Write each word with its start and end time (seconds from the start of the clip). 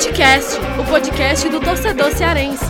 Futecast, 0.00 0.56
o 0.80 0.84
podcast 0.90 1.46
do 1.50 1.60
torcedor 1.60 2.10
cearense. 2.12 2.64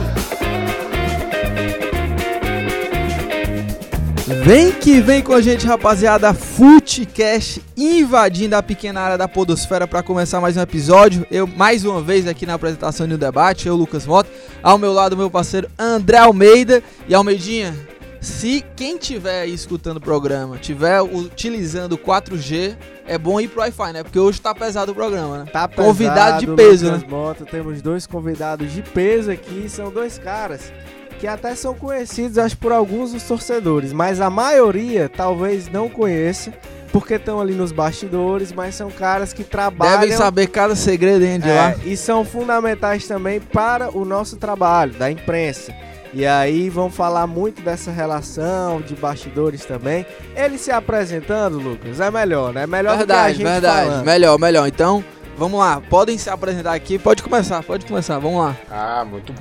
Vem 4.43 4.73
que 4.73 5.01
vem 5.01 5.23
com 5.23 5.33
a 5.33 5.41
gente, 5.41 5.65
rapaziada. 5.65 6.35
Futecast 6.35 7.63
invadindo 7.77 8.57
a 8.57 8.63
pequena 8.65 9.01
área 9.01 9.17
da 9.17 9.29
Podosfera 9.29 9.87
para 9.87 10.03
começar 10.03 10.41
mais 10.41 10.57
um 10.57 10.61
episódio. 10.61 11.25
Eu, 11.31 11.47
mais 11.47 11.85
uma 11.85 12.03
vez, 12.03 12.27
aqui 12.27 12.45
na 12.45 12.55
apresentação 12.55 13.07
no 13.07 13.17
debate, 13.17 13.69
eu, 13.69 13.77
Lucas 13.77 14.07
Mota. 14.07 14.29
Ao 14.61 14.77
meu 14.77 14.93
lado, 14.93 15.17
meu 15.17 15.31
parceiro 15.31 15.71
André 15.79 16.19
Almeida. 16.19 16.83
E 17.07 17.15
Almeidinha, 17.15 17.77
se 18.21 18.65
quem 18.77 18.99
tiver 18.99 19.43
aí 19.43 19.55
escutando 19.55 19.97
o 19.97 20.01
programa 20.01 20.59
tiver 20.59 21.01
utilizando 21.01 21.97
4G, 21.97 22.77
é 23.07 23.17
bom 23.17 23.41
ir 23.41 23.49
pro 23.49 23.61
Wi-Fi, 23.61 23.93
né? 23.93 24.03
Porque 24.03 24.19
hoje 24.19 24.41
tá 24.41 24.55
pesado 24.55 24.93
o 24.93 24.95
programa, 24.95 25.39
né? 25.39 25.45
Tá 25.51 25.67
pesado, 25.67 25.89
Convidado 25.89 26.41
de 26.41 26.47
peso, 26.55 26.87
Lucas 26.87 27.03
né? 27.03 27.09
Mota, 27.09 27.45
temos 27.47 27.81
dois 27.81 28.07
convidados 28.07 28.73
de 28.73 28.83
peso 28.83 29.31
aqui, 29.31 29.69
são 29.69 29.91
dois 29.91 30.19
caras 30.19 30.71
que 31.19 31.27
até 31.27 31.55
são 31.55 31.75
conhecidos, 31.75 32.39
acho, 32.39 32.57
por 32.57 32.73
alguns 32.73 33.13
dos 33.13 33.23
torcedores, 33.25 33.93
mas 33.93 34.23
a 34.23 34.31
maioria 34.31 35.07
talvez 35.15 35.69
não 35.69 35.87
conheça, 35.87 36.51
porque 36.91 37.15
estão 37.15 37.39
ali 37.39 37.53
nos 37.53 37.73
bastidores, 37.73 38.53
mas 38.53 38.75
são 38.75 38.91
caras 38.91 39.31
que 39.35 39.45
trabalham... 39.45 40.01
Devem 40.01 40.17
saber 40.17 40.47
cada 40.47 40.75
segredo 40.75 41.21
dentro 41.21 41.43
de 41.43 41.51
É, 41.51 41.61
lá. 41.61 41.75
e 41.85 41.95
são 41.95 42.25
fundamentais 42.25 43.07
também 43.07 43.39
para 43.39 43.95
o 43.95 44.03
nosso 44.07 44.39
trabalho, 44.39 44.95
da 44.95 45.11
imprensa. 45.11 45.75
E 46.13 46.27
aí 46.27 46.69
vão 46.69 46.91
falar 46.91 47.27
muito 47.27 47.63
dessa 47.63 47.91
relação 47.91 48.81
de 48.81 48.95
bastidores 48.97 49.65
também. 49.65 50.05
Ele 50.35 50.59
se 50.59 50.71
apresentando, 50.71 51.59
Lucas, 51.59 52.01
é 52.01 52.11
melhor, 52.11 52.53
né? 52.53 52.65
É 52.65 52.67
melhor 52.67 52.99
do 52.99 53.07
que 53.07 53.13
a 53.13 53.17
Verdade, 53.17 53.35
gente 53.37 53.47
verdade. 53.47 53.87
falando. 53.89 54.05
Melhor, 54.05 54.39
melhor. 54.39 54.67
Então, 54.69 55.05
vamos 55.37 55.61
lá. 55.61 55.81
Podem 55.81 56.19
se 56.19 56.29
apresentar 56.29 56.75
aqui. 56.75 56.99
Pode 56.99 57.23
começar, 57.23 57.63
pode 57.63 57.87
começar. 57.87 58.19
Vamos 58.19 58.41
lá. 58.43 58.57
Ah, 58.69 59.05
muito 59.05 59.33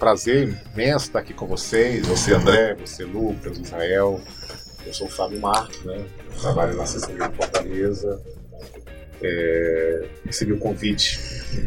prazer 0.00 0.56
imenso 0.74 1.06
estar 1.06 1.20
aqui 1.20 1.32
com 1.34 1.46
vocês. 1.46 2.06
Você, 2.06 2.34
André, 2.34 2.74
você, 2.74 3.04
Lucas, 3.04 3.58
Israel. 3.58 4.20
Eu 4.84 4.94
sou 4.94 5.06
o 5.06 5.10
Fábio 5.10 5.38
Marques, 5.40 5.84
né? 5.84 6.04
Trabalho 6.40 6.74
na 6.74 6.82
assessoria 6.82 7.28
de 7.28 7.36
Fortaleza. 7.36 8.20
É, 9.22 10.06
recebi 10.24 10.52
o 10.52 10.58
convite 10.58 11.18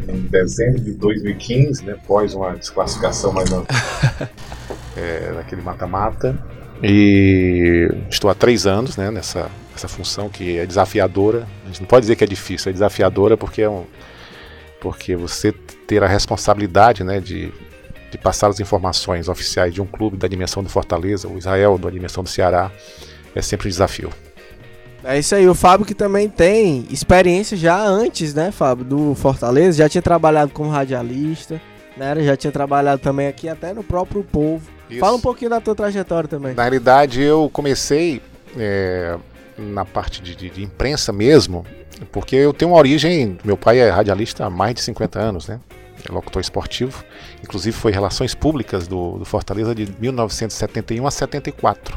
em 0.08 0.22
dezembro 0.22 0.80
de 0.80 0.92
2015, 0.92 1.84
né? 1.84 1.92
Após 1.92 2.34
uma 2.34 2.56
desclassificação 2.56 3.32
mais 3.32 3.50
uma, 3.50 3.64
é, 4.96 5.32
naquele 5.32 5.62
mata-mata. 5.62 6.36
E 6.82 7.88
estou 8.10 8.30
há 8.30 8.34
três 8.34 8.66
anos 8.66 8.96
né, 8.96 9.10
nessa, 9.10 9.50
nessa 9.72 9.88
função 9.88 10.28
que 10.28 10.58
é 10.58 10.66
desafiadora. 10.66 11.46
A 11.64 11.66
gente 11.68 11.80
não 11.80 11.86
pode 11.86 12.02
dizer 12.02 12.16
que 12.16 12.24
é 12.24 12.26
difícil, 12.26 12.70
é 12.70 12.72
desafiadora 12.72 13.36
porque 13.36 13.62
é 13.62 13.68
um, 13.68 13.84
porque 14.80 15.16
você 15.16 15.50
ter 15.86 16.04
a 16.04 16.06
responsabilidade 16.06 17.02
né, 17.02 17.18
de, 17.18 17.50
de 18.10 18.18
passar 18.18 18.48
as 18.48 18.60
informações 18.60 19.28
oficiais 19.28 19.72
de 19.72 19.80
um 19.80 19.86
clube 19.86 20.16
da 20.16 20.28
dimensão 20.28 20.62
do 20.62 20.68
Fortaleza, 20.68 21.26
o 21.26 21.38
Israel 21.38 21.78
da 21.78 21.88
dimensão 21.88 22.22
do 22.22 22.28
Ceará, 22.28 22.70
é 23.34 23.40
sempre 23.40 23.66
um 23.66 23.70
desafio. 23.70 24.10
É 25.04 25.18
isso 25.18 25.34
aí, 25.34 25.46
o 25.48 25.54
Fábio 25.54 25.84
que 25.86 25.94
também 25.94 26.28
tem 26.28 26.86
experiência 26.90 27.56
já 27.56 27.78
antes, 27.78 28.32
né, 28.32 28.50
Fábio, 28.50 28.84
do 28.84 29.14
Fortaleza, 29.14 29.78
já 29.78 29.88
tinha 29.88 30.00
trabalhado 30.00 30.50
como 30.52 30.70
radialista, 30.70 31.60
né, 31.96 32.14
já 32.24 32.36
tinha 32.36 32.50
trabalhado 32.50 33.02
também 33.02 33.26
aqui 33.26 33.48
até 33.48 33.74
no 33.74 33.84
próprio 33.84 34.24
Povo. 34.24 34.62
Isso. 34.88 35.00
Fala 35.00 35.16
um 35.16 35.20
pouquinho 35.20 35.50
da 35.50 35.60
tua 35.60 35.74
trajetória 35.74 36.28
também. 36.28 36.54
Na 36.54 36.62
realidade, 36.62 37.20
eu 37.20 37.50
comecei 37.52 38.22
é, 38.56 39.16
na 39.58 39.84
parte 39.84 40.22
de, 40.22 40.34
de- 40.34 40.50
de 40.50 40.62
imprensa 40.62 41.12
mesmo, 41.12 41.66
porque 42.10 42.36
eu 42.36 42.52
tenho 42.52 42.70
uma 42.70 42.78
origem. 42.78 43.38
Meu 43.44 43.56
pai 43.56 43.78
é 43.80 43.90
radialista 43.90 44.44
há 44.46 44.50
mais 44.50 44.74
de 44.74 44.82
50 44.82 45.18
anos, 45.18 45.48
né? 45.48 45.60
É 46.08 46.12
locutor 46.12 46.40
esportivo. 46.40 47.02
Inclusive, 47.42 47.74
foi 47.76 47.92
Relações 47.92 48.34
Públicas 48.34 48.86
do, 48.86 49.18
do 49.18 49.24
Fortaleza 49.24 49.74
de 49.74 49.88
1971 49.98 51.06
a 51.06 51.10
74. 51.10 51.94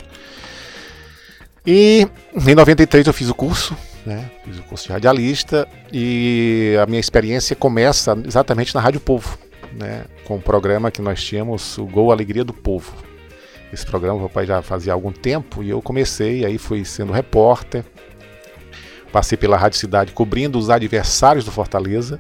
E 1.70 2.08
em 2.34 2.56
93 2.56 3.06
eu 3.08 3.14
fiz 3.14 3.28
o 3.28 3.36
curso, 3.36 3.76
né? 4.06 4.32
Fiz 4.46 4.58
o 4.58 4.64
curso 4.64 4.86
de 4.86 4.94
radialista 4.94 5.68
e 5.92 6.78
a 6.82 6.86
minha 6.86 7.00
experiência 7.00 7.58
começa 7.58 8.18
exatamente 8.26 8.74
na 8.74 8.80
Rádio 8.80 9.02
Povo, 9.02 9.38
né? 9.74 10.06
Com 10.24 10.38
o 10.38 10.42
programa 10.42 10.90
que 10.90 11.02
nós 11.02 11.22
tínhamos, 11.22 11.78
o 11.78 11.86
Gol 11.86 12.10
Alegria 12.10 12.46
do 12.46 12.54
Povo. 12.54 12.94
Esse 13.74 13.86
programa 13.86 14.18
meu 14.18 14.30
pai 14.30 14.46
já 14.46 14.62
fazia 14.62 14.94
algum 14.94 15.12
tempo 15.12 15.62
e 15.62 15.70
eu 15.70 15.82
comecei, 15.82 16.46
aí 16.46 16.58
fui 16.58 16.86
sendo 16.86 17.12
repórter. 17.12 17.84
Passei 19.12 19.38
pela 19.38 19.58
Rádio 19.58 19.78
Cidade 19.78 20.14
cobrindo 20.14 20.58
os 20.58 20.70
adversários 20.70 21.44
do 21.44 21.52
Fortaleza. 21.52 22.18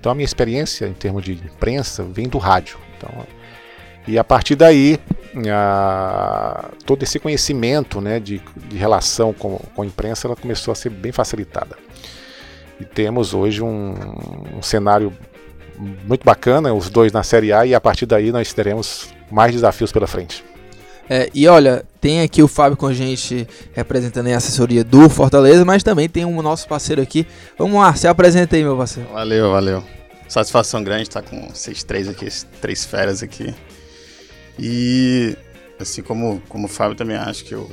Então 0.00 0.10
a 0.10 0.14
minha 0.14 0.24
experiência 0.24 0.86
em 0.86 0.94
termos 0.94 1.22
de 1.24 1.32
imprensa 1.32 2.02
vem 2.02 2.26
do 2.26 2.38
rádio. 2.38 2.78
Então, 2.96 3.10
e 4.08 4.18
a 4.18 4.24
partir 4.24 4.56
daí, 4.56 4.98
a- 5.50 6.70
todo 6.84 7.02
esse 7.02 7.18
conhecimento 7.18 8.00
né, 8.00 8.18
de, 8.18 8.40
de 8.68 8.76
relação 8.76 9.32
com, 9.32 9.58
com 9.74 9.82
a 9.82 9.86
imprensa 9.86 10.26
ela 10.26 10.36
começou 10.36 10.72
a 10.72 10.74
ser 10.74 10.90
bem 10.90 11.12
facilitada. 11.12 11.76
E 12.80 12.84
temos 12.84 13.34
hoje 13.34 13.62
um, 13.62 13.94
um 14.56 14.62
cenário 14.62 15.12
muito 16.06 16.24
bacana, 16.24 16.72
os 16.72 16.88
dois 16.90 17.12
na 17.12 17.22
Série 17.22 17.52
A, 17.52 17.66
e 17.66 17.74
a 17.74 17.80
partir 17.80 18.06
daí 18.06 18.32
nós 18.32 18.52
teremos 18.52 19.08
mais 19.30 19.52
desafios 19.52 19.92
pela 19.92 20.06
frente. 20.06 20.44
É, 21.10 21.30
e 21.32 21.48
olha, 21.48 21.84
tem 22.00 22.20
aqui 22.20 22.42
o 22.42 22.48
Fábio 22.48 22.76
com 22.76 22.86
a 22.86 22.92
gente 22.92 23.48
representando 23.72 24.28
a 24.28 24.36
assessoria 24.36 24.84
do 24.84 25.08
Fortaleza, 25.08 25.64
mas 25.64 25.82
também 25.82 26.06
tem 26.08 26.24
um 26.24 26.42
nosso 26.42 26.68
parceiro 26.68 27.00
aqui. 27.00 27.26
Vamos 27.56 27.80
lá, 27.80 27.94
se 27.94 28.06
apresenta 28.06 28.56
aí, 28.56 28.62
meu 28.62 28.76
parceiro. 28.76 29.08
Valeu, 29.12 29.50
valeu. 29.50 29.82
Satisfação 30.28 30.84
grande 30.84 31.04
estar 31.04 31.22
com 31.22 31.48
vocês 31.48 31.82
três 31.82 32.06
aqui, 32.08 32.28
três 32.60 32.84
feras 32.84 33.22
aqui. 33.22 33.54
E 34.58 35.36
assim 35.78 36.02
como, 36.02 36.42
como 36.48 36.66
o 36.66 36.68
Fábio 36.68 36.96
também 36.96 37.16
acho 37.16 37.44
que, 37.44 37.54
eu, 37.54 37.70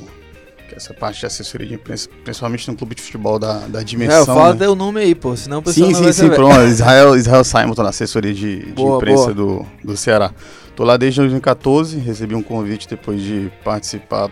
que 0.69 0.75
essa 0.75 0.94
parte 0.94 1.19
de 1.19 1.25
assessoria 1.25 1.68
de 1.68 1.73
imprensa, 1.73 2.07
principalmente 2.23 2.68
no 2.69 2.78
clube 2.78 2.94
de 2.96 3.01
futebol 3.01 3.40
da, 3.40 3.59
da 3.68 3.81
É, 3.81 3.84
dimensão. 3.84 4.25
fala 4.25 4.53
né? 4.53 4.59
teu 4.59 4.75
nome 4.75 5.00
aí, 5.01 5.16
pô, 5.16 5.35
senão 5.35 5.59
o 5.59 5.62
pessoal 5.63 5.88
Sim, 5.88 5.94
não 5.94 6.00
sim, 6.03 6.12
sim, 6.13 6.22
saber. 6.24 6.35
pronto. 6.35 6.62
Israel, 6.68 7.16
Israel 7.16 7.44
Simon, 7.44 7.74
tô 7.74 7.84
na 7.84 7.90
assessoria 7.90 8.34
de, 8.34 8.59
de 8.66 8.72
Boa, 8.74 8.97
imprensa 8.97 9.34
do, 9.34 9.66
do 9.84 9.97
Ceará. 9.97 10.31
Tô 10.75 10.84
lá 10.84 10.97
desde 10.97 11.22
2014, 11.22 11.97
recebi 11.97 12.35
um 12.35 12.44
convite 12.44 12.88
depois 12.88 13.22
de 13.22 13.51
participar 13.63 14.29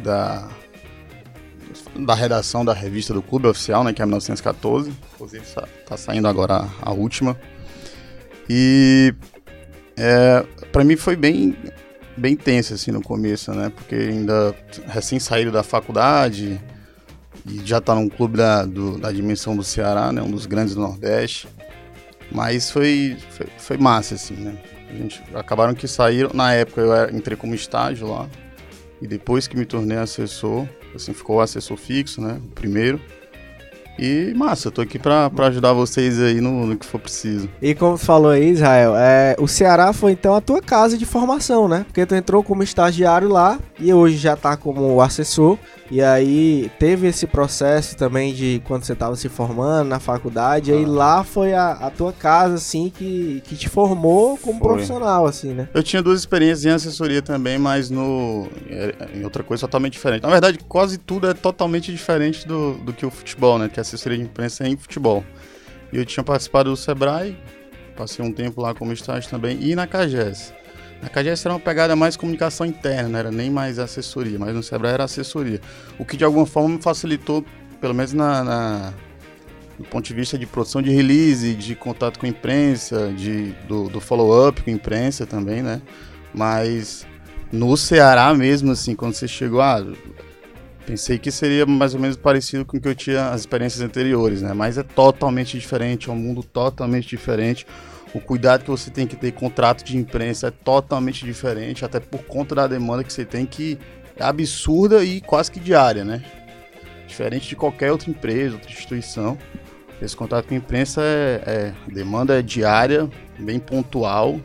da, 0.00 0.48
da 1.96 2.14
redação 2.14 2.64
da 2.64 2.74
revista 2.74 3.14
do 3.14 3.22
clube 3.22 3.46
oficial, 3.46 3.84
né, 3.84 3.92
que 3.92 4.02
é 4.02 4.04
a 4.04 4.06
1914. 4.06 4.92
Inclusive, 5.14 5.44
tá 5.86 5.96
saindo 5.96 6.26
agora 6.28 6.54
a, 6.82 6.90
a 6.90 6.92
última. 6.92 7.38
E 8.50 9.14
é, 9.96 10.44
para 10.72 10.84
mim 10.84 10.96
foi 10.96 11.14
bem 11.16 11.56
bem 12.16 12.36
tenso 12.36 12.74
assim 12.74 12.90
no 12.90 13.02
começo, 13.02 13.52
né? 13.52 13.70
Porque 13.74 13.94
ainda 13.94 14.54
recém 14.86 15.18
saído 15.18 15.50
da 15.50 15.62
faculdade 15.62 16.60
e 17.46 17.60
já 17.64 17.80
tá 17.80 17.94
num 17.94 18.08
clube 18.08 18.36
da, 18.36 18.64
do- 18.64 18.98
da 18.98 19.10
dimensão 19.12 19.56
do 19.56 19.62
Ceará, 19.64 20.12
né? 20.12 20.22
Um 20.22 20.30
dos 20.30 20.46
grandes 20.46 20.74
do 20.74 20.80
Nordeste. 20.80 21.48
Mas 22.32 22.70
foi, 22.70 23.16
foi, 23.30 23.46
foi 23.58 23.76
massa, 23.76 24.14
assim, 24.14 24.34
né? 24.34 24.56
A 24.90 24.94
gente, 24.94 25.22
acabaram 25.34 25.74
que 25.74 25.86
saíram. 25.88 26.30
Na 26.32 26.52
época 26.52 26.80
eu 26.80 27.10
entrei 27.16 27.36
como 27.36 27.54
estágio 27.54 28.06
lá. 28.08 28.28
E 29.02 29.06
depois 29.06 29.46
que 29.46 29.56
me 29.56 29.66
tornei 29.66 29.98
assessor, 29.98 30.66
assim, 30.94 31.12
ficou 31.12 31.40
assessor 31.40 31.76
fixo, 31.76 32.20
né? 32.20 32.40
O 32.44 32.48
primeiro. 32.54 33.00
E 33.98 34.32
massa, 34.34 34.68
eu 34.68 34.72
tô 34.72 34.80
aqui 34.80 34.98
pra, 34.98 35.30
pra 35.30 35.46
ajudar 35.46 35.72
vocês 35.72 36.20
aí 36.20 36.40
no, 36.40 36.66
no 36.66 36.76
que 36.76 36.84
for 36.84 37.00
preciso. 37.00 37.48
E 37.62 37.74
como 37.74 37.96
tu 37.96 38.04
falou 38.04 38.30
aí, 38.30 38.50
Israel, 38.50 38.94
é, 38.96 39.36
o 39.38 39.46
Ceará 39.46 39.92
foi 39.92 40.12
então 40.12 40.34
a 40.34 40.40
tua 40.40 40.60
casa 40.60 40.98
de 40.98 41.06
formação, 41.06 41.68
né? 41.68 41.84
Porque 41.86 42.04
tu 42.04 42.14
entrou 42.14 42.42
como 42.42 42.62
estagiário 42.62 43.28
lá 43.28 43.58
e 43.78 43.92
hoje 43.92 44.16
já 44.16 44.36
tá 44.36 44.56
como 44.56 45.00
assessor. 45.00 45.58
E 45.90 46.00
aí 46.00 46.70
teve 46.78 47.06
esse 47.08 47.26
processo 47.26 47.94
também 47.94 48.32
de 48.32 48.62
quando 48.64 48.84
você 48.84 48.94
tava 48.94 49.16
se 49.16 49.28
formando 49.28 49.86
na 49.88 50.00
faculdade. 50.00 50.70
E 50.70 50.74
aí 50.74 50.84
Ah. 50.84 50.88
lá 50.88 51.24
foi 51.24 51.52
a, 51.52 51.72
a 51.72 51.90
tua 51.90 52.10
casa, 52.12 52.54
assim, 52.54 52.90
que, 52.90 53.42
que 53.44 53.54
te 53.54 53.68
formou 53.68 54.38
como 54.38 54.58
Foi. 54.58 54.68
profissional, 54.68 55.26
assim, 55.26 55.52
né? 55.52 55.68
Eu 55.74 55.82
tinha 55.82 56.02
duas 56.02 56.20
experiências 56.20 56.64
em 56.64 56.70
assessoria 56.70 57.20
também, 57.20 57.58
mas 57.58 57.90
no 57.90 58.48
em 59.14 59.24
outra 59.24 59.42
coisa 59.42 59.60
totalmente 59.62 59.92
diferente. 59.92 60.22
Na 60.22 60.30
verdade, 60.30 60.58
quase 60.66 60.96
tudo 60.96 61.28
é 61.28 61.34
totalmente 61.34 61.92
diferente 61.92 62.48
do, 62.48 62.74
do 62.78 62.92
que 62.92 63.04
o 63.04 63.10
futebol, 63.10 63.58
né? 63.58 63.68
Que 63.68 63.78
a 63.78 63.82
assessoria 63.82 64.16
de 64.16 64.24
imprensa 64.24 64.64
é 64.64 64.68
em 64.68 64.76
futebol. 64.78 65.22
E 65.92 65.98
eu 65.98 66.06
tinha 66.06 66.24
participado 66.24 66.70
do 66.70 66.76
Sebrae, 66.78 67.36
passei 67.94 68.24
um 68.24 68.32
tempo 68.32 68.60
lá 68.62 68.74
como 68.74 68.90
estágio 68.92 69.28
também, 69.28 69.58
e 69.60 69.74
na 69.76 69.86
CAGES. 69.86 70.52
Na 71.04 71.10
CAGES 71.10 71.44
era 71.44 71.52
uma 71.52 71.60
pegada 71.60 71.94
mais 71.94 72.16
comunicação 72.16 72.64
interna, 72.64 73.10
não 73.10 73.18
era 73.18 73.30
nem 73.30 73.50
mais 73.50 73.78
assessoria, 73.78 74.38
mas 74.38 74.54
no 74.54 74.62
Sebrae 74.62 74.94
era 74.94 75.04
assessoria. 75.04 75.60
O 75.98 76.04
que 76.04 76.16
de 76.16 76.24
alguma 76.24 76.46
forma 76.46 76.70
me 76.76 76.82
facilitou, 76.82 77.44
pelo 77.78 77.92
menos 77.92 78.14
na, 78.14 78.42
na- 78.42 78.94
do 79.78 79.84
ponto 79.84 80.02
de 80.06 80.14
vista 80.14 80.38
de 80.38 80.46
produção 80.46 80.80
de 80.80 80.90
release, 80.90 81.52
de 81.54 81.74
contato 81.74 82.18
com 82.18 82.24
a 82.24 82.28
imprensa, 82.30 83.12
de, 83.14 83.52
do, 83.68 83.90
do 83.90 84.00
follow-up 84.00 84.62
com 84.62 84.70
a 84.70 84.72
imprensa 84.72 85.26
também, 85.26 85.62
né? 85.62 85.82
Mas 86.32 87.06
no 87.52 87.76
Ceará 87.76 88.32
mesmo, 88.32 88.72
assim, 88.72 88.94
quando 88.94 89.12
você 89.12 89.28
chegou, 89.28 89.60
ah, 89.60 89.84
pensei 90.86 91.18
que 91.18 91.30
seria 91.30 91.66
mais 91.66 91.92
ou 91.92 92.00
menos 92.00 92.16
parecido 92.16 92.64
com 92.64 92.78
o 92.78 92.80
que 92.80 92.88
eu 92.88 92.94
tinha 92.94 93.28
as 93.28 93.40
experiências 93.42 93.82
anteriores, 93.82 94.40
né? 94.40 94.54
Mas 94.54 94.78
é 94.78 94.82
totalmente 94.82 95.58
diferente, 95.58 96.08
é 96.08 96.12
um 96.14 96.16
mundo 96.16 96.42
totalmente 96.42 97.08
diferente. 97.08 97.66
O 98.14 98.20
cuidado 98.20 98.62
que 98.62 98.70
você 98.70 98.90
tem 98.90 99.06
que 99.06 99.16
ter 99.16 99.32
contrato 99.32 99.82
de 99.82 99.96
imprensa 99.96 100.46
é 100.46 100.50
totalmente 100.50 101.24
diferente, 101.24 101.84
até 101.84 101.98
por 101.98 102.22
conta 102.24 102.54
da 102.54 102.66
demanda 102.68 103.02
que 103.02 103.12
você 103.12 103.24
tem 103.24 103.44
que 103.44 103.76
é 104.16 104.22
absurda 104.22 105.04
e 105.04 105.20
quase 105.20 105.50
que 105.50 105.58
diária, 105.58 106.04
né? 106.04 106.22
Diferente 107.08 107.48
de 107.48 107.56
qualquer 107.56 107.90
outra 107.90 108.08
empresa, 108.08 108.54
outra 108.54 108.70
instituição. 108.70 109.36
Esse 110.00 110.16
contrato 110.16 110.46
com 110.46 110.54
a 110.54 110.56
imprensa 110.56 111.02
é, 111.02 111.42
é 111.46 111.74
demanda 111.92 112.38
é 112.38 112.42
diária, 112.42 113.10
bem 113.38 113.58
pontual 113.58 114.40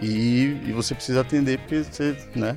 e, 0.00 0.58
e 0.66 0.72
você 0.72 0.94
precisa 0.94 1.20
atender 1.20 1.58
porque 1.58 1.84
você, 1.84 2.16
né? 2.34 2.56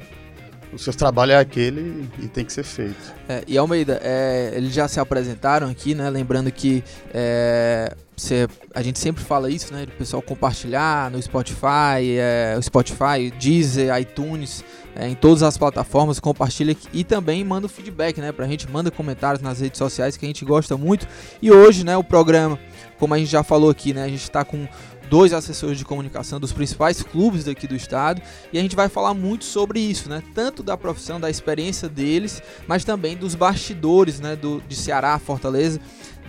O 0.71 0.77
seu 0.77 0.93
trabalho 0.93 1.31
é 1.31 1.37
aquele 1.37 2.07
e 2.19 2.27
tem 2.27 2.45
que 2.45 2.53
ser 2.53 2.63
feito. 2.63 3.13
É, 3.27 3.43
e 3.47 3.57
Almeida, 3.57 3.99
é, 4.03 4.51
eles 4.55 4.73
já 4.73 4.87
se 4.87 4.99
apresentaram 4.99 5.69
aqui, 5.69 5.95
né? 5.95 6.09
Lembrando 6.09 6.51
que 6.51 6.83
é, 7.13 7.95
você, 8.15 8.47
a 8.73 8.81
gente 8.81 8.99
sempre 8.99 9.23
fala 9.23 9.49
isso, 9.49 9.73
né? 9.73 9.85
Do 9.85 9.91
pessoal 9.93 10.21
compartilhar 10.21 11.09
no 11.09 11.21
Spotify, 11.21 12.17
é, 12.19 12.55
o 12.57 12.61
Spotify, 12.61 13.31
Deezer, 13.39 13.97
iTunes, 13.99 14.63
é, 14.95 15.07
em 15.07 15.15
todas 15.15 15.41
as 15.41 15.57
plataformas, 15.57 16.19
compartilha 16.19 16.75
e 16.93 17.03
também 17.03 17.43
manda 17.43 17.65
o 17.65 17.69
feedback, 17.69 18.19
né? 18.19 18.31
Pra 18.31 18.47
gente, 18.47 18.69
manda 18.69 18.91
comentários 18.91 19.41
nas 19.41 19.59
redes 19.59 19.77
sociais 19.77 20.17
que 20.17 20.25
a 20.25 20.29
gente 20.29 20.45
gosta 20.45 20.77
muito. 20.77 21.07
E 21.41 21.51
hoje, 21.51 21.83
né, 21.83 21.97
o 21.97 22.03
programa, 22.03 22.59
como 22.99 23.13
a 23.13 23.17
gente 23.17 23.31
já 23.31 23.43
falou 23.43 23.69
aqui, 23.69 23.93
né? 23.93 24.03
A 24.03 24.09
gente 24.09 24.23
está 24.23 24.43
com 24.43 24.67
dois 25.09 25.33
assessores 25.33 25.77
de 25.77 25.83
comunicação 25.83 26.39
dos 26.39 26.53
principais 26.53 27.01
clubes 27.01 27.43
daqui 27.43 27.67
do 27.67 27.75
estado 27.75 28.21
e 28.53 28.59
a 28.59 28.61
gente 28.61 28.75
vai 28.75 28.87
falar 28.87 29.13
muito 29.13 29.43
sobre 29.43 29.79
isso, 29.79 30.07
né? 30.09 30.21
Tanto 30.33 30.61
da 30.61 30.77
profissão, 30.77 31.19
da 31.19 31.29
experiência 31.29 31.89
deles, 31.89 32.41
mas 32.67 32.83
também 32.83 33.17
dos 33.17 33.35
bastidores, 33.35 34.19
né? 34.19 34.35
Do, 34.35 34.61
de 34.67 34.75
Ceará, 34.75 35.17
Fortaleza, 35.17 35.79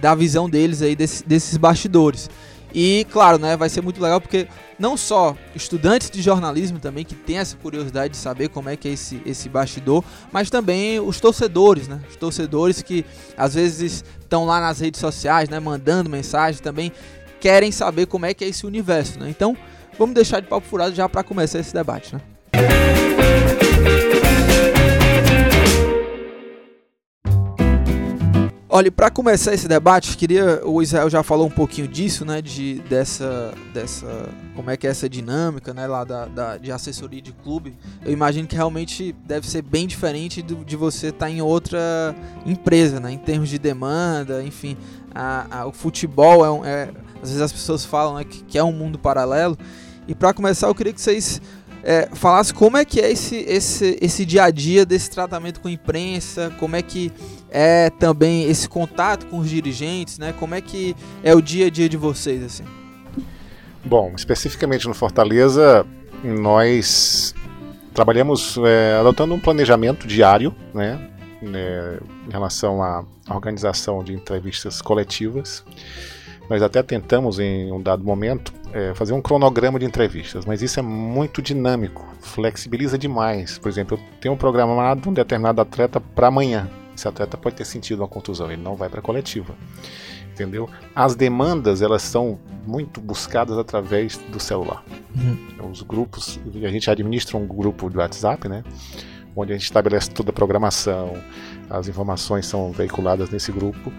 da 0.01 0.15
visão 0.15 0.49
deles 0.49 0.83
aí 0.83 0.97
desse, 0.97 1.25
desses 1.25 1.57
bastidores. 1.57 2.31
E 2.73 3.05
claro, 3.11 3.39
né, 3.39 3.57
vai 3.57 3.69
ser 3.69 3.81
muito 3.81 4.01
legal 4.01 4.21
porque 4.21 4.47
não 4.79 4.97
só 4.97 5.37
estudantes 5.55 6.09
de 6.09 6.23
jornalismo 6.23 6.79
também 6.79 7.05
que 7.05 7.15
têm 7.15 7.39
essa 7.39 7.57
curiosidade 7.57 8.13
de 8.13 8.17
saber 8.17 8.49
como 8.49 8.69
é 8.69 8.77
que 8.77 8.89
é 8.89 8.93
esse, 8.93 9.21
esse 9.27 9.49
bastidor, 9.49 10.05
mas 10.31 10.51
também 10.51 11.01
os 11.01 11.21
torcedores, 11.21 11.89
né? 11.89 12.01
Os 12.09 12.17
torcedores 12.17 12.81
que 12.81 13.05
às 13.37 13.55
vezes 13.55 14.05
estão 14.21 14.45
lá 14.45 14.61
nas 14.61 14.79
redes 14.79 15.01
sociais, 15.01 15.49
né, 15.49 15.59
mandando 15.59 16.09
mensagem 16.09 16.63
também 16.63 16.93
querem 17.41 17.73
saber 17.73 18.07
como 18.07 18.27
é 18.27 18.35
que 18.35 18.45
é 18.45 18.49
esse 18.49 18.67
universo, 18.67 19.19
né? 19.19 19.31
Então, 19.31 19.57
vamos 19.99 20.15
deixar 20.15 20.41
de 20.41 20.47
papo 20.47 20.67
furado 20.67 20.95
já 20.95 21.09
para 21.09 21.23
começar 21.23 21.59
esse 21.59 21.73
debate, 21.73 22.15
né? 22.15 22.21
Olha, 28.73 28.93
para 28.93 29.11
começar 29.11 29.53
esse 29.53 29.67
debate, 29.67 30.17
queria 30.17 30.65
o 30.65 30.81
Israel 30.81 31.11
já 31.11 31.25
falou 31.25 31.45
um 31.45 31.51
pouquinho 31.51 31.89
disso, 31.89 32.25
né, 32.25 32.41
de 32.41 32.75
dessa 32.89 33.53
dessa 33.75 34.29
como 34.55 34.71
é 34.71 34.77
que 34.77 34.87
é 34.87 34.91
essa 34.91 35.09
dinâmica, 35.09 35.75
né, 35.75 35.89
lá 35.89 36.05
da, 36.05 36.27
da 36.27 36.57
de 36.57 36.71
assessoria 36.71 37.21
de 37.21 37.33
clube. 37.33 37.77
Eu 38.05 38.13
imagino 38.13 38.47
que 38.47 38.55
realmente 38.55 39.13
deve 39.27 39.49
ser 39.51 39.63
bem 39.63 39.89
diferente 39.89 40.41
do, 40.41 40.65
de 40.65 40.77
você 40.77 41.09
estar 41.09 41.27
tá 41.27 41.31
em 41.31 41.43
outra 41.43 42.15
empresa, 42.47 43.01
né, 43.01 43.11
em 43.11 43.19
termos 43.19 43.49
de 43.49 43.59
demanda, 43.59 44.41
enfim, 44.45 44.77
a, 45.13 45.63
a, 45.63 45.67
o 45.67 45.73
futebol 45.73 46.45
é, 46.45 46.51
um, 46.53 46.65
é 46.65 46.91
às 47.23 47.29
vezes 47.29 47.43
as 47.43 47.53
pessoas 47.53 47.85
falam 47.85 48.15
né, 48.15 48.25
que, 48.25 48.43
que 48.45 48.59
é 48.59 48.65
um 48.65 48.73
mundo 48.73 48.99
paralelo. 48.99 49.57
E 50.09 50.15
para 50.15 50.33
começar, 50.33 50.69
eu 50.69 50.75
queria 50.75 50.93
que 50.93 51.01
vocês 51.01 51.41
é, 51.83 52.09
falassem 52.13 52.55
como 52.55 52.77
é 52.77 52.85
que 52.85 53.01
é 53.01 53.11
esse, 53.11 53.37
esse, 53.37 53.99
esse 54.01 54.25
dia 54.25 54.45
a 54.45 54.51
dia 54.51 54.85
desse 54.85 55.11
tratamento 55.11 55.61
com 55.61 55.69
a 55.69 55.71
imprensa, 55.71 56.53
como 56.59 56.77
é 56.77 56.83
que 56.83 57.13
é 57.51 57.91
também 57.91 58.45
esse 58.45 58.69
contato 58.69 59.27
com 59.27 59.39
os 59.39 59.49
dirigentes, 59.49 60.19
né? 60.19 60.35
Como 60.39 60.55
é 60.55 60.61
que 60.61 60.95
é 61.23 61.35
o 61.35 61.41
dia 61.41 61.67
a 61.67 61.71
dia 61.71 61.89
de 61.89 61.97
vocês, 61.97 62.43
assim? 62.43 62.65
Bom, 63.85 64.13
especificamente 64.15 64.87
no 64.87 64.95
Fortaleza, 64.95 65.87
nós 66.23 67.35
trabalhamos 67.95 68.59
é, 68.59 68.99
adotando 69.01 69.35
um 69.35 69.41
planejamento 69.41 70.07
diário, 70.07 70.55
né? 70.75 71.09
É, 71.43 71.99
em 72.29 72.31
relação 72.31 72.83
à 72.83 73.03
organização 73.31 74.05
de 74.05 74.13
entrevistas 74.13 74.83
coletivas. 74.83 75.65
Nós 76.51 76.63
até 76.63 76.83
tentamos, 76.83 77.39
em 77.39 77.71
um 77.71 77.81
dado 77.81 78.03
momento, 78.03 78.53
é, 78.73 78.93
fazer 78.93 79.13
um 79.13 79.23
cronograma 79.23 79.79
de 79.79 79.87
entrevistas, 79.87 80.45
mas 80.45 80.61
isso 80.63 80.81
é 80.81 80.83
muito 80.83 81.41
dinâmico, 81.41 82.05
flexibiliza 82.21 82.99
demais. 82.99 83.57
Por 83.57 83.69
exemplo, 83.69 83.97
eu 83.97 84.21
tenho 84.21 84.35
um 84.35 84.37
programado 84.37 85.09
um 85.09 85.13
determinado 85.13 85.61
atleta 85.61 86.01
para 86.01 86.27
amanhã. 86.27 86.69
Esse 86.93 87.07
atleta 87.07 87.37
pode 87.37 87.55
ter 87.55 87.65
sentido 87.65 88.01
uma 88.01 88.09
contusão, 88.09 88.51
ele 88.51 88.61
não 88.61 88.75
vai 88.75 88.89
para 88.89 88.99
a 88.99 89.03
coletiva. 89.03 89.55
Entendeu? 90.33 90.69
As 90.93 91.15
demandas 91.15 91.83
elas 91.83 92.03
são 92.03 92.41
muito 92.67 93.01
buscadas 93.01 93.57
através 93.57 94.17
do 94.17 94.41
celular. 94.41 94.83
Uhum. 95.15 95.71
Os 95.71 95.83
grupos, 95.83 96.41
a 96.53 96.69
gente 96.69 96.91
administra 96.91 97.37
um 97.37 97.47
grupo 97.47 97.89
de 97.89 97.97
WhatsApp, 97.97 98.49
né? 98.49 98.65
Onde 99.37 99.53
a 99.53 99.57
gente 99.57 99.67
estabelece 99.67 100.11
toda 100.11 100.31
a 100.31 100.33
programação, 100.33 101.15
as 101.69 101.87
informações 101.87 102.47
são 102.47 102.73
veiculadas 102.73 103.31
nesse 103.31 103.53
grupo 103.53 103.93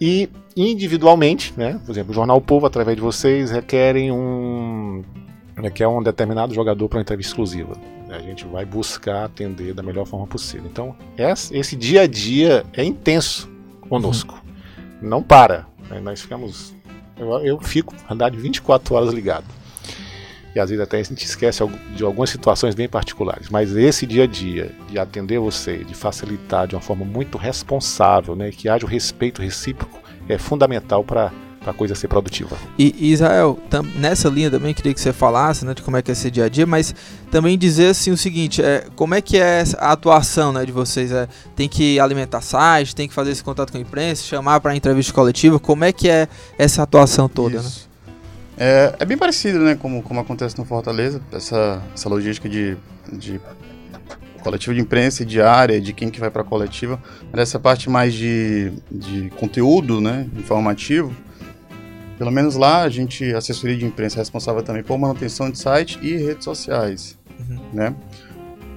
e 0.00 0.28
individualmente, 0.56 1.52
né? 1.56 1.80
Por 1.84 1.92
exemplo, 1.92 2.12
o 2.12 2.14
Jornal 2.14 2.40
Povo, 2.40 2.66
através 2.66 2.96
de 2.96 3.02
vocês, 3.02 3.50
requerem 3.50 4.10
um, 4.12 5.02
requer 5.56 5.86
um 5.86 6.02
determinado 6.02 6.54
jogador 6.54 6.88
para 6.88 6.98
uma 6.98 7.02
entrevista 7.02 7.30
exclusiva. 7.30 7.72
A 8.08 8.18
gente 8.20 8.44
vai 8.46 8.64
buscar 8.64 9.24
atender 9.24 9.74
da 9.74 9.82
melhor 9.82 10.06
forma 10.06 10.26
possível. 10.26 10.68
Então, 10.70 10.94
esse 11.50 11.74
dia 11.74 12.02
a 12.02 12.06
dia 12.06 12.64
é 12.72 12.84
intenso 12.84 13.50
conosco. 13.88 14.34
Uhum. 15.02 15.08
Não 15.08 15.22
para. 15.22 15.66
Nós 16.02 16.20
ficamos. 16.20 16.72
Eu, 17.18 17.32
eu 17.44 17.60
fico 17.60 17.92
andar 18.08 18.30
de 18.30 18.38
24 18.38 18.94
horas 18.94 19.12
ligado. 19.12 19.46
E 20.54 20.60
às 20.60 20.70
vezes 20.70 20.82
até 20.82 20.98
a 20.98 21.02
gente 21.02 21.24
esquece 21.24 21.64
de 21.96 22.04
algumas 22.04 22.30
situações 22.30 22.74
bem 22.74 22.88
particulares. 22.88 23.48
Mas 23.48 23.74
esse 23.74 24.06
dia 24.06 24.24
a 24.24 24.26
dia, 24.26 24.70
de 24.88 24.98
atender 24.98 25.38
você, 25.38 25.78
de 25.78 25.94
facilitar 25.94 26.68
de 26.68 26.74
uma 26.74 26.80
forma 26.80 27.04
muito 27.04 27.36
responsável, 27.36 28.36
né, 28.36 28.50
que 28.50 28.68
haja 28.68 28.86
o 28.86 28.88
respeito 28.88 29.42
recíproco, 29.42 29.98
é 30.28 30.38
fundamental 30.38 31.02
para 31.02 31.32
a 31.66 31.72
coisa 31.72 31.94
ser 31.94 32.08
produtiva. 32.08 32.56
E 32.78 33.12
Israel, 33.12 33.58
nessa 33.96 34.28
linha 34.28 34.50
também 34.50 34.74
queria 34.74 34.92
que 34.92 35.00
você 35.00 35.12
falasse 35.12 35.64
né, 35.64 35.74
de 35.74 35.82
como 35.82 35.96
é 35.96 36.02
que 36.02 36.10
é 36.10 36.12
esse 36.12 36.30
dia 36.30 36.44
a 36.44 36.48
dia, 36.48 36.66
mas 36.66 36.94
também 37.30 37.58
dizer 37.58 37.88
assim 37.88 38.10
o 38.10 38.16
seguinte, 38.16 38.62
é, 38.62 38.86
como 38.94 39.14
é 39.14 39.20
que 39.20 39.38
é 39.38 39.64
a 39.78 39.92
atuação 39.92 40.52
né, 40.52 40.64
de 40.64 40.72
vocês? 40.72 41.10
É, 41.10 41.26
tem 41.56 41.68
que 41.68 41.98
alimentar 41.98 42.42
site, 42.42 42.94
tem 42.94 43.08
que 43.08 43.14
fazer 43.14 43.30
esse 43.30 43.42
contato 43.42 43.72
com 43.72 43.78
a 43.78 43.80
imprensa, 43.80 44.22
chamar 44.24 44.60
para 44.60 44.76
entrevista 44.76 45.12
coletiva, 45.12 45.58
como 45.58 45.84
é 45.84 45.92
que 45.92 46.08
é 46.08 46.28
essa 46.58 46.82
atuação 46.82 47.28
toda? 47.28 47.62
Né? 47.62 47.70
É, 48.56 48.94
é, 49.00 49.04
bem 49.04 49.16
parecido, 49.16 49.58
né, 49.60 49.74
como, 49.74 50.02
como 50.02 50.20
acontece 50.20 50.56
no 50.58 50.64
Fortaleza, 50.64 51.20
essa, 51.32 51.82
essa 51.92 52.08
logística 52.08 52.48
de, 52.48 52.76
de 53.12 53.40
coletivo 54.42 54.74
de 54.74 54.80
imprensa 54.80 55.24
diária, 55.24 55.80
de 55.80 55.92
quem 55.92 56.10
que 56.10 56.20
vai 56.20 56.30
para 56.30 56.42
a 56.42 56.44
coletiva, 56.44 57.02
essa 57.32 57.58
parte 57.58 57.90
mais 57.90 58.14
de, 58.14 58.72
de 58.90 59.30
conteúdo, 59.30 60.00
né, 60.00 60.28
informativo, 60.36 61.12
pelo 62.16 62.30
menos 62.30 62.54
lá 62.54 62.82
a 62.82 62.88
gente, 62.88 63.34
a 63.34 63.38
assessoria 63.38 63.76
de 63.76 63.84
imprensa 63.84 64.18
é 64.18 64.20
responsável 64.20 64.62
também 64.62 64.84
por 64.84 64.96
manutenção 64.98 65.50
de 65.50 65.58
site 65.58 65.98
e 66.00 66.16
redes 66.16 66.44
sociais, 66.44 67.18
uhum. 67.40 67.60
né. 67.72 67.94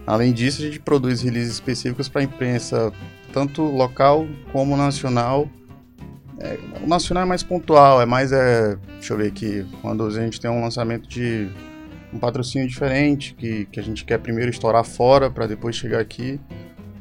Além 0.07 0.31
disso, 0.31 0.61
a 0.61 0.65
gente 0.65 0.79
produz 0.79 1.21
releases 1.21 1.53
específicos 1.53 2.07
para 2.07 2.21
a 2.21 2.23
imprensa, 2.23 2.93
tanto 3.33 3.61
local 3.61 4.25
como 4.53 4.75
nacional, 4.77 5.49
é, 6.39 6.59
o 6.83 6.87
nacional 6.87 7.23
é 7.23 7.25
mais 7.25 7.43
pontual, 7.43 8.01
é 8.01 8.05
mais. 8.05 8.31
É, 8.31 8.77
deixa 8.93 9.13
eu 9.13 9.17
ver 9.17 9.27
aqui. 9.27 9.65
Quando 9.81 10.05
a 10.05 10.11
gente 10.11 10.39
tem 10.39 10.49
um 10.49 10.61
lançamento 10.61 11.07
de 11.07 11.49
um 12.13 12.19
patrocínio 12.19 12.67
diferente, 12.67 13.33
que, 13.33 13.65
que 13.65 13.79
a 13.79 13.83
gente 13.83 14.05
quer 14.05 14.19
primeiro 14.19 14.49
estourar 14.49 14.83
fora 14.83 15.29
para 15.29 15.47
depois 15.47 15.75
chegar 15.75 15.99
aqui. 15.99 16.39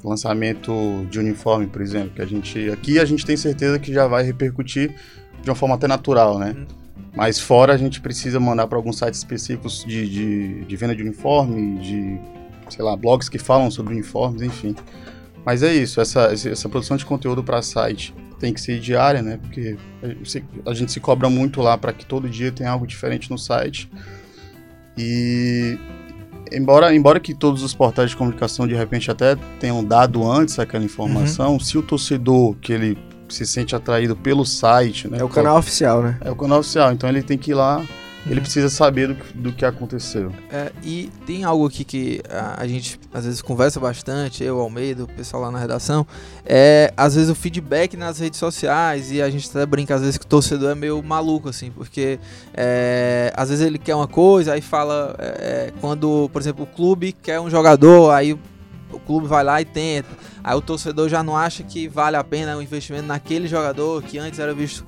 Lançamento 0.03 1.07
de 1.11 1.19
uniforme, 1.19 1.67
por 1.67 1.83
exemplo, 1.83 2.11
que 2.11 2.23
a 2.23 2.27
gente. 2.27 2.71
Aqui 2.71 2.99
a 2.99 3.05
gente 3.05 3.27
tem 3.27 3.37
certeza 3.37 3.79
que 3.79 3.93
já 3.93 4.07
vai 4.07 4.23
repercutir 4.23 4.95
de 5.43 5.51
uma 5.51 5.57
forma 5.57 5.75
até 5.75 5.87
natural, 5.87 6.39
né? 6.39 6.55
Uhum. 6.57 6.67
Mas 7.15 7.41
fora 7.41 7.73
a 7.73 7.77
gente 7.77 8.01
precisa 8.01 8.39
mandar 8.39 8.67
para 8.67 8.79
alguns 8.79 8.99
sites 8.99 9.19
específicos 9.19 9.85
de, 9.85 10.09
de, 10.09 10.65
de 10.65 10.77
venda 10.77 10.95
de 10.95 11.03
uniforme, 11.03 11.79
de, 11.79 12.21
sei 12.69 12.85
lá, 12.85 12.95
blogs 12.95 13.29
que 13.29 13.39
falam 13.39 13.71
sobre 13.71 13.95
uniformes, 13.95 14.43
enfim. 14.43 14.77
Mas 15.47 15.63
é 15.63 15.73
isso, 15.73 16.01
essa, 16.01 16.33
essa 16.33 16.69
produção 16.69 16.97
de 16.97 17.07
conteúdo 17.07 17.41
para 17.41 17.63
site 17.63 18.13
tem 18.41 18.53
que 18.53 18.61
ser 18.61 18.81
diária, 18.81 19.23
né? 19.23 19.39
Porque 19.41 19.77
a 20.67 20.75
gente 20.75 20.91
se 20.91 20.99
cobra 20.99 21.31
muito 21.31 21.63
lá 21.63 21.79
para 21.79 21.93
que 21.93 22.05
todo 22.05 22.29
dia 22.29 22.51
tenha 22.51 22.69
algo 22.69 22.85
diferente 22.85 23.31
no 23.31 23.39
site. 23.39 23.89
E 24.99 25.79
embora, 26.53 26.93
embora 26.93 27.21
que 27.21 27.33
todos 27.33 27.63
os 27.63 27.73
portais 27.73 28.11
de 28.11 28.17
comunicação 28.17 28.67
de 28.67 28.75
repente 28.75 29.09
até 29.09 29.37
tenham 29.61 29.85
dado 29.85 30.29
antes 30.29 30.59
aquela 30.59 30.85
informação, 30.85 31.53
uhum. 31.53 31.61
se 31.61 31.79
o 31.79 31.83
torcedor 31.83 32.57
que 32.57 32.73
ele 32.73 32.99
se 33.29 33.47
sente 33.47 33.75
atraído 33.75 34.17
pelo 34.17 34.45
site, 34.45 35.09
né? 35.09 35.19
É 35.21 35.25
o 35.25 35.29
canal 35.29 35.59
oficial, 35.59 36.03
né? 36.03 36.19
É 36.23 36.31
o 36.31 36.37
canal 36.37 36.59
oficial, 36.59 36.93
então 36.93 37.09
ele 37.09 37.23
tem 37.23 37.39
que 37.39 37.53
ir 37.53 37.55
lá 37.55 37.85
ele 38.29 38.41
precisa 38.41 38.69
saber 38.69 39.09
do, 39.09 39.15
que- 39.15 39.33
do 39.39 39.53
que 39.53 39.65
aconteceu. 39.65 40.33
É, 40.51 40.73
e 40.83 41.11
tem 41.27 41.45
algo 41.45 41.67
aqui 41.67 41.85
que 41.85 42.21
a, 42.29 42.63
a 42.63 42.67
gente 42.67 42.99
às 43.15 43.25
vezes 43.25 43.41
conversa 43.41 43.79
bastante, 43.79 44.43
eu, 44.43 44.59
Almeida, 44.61 45.05
o 45.05 45.07
pessoal 45.07 45.43
lá 45.45 45.51
na 45.51 45.59
redação, 45.59 46.07
é 46.45 46.93
às 46.97 47.15
vezes 47.15 47.31
o 47.31 47.35
feedback 47.35 47.97
nas 47.97 48.19
redes 48.19 48.39
sociais 48.39 49.13
e 49.13 49.23
a 49.23 49.31
gente 49.31 49.49
até 49.49 49.65
brinca 49.65 49.95
às 49.95 50.01
vezes 50.01 50.19
que 50.19 50.25
o 50.25 50.29
torcedor 50.29 50.71
é 50.73 50.75
meio 50.75 51.03
maluco, 51.03 51.49
assim, 51.49 51.71
porque 51.71 52.19
é, 52.53 53.33
às 53.37 53.49
vezes 53.51 53.65
ele 53.65 53.79
quer 53.79 53.95
uma 53.95 54.09
coisa, 54.09 54.53
aí 54.55 54.61
fala 54.61 55.15
é, 55.19 55.27
é, 55.69 55.73
quando, 55.81 56.29
por 56.33 56.43
exemplo, 56.43 56.65
o 56.65 56.67
clube 56.67 57.13
quer 57.13 57.41
um 57.41 57.49
jogador, 57.49 58.11
aí 58.11 58.33
o 58.93 58.99
clube 59.07 59.27
vai 59.27 59.45
lá 59.45 59.61
e 59.61 59.65
tenta, 59.65 60.09
aí 60.43 60.57
o 60.57 60.61
torcedor 60.61 61.09
já 61.09 61.23
não 61.23 61.37
acha 61.37 61.63
que 61.63 61.87
vale 61.87 62.17
a 62.17 62.25
pena 62.25 62.57
o 62.57 62.63
investimento 62.63 63.07
naquele 63.07 63.47
jogador 63.47 64.03
que 64.03 64.19
antes 64.19 64.39
era 64.39 64.55
visto 64.55 64.85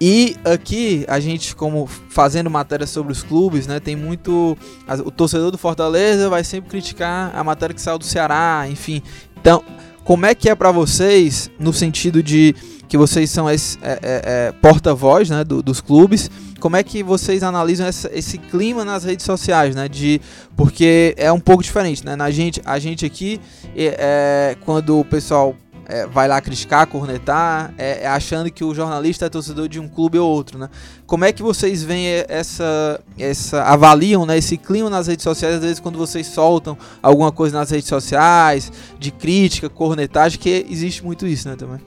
e 0.00 0.36
aqui, 0.44 1.04
a 1.08 1.18
gente, 1.18 1.56
como 1.56 1.86
fazendo 1.86 2.48
matéria 2.48 2.86
sobre 2.86 3.12
os 3.12 3.22
clubes, 3.22 3.66
né? 3.66 3.80
Tem 3.80 3.96
muito. 3.96 4.56
O 5.04 5.10
torcedor 5.10 5.50
do 5.50 5.58
Fortaleza 5.58 6.28
vai 6.28 6.44
sempre 6.44 6.70
criticar 6.70 7.32
a 7.34 7.42
matéria 7.42 7.74
que 7.74 7.80
saiu 7.80 7.98
do 7.98 8.04
Ceará, 8.04 8.66
enfim. 8.70 9.02
Então, 9.40 9.62
como 10.04 10.24
é 10.24 10.34
que 10.34 10.48
é 10.48 10.54
pra 10.54 10.70
vocês, 10.70 11.50
no 11.58 11.72
sentido 11.72 12.22
de 12.22 12.54
que 12.88 12.96
vocês 12.96 13.28
são 13.30 13.50
esse 13.50 13.76
é, 13.82 13.90
é, 13.90 13.98
é, 14.02 14.52
porta-voz 14.62 15.28
né, 15.28 15.44
do- 15.44 15.62
dos 15.62 15.80
clubes, 15.80 16.30
como 16.58 16.74
é 16.74 16.82
que 16.82 17.02
vocês 17.02 17.42
analisam 17.42 17.86
essa- 17.86 18.10
esse 18.14 18.38
clima 18.38 18.84
nas 18.84 19.04
redes 19.04 19.26
sociais, 19.26 19.74
né? 19.74 19.88
De, 19.88 20.20
porque 20.56 21.14
é 21.18 21.30
um 21.30 21.38
pouco 21.40 21.62
diferente, 21.62 22.04
né? 22.04 22.16
Na 22.16 22.30
gente, 22.30 22.62
a 22.64 22.78
gente 22.78 23.04
aqui, 23.04 23.40
é, 23.76 23.96
é, 23.98 24.56
quando 24.64 24.98
o 24.98 25.04
pessoal 25.04 25.54
é, 25.88 26.06
vai 26.06 26.28
lá 26.28 26.40
criticar, 26.40 26.86
cornetar, 26.86 27.72
é, 27.78 28.02
é 28.02 28.06
achando 28.06 28.50
que 28.50 28.62
o 28.62 28.74
jornalista 28.74 29.24
é 29.24 29.28
torcedor 29.30 29.68
de 29.68 29.80
um 29.80 29.88
clube 29.88 30.18
ou 30.18 30.30
outro, 30.30 30.58
né? 30.58 30.68
Como 31.06 31.24
é 31.24 31.32
que 31.32 31.42
vocês 31.42 31.82
veem 31.82 32.24
essa, 32.28 33.00
essa 33.18 33.62
avaliam, 33.62 34.26
né, 34.26 34.36
esse 34.36 34.58
clima 34.58 34.90
nas 34.90 35.06
redes 35.06 35.22
sociais, 35.22 35.54
às 35.54 35.62
vezes 35.62 35.80
quando 35.80 35.96
vocês 35.96 36.26
soltam 36.26 36.76
alguma 37.02 37.32
coisa 37.32 37.58
nas 37.58 37.70
redes 37.70 37.88
sociais, 37.88 38.70
de 38.98 39.10
crítica, 39.10 39.70
cornetagem, 39.70 40.38
que 40.38 40.66
existe 40.68 41.02
muito 41.02 41.26
isso, 41.26 41.48
né, 41.48 41.56
também. 41.56 41.80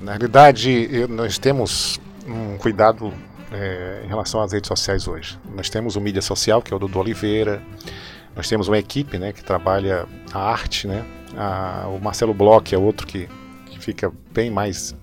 Na 0.00 0.12
realidade, 0.12 1.08
nós 1.08 1.36
temos 1.36 1.98
um 2.28 2.56
cuidado 2.58 3.12
é, 3.50 4.02
em 4.04 4.08
relação 4.08 4.40
às 4.40 4.52
redes 4.52 4.68
sociais 4.68 5.08
hoje. 5.08 5.36
Nós 5.54 5.68
temos 5.68 5.96
o 5.96 6.00
mídia 6.00 6.22
social, 6.22 6.62
que 6.62 6.72
é 6.72 6.76
o 6.76 6.78
Dudu 6.78 7.00
Oliveira, 7.00 7.60
nós 8.36 8.48
temos 8.48 8.68
uma 8.68 8.78
equipe 8.78 9.18
né, 9.18 9.32
que 9.32 9.42
trabalha 9.42 10.06
a 10.32 10.38
arte, 10.38 10.86
né? 10.86 11.04
A- 11.36 11.86
o 11.88 12.00
Marcelo 12.02 12.32
Bloch 12.34 12.74
é 12.74 12.78
outro 12.78 13.06
que, 13.06 13.28
que 13.66 13.78
fica 13.78 14.12
bem 14.32 14.50
mais 14.50 14.94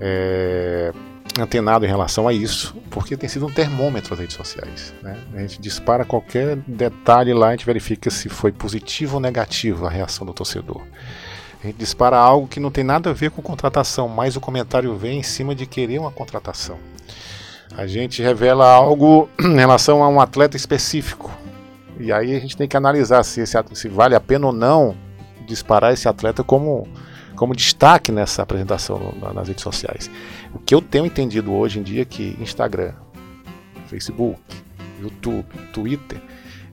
é, 0.00 0.92
antenado 1.38 1.84
em 1.84 1.88
relação 1.88 2.26
a 2.28 2.32
isso, 2.32 2.76
porque 2.90 3.16
tem 3.16 3.28
sido 3.28 3.46
um 3.46 3.50
termômetro 3.50 4.14
as 4.14 4.20
redes 4.20 4.36
sociais. 4.36 4.94
Né? 5.02 5.18
A 5.34 5.40
gente 5.40 5.60
dispara 5.60 6.04
qualquer 6.04 6.56
detalhe 6.66 7.32
lá, 7.32 7.48
a 7.48 7.50
gente 7.52 7.66
verifica 7.66 8.10
se 8.10 8.28
foi 8.28 8.52
positivo 8.52 9.14
ou 9.16 9.20
negativo 9.20 9.86
a 9.86 9.90
reação 9.90 10.26
do 10.26 10.32
torcedor. 10.32 10.82
A 11.62 11.66
gente 11.66 11.76
dispara 11.78 12.18
algo 12.18 12.46
que 12.46 12.60
não 12.60 12.70
tem 12.70 12.84
nada 12.84 13.10
a 13.10 13.12
ver 13.12 13.30
com 13.30 13.40
contratação, 13.40 14.06
mas 14.08 14.36
o 14.36 14.40
comentário 14.40 14.94
vem 14.96 15.20
em 15.20 15.22
cima 15.22 15.54
de 15.54 15.64
querer 15.66 15.98
uma 15.98 16.10
contratação. 16.10 16.76
A 17.76 17.86
gente 17.86 18.22
revela 18.22 18.70
algo 18.70 19.28
em 19.40 19.56
relação 19.56 20.04
a 20.04 20.08
um 20.08 20.20
atleta 20.20 20.56
específico. 20.56 21.32
E 21.98 22.12
aí 22.12 22.36
a 22.36 22.38
gente 22.40 22.56
tem 22.56 22.68
que 22.68 22.76
analisar 22.76 23.22
se, 23.24 23.40
esse, 23.40 23.56
se 23.72 23.88
vale 23.88 24.14
a 24.14 24.20
pena 24.20 24.46
ou 24.46 24.52
não 24.52 24.94
disparar 25.46 25.92
esse 25.92 26.08
atleta 26.08 26.42
como, 26.42 26.88
como 27.36 27.54
destaque 27.54 28.10
nessa 28.10 28.42
apresentação 28.42 29.14
nas 29.34 29.48
redes 29.48 29.62
sociais. 29.62 30.10
O 30.52 30.58
que 30.58 30.74
eu 30.74 30.80
tenho 30.80 31.06
entendido 31.06 31.52
hoje 31.52 31.78
em 31.78 31.82
dia 31.82 32.02
é 32.02 32.04
que 32.04 32.36
Instagram, 32.40 32.92
Facebook, 33.86 34.40
YouTube, 35.00 35.46
Twitter, 35.72 36.20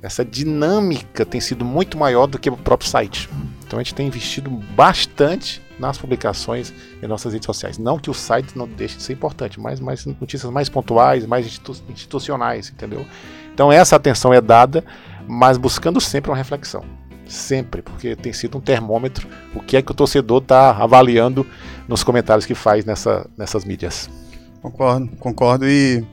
essa 0.01 0.25
dinâmica 0.25 1.25
tem 1.25 1.40
sido 1.40 1.63
muito 1.63 1.98
maior 1.98 2.25
do 2.25 2.40
que 2.40 2.50
o 2.50 2.58
próprio 2.58 2.90
site. 2.90 3.30
Então 3.66 3.80
a 3.80 3.84
gente 3.84 3.94
tem 3.94 4.08
investido 4.08 4.50
bastante 4.50 5.62
nas 5.80 5.98
publicações 5.98 6.74
em 7.01 7.08
nossas 7.08 7.34
redes 7.34 7.46
sociais. 7.46 7.78
Não 7.78 7.98
que 7.98 8.10
o 8.10 8.13
site 8.13 8.58
não 8.58 8.68
deixe 8.68 8.98
de 8.98 9.04
ser 9.04 9.13
importante, 9.13 9.60
mas 9.60 9.80
mais 9.80 10.06
notícias 10.06 10.51
mais 10.51 10.70
pontuais, 10.70 11.25
mais 11.25 11.46
institu- 11.46 11.84
institucionais, 11.90 12.70
entendeu? 12.70 13.06
Então 13.54 13.72
essa 13.72 13.96
atenção 13.96 14.34
é 14.34 14.42
dada, 14.42 14.84
mas 15.28 15.58
buscando 15.58 16.01
sempre 16.01 16.32
uma 16.32 16.38
reflexão. 16.38 16.84
Sempre, 17.31 17.81
porque 17.81 18.15
tem 18.15 18.33
sido 18.33 18.57
um 18.57 18.61
termômetro 18.61 19.27
o 19.55 19.61
que 19.61 19.77
é 19.77 19.81
que 19.81 19.91
o 19.91 19.95
torcedor 19.95 20.41
está 20.41 20.71
avaliando 20.71 21.47
nos 21.88 22.03
comentários 22.03 22.45
que 22.45 22.53
faz 22.53 22.83
nessa, 22.83 23.25
nessas 23.38 23.63
mídias. 23.63 24.09
Concordo, 24.61 25.07
concordo 25.17 25.67
e 25.67 26.05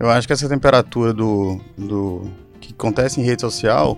eu 0.00 0.10
acho 0.10 0.26
que 0.26 0.32
essa 0.32 0.48
temperatura 0.48 1.12
do, 1.12 1.60
do 1.78 2.30
que 2.60 2.72
acontece 2.72 3.20
em 3.20 3.24
rede 3.24 3.40
social 3.40 3.96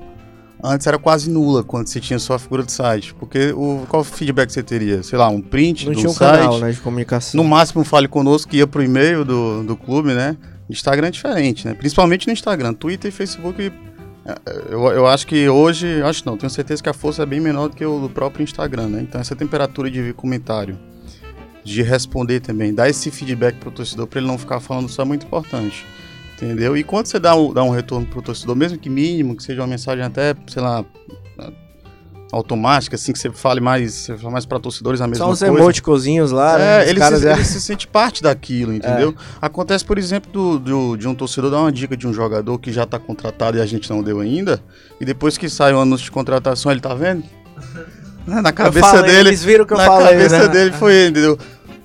antes 0.63 0.87
era 0.87 0.99
quase 0.99 1.31
nula 1.31 1.65
quando 1.65 1.87
você 1.87 1.99
tinha 1.99 2.19
só 2.19 2.35
a 2.35 2.39
figura 2.39 2.63
do 2.63 2.71
site, 2.71 3.15
porque 3.15 3.53
o 3.53 3.87
qual 3.89 4.05
feedback 4.05 4.51
você 4.51 4.63
teria? 4.63 5.03
Sei 5.03 5.19
lá, 5.19 5.29
um 5.29 5.41
print 5.41 5.87
Não 5.87 5.93
do 5.93 5.99
tinha 5.99 6.11
um 6.11 6.15
site, 6.15 6.41
canal, 6.41 6.59
né, 6.59 6.71
de 6.73 6.81
comunicação. 6.81 7.43
no 7.43 7.49
máximo 7.49 7.85
fale 7.85 8.07
conosco 8.07 8.51
que 8.51 8.59
ia 8.59 8.67
pro 8.67 8.83
e-mail 8.83 9.25
do, 9.25 9.65
do 9.65 9.77
clube, 9.77 10.13
né? 10.13 10.37
Instagram 10.69 11.09
é 11.09 11.11
diferente, 11.11 11.67
né? 11.67 11.75
Principalmente 11.75 12.27
no 12.27 12.33
Instagram, 12.33 12.75
Twitter 12.75 13.09
e 13.09 13.13
Facebook. 13.13 13.73
É, 14.29 14.73
Eu, 14.73 14.87
eu 14.89 15.07
acho 15.07 15.27
que 15.27 15.49
hoje, 15.49 16.03
acho 16.03 16.25
não, 16.27 16.37
tenho 16.37 16.51
certeza 16.51 16.83
que 16.83 16.89
a 16.89 16.95
força 16.95 17.23
é 17.23 17.27
bem 17.27 17.41
menor 17.41 17.69
do 17.69 17.77
que 17.77 17.85
o 17.85 18.01
do 18.01 18.11
próprio 18.11 18.43
Instagram, 18.43 18.89
né? 18.89 19.01
Então 19.03 19.21
essa 19.21 19.35
temperatura 19.35 19.91
de 19.91 20.13
comentário, 20.13 20.79
de 21.65 21.83
responder 21.83 22.41
também, 22.41 22.75
dar 22.75 22.89
esse 22.89 23.11
feedback 23.11 23.57
pro 23.57 23.71
torcedor 23.71 24.07
para 24.07 24.21
ele 24.21 24.29
não 24.29 24.39
ficar 24.39 24.61
falando 24.61 24.89
só 24.89 25.03
é 25.03 25.05
muito 25.05 25.27
importante. 25.27 25.85
Entendeu? 26.35 26.77
E 26.77 26.85
quando 26.85 27.07
você 27.07 27.19
dá 27.19 27.35
um, 27.35 27.53
dá 27.53 27.65
um 27.65 27.71
retorno 27.71 28.07
pro 28.07 28.23
torcedor, 28.23 28.55
mesmo 28.55 28.79
que 28.79 28.89
mínimo, 28.89 29.35
que 29.35 29.43
seja 29.43 29.61
uma 29.61 29.67
mensagem 29.67 30.05
até, 30.05 30.37
sei 30.47 30.63
lá, 30.63 30.85
automática, 32.31 32.95
assim, 32.97 33.13
que 33.13 33.19
você 33.19 33.31
fale 33.31 33.61
mais, 33.61 33.93
você 33.95 34.17
fala 34.17 34.31
mais 34.33 34.45
para 34.45 34.59
torcedores 34.61 35.01
a 35.01 35.07
mesma 35.07 35.25
Só 35.25 35.31
uns 35.33 35.39
coisa. 35.41 35.55
emoticozinhos 35.55 36.31
lá, 36.31 36.59
né? 36.59 36.81
É, 36.81 36.85
Os 36.85 36.91
ele, 36.91 37.01
se, 37.19 37.27
é- 37.27 37.33
ele 37.33 37.45
se 37.45 37.61
sente 37.61 37.87
parte 37.87 38.23
daquilo, 38.23 38.75
entendeu? 38.75 39.15
Acontece, 39.41 39.85
por 39.85 39.97
exemplo, 39.99 40.31
do, 40.31 40.59
do- 40.59 40.97
de 40.97 41.09
um 41.09 41.15
torcedor 41.15 41.51
dar 41.51 41.61
uma 41.61 41.73
dica 41.73 41.97
de 41.97 42.07
um 42.07 42.13
jogador 42.13 42.59
que 42.59 42.71
já 42.73 42.85
tá 42.85 42.99
contratado 42.99 43.57
e 43.57 43.61
a 43.61 43.67
gente 43.67 43.89
não 43.89 44.03
deu 44.03 44.21
ainda, 44.21 44.61
e 45.01 45.05
depois 45.05 45.39
que 45.39 45.49
sai 45.49 45.73
o 45.73 45.81
anúncio 45.81 46.05
de 46.05 46.11
contratação, 46.11 46.71
ele 46.71 46.81
tá 46.81 46.95
vendo? 46.95 47.25
Né, 48.27 48.41
Na 48.43 48.53
cabeça 48.53 48.87
falei, 48.89 49.11
dele, 49.11 49.29
Eles 49.31 49.43
viram 49.43 49.65
que 49.65 49.73
eu 49.73 49.79
na 49.79 49.87
falei, 49.87 50.09
cabeça 50.09 50.39
né? 50.41 50.49
dele 50.49 50.73
foi 50.73 50.95
ele, 50.95 51.11
entendeu? 51.11 51.39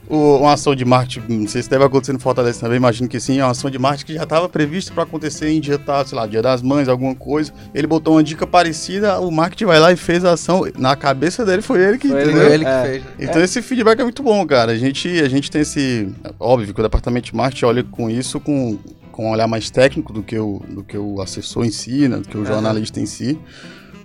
O, 0.10 0.38
uma 0.40 0.54
ação 0.54 0.76
de 0.76 0.84
marketing, 0.84 1.40
não 1.42 1.48
sei 1.48 1.62
se 1.64 1.70
deve 1.70 1.86
acontecer 1.86 2.12
no 2.12 2.20
Fortaleza 2.20 2.60
também, 2.60 2.76
imagino 2.78 3.08
que 3.08 3.20
sim, 3.20 3.40
é 3.40 3.44
uma 3.44 3.52
ação 3.52 3.70
de 3.72 3.80
marketing 3.80 4.06
que 4.06 4.14
já 4.16 4.24
estava 4.24 4.50
prevista 4.50 4.94
para 4.94 5.04
acontecer 5.04 5.50
em 5.50 5.62
dia, 5.62 5.80
tá, 5.80 6.04
sei 6.06 6.18
lá, 6.18 6.28
dia 6.28 6.42
das 6.42 6.62
mães, 6.62 6.90
alguma 6.90 7.16
coisa. 7.16 7.54
Ele 7.74 7.88
botou 7.88 8.16
uma 8.16 8.24
dica 8.24 8.46
parecida, 8.46 9.20
o 9.22 9.32
marketing 9.32 9.66
vai 9.66 9.80
lá 9.80 9.92
e 9.92 9.96
fez 9.96 10.26
a 10.26 10.34
ação. 10.34 10.66
Na 10.78 10.96
cabeça 10.96 11.46
dele 11.46 11.62
foi 11.62 11.82
ele 11.82 11.98
que 11.98 12.10
Foi 12.10 12.22
entendeu? 12.24 12.48
Ele 12.54 12.66
que 12.66 12.70
É. 12.70 12.84
fez. 12.84 13.04
Então 13.18 13.42
esse 13.42 13.62
feedback 13.62 14.00
é 14.00 14.04
muito 14.04 14.22
bom, 14.22 14.46
cara. 14.46 14.74
A 14.74 14.78
gente, 14.78 15.08
a 15.22 15.30
gente 15.30 15.50
tem 15.50 15.62
esse. 15.62 16.10
Óbvio 16.40 16.74
que 16.74 16.80
o 16.80 16.84
departamento 16.84 17.28
de 17.28 17.36
marketing 17.36 17.66
olha 17.66 17.84
com 17.84 18.10
isso 18.10 18.40
com, 18.42 18.78
com 19.12 19.28
um 19.28 19.32
olhar 19.32 19.48
mais 19.48 19.70
técnico 19.70 20.12
do 20.12 20.22
que 20.22 20.38
o, 20.38 20.62
do 20.68 20.84
que 20.84 20.98
o 20.98 21.22
assessor 21.22 21.66
em 21.66 21.72
si, 21.72 22.08
né, 22.10 22.18
do 22.18 22.28
que 22.28 22.38
o 22.38 22.46
jornalista 22.46 23.00
em 23.00 23.06
si. 23.06 23.40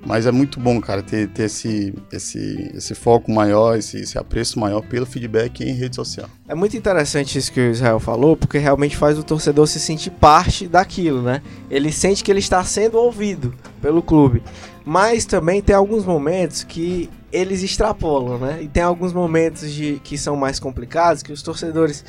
Mas 0.06 0.26
é 0.26 0.32
muito 0.32 0.58
bom, 0.60 0.80
cara, 0.80 1.02
ter, 1.02 1.28
ter 1.28 1.44
esse, 1.44 1.94
esse, 2.12 2.70
esse 2.74 2.94
foco 2.94 3.30
maior, 3.30 3.76
esse, 3.76 3.98
esse 3.98 4.18
apreço 4.18 4.58
maior 4.58 4.82
pelo 4.82 5.04
feedback 5.04 5.62
em 5.62 5.72
rede 5.72 5.96
social. 5.96 6.28
É 6.48 6.54
muito 6.54 6.76
interessante 6.76 7.38
isso 7.38 7.52
que 7.52 7.60
o 7.60 7.70
Israel 7.70 8.00
falou, 8.00 8.36
porque 8.36 8.58
realmente 8.58 8.96
faz 8.96 9.18
o 9.18 9.22
torcedor 9.22 9.66
se 9.66 9.78
sentir 9.78 10.10
parte 10.10 10.66
daquilo, 10.66 11.22
né? 11.22 11.42
Ele 11.70 11.92
sente 11.92 12.24
que 12.24 12.30
ele 12.30 12.40
está 12.40 12.62
sendo 12.64 12.98
ouvido 12.98 13.54
pelo 13.82 14.02
clube. 14.02 14.42
Mas 14.84 15.26
também 15.26 15.60
tem 15.60 15.76
alguns 15.76 16.04
momentos 16.04 16.64
que 16.64 17.10
eles 17.30 17.62
extrapolam, 17.62 18.38
né? 18.38 18.62
E 18.62 18.68
tem 18.68 18.82
alguns 18.82 19.12
momentos 19.12 19.70
de, 19.70 20.00
que 20.02 20.16
são 20.16 20.34
mais 20.34 20.58
complicados, 20.58 21.22
que 21.22 21.32
os 21.32 21.42
torcedores 21.42 22.04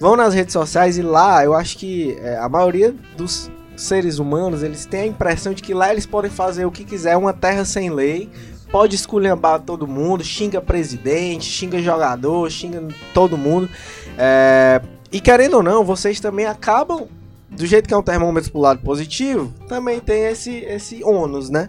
vão 0.00 0.16
nas 0.16 0.34
redes 0.34 0.52
sociais 0.52 0.98
e 0.98 1.02
lá 1.02 1.44
eu 1.44 1.54
acho 1.54 1.78
que 1.78 2.16
é, 2.20 2.36
a 2.36 2.48
maioria 2.48 2.94
dos 3.16 3.50
seres 3.76 4.18
humanos 4.18 4.62
eles 4.62 4.86
têm 4.86 5.00
a 5.00 5.06
impressão 5.06 5.52
de 5.52 5.62
que 5.62 5.74
lá 5.74 5.90
eles 5.92 6.06
podem 6.06 6.30
fazer 6.30 6.64
o 6.64 6.70
que 6.70 6.84
quiser, 6.84 7.16
uma 7.16 7.32
terra 7.32 7.64
sem 7.64 7.90
lei, 7.90 8.30
pode 8.70 8.96
esculhambar 8.96 9.60
todo 9.60 9.86
mundo, 9.86 10.24
xinga 10.24 10.60
presidente, 10.60 11.44
xinga 11.44 11.80
jogador, 11.82 12.50
xinga 12.50 12.88
todo 13.12 13.36
mundo. 13.36 13.68
É, 14.16 14.80
E 15.12 15.20
querendo 15.20 15.58
ou 15.58 15.62
não, 15.62 15.84
vocês 15.84 16.20
também 16.20 16.46
acabam, 16.46 17.06
do 17.50 17.66
jeito 17.66 17.86
que 17.86 17.92
é 17.92 17.96
um 17.96 18.02
termômetro 18.02 18.50
pro 18.50 18.60
lado 18.60 18.80
positivo, 18.80 19.52
também 19.68 20.00
tem 20.00 20.24
esse, 20.24 20.50
esse 20.50 21.04
ônus, 21.04 21.50
né? 21.50 21.68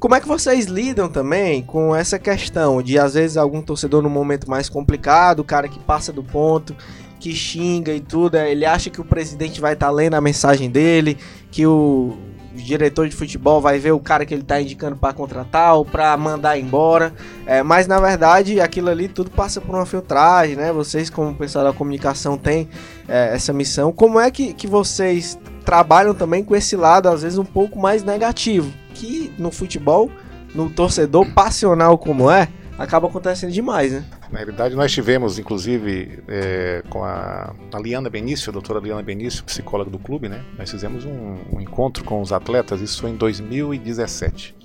Como 0.00 0.14
é 0.14 0.20
que 0.20 0.26
vocês 0.26 0.64
lidam 0.64 1.08
também 1.08 1.62
com 1.62 1.94
essa 1.94 2.18
questão 2.18 2.82
de, 2.82 2.98
às 2.98 3.14
vezes, 3.14 3.36
algum 3.36 3.62
torcedor 3.62 4.02
num 4.02 4.08
momento 4.10 4.50
mais 4.50 4.68
complicado, 4.68 5.38
o 5.38 5.44
cara 5.44 5.68
que 5.68 5.78
passa 5.78 6.12
do 6.12 6.24
ponto, 6.24 6.74
que 7.20 7.32
xinga 7.34 7.92
e 7.92 8.00
tudo, 8.00 8.36
é, 8.36 8.50
ele 8.50 8.64
acha 8.64 8.90
que 8.90 9.00
o 9.00 9.04
presidente 9.04 9.60
vai 9.60 9.74
estar 9.74 9.90
lendo 9.90 10.14
a 10.14 10.20
mensagem 10.20 10.70
dele, 10.70 11.18
que 11.50 11.66
o 11.66 12.16
diretor 12.54 13.08
de 13.08 13.14
futebol 13.14 13.60
vai 13.60 13.78
ver 13.78 13.92
o 13.92 14.00
cara 14.00 14.26
que 14.26 14.34
ele 14.34 14.42
tá 14.42 14.60
indicando 14.60 14.96
para 14.96 15.12
contratar 15.12 15.74
ou 15.76 15.84
para 15.84 16.16
mandar 16.16 16.58
embora. 16.58 17.12
É, 17.46 17.62
mas 17.62 17.86
na 17.86 18.00
verdade 18.00 18.60
aquilo 18.60 18.88
ali 18.88 19.06
tudo 19.06 19.30
passa 19.30 19.60
por 19.60 19.74
uma 19.74 19.86
filtragem, 19.86 20.56
né? 20.56 20.72
Vocês, 20.72 21.08
como 21.08 21.34
pessoal 21.34 21.64
da 21.64 21.72
comunicação, 21.72 22.36
têm 22.36 22.68
é, 23.08 23.34
essa 23.34 23.52
missão. 23.52 23.92
Como 23.92 24.18
é 24.18 24.30
que, 24.30 24.52
que 24.52 24.66
vocês 24.66 25.38
trabalham 25.64 26.14
também 26.14 26.42
com 26.42 26.56
esse 26.56 26.74
lado, 26.74 27.08
às 27.08 27.22
vezes, 27.22 27.38
um 27.38 27.44
pouco 27.44 27.78
mais 27.78 28.02
negativo. 28.02 28.72
Que 28.94 29.32
no 29.38 29.50
futebol, 29.50 30.10
no 30.54 30.68
torcedor 30.68 31.26
passional 31.32 31.96
como 31.96 32.30
é, 32.30 32.48
acaba 32.80 33.06
acontecendo 33.06 33.52
demais, 33.52 33.92
né? 33.92 34.04
Na 34.30 34.38
realidade, 34.38 34.74
nós 34.74 34.90
tivemos, 34.90 35.38
inclusive, 35.38 36.22
é, 36.26 36.82
com 36.88 37.04
a, 37.04 37.54
a 37.72 37.78
Liana 37.78 38.08
Benício, 38.08 38.48
a 38.48 38.52
doutora 38.52 38.80
Liana 38.80 39.02
Benício, 39.02 39.44
psicóloga 39.44 39.90
do 39.90 39.98
clube, 39.98 40.30
né? 40.30 40.42
Nós 40.56 40.70
fizemos 40.70 41.04
um, 41.04 41.36
um 41.52 41.60
encontro 41.60 42.02
com 42.04 42.22
os 42.22 42.32
atletas, 42.32 42.80
isso 42.80 43.02
foi 43.02 43.10
em 43.10 43.16
2017. 43.16 44.56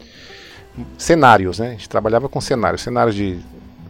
Cenários, 0.97 1.59
né? 1.59 1.67
A 1.67 1.71
gente 1.71 1.89
trabalhava 1.89 2.29
com 2.29 2.39
cenários, 2.39 2.81
cenários 2.81 3.15
de 3.15 3.37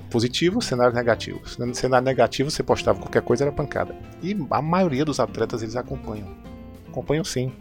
positivos, 0.10 0.66
cenários 0.66 0.96
negativos. 0.96 1.56
No 1.60 1.74
cenário 1.76 2.06
negativo, 2.06 2.50
você 2.50 2.64
postava 2.64 3.00
qualquer 3.00 3.22
coisa, 3.22 3.44
era 3.44 3.52
pancada. 3.52 3.96
E 4.24 4.36
a 4.50 4.62
maioria 4.62 5.06
dos 5.06 5.20
atletas, 5.20 5.62
eles 5.62 5.76
acompanham. 5.76 6.28
Acompanham 6.88 7.24
sim. 7.24 7.54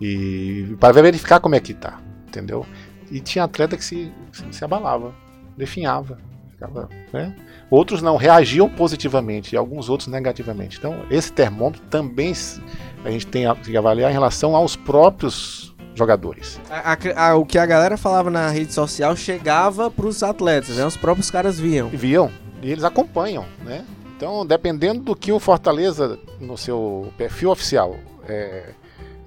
E 0.00 0.76
para 0.78 1.02
verificar 1.02 1.40
como 1.40 1.56
é 1.56 1.60
que 1.60 1.74
tá, 1.74 2.00
entendeu? 2.28 2.64
E 3.10 3.18
tinha 3.18 3.42
atleta 3.42 3.76
que 3.76 3.84
se, 3.84 4.12
se 4.52 4.64
abalava, 4.64 5.12
definhava, 5.58 6.18
ficava, 6.50 6.88
né? 7.12 7.34
Outros 7.70 8.00
não 8.00 8.16
reagiam 8.16 8.68
positivamente 8.68 9.54
e 9.54 9.58
alguns 9.58 9.88
outros 9.88 10.08
negativamente. 10.08 10.78
Então, 10.78 11.04
esse 11.10 11.32
termômetro 11.32 11.82
também 11.90 12.32
a 13.04 13.10
gente 13.10 13.26
tem 13.26 13.44
que 13.56 13.76
avaliar 13.76 14.10
em 14.10 14.14
relação 14.14 14.56
aos 14.56 14.74
próprios 14.74 15.74
jogadores. 15.94 16.60
A, 16.70 16.92
a, 16.92 17.28
a, 17.30 17.36
o 17.36 17.44
que 17.44 17.58
a 17.58 17.66
galera 17.66 17.96
falava 17.96 18.30
na 18.30 18.48
rede 18.48 18.72
social 18.72 19.14
chegava 19.16 19.90
para 19.90 20.06
os 20.06 20.22
atletas, 20.22 20.76
né? 20.76 20.86
Os 20.86 20.96
próprios 20.96 21.30
caras 21.30 21.58
viam. 21.58 21.88
Viam 21.88 22.30
e 22.62 22.70
eles 22.70 22.84
acompanham, 22.84 23.44
né? 23.64 23.84
Então, 24.16 24.44
dependendo 24.44 25.00
do 25.00 25.14
que 25.14 25.30
o 25.30 25.38
Fortaleza 25.38 26.18
no 26.40 26.56
seu 26.56 27.12
perfil 27.16 27.50
oficial 27.50 27.96
é, 28.28 28.70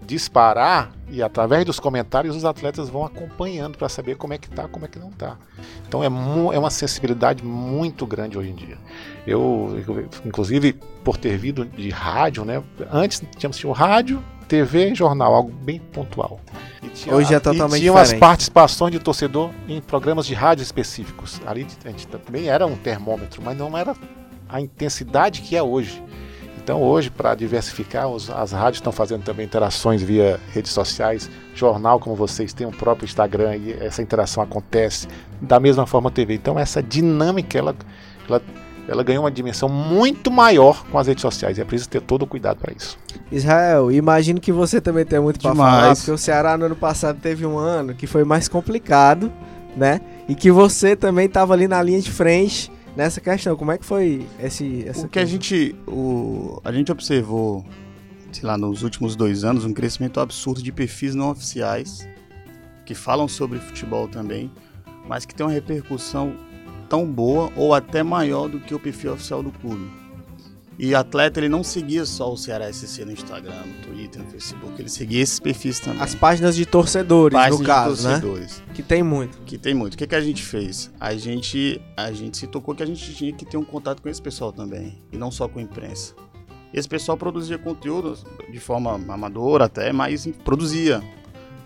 disparar 0.01 0.91
e 1.10 1.22
através 1.22 1.65
dos 1.65 1.79
comentários 1.79 2.36
os 2.36 2.46
atletas 2.46 2.89
vão 2.89 3.05
acompanhando 3.05 3.77
para 3.77 3.88
saber 3.88 4.15
como 4.15 4.34
é 4.34 4.38
que 4.38 4.50
tá, 4.50 4.67
como 4.67 4.86
é 4.86 4.88
que 4.88 4.98
não 4.98 5.12
tá. 5.12 5.38
Então 5.88 6.03
é, 6.03 6.08
é 6.08 6.60
uma 6.60 6.72
sensibilidade 6.72 7.43
muito 7.43 8.05
grande 8.05 8.38
hoje 8.38 8.50
em 8.50 8.55
dia. 8.55 8.77
Eu, 9.25 9.84
inclusive, 10.25 10.74
por 11.03 11.17
ter 11.17 11.38
vindo 11.38 11.65
de 11.65 11.89
rádio, 11.89 12.43
né? 12.43 12.63
Antes 12.91 13.22
tínhamos 13.38 13.63
o 13.63 13.72
rádio, 13.72 14.24
TV 14.48 14.91
e 14.91 14.96
jornal, 14.96 15.34
algo 15.34 15.51
bem 15.51 15.79
pontual. 15.79 16.39
Tinha, 16.93 17.15
hoje 17.15 17.34
é 17.34 17.39
totalmente 17.39 17.77
e 17.77 17.81
tinham 17.81 17.98
as 17.98 18.13
participações 18.13 18.91
de 18.91 19.00
torcedor 19.00 19.51
em 19.67 19.79
programas 19.79 20.25
de 20.25 20.34
rádio 20.34 20.63
específicos. 20.63 21.39
Ali 21.46 21.65
a 21.86 21.89
gente 21.89 22.08
também 22.08 22.48
era 22.48 22.65
um 22.65 22.75
termômetro, 22.75 23.41
mas 23.41 23.58
não 23.58 23.77
era 23.77 23.96
a 24.50 24.60
intensidade 24.60 25.41
que 25.41 25.55
é 25.55 25.63
hoje. 25.63 26.03
Então 26.63 26.81
hoje, 26.81 27.09
para 27.09 27.33
diversificar, 27.33 28.07
os, 28.07 28.29
as 28.29 28.51
rádios 28.51 28.77
estão 28.77 28.91
fazendo 28.91 29.23
também 29.23 29.45
interações 29.45 30.01
via 30.01 30.39
redes 30.53 30.71
sociais, 30.71 31.29
jornal 31.55 31.99
como 31.99 32.15
vocês 32.15 32.53
têm 32.53 32.67
o 32.67 32.71
próprio 32.71 33.05
Instagram 33.05 33.55
e 33.57 33.73
essa 33.73 34.01
interação 34.01 34.43
acontece 34.43 35.07
da 35.41 35.59
mesma 35.59 35.87
forma 35.87 36.09
a 36.09 36.11
TV. 36.11 36.35
Então 36.35 36.59
essa 36.59 36.81
dinâmica 36.81 37.57
ela, 37.57 37.75
ela, 38.29 38.41
ela 38.87 39.03
ganhou 39.03 39.23
uma 39.23 39.31
dimensão 39.31 39.67
muito 39.67 40.29
maior 40.29 40.85
com 40.85 40.99
as 40.99 41.07
redes 41.07 41.23
sociais 41.23 41.57
e 41.57 41.61
é 41.61 41.65
preciso 41.65 41.89
ter 41.89 42.01
todo 42.01 42.23
o 42.23 42.27
cuidado 42.27 42.57
para 42.57 42.73
isso. 42.73 42.95
Israel, 43.31 43.91
imagino 43.91 44.39
que 44.39 44.51
você 44.51 44.79
também 44.79 45.05
tem 45.05 45.19
muito 45.19 45.39
para 45.39 45.55
falar, 45.55 45.95
porque 45.95 46.11
o 46.11 46.17
Ceará 46.17 46.57
no 46.57 46.65
ano 46.65 46.75
passado 46.75 47.17
teve 47.19 47.43
um 47.43 47.57
ano 47.57 47.95
que 47.95 48.05
foi 48.05 48.23
mais 48.23 48.47
complicado, 48.47 49.31
né? 49.75 49.99
E 50.27 50.35
que 50.35 50.51
você 50.51 50.95
também 50.95 51.25
estava 51.25 51.53
ali 51.53 51.67
na 51.67 51.81
linha 51.81 52.01
de 52.01 52.11
frente 52.11 52.71
nessa 52.95 53.21
questão. 53.21 53.55
Como 53.55 53.71
é 53.71 53.77
que 53.77 53.86
foi 53.86 54.25
esse 54.39 54.88
essa 54.88 55.05
O 55.05 55.10
que 55.10 55.19
coisa? 55.19 55.27
a 55.27 55.31
gente 55.31 55.75
o 55.88 56.60
a 56.63 56.71
gente 56.71 56.91
observou, 56.91 57.65
sei 58.31 58.43
lá, 58.43 58.57
nos 58.57 58.83
últimos 58.83 59.15
dois 59.15 59.43
anos 59.43 59.65
um 59.65 59.74
crescimento 59.74 60.19
absurdo 60.19 60.62
de 60.62 60.71
perfis 60.71 61.15
não 61.15 61.29
oficiais 61.31 62.07
que 62.86 62.93
falam 62.95 63.27
sobre 63.27 63.60
futebol 63.60 64.07
também, 64.07 64.51
mas 65.07 65.25
que 65.25 65.33
tem 65.33 65.45
uma 65.45 65.51
repercussão 65.51 66.36
tão 66.89 67.05
boa 67.05 67.51
ou 67.55 67.74
até 67.74 68.03
maior 68.03 68.50
do 68.50 68.60
que 68.60 68.75
o 68.75 68.79
perfil 68.79 69.13
oficial 69.13 69.41
do 69.41 69.51
clube. 69.51 70.00
E 70.83 70.96
atleta 70.96 71.39
ele 71.39 71.48
não 71.48 71.63
seguia 71.63 72.07
só 72.07 72.33
o 72.33 72.35
Ceará 72.35 72.74
SC 72.74 73.05
no 73.05 73.11
Instagram, 73.11 73.67
no 73.67 73.74
Twitter, 73.85 74.20
no 74.20 74.27
Facebook, 74.31 74.81
ele 74.81 74.89
seguia 74.89 75.22
esses 75.22 75.39
perfis 75.39 75.79
também. 75.79 76.01
As 76.01 76.15
páginas 76.15 76.55
de 76.55 76.65
torcedores, 76.65 77.37
páginas 77.37 77.59
no 77.59 77.65
caso, 77.67 78.07
né? 78.07 78.20
torcedores. 78.20 78.57
né? 78.57 78.74
Que 78.74 78.81
tem 78.81 79.03
muito. 79.03 79.39
Que 79.41 79.59
tem 79.59 79.75
muito. 79.75 79.94
O 79.94 79.98
que, 79.98 80.07
que 80.07 80.15
a 80.15 80.22
gente 80.22 80.41
fez? 80.41 80.91
A 81.00 81.13
gente, 81.13 81.79
a 81.96 82.11
gente 82.11 82.35
se 82.35 82.48
tocou 82.48 82.74
que 82.74 82.81
a 82.81 82.85
gente 82.87 83.13
tinha 83.13 83.31
que 83.31 83.46
ter 83.46 83.57
um 83.57 83.63
contato 83.63 84.01
com 84.01 84.09
esse 84.09 84.20
pessoal 84.20 84.51
também, 84.51 85.00
e 85.11 85.17
não 85.20 85.29
só 85.29 85.48
com 85.48 85.59
a 85.59 85.61
imprensa. 85.61 86.15
Esse 86.74 86.89
pessoal 86.89 87.15
produzia 87.15 87.59
conteúdo 87.59 88.17
de 88.51 88.59
forma 88.59 88.96
amadora 88.96 89.65
até, 89.65 89.94
mas 89.94 90.27
produzia. 90.44 91.00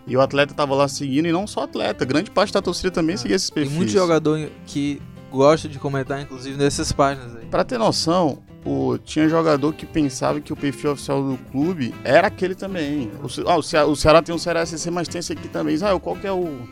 E 0.05 0.17
o 0.17 0.19
atleta 0.19 0.53
tava 0.53 0.75
lá 0.75 0.89
seguindo, 0.89 1.25
e 1.25 1.31
não 1.31 1.47
só 1.47 1.63
atleta, 1.63 2.03
grande 2.03 2.29
parte 2.29 2.51
da 2.51 2.61
torcida 2.61 2.91
também 2.91 3.15
seguia 3.15 3.37
esses 3.37 3.49
perfis. 3.49 3.69
Tem 3.69 3.77
muito 3.77 3.93
jogador 3.93 4.51
que 4.65 5.01
gosta 5.31 5.69
de 5.69 5.79
comentar, 5.79 6.21
inclusive, 6.21 6.57
nessas 6.57 6.91
páginas 6.91 7.33
aí. 7.37 7.45
Pra 7.45 7.63
ter 7.63 7.77
noção, 7.77 8.43
o, 8.65 8.97
tinha 8.97 9.29
jogador 9.29 9.73
que 9.73 9.85
pensava 9.85 10.41
que 10.41 10.51
o 10.51 10.55
perfil 10.55 10.91
oficial 10.91 11.21
do 11.21 11.37
clube 11.51 11.93
era 12.03 12.27
aquele 12.27 12.55
também. 12.55 13.11
O, 13.21 13.49
ah, 13.49 13.57
o, 13.57 13.61
Ceará, 13.61 13.87
o 13.87 13.95
Ceará 13.95 14.21
tem 14.21 14.33
um 14.33 14.39
Ceará 14.39 14.65
SC, 14.65 14.89
mas 14.89 15.07
tem 15.07 15.19
esse 15.19 15.31
aqui 15.31 15.47
também. 15.47 15.75
Israel, 15.75 15.99
qual 15.99 16.15
que 16.15 16.25
é 16.25 16.31
o, 16.31 16.67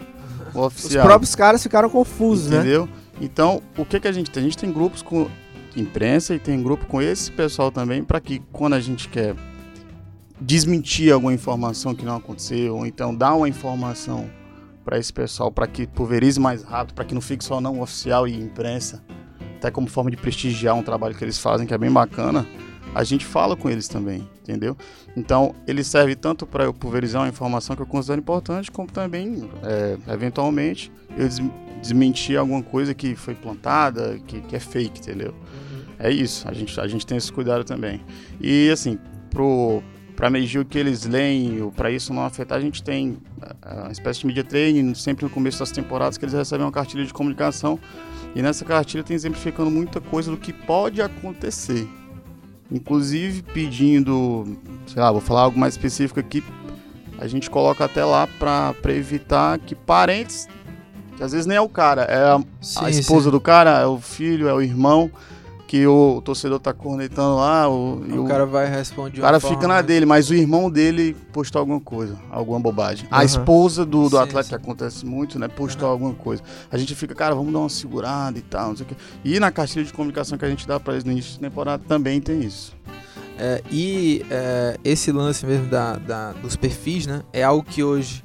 o 0.54 0.60
oficial? 0.60 1.04
Os 1.04 1.08
próprios 1.08 1.36
caras 1.36 1.62
ficaram 1.62 1.90
confusos, 1.90 2.48
Entendeu? 2.48 2.86
né? 2.86 2.92
Entendeu? 2.92 3.04
Então, 3.22 3.62
o 3.78 3.86
que, 3.86 4.00
que 4.00 4.08
a 4.08 4.12
gente 4.12 4.32
tem? 4.32 4.42
A 4.42 4.46
gente 4.46 4.58
tem 4.58 4.72
grupos 4.72 5.04
com 5.04 5.30
imprensa 5.76 6.34
e 6.34 6.40
tem 6.40 6.62
grupo 6.62 6.86
com 6.88 7.02
esse 7.02 7.32
pessoal 7.32 7.72
também, 7.72 8.04
para 8.04 8.20
que 8.20 8.42
quando 8.52 8.74
a 8.74 8.80
gente 8.80 9.08
quer 9.08 9.36
desmentir 10.42 11.14
alguma 11.14 11.34
informação 11.34 11.94
que 11.94 12.04
não 12.04 12.16
aconteceu, 12.16 12.76
ou 12.76 12.86
então 12.86 13.14
dar 13.14 13.36
uma 13.36 13.48
informação 13.48 14.30
para 14.84 14.98
esse 14.98 15.14
pessoal, 15.14 15.52
para 15.52 15.68
que 15.68 15.88
pulverize 15.88 16.40
mais 16.40 16.64
rápido, 16.64 16.96
para 16.96 17.06
que 17.06 17.14
não 17.14 17.22
fique 17.22 17.44
só 17.44 17.62
não 17.62 17.82
oficial 17.82 18.28
e 18.28 18.36
imprensa, 18.36 19.04
até 19.64 19.72
como 19.72 19.88
forma 19.88 20.12
de 20.12 20.18
prestigiar 20.18 20.76
um 20.76 20.84
trabalho 20.84 21.16
que 21.16 21.24
eles 21.24 21.40
fazem, 21.40 21.66
que 21.66 21.74
é 21.74 21.78
bem 21.78 21.90
bacana, 21.90 22.46
a 22.94 23.02
gente 23.04 23.26
fala 23.26 23.56
com 23.56 23.70
eles 23.70 23.88
também, 23.88 24.28
entendeu? 24.42 24.76
Então, 25.16 25.56
ele 25.66 25.84
serve 25.86 26.16
tanto 26.16 26.46
para 26.46 26.66
eu 26.66 26.74
pulverizar 26.74 27.22
uma 27.22 27.30
informação 27.30 27.74
que 27.74 27.82
eu 27.82 27.86
considero 27.86 28.20
importante, 28.20 28.70
como 28.70 28.92
também, 28.92 29.50
é, 29.64 29.98
eventualmente, 30.14 30.92
eu 31.18 31.28
des 31.28 31.42
desmentir 31.82 32.38
alguma 32.38 32.64
coisa 32.64 32.94
que 32.94 33.14
foi 33.14 33.36
plantada, 33.36 34.18
que, 34.26 34.40
que 34.40 34.56
é 34.56 34.60
fake, 34.60 35.02
entendeu? 35.02 35.32
Uhum. 35.32 35.84
É 36.00 36.10
isso, 36.10 36.48
a 36.48 36.54
gente, 36.54 36.80
a 36.80 36.88
gente 36.88 37.06
tem 37.06 37.18
esse 37.18 37.30
cuidado 37.30 37.66
também. 37.66 38.02
E, 38.40 38.70
assim, 38.70 38.98
pro, 39.30 39.84
para 40.16 40.30
medir 40.30 40.60
o 40.60 40.66
que 40.66 40.78
eles 40.78 41.06
leem, 41.06 41.70
para 41.76 41.92
isso 41.92 42.14
não 42.14 42.24
afetar, 42.24 42.58
a 42.58 42.62
gente 42.62 42.82
tem 42.82 43.18
uma 43.82 43.92
espécie 43.92 44.22
de 44.22 44.28
media 44.28 44.46
training, 44.46 44.94
sempre 44.94 45.26
no 45.26 45.30
começo 45.30 45.60
das 45.60 45.72
temporadas, 45.72 46.18
que 46.18 46.24
eles 46.24 46.34
recebem 46.34 46.66
uma 46.66 46.72
cartilha 46.72 47.04
de 47.06 47.14
comunicação 47.14 47.78
e 48.36 48.42
nessa 48.42 48.66
cartilha 48.66 49.04
tem 49.04 49.16
exemplificando 49.16 49.70
muita 49.70 50.02
coisa 50.02 50.32
do 50.32 50.38
que 50.38 50.52
pode 50.52 51.02
acontecer. 51.02 51.88
Inclusive 52.72 53.44
pedindo, 53.44 54.58
sei 54.88 55.02
lá, 55.02 55.12
vou 55.12 55.22
falar 55.22 55.42
algo 55.42 55.60
mais 55.60 55.76
específico 55.76 56.20
aqui, 56.20 56.44
a 57.20 57.28
gente 57.28 57.50
coloca 57.50 57.86
até 57.86 58.04
lá 58.04 58.28
para 58.40 58.74
evitar 58.88 59.60
que 59.60 59.76
parentes, 59.76 60.48
que 61.16 61.24
às 61.24 61.32
vezes 61.32 61.46
nem 61.46 61.58
é 61.58 61.62
o 61.62 61.70
cara, 61.70 62.04
é 62.04 62.18
a, 62.18 62.40
sim, 62.60 62.80
a 62.84 62.90
esposa 62.90 63.26
sim. 63.26 63.32
do 63.32 63.40
cara, 63.40 63.80
é 63.80 63.86
o 63.86 64.00
filho, 64.00 64.48
é 64.48 64.54
o 64.54 64.62
irmão, 64.62 65.12
que 65.74 65.88
o 65.88 66.22
torcedor 66.22 66.60
tá 66.60 66.72
cornetando 66.72 67.38
lá. 67.38 67.68
O, 67.68 67.96
o, 67.96 68.26
o 68.26 68.28
cara 68.28 68.46
vai 68.46 68.70
responder. 68.70 69.18
O 69.18 69.22
cara 69.24 69.40
fica 69.40 69.54
forma, 69.54 69.68
na 69.70 69.76
né? 69.78 69.82
dele, 69.82 70.06
mas 70.06 70.30
o 70.30 70.36
irmão 70.36 70.70
dele 70.70 71.16
postou 71.34 71.60
alguma 71.60 71.80
coisa, 71.80 72.16
alguma 72.30 72.60
bobagem. 72.60 73.06
Uhum. 73.06 73.18
A 73.18 73.26
esposa 73.26 73.84
do, 73.84 74.04
do 74.04 74.10
sim, 74.12 74.18
atleta, 74.18 74.44
sim. 74.44 74.50
que 74.50 74.56
acontece 74.56 75.04
muito, 75.04 75.40
né, 75.40 75.48
postou 75.48 75.88
uhum. 75.88 75.94
alguma 75.94 76.14
coisa. 76.14 76.44
A 76.72 76.78
gente 76.78 76.94
fica, 76.94 77.16
cara, 77.16 77.34
vamos 77.34 77.52
dar 77.52 77.58
uma 77.58 77.70
segurada 77.70 78.38
e 78.38 78.44
tal, 78.44 78.70
não 78.70 78.78
sei 78.78 78.86
o 78.86 78.90
quê. 78.90 78.96
E 79.26 79.40
na 79.40 79.50
cartilha 79.50 79.84
de 79.84 79.92
comunicação 79.92 80.38
que 80.38 80.46
a 80.46 80.48
gente 80.48 80.68
dá 80.68 80.80
para 80.80 80.94
eles 80.94 81.04
no 81.04 81.12
início 81.12 81.32
de 81.32 81.40
temporada 81.40 81.82
também 81.88 82.22
tem 82.22 82.42
isso. 82.42 82.76
É, 83.40 83.64
e 83.72 84.24
é, 84.30 84.78
esse 84.84 85.12
lance 85.12 85.44
mesmo 85.44 85.72
da, 85.72 85.96
da, 85.98 86.34
dos 86.34 86.56
perfis, 86.56 87.08
né, 87.08 87.24
é 87.34 87.42
algo 87.42 87.64
que 87.64 87.84
hoje 87.84 88.24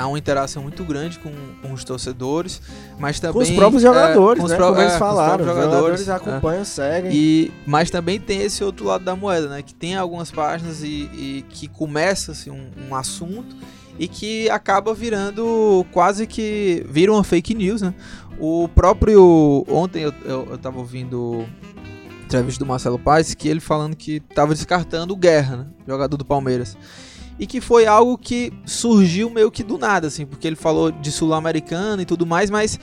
há 0.00 0.08
uma 0.08 0.18
interação 0.18 0.62
muito 0.62 0.82
grande 0.82 1.18
com, 1.18 1.30
com 1.60 1.74
os 1.74 1.84
torcedores, 1.84 2.62
mas 2.98 3.20
também... 3.20 3.34
Com 3.34 3.40
os 3.40 3.50
próprios 3.50 3.82
jogadores, 3.82 4.42
é, 4.42 4.48
né? 4.48 4.56
Pro, 4.56 4.66
Como 4.68 4.80
eles 4.80 4.94
é, 4.94 4.98
falaram, 4.98 5.44
os 5.44 5.50
jogadores, 5.50 6.00
jogadores 6.00 6.08
acompanham, 6.08 6.62
é. 6.62 6.64
seguem. 6.64 7.12
E, 7.12 7.52
mas 7.66 7.90
também 7.90 8.18
tem 8.18 8.40
esse 8.40 8.64
outro 8.64 8.86
lado 8.86 9.04
da 9.04 9.14
moeda, 9.14 9.48
né? 9.48 9.60
Que 9.60 9.74
tem 9.74 9.94
algumas 9.96 10.30
páginas 10.30 10.82
e, 10.82 11.10
e 11.12 11.44
que 11.50 11.68
começa 11.68 12.32
assim, 12.32 12.50
um, 12.50 12.70
um 12.88 12.94
assunto 12.94 13.54
e 13.98 14.08
que 14.08 14.48
acaba 14.48 14.94
virando 14.94 15.84
quase 15.92 16.26
que 16.26 16.82
vira 16.88 17.12
uma 17.12 17.22
fake 17.22 17.54
news, 17.54 17.82
né? 17.82 17.92
O 18.38 18.68
próprio 18.68 19.66
ontem 19.68 20.02
eu, 20.02 20.14
eu, 20.24 20.48
eu 20.52 20.58
tava 20.58 20.78
ouvindo 20.78 21.44
entrevista 22.24 22.64
do 22.64 22.66
Marcelo 22.66 22.98
Paes 22.98 23.34
que 23.34 23.48
ele 23.48 23.60
falando 23.60 23.94
que 23.94 24.20
tava 24.20 24.54
descartando 24.54 25.12
o 25.12 25.16
Guerra, 25.16 25.56
né? 25.58 25.66
jogador 25.86 26.16
do 26.16 26.24
Palmeiras 26.24 26.74
e 27.40 27.46
que 27.46 27.58
foi 27.58 27.86
algo 27.86 28.18
que 28.18 28.52
surgiu 28.66 29.30
meio 29.30 29.50
que 29.50 29.64
do 29.64 29.78
nada, 29.78 30.06
assim, 30.06 30.26
porque 30.26 30.46
ele 30.46 30.56
falou 30.56 30.92
de 30.92 31.10
sul-americano 31.10 32.02
e 32.02 32.04
tudo 32.04 32.26
mais, 32.26 32.50
mas 32.50 32.78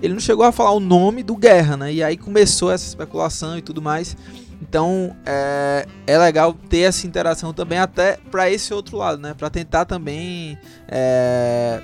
ele 0.00 0.14
não 0.14 0.20
chegou 0.20 0.46
a 0.46 0.50
falar 0.50 0.72
o 0.72 0.80
nome 0.80 1.22
do 1.22 1.36
Guerra, 1.36 1.76
né? 1.76 1.92
E 1.92 2.02
aí 2.02 2.16
começou 2.16 2.72
essa 2.72 2.86
especulação 2.86 3.58
e 3.58 3.62
tudo 3.62 3.82
mais. 3.82 4.16
Então 4.62 5.14
é, 5.26 5.86
é 6.06 6.16
legal 6.16 6.54
ter 6.54 6.80
essa 6.80 7.06
interação 7.06 7.52
também 7.52 7.78
até 7.78 8.16
para 8.30 8.50
esse 8.50 8.72
outro 8.72 8.96
lado, 8.96 9.20
né? 9.20 9.34
Para 9.34 9.50
tentar 9.50 9.84
também 9.84 10.58
é, 10.88 11.82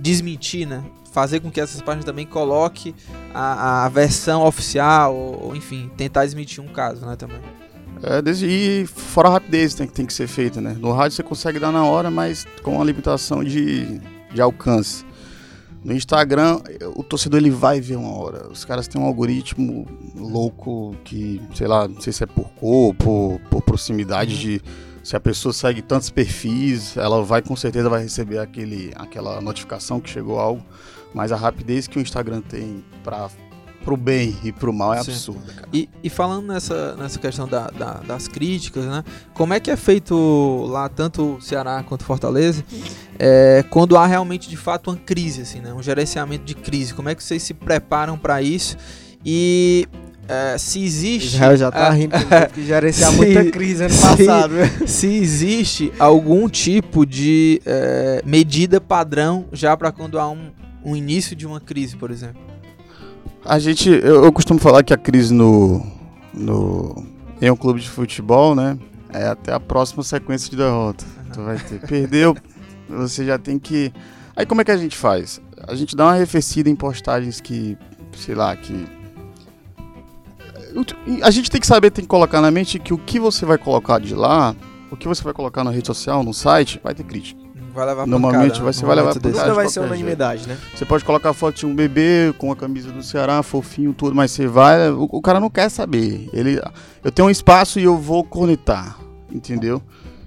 desmentir, 0.00 0.66
né? 0.66 0.82
Fazer 1.12 1.38
com 1.38 1.52
que 1.52 1.60
essas 1.60 1.80
páginas 1.80 2.04
também 2.04 2.26
coloque 2.26 2.96
a, 3.32 3.84
a 3.84 3.88
versão 3.88 4.44
oficial, 4.44 5.14
ou, 5.14 5.44
ou, 5.46 5.56
enfim, 5.56 5.88
tentar 5.96 6.24
desmentir 6.24 6.62
um 6.62 6.68
caso, 6.68 7.06
né? 7.06 7.14
Também. 7.14 7.38
É, 8.02 8.22
desde, 8.22 8.46
e 8.46 8.86
fora 8.86 9.28
a 9.28 9.32
rapidez 9.32 9.74
tem, 9.74 9.86
tem 9.86 10.06
que 10.06 10.12
ser 10.12 10.26
feita, 10.26 10.60
né? 10.60 10.76
No 10.78 10.92
rádio 10.92 11.16
você 11.16 11.22
consegue 11.22 11.58
dar 11.58 11.70
na 11.70 11.84
hora, 11.84 12.10
mas 12.10 12.46
com 12.62 12.76
uma 12.76 12.84
limitação 12.84 13.44
de, 13.44 14.00
de 14.32 14.40
alcance. 14.40 15.04
No 15.82 15.94
Instagram, 15.94 16.60
o 16.94 17.02
torcedor 17.02 17.40
ele 17.40 17.50
vai 17.50 17.80
ver 17.80 17.96
uma 17.96 18.12
hora. 18.12 18.48
Os 18.50 18.64
caras 18.66 18.86
têm 18.86 19.00
um 19.00 19.04
algoritmo 19.06 19.86
louco 20.14 20.94
que, 21.04 21.40
sei 21.54 21.66
lá, 21.66 21.88
não 21.88 22.00
sei 22.00 22.12
se 22.12 22.22
é 22.22 22.26
por 22.26 22.50
cor, 22.50 22.94
por, 22.94 23.40
por 23.50 23.62
proximidade 23.62 24.38
de. 24.38 24.62
Se 25.02 25.16
a 25.16 25.20
pessoa 25.20 25.54
segue 25.54 25.80
tantos 25.80 26.10
perfis, 26.10 26.94
ela 26.98 27.24
vai 27.24 27.40
com 27.40 27.56
certeza 27.56 27.88
vai 27.88 28.02
receber 28.02 28.38
aquele, 28.38 28.92
aquela 28.94 29.40
notificação 29.40 29.98
que 29.98 30.10
chegou 30.10 30.38
algo. 30.38 30.62
Mas 31.14 31.32
a 31.32 31.36
rapidez 31.36 31.88
que 31.88 31.98
o 31.98 32.02
Instagram 32.02 32.42
tem 32.42 32.84
para 33.02 33.30
pro 33.84 33.96
bem 33.96 34.36
e 34.44 34.52
pro 34.52 34.72
mal 34.72 34.94
é 34.94 35.02
Sim. 35.02 35.10
absurda, 35.10 35.52
cara. 35.52 35.68
E, 35.72 35.88
e, 36.02 36.10
falando 36.10 36.46
nessa, 36.46 36.94
nessa 36.96 37.18
questão 37.18 37.48
da, 37.48 37.68
da, 37.68 37.94
das 37.94 38.28
críticas, 38.28 38.84
né? 38.84 39.04
Como 39.34 39.54
é 39.54 39.60
que 39.60 39.70
é 39.70 39.76
feito 39.76 40.66
lá, 40.68 40.88
tanto 40.88 41.38
Ceará 41.40 41.82
quanto 41.82 42.04
Fortaleza, 42.04 42.64
é, 43.18 43.64
quando 43.70 43.96
há 43.96 44.06
realmente 44.06 44.48
de 44.48 44.56
fato 44.56 44.90
uma 44.90 44.96
crise, 44.96 45.42
assim, 45.42 45.60
né? 45.60 45.72
Um 45.72 45.82
gerenciamento 45.82 46.44
de 46.44 46.54
crise. 46.54 46.94
Como 46.94 47.08
é 47.08 47.14
que 47.14 47.22
vocês 47.22 47.42
se 47.42 47.54
preparam 47.54 48.18
para 48.18 48.42
isso? 48.42 48.76
E 49.24 49.86
é, 50.28 50.56
se 50.58 50.84
existe. 50.84 51.34
Israel 51.34 51.56
já 51.56 51.70
tá 51.72 51.90
rindo 51.90 52.14
que 52.54 52.64
gerenciar 52.64 53.12
muita 53.12 53.50
crise 53.50 53.84
ano 53.84 53.94
passado. 53.98 54.54
Se, 54.86 54.86
se 54.88 55.06
existe 55.06 55.92
algum 55.98 56.48
tipo 56.48 57.04
de 57.04 57.60
é, 57.66 58.22
medida 58.24 58.80
padrão 58.80 59.46
já 59.52 59.76
para 59.76 59.90
quando 59.90 60.18
há 60.18 60.28
um, 60.28 60.50
um 60.84 60.94
início 60.94 61.34
de 61.34 61.46
uma 61.46 61.60
crise, 61.60 61.96
por 61.96 62.10
exemplo. 62.10 62.49
A 63.44 63.58
gente, 63.58 63.88
eu, 63.88 64.24
eu, 64.24 64.32
costumo 64.32 64.60
falar 64.60 64.82
que 64.82 64.92
a 64.92 64.96
crise 64.98 65.32
no, 65.32 65.84
no 66.32 67.04
em 67.40 67.50
um 67.50 67.56
clube 67.56 67.80
de 67.80 67.88
futebol, 67.88 68.54
né, 68.54 68.78
é 69.12 69.26
até 69.26 69.52
a 69.52 69.58
próxima 69.58 70.02
sequência 70.02 70.50
de 70.50 70.56
derrota. 70.56 71.04
Tu 71.32 71.42
vai 71.42 71.58
ter, 71.58 71.80
perdeu, 71.86 72.36
você 72.88 73.24
já 73.24 73.38
tem 73.38 73.58
que. 73.58 73.92
Aí 74.36 74.44
como 74.44 74.60
é 74.60 74.64
que 74.64 74.70
a 74.70 74.76
gente 74.76 74.96
faz? 74.96 75.40
A 75.66 75.74
gente 75.74 75.96
dá 75.96 76.04
uma 76.04 76.12
arrefecida 76.12 76.68
em 76.68 76.76
postagens 76.76 77.40
que, 77.40 77.78
sei 78.16 78.34
lá, 78.34 78.54
que 78.56 78.86
a 81.22 81.30
gente 81.30 81.50
tem 81.50 81.60
que 81.60 81.66
saber, 81.66 81.90
tem 81.90 82.04
que 82.04 82.08
colocar 82.08 82.40
na 82.40 82.50
mente 82.50 82.78
que 82.78 82.94
o 82.94 82.98
que 82.98 83.18
você 83.18 83.44
vai 83.44 83.58
colocar 83.58 83.98
de 83.98 84.14
lá, 84.14 84.54
o 84.90 84.96
que 84.96 85.08
você 85.08 85.22
vai 85.22 85.32
colocar 85.32 85.64
na 85.64 85.70
rede 85.70 85.86
social, 85.86 86.22
no 86.22 86.32
site, 86.32 86.80
vai 86.82 86.94
ter 86.94 87.04
crítica 87.04 87.39
vai 87.70 87.86
levar 87.86 88.06
Normalmente 88.06 88.52
pancada, 88.52 88.72
você 88.72 88.84
vai 88.84 88.96
levar 88.96 89.14
pancada. 89.14 89.38
Nunca 89.38 89.54
vai 89.54 89.68
ser 89.68 89.80
unanimidade, 89.80 90.46
né? 90.48 90.58
Você 90.74 90.84
pode 90.84 91.04
colocar 91.04 91.32
foto 91.32 91.56
de 91.56 91.66
um 91.66 91.74
bebê 91.74 92.34
com 92.38 92.50
a 92.52 92.56
camisa 92.56 92.90
do 92.90 93.02
Ceará, 93.02 93.42
fofinho, 93.42 93.92
tudo, 93.92 94.14
mas 94.14 94.30
você 94.30 94.46
vai. 94.46 94.90
O, 94.90 95.08
o, 95.10 95.22
cara 95.22 95.40
não 95.40 95.50
quer 95.50 95.68
saber. 95.68 96.28
Ele, 96.32 96.60
eu 97.02 97.10
tenho 97.10 97.28
um 97.28 97.30
espaço 97.30 97.80
e 97.80 97.84
eu 97.84 97.96
vou 97.96 98.22
cornetar, 98.24 98.98
entendeu? 99.32 99.82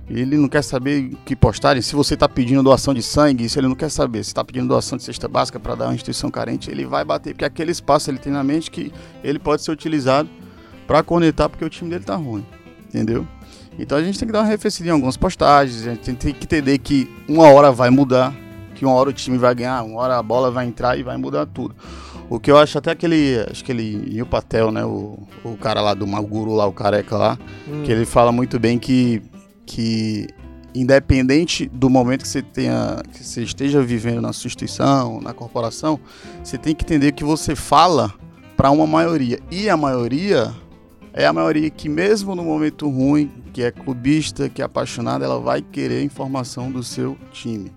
Ele 0.09 0.37
não 0.37 0.49
quer 0.49 0.63
saber 0.63 1.11
que 1.25 1.35
postarem. 1.35 1.81
Se 1.81 1.95
você 1.95 2.13
está 2.13 2.27
pedindo 2.27 2.61
doação 2.61 2.93
de 2.93 3.01
sangue, 3.01 3.45
isso 3.45 3.57
ele 3.59 3.67
não 3.67 3.75
quer 3.75 3.89
saber. 3.89 4.23
Se 4.23 4.29
está 4.29 4.43
pedindo 4.43 4.67
doação 4.67 4.97
de 4.97 5.03
cesta 5.03 5.27
básica 5.27 5.59
para 5.59 5.75
dar 5.75 5.85
uma 5.85 5.95
instituição 5.95 6.29
carente, 6.29 6.69
ele 6.69 6.85
vai 6.85 7.05
bater, 7.05 7.33
porque 7.33 7.45
aquele 7.45 7.71
espaço 7.71 8.09
ele 8.09 8.17
tem 8.17 8.31
na 8.31 8.43
mente 8.43 8.69
que 8.69 8.91
ele 9.23 9.39
pode 9.39 9.61
ser 9.61 9.71
utilizado 9.71 10.29
para 10.85 11.01
cornetar 11.01 11.49
porque 11.49 11.63
o 11.63 11.69
time 11.69 11.89
dele 11.89 12.03
tá 12.03 12.15
ruim, 12.15 12.45
entendeu? 12.87 13.25
Então 13.77 13.97
a 13.97 14.03
gente 14.03 14.19
tem 14.19 14.27
que 14.27 14.31
dar 14.31 14.39
uma 14.39 14.47
arrefecida 14.47 14.89
em 14.89 14.91
algumas 14.91 15.17
postagens, 15.17 15.87
a 15.87 15.91
gente 15.91 16.15
tem 16.15 16.33
que 16.33 16.45
entender 16.45 16.77
que 16.77 17.09
uma 17.27 17.47
hora 17.51 17.71
vai 17.71 17.89
mudar, 17.89 18.33
que 18.75 18.85
uma 18.85 18.93
hora 18.93 19.09
o 19.09 19.13
time 19.13 19.37
vai 19.37 19.53
ganhar, 19.55 19.83
uma 19.83 20.01
hora 20.01 20.17
a 20.17 20.23
bola 20.23 20.51
vai 20.51 20.65
entrar 20.65 20.97
e 20.97 21.03
vai 21.03 21.17
mudar 21.17 21.45
tudo. 21.45 21.75
O 22.29 22.39
que 22.39 22.49
eu 22.49 22.57
acho 22.57 22.77
até 22.77 22.91
aquele, 22.91 23.45
acho 23.49 23.63
que 23.63 23.71
ele, 23.71 24.21
o 24.21 24.25
Patel, 24.25 24.71
né, 24.71 24.83
o, 24.85 25.19
o 25.43 25.57
cara 25.57 25.81
lá 25.81 25.93
do 25.93 26.07
Maguru 26.07 26.53
lá, 26.53 26.65
o 26.65 26.71
careca 26.71 27.17
lá, 27.17 27.37
hum. 27.67 27.83
que 27.83 27.91
ele 27.91 28.05
fala 28.05 28.31
muito 28.31 28.59
bem 28.59 28.79
que, 28.79 29.21
que 29.65 30.27
independente 30.73 31.69
do 31.71 31.89
momento 31.89 32.23
que 32.23 32.27
você 32.27 32.41
tenha, 32.41 33.01
que 33.11 33.23
você 33.23 33.43
esteja 33.43 33.81
vivendo 33.81 34.21
na 34.21 34.33
sua 34.33 34.47
instituição, 34.47 35.19
na 35.21 35.33
corporação, 35.33 35.99
você 36.43 36.57
tem 36.57 36.73
que 36.73 36.83
entender 36.83 37.11
que 37.11 37.23
você 37.23 37.55
fala 37.55 38.13
para 38.55 38.71
uma 38.71 38.87
maioria 38.87 39.39
e 39.51 39.69
a 39.69 39.77
maioria 39.77 40.53
é 41.13 41.25
a 41.25 41.31
maioria 41.31 41.69
que 41.69 41.87
mesmo 41.87 42.35
no 42.35 42.43
momento 42.43 42.89
ruim, 42.89 43.31
que 43.53 43.61
é 43.61 43.71
clubista, 43.71 44.49
que 44.49 44.61
é 44.61 44.65
apaixonada, 44.65 45.23
ela 45.23 45.39
vai 45.39 45.61
querer 45.61 46.03
informação 46.03 46.71
do 46.71 46.83
seu 46.83 47.15
time. 47.31 47.71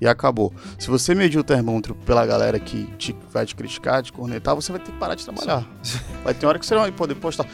E 0.00 0.08
acabou. 0.08 0.50
Se 0.78 0.88
você 0.88 1.14
medir 1.14 1.38
o 1.38 1.44
termômetro 1.44 1.94
pela 1.94 2.24
galera 2.24 2.58
que 2.58 2.86
te, 2.96 3.14
vai 3.30 3.44
te 3.44 3.54
criticar, 3.54 4.02
te 4.02 4.10
cornetar, 4.10 4.54
você 4.54 4.72
vai 4.72 4.80
ter 4.80 4.92
que 4.92 4.98
parar 4.98 5.14
de 5.14 5.24
trabalhar. 5.24 5.68
Vai 6.24 6.32
ter 6.32 6.46
hora 6.46 6.58
que 6.58 6.64
você 6.64 6.74
não 6.74 6.82
vai 6.82 6.92
poder 6.92 7.16
postar. 7.16 7.46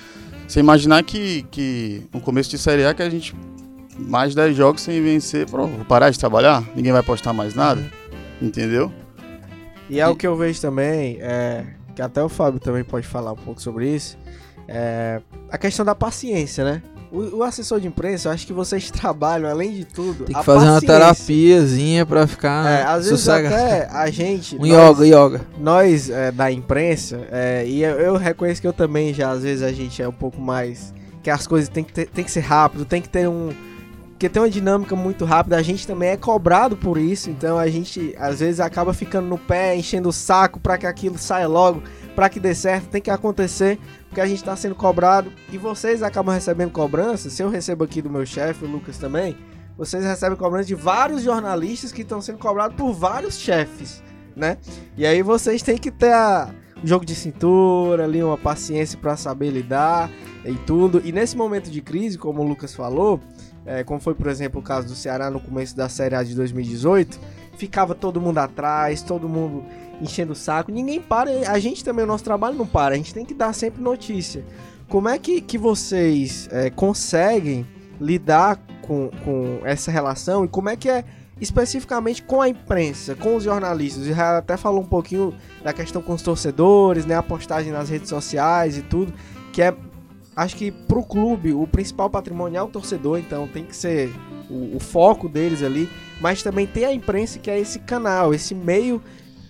Você 0.47 0.61
imaginar 0.61 1.03
que, 1.03 1.43
que 1.51 2.07
no 2.12 2.21
começo 2.21 2.49
de 2.49 2.57
Série 2.57 2.85
A 2.85 2.95
que 2.95 3.03
a 3.03 3.11
gente 3.11 3.35
mais 3.99 4.35
10 4.35 4.57
jogos 4.57 4.83
sem 4.83 5.03
vencer, 5.03 5.51
pô, 5.51 5.67
vou 5.67 5.85
parar 5.87 6.11
de 6.11 6.19
trabalhar, 6.19 6.62
ninguém 6.75 6.93
vai 6.93 7.03
postar 7.03 7.33
mais 7.33 7.55
nada, 7.55 7.83
entendeu? 8.41 8.93
E 9.89 9.99
é 9.99 10.07
o 10.07 10.15
que 10.15 10.27
eu 10.27 10.37
vejo 10.37 10.61
também, 10.61 11.19
é, 11.21 11.65
que 11.95 12.03
até 12.03 12.23
o 12.23 12.29
Fábio 12.29 12.61
também 12.61 12.85
pode 12.85 13.07
falar 13.07 13.33
um 13.33 13.37
pouco 13.37 13.61
sobre 13.61 13.95
isso, 13.95 14.19
é, 14.68 15.20
a 15.50 15.59
questão 15.59 15.85
da 15.85 15.94
paciência, 15.94 16.64
né? 16.64 16.83
O, 17.11 17.37
o, 17.38 17.42
assessor 17.42 17.81
de 17.81 17.87
imprensa, 17.87 18.29
eu 18.29 18.33
acho 18.33 18.46
que 18.46 18.52
vocês 18.52 18.90
trabalham, 18.92 19.48
além 19.48 19.72
de 19.72 19.85
tudo. 19.85 20.24
Tem 20.24 20.35
que 20.35 20.44
fazer 20.44 20.66
paciência. 20.66 20.72
uma 20.72 20.81
terapiazinha 20.81 22.07
pra 22.07 22.26
ficar. 22.26 22.68
É, 22.68 22.83
às 22.83 23.09
vezes 23.09 23.29
até 23.29 23.88
a 23.90 24.11
gente. 24.11 24.57
um 24.61 24.66
nós, 24.66 24.98
yoga, 24.98 25.07
yoga. 25.07 25.40
Nós 25.59 26.11
é, 26.11 26.33
da 26.33 26.50
imprensa, 26.50 27.20
é, 27.31 27.64
e 27.66 27.83
eu, 27.83 27.98
eu, 27.98 28.16
reconheço 28.16 28.61
que 28.61 28.66
eu 28.66 28.72
também 28.72 29.14
já, 29.14 29.31
às 29.31 29.42
vezes, 29.42 29.62
a 29.62 29.72
gente 29.72 30.02
é 30.02 30.09
um 30.09 30.12
pouco 30.12 30.40
mais. 30.40 30.92
Que 31.22 31.31
as 31.31 31.46
coisas 31.46 31.68
tem 31.68 31.83
que, 31.83 31.92
ter, 31.92 32.09
tem 32.09 32.24
que 32.24 32.31
ser 32.31 32.40
rápido, 32.40 32.85
tem 32.85 33.00
que 33.00 33.09
ter 33.09 33.29
um. 33.29 33.50
Porque 34.11 34.31
tem 34.31 34.40
uma 34.40 34.48
dinâmica 34.48 34.96
muito 34.96 35.26
rápida, 35.26 35.57
a 35.57 35.62
gente 35.62 35.87
também 35.87 36.09
é 36.09 36.16
cobrado 36.16 36.74
por 36.74 36.96
isso, 36.96 37.29
então 37.29 37.59
a 37.59 37.68
gente 37.68 38.14
às 38.18 38.40
vezes 38.40 38.61
acaba 38.61 38.94
ficando 38.94 39.29
no 39.29 39.37
pé, 39.37 39.76
enchendo 39.76 40.09
o 40.09 40.12
saco 40.12 40.59
para 40.59 40.79
que 40.79 40.87
aquilo 40.87 41.18
saia 41.18 41.46
logo, 41.46 41.83
para 42.16 42.31
que 42.31 42.40
dê 42.40 42.55
certo, 42.55 42.88
tem 42.88 43.02
que 43.02 43.11
acontecer 43.11 43.79
porque 44.09 44.22
a 44.22 44.26
gente 44.26 44.38
está 44.38 44.57
sendo 44.57 44.74
cobrado 44.74 45.31
e 45.52 45.59
vocês 45.59 46.02
acabam 46.02 46.35
recebendo 46.35 46.70
cobrança. 46.70 47.29
Se 47.29 47.42
eu 47.42 47.50
recebo 47.50 47.85
aqui 47.85 48.00
do 48.00 48.09
meu 48.09 48.24
chefe, 48.24 48.64
o 48.64 48.68
Lucas 48.68 48.96
também, 48.96 49.37
vocês 49.76 50.02
recebem 50.02 50.38
cobrança 50.38 50.64
de 50.64 50.74
vários 50.74 51.22
jornalistas 51.22 51.92
que 51.92 52.00
estão 52.00 52.22
sendo 52.22 52.38
cobrados 52.38 52.74
por 52.74 52.94
vários 52.94 53.38
chefes, 53.38 54.02
né? 54.35 54.57
E 54.96 55.05
aí 55.05 55.22
vocês 55.22 55.61
têm 55.61 55.76
que 55.76 55.90
ter 55.90 56.14
a, 56.14 56.48
um 56.83 56.87
jogo 56.87 57.05
de 57.05 57.14
cintura, 57.14 58.05
ali 58.05 58.22
uma 58.22 58.38
paciência 58.38 58.98
para 58.98 59.14
saber 59.14 59.50
lidar 59.50 60.11
e 60.46 60.55
tudo. 60.55 61.02
E 61.05 61.12
nesse 61.12 61.37
momento 61.37 61.70
de 61.70 61.83
crise, 61.83 62.16
como 62.16 62.42
o 62.42 62.48
Lucas 62.48 62.74
falou, 62.74 63.20
é, 63.66 63.85
como 63.85 64.00
foi 64.00 64.14
por 64.14 64.29
exemplo 64.29 64.61
o 64.61 64.64
caso 64.64 64.88
do 64.88 64.94
Ceará 64.94 65.31
no 65.31 65.40
começo 65.40 65.76
da 65.76 65.90
Série 65.90 66.14
A 66.14 66.22
de 66.22 66.35
2018, 66.35 67.20
ficava 67.59 67.94
todo 67.94 68.20
mundo 68.20 68.38
atrás, 68.38 69.02
todo 69.02 69.29
mundo 69.29 69.64
enchendo 70.00 70.32
o 70.32 70.37
saco. 70.37 70.70
Ninguém 70.70 71.00
para, 71.00 71.30
a 71.50 71.59
gente 71.59 71.85
também, 71.85 72.04
o 72.04 72.09
nosso 72.09 72.24
trabalho 72.24 72.56
não 72.56 72.66
para, 72.66 72.94
a 72.94 72.96
gente 72.96 73.14
tem 73.14 73.24
que 73.24 73.35
dar 73.35 73.52
sempre 73.52 73.82
notícia. 73.82 74.44
Como 74.88 75.09
é 75.09 75.18
que, 75.18 75.40
que 75.40 75.59
vocês 75.59 76.48
é, 76.52 76.70
conseguem 76.70 77.66
lidar 78.00 78.61
com, 78.82 79.11
com 79.24 79.61
essa 79.64 79.90
relação 79.90 80.44
e 80.44 80.48
como 80.48 80.68
é 80.68 80.76
que 80.76 80.88
é 80.88 81.04
especificamente 81.40 82.22
com 82.22 82.40
a 82.40 82.48
imprensa, 82.48 83.14
com 83.14 83.37
os 83.37 83.44
jornalistas? 83.44 84.06
Israel 84.06 84.38
até 84.38 84.56
falou 84.56 84.80
um 84.80 84.87
pouquinho 84.87 85.35
da 85.62 85.72
questão 85.72 86.00
com 86.00 86.14
os 86.14 86.22
torcedores, 86.22 87.04
né, 87.04 87.16
a 87.16 87.22
postagem 87.22 87.72
nas 87.72 87.88
redes 87.88 88.09
sociais 88.09 88.78
e 88.78 88.82
tudo, 88.82 89.12
que 89.52 89.61
é, 89.61 89.74
acho 90.37 90.56
que 90.56 90.70
pro 90.70 91.02
clube 91.02 91.52
o 91.52 91.66
principal 91.66 92.09
patrimônio 92.09 92.59
é 92.59 92.62
o 92.62 92.68
torcedor, 92.68 93.18
então 93.18 93.48
tem 93.48 93.64
que 93.64 93.74
ser 93.74 94.14
o, 94.48 94.76
o 94.76 94.80
foco 94.80 95.28
deles 95.28 95.62
ali, 95.62 95.90
mas 96.20 96.42
também 96.42 96.66
tem 96.66 96.85
a 96.85 96.92
imprensa 96.92 97.38
que 97.38 97.50
é 97.50 97.59
esse 97.59 97.80
canal, 97.80 98.32
esse 98.32 98.54
meio 98.54 99.02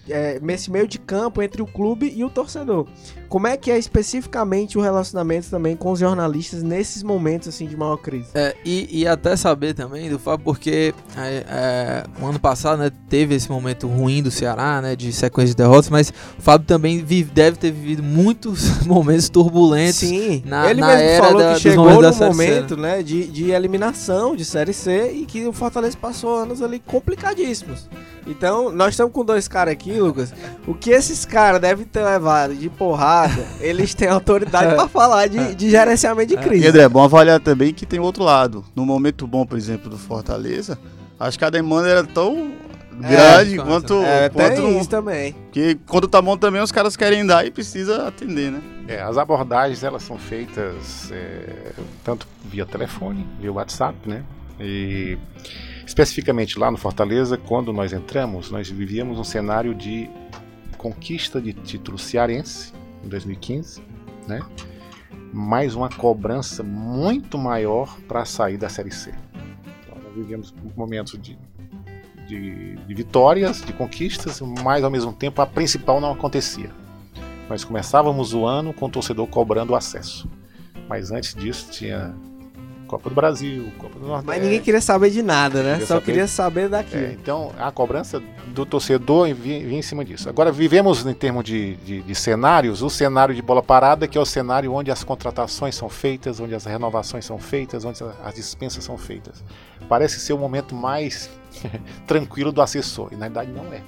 é, 0.08 0.38
nesse 0.40 0.70
meio 0.70 0.88
de 0.88 0.98
campo 0.98 1.42
entre 1.42 1.62
o 1.62 1.66
clube 1.66 2.12
e 2.14 2.24
o 2.24 2.30
torcedor. 2.30 2.86
Como 3.28 3.46
é 3.46 3.56
que 3.56 3.70
é 3.70 3.78
especificamente 3.78 4.78
o 4.78 4.80
relacionamento 4.80 5.50
também 5.50 5.76
com 5.76 5.90
os 5.90 5.98
jornalistas 5.98 6.62
nesses 6.62 7.02
momentos 7.02 7.48
assim 7.48 7.66
de 7.66 7.76
maior 7.76 7.96
crise? 7.96 8.28
É, 8.34 8.54
e, 8.64 9.00
e 9.02 9.06
até 9.06 9.36
saber 9.36 9.74
também 9.74 10.08
do 10.08 10.18
Fábio, 10.18 10.44
porque 10.44 10.94
é, 11.16 11.44
é, 11.48 12.04
o 12.20 12.26
ano 12.26 12.38
passado 12.38 12.78
né, 12.78 12.90
teve 13.08 13.34
esse 13.34 13.50
momento 13.50 13.86
ruim 13.86 14.22
do 14.22 14.30
Ceará, 14.30 14.80
né, 14.80 14.96
de 14.96 15.12
sequência 15.12 15.54
de 15.54 15.56
derrotas, 15.56 15.90
mas 15.90 16.10
o 16.38 16.42
Fábio 16.42 16.66
também 16.66 17.04
vive, 17.04 17.30
deve 17.32 17.56
ter 17.56 17.70
vivido 17.70 18.02
muitos 18.02 18.82
momentos 18.86 19.28
turbulentos. 19.28 19.96
Sim, 19.96 20.42
na, 20.46 20.70
ele 20.70 20.80
na 20.80 20.88
mesmo 20.88 21.02
era 21.02 21.24
falou 21.26 21.42
da, 21.42 21.54
que 21.54 21.60
chegou 21.60 22.02
no 22.02 22.14
momento 22.14 22.76
né? 22.76 22.86
né, 22.96 23.02
de, 23.02 23.26
de 23.26 23.50
eliminação 23.50 24.36
de 24.36 24.44
Série 24.44 24.72
C 24.72 25.10
e 25.12 25.26
que 25.26 25.46
o 25.46 25.52
Fortaleza 25.52 25.96
passou 25.96 26.36
anos 26.36 26.62
ali 26.62 26.78
complicadíssimos. 26.78 27.88
Então, 28.26 28.72
nós 28.72 28.90
estamos 28.94 29.12
com 29.12 29.24
dois 29.24 29.46
caras 29.46 29.72
aqui, 29.72 29.92
Lucas. 29.92 30.32
O 30.66 30.74
que 30.74 30.90
esses 30.90 31.24
caras 31.24 31.60
devem 31.60 31.84
ter 31.86 32.02
levado 32.02 32.54
de 32.54 32.68
porrada, 32.68 33.46
eles 33.60 33.94
têm 33.94 34.08
autoridade 34.08 34.74
pra 34.74 34.88
falar 34.88 35.28
de, 35.28 35.54
de 35.54 35.70
gerenciamento 35.70 36.28
de 36.28 36.34
E 36.34 36.38
crise. 36.44 36.66
André, 36.66 36.82
é 36.82 36.88
bom 36.88 37.04
avaliar 37.04 37.38
também 37.40 37.72
que 37.72 37.86
tem 37.86 38.00
outro 38.00 38.24
lado. 38.24 38.64
No 38.74 38.84
momento 38.84 39.26
bom, 39.26 39.46
por 39.46 39.56
exemplo, 39.56 39.88
do 39.88 39.96
Fortaleza, 39.96 40.76
acho 41.20 41.38
que 41.38 41.44
a 41.44 41.50
demanda 41.50 41.88
era 41.88 42.02
tão 42.04 42.52
grande 42.98 43.56
quanto- 43.56 43.94
quanto, 43.94 44.02
É, 44.04 44.28
quanto 44.30 44.54
tem 44.56 44.78
isso 44.80 44.88
também. 44.88 45.36
que 45.52 45.74
quando 45.86 46.08
tá 46.08 46.20
bom 46.22 46.36
também 46.36 46.62
os 46.62 46.72
caras 46.72 46.96
querem 46.96 47.26
dar 47.26 47.46
e 47.46 47.50
precisa 47.50 48.08
atender, 48.08 48.50
né? 48.50 48.60
É, 48.88 49.02
as 49.02 49.18
abordagens 49.18 49.84
elas 49.84 50.02
são 50.02 50.16
feitas 50.18 51.10
é, 51.12 51.72
tanto 52.02 52.26
via 52.44 52.64
telefone, 52.64 53.26
via 53.38 53.52
WhatsApp, 53.52 53.96
né? 54.06 54.22
E 54.58 55.18
especificamente 55.86 56.58
lá 56.58 56.70
no 56.70 56.76
Fortaleza, 56.76 57.38
quando 57.38 57.72
nós 57.72 57.92
entramos, 57.92 58.50
nós 58.50 58.68
vivíamos 58.68 59.18
um 59.18 59.24
cenário 59.24 59.72
de 59.72 60.10
conquista 60.76 61.40
de 61.40 61.52
título 61.52 61.96
cearense 61.96 62.72
em 63.04 63.08
2015, 63.08 63.80
né? 64.26 64.40
Mais 65.32 65.74
uma 65.74 65.88
cobrança 65.88 66.62
muito 66.62 67.38
maior 67.38 67.96
para 68.08 68.24
sair 68.24 68.56
da 68.56 68.68
Série 68.68 68.90
C. 68.90 69.14
Então, 69.82 70.02
nós 70.02 70.14
vivíamos 70.14 70.52
momentos 70.76 71.20
de, 71.20 71.38
de, 72.26 72.76
de 72.76 72.94
vitórias, 72.94 73.62
de 73.62 73.72
conquistas, 73.72 74.40
mas 74.40 74.82
ao 74.82 74.90
mesmo 74.90 75.12
tempo 75.12 75.40
a 75.40 75.46
principal 75.46 76.00
não 76.00 76.12
acontecia. 76.12 76.70
Nós 77.48 77.62
começávamos 77.62 78.34
o 78.34 78.44
ano 78.44 78.72
com 78.72 78.86
o 78.86 78.90
torcedor 78.90 79.26
cobrando 79.28 79.74
acesso. 79.74 80.28
Mas 80.88 81.12
antes 81.12 81.34
disso 81.34 81.70
tinha 81.70 82.14
Copa 82.86 83.08
do 83.08 83.14
Brasil, 83.14 83.70
Copa 83.78 83.98
do 83.98 84.06
Nordeste. 84.06 84.26
Mas 84.26 84.42
ninguém 84.42 84.60
queria 84.60 84.80
saber 84.80 85.10
de 85.10 85.22
nada, 85.22 85.62
né? 85.62 85.72
Queria 85.72 85.86
Só 85.86 85.94
saber- 85.94 86.04
queria 86.06 86.26
saber 86.28 86.68
daqui. 86.68 86.96
É, 86.96 87.12
então 87.20 87.52
a 87.58 87.70
cobrança 87.72 88.22
do 88.48 88.64
torcedor 88.64 89.26
vinha, 89.34 89.60
vinha 89.60 89.78
em 89.78 89.82
cima 89.82 90.04
disso. 90.04 90.28
Agora 90.28 90.52
vivemos 90.52 91.04
em 91.04 91.12
termos 91.14 91.44
de, 91.44 91.76
de- 91.76 92.02
de 92.02 92.14
cenários, 92.14 92.82
o 92.82 92.88
cenário 92.90 93.34
de 93.34 93.42
bola 93.42 93.62
parada, 93.62 94.06
que 94.06 94.16
é 94.16 94.20
o 94.20 94.24
cenário 94.26 94.72
onde 94.72 94.90
as 94.90 95.02
contratações 95.04 95.74
são 95.74 95.88
feitas, 95.88 96.38
onde 96.40 96.54
as 96.54 96.64
renovações 96.64 97.24
são 97.24 97.38
feitas, 97.38 97.84
onde 97.84 97.98
as 98.24 98.34
dispensas 98.34 98.84
são 98.84 98.96
feitas. 98.96 99.42
Parece 99.88 100.20
ser 100.20 100.32
o 100.32 100.38
momento 100.38 100.74
mais 100.74 101.28
tranquilo 102.06 102.52
do 102.52 102.62
assessor, 102.62 103.08
e 103.12 103.16
na 103.16 103.26
verdade 103.26 103.50
não 103.52 103.72
é. 103.72 103.82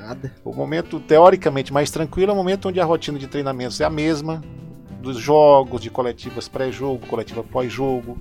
Nada. 0.00 0.32
O 0.44 0.52
momento 0.52 1.00
teoricamente 1.00 1.72
mais 1.72 1.90
tranquilo 1.90 2.30
é 2.30 2.34
o 2.34 2.36
momento 2.36 2.68
onde 2.68 2.78
a 2.78 2.84
rotina 2.84 3.18
de 3.18 3.26
treinamentos 3.26 3.80
é 3.80 3.84
a 3.84 3.90
mesma, 3.90 4.42
dos 5.04 5.18
jogos, 5.18 5.80
de 5.80 5.90
coletivas 5.90 6.48
pré-jogo, 6.48 7.06
coletiva 7.06 7.44
pós-jogo, 7.44 8.18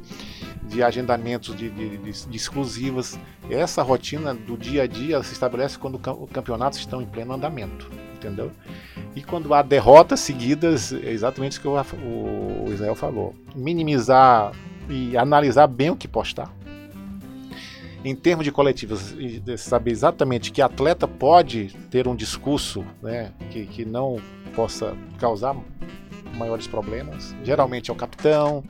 de 0.63 0.83
agendamentos 0.83 1.55
de, 1.55 1.69
de- 1.69 1.97
de- 1.97 2.27
de 2.27 2.37
exclusivas. 2.37 3.17
Essa 3.49 3.81
rotina 3.81 4.33
do 4.33 4.55
dia 4.57 4.83
a 4.83 4.87
dia 4.87 5.21
se 5.23 5.33
estabelece 5.33 5.77
quando 5.79 5.95
o 5.95 6.23
os 6.23 6.29
campeonatos 6.29 6.77
estão 6.79 7.01
em 7.01 7.05
pleno 7.05 7.33
andamento, 7.33 7.89
entendeu? 8.15 8.51
E 9.15 9.21
quando 9.23 9.53
há 9.53 9.61
derrotas 9.61 10.19
seguidas, 10.19 10.93
é 10.93 11.11
exatamente 11.11 11.53
isso 11.53 11.61
que 11.61 11.67
o, 11.67 11.73
o 11.73 12.71
Israel 12.71 12.95
falou. 12.95 13.33
Minimizar 13.55 14.51
e 14.89 15.15
analisar 15.17 15.67
bem 15.67 15.89
o 15.89 15.95
que 15.95 16.07
postar. 16.07 16.51
Em 18.05 18.13
termos 18.15 18.43
de 18.43 18.51
coletivas, 18.51 19.15
saber 19.57 19.91
exatamente 19.91 20.51
que 20.51 20.61
atleta 20.61 21.07
pode 21.07 21.73
ter 21.89 22.05
um 22.07 22.15
discurso 22.15 22.83
né, 23.01 23.31
que, 23.49 23.65
que 23.65 23.85
não 23.85 24.19
possa 24.53 24.93
causar 25.17 25.55
maiores 26.35 26.67
problemas. 26.67 27.35
Geralmente 27.43 27.89
é 27.89 27.93
o 27.93 27.95
capitão, 27.95 28.63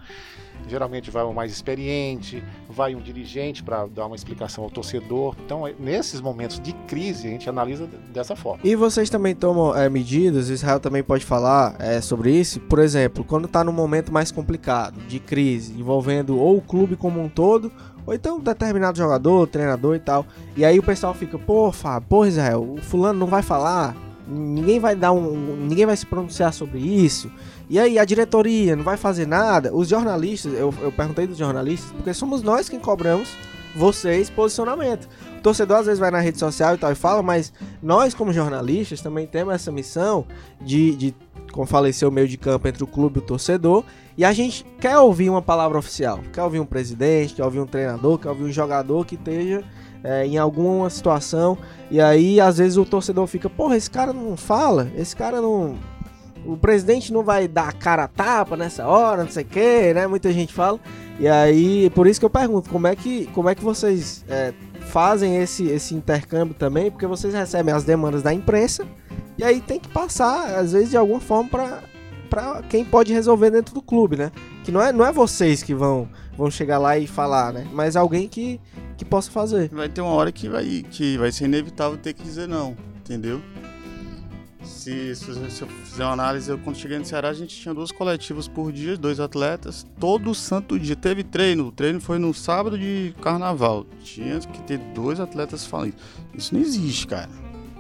geralmente 0.68 1.12
vai 1.12 1.24
o 1.24 1.34
mais 1.34 1.52
experiente, 1.52 2.44
vai 2.70 2.96
um 2.96 3.02
dirigente 3.02 3.64
para 3.64 3.86
dar 3.86 4.06
uma 4.06 4.16
explicação 4.16 4.64
ao 4.64 4.70
torcedor. 4.70 5.36
Então, 5.46 5.68
é- 5.68 5.74
nesses 5.80 6.22
momentos 6.22 6.60
de 6.60 6.74
crise, 6.88 7.28
a 7.28 7.32
gente 7.32 7.50
analisa 7.50 7.88
dessa 8.14 8.36
forma. 8.36 8.60
E 8.64 8.76
vocês 8.76 9.10
também 9.10 9.36
tomam 9.36 9.76
é, 9.76 9.90
medidas, 9.90 10.50
Israel 10.50 10.80
também 10.80 11.04
pode 11.04 11.26
falar 11.26 11.76
é, 11.80 12.02
sobre 12.02 12.32
isso. 12.32 12.60
Por 12.62 12.80
exemplo, 12.80 13.24
quando 13.24 13.48
tá 13.48 13.64
num 13.64 13.74
momento 13.74 14.12
mais 14.12 14.32
complicado, 14.32 15.00
de 15.08 15.20
crise, 15.20 15.74
envolvendo 15.74 16.40
ou 16.40 16.58
o 16.58 16.62
clube 16.62 16.96
como 16.96 17.22
um 17.22 17.30
todo, 17.30 17.72
ou 18.06 18.14
então 18.14 18.40
determinado 18.40 18.98
jogador, 18.98 19.48
treinador 19.48 19.96
e 19.96 20.00
tal. 20.00 20.26
E 20.56 20.66
aí 20.66 20.78
o 20.78 20.84
pessoal 20.84 21.14
fica, 21.14 21.38
pô, 21.38 21.72
Fábio, 21.72 22.08
pô, 22.10 22.26
Israel, 22.26 22.62
o 22.62 22.82
fulano 22.82 23.20
não 23.20 23.28
vai 23.28 23.42
falar, 23.42 23.96
ninguém 24.28 24.80
vai 24.80 24.96
dar 24.96 25.12
um. 25.12 25.56
ninguém 25.56 25.86
vai 25.86 25.98
se 25.98 26.06
pronunciar 26.06 26.54
sobre 26.54 26.80
isso. 26.80 27.32
E 27.70 27.80
aí, 27.80 27.98
a 27.98 28.06
diretoria 28.06 28.76
não 28.76 28.84
vai 28.84 28.98
fazer 28.98 29.26
nada? 29.26 29.74
Os 29.74 29.88
jornalistas, 29.88 30.54
eu, 30.54 30.74
eu 30.82 30.92
perguntei 30.92 31.28
dos 31.28 31.38
jornalistas, 31.38 31.92
porque 31.92 32.14
somos 32.14 32.42
nós 32.44 32.70
quem 32.70 32.80
cobramos 32.80 33.30
vocês 33.76 34.30
posicionamento. 34.30 35.08
O 35.38 35.42
torcedor 35.42 35.78
às 35.78 35.86
vezes 35.86 36.00
vai 36.00 36.12
na 36.12 36.20
rede 36.20 36.38
social 36.38 36.76
e 36.76 36.78
tal 36.78 36.92
e 36.92 36.96
fala, 36.96 37.24
mas 37.24 37.52
nós, 37.82 38.14
como 38.14 38.32
jornalistas, 38.32 39.02
também 39.02 39.26
temos 39.26 39.54
essa 39.54 39.72
missão 39.72 40.26
de, 40.62 40.96
de 40.96 41.16
como 41.52 41.68
falei, 41.68 41.94
ser 41.94 42.06
o 42.06 42.12
meio 42.12 42.28
de 42.28 42.38
campo 42.38 42.68
entre 42.68 42.84
o 42.84 42.88
clube 42.88 43.20
e 43.20 43.24
o 43.24 43.26
torcedor. 43.26 43.84
E 44.18 44.26
a 44.26 44.34
gente 44.34 44.66
quer 44.80 44.98
ouvir 44.98 45.30
uma 45.30 45.42
palavra 45.42 45.78
oficial. 45.78 46.20
Quer 46.34 46.44
ouvir 46.44 46.60
um 46.60 46.66
presidente, 46.66 47.36
quer 47.36 47.44
ouvir 47.44 47.60
um 47.60 47.68
treinador, 47.68 48.18
quer 48.18 48.30
ouvir 48.30 48.44
um 48.44 48.52
jogador 48.52 49.06
que 49.06 49.16
esteja 49.16 49.64
é, 50.04 50.26
em 50.26 50.38
alguma 50.38 50.90
situação. 50.90 51.58
E 51.90 52.02
aí, 52.02 52.40
às 52.40 52.58
vezes, 52.58 52.78
o 52.78 52.86
torcedor 52.86 53.26
fica, 53.28 53.50
porra, 53.50 53.78
esse 53.78 53.90
cara 53.90 54.12
não 54.12 54.36
fala, 54.36 54.92
esse 54.96 55.16
cara 55.16 55.42
não. 55.42 55.76
O 56.46 56.58
presidente 56.58 57.14
não 57.14 57.24
vai 57.24 57.48
dar 57.48 57.70
a 57.70 57.72
cara 57.72 58.04
a 58.04 58.08
tapa 58.08 58.58
nessa 58.58 58.86
hora, 58.86 59.24
não 59.24 59.32
sei 59.32 59.44
o 59.44 59.48
que, 59.48 59.94
né? 59.94 60.06
Muita 60.08 60.32
gente 60.34 60.54
fala. 60.54 60.78
E 61.18 61.28
aí, 61.28 61.90
por 61.92 62.06
isso 62.06 62.20
que 62.20 62.26
eu 62.26 62.30
pergunto, 62.30 62.70
como 62.70 62.86
é 62.86 62.96
que, 62.96 63.28
como 63.28 63.48
é 63.48 63.56
que 63.56 63.64
vocês 63.64 64.26
é, 64.28 64.54
fazem 64.82 65.38
esse, 65.38 65.68
esse 65.68 65.96
intercâmbio 65.96 66.54
também? 66.54 66.92
Porque 66.92 67.08
vocês 67.08 67.34
recebem 67.34 67.74
as 67.74 67.86
demandas 67.86 68.22
da 68.22 68.34
imprensa 68.34 68.86
e 69.38 69.44
aí 69.44 69.62
tem 69.62 69.80
que 69.80 69.88
passar, 69.88 70.56
às 70.56 70.74
vezes, 70.74 70.90
de 70.90 70.98
alguma 70.98 71.20
forma 71.20 71.50
para 71.50 71.94
para 72.34 72.64
quem 72.64 72.84
pode 72.84 73.14
resolver 73.14 73.52
dentro 73.52 73.76
do 73.76 73.82
clube, 73.82 74.18
né? 74.18 74.32
Que 74.64 74.72
não 74.72 74.82
é, 74.82 74.92
não 74.92 75.06
é 75.06 75.12
vocês 75.12 75.62
que 75.62 75.76
vão, 75.76 76.10
vão 76.36 76.50
chegar 76.50 76.80
lá 76.80 76.98
e 76.98 77.06
falar, 77.06 77.54
né? 77.54 77.68
Mas 77.72 77.96
alguém 77.96 78.28
que, 78.28 78.60
que 79.04 79.10
possa 79.10 79.32
fazer. 79.32 79.70
Vai 79.70 79.90
ter 79.90 80.02
uma 80.02 80.12
hora 80.12 80.32
que 80.32 80.48
vai, 80.50 80.86
que 80.90 81.18
vai 81.18 81.32
ser 81.32 81.46
inevitável 81.46 81.98
ter 81.98 82.14
que 82.14 82.24
dizer 82.24 82.48
não, 82.48 82.76
entendeu? 82.98 83.42
Se, 84.64 85.14
se, 85.16 85.34
se 85.50 85.62
eu 85.62 85.68
fizer 85.68 86.04
uma 86.06 86.14
análise, 86.14 86.50
eu, 86.50 86.58
quando 86.58 86.78
cheguei 86.78 86.98
no 86.98 87.06
Ceará, 87.06 87.30
a 87.30 87.34
gente 87.34 87.56
tinha 87.56 87.74
dois 87.74 87.92
coletivos 87.92 88.48
por 88.48 88.72
dia, 88.72 88.98
dois 88.98 89.20
atletas, 89.20 89.86
todo 90.00 90.34
santo 90.34 90.80
dia. 90.80 90.96
Teve 90.96 91.24
treino, 91.24 91.68
o 91.68 91.72
treino 91.72 92.00
foi 92.00 92.18
no 92.18 92.34
sábado 92.34 92.78
de 92.78 93.14
carnaval. 93.22 93.86
Tinha 94.04 94.40
que 94.40 94.62
ter 94.64 94.78
dois 94.78 95.20
atletas 95.20 95.66
falando. 95.66 95.94
Isso 96.34 96.54
não 96.54 96.62
existe, 96.62 97.08
cara. 97.08 97.30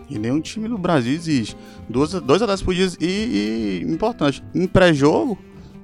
E 0.09 0.19
nenhum 0.19 0.41
time 0.41 0.67
do 0.67 0.77
Brasil 0.77 1.13
existe. 1.13 1.55
Dois, 1.87 2.11
dois 2.11 2.41
atletas 2.41 2.61
por 2.61 2.73
dia 2.73 2.87
e, 2.99 3.81
e 3.81 3.91
importante, 3.91 4.43
em 4.53 4.67
pré-jogo, 4.67 5.37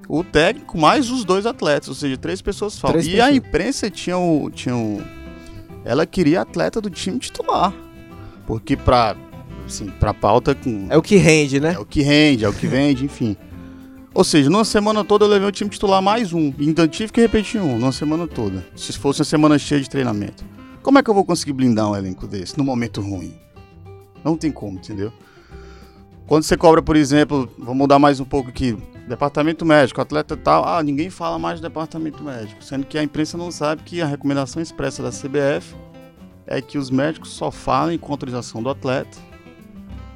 o 0.07 0.23
técnico 0.23 0.77
mais 0.77 1.09
os 1.09 1.23
dois 1.23 1.45
atletas, 1.45 1.87
ou 1.87 1.95
seja, 1.95 2.17
três 2.17 2.41
pessoas 2.41 2.77
falam. 2.77 2.93
Três 2.93 3.07
e 3.07 3.21
a 3.21 3.25
pessoas. 3.25 3.35
imprensa 3.35 3.89
tinha 3.89 4.17
o, 4.17 4.49
tinha 4.49 4.75
o. 4.75 5.01
Ela 5.89 6.05
queria 6.05 6.41
atleta 6.41 6.79
do 6.79 6.87
time 6.87 7.17
titular. 7.17 7.73
Porque 8.45 8.77
pra. 8.77 9.15
Assim, 9.65 9.87
pra 9.87 10.13
pauta 10.13 10.53
com. 10.53 10.85
É 10.87 10.95
o 10.95 11.01
que 11.01 11.15
rende, 11.15 11.59
né? 11.59 11.73
É 11.73 11.79
o 11.79 11.85
que 11.85 12.03
rende, 12.03 12.45
é 12.45 12.47
o 12.47 12.53
que 12.53 12.67
vende, 12.67 13.05
enfim. 13.05 13.35
Ou 14.13 14.23
seja, 14.23 14.51
numa 14.51 14.63
semana 14.63 15.03
toda 15.03 15.25
eu 15.25 15.29
levei 15.29 15.47
o 15.47 15.51
time 15.51 15.67
titular 15.67 15.99
mais 15.99 16.31
um. 16.31 16.53
E 16.59 16.67
ainda 16.67 16.87
tive 16.87 17.11
que 17.11 17.19
repetir 17.19 17.59
um, 17.59 17.79
numa 17.79 17.91
semana 17.91 18.27
toda. 18.27 18.63
Se 18.75 18.93
fosse 18.93 19.21
uma 19.21 19.25
semana 19.25 19.57
cheia 19.57 19.81
de 19.81 19.89
treinamento. 19.89 20.45
Como 20.83 20.99
é 20.99 21.01
que 21.01 21.09
eu 21.09 21.13
vou 21.13 21.25
conseguir 21.25 21.53
blindar 21.53 21.89
um 21.89 21.95
elenco 21.95 22.27
desse 22.27 22.55
no 22.55 22.63
momento 22.63 23.01
ruim? 23.01 23.33
Não 24.23 24.37
tem 24.37 24.51
como, 24.51 24.77
entendeu? 24.77 25.11
Quando 26.29 26.43
você 26.43 26.55
cobra, 26.55 26.79
por 26.79 26.95
exemplo, 26.95 27.49
vou 27.57 27.73
mudar 27.73 27.97
mais 27.97 28.19
um 28.19 28.23
pouco 28.23 28.49
aqui, 28.49 28.77
departamento 29.07 29.65
médico, 29.65 29.99
atleta 29.99 30.37
tal, 30.37 30.63
ah, 30.63 30.83
ninguém 30.83 31.09
fala 31.09 31.39
mais 31.39 31.59
do 31.59 31.63
departamento 31.63 32.23
médico, 32.23 32.63
sendo 32.63 32.85
que 32.85 32.99
a 32.99 33.03
imprensa 33.03 33.35
não 33.35 33.49
sabe 33.49 33.81
que 33.81 33.99
a 33.99 34.05
recomendação 34.05 34.61
expressa 34.61 35.01
da 35.01 35.09
CBF 35.09 35.75
é 36.45 36.61
que 36.61 36.77
os 36.77 36.91
médicos 36.91 37.31
só 37.31 37.49
falem 37.49 37.97
com 37.97 38.11
autorização 38.11 38.61
do 38.61 38.69
atleta 38.69 39.17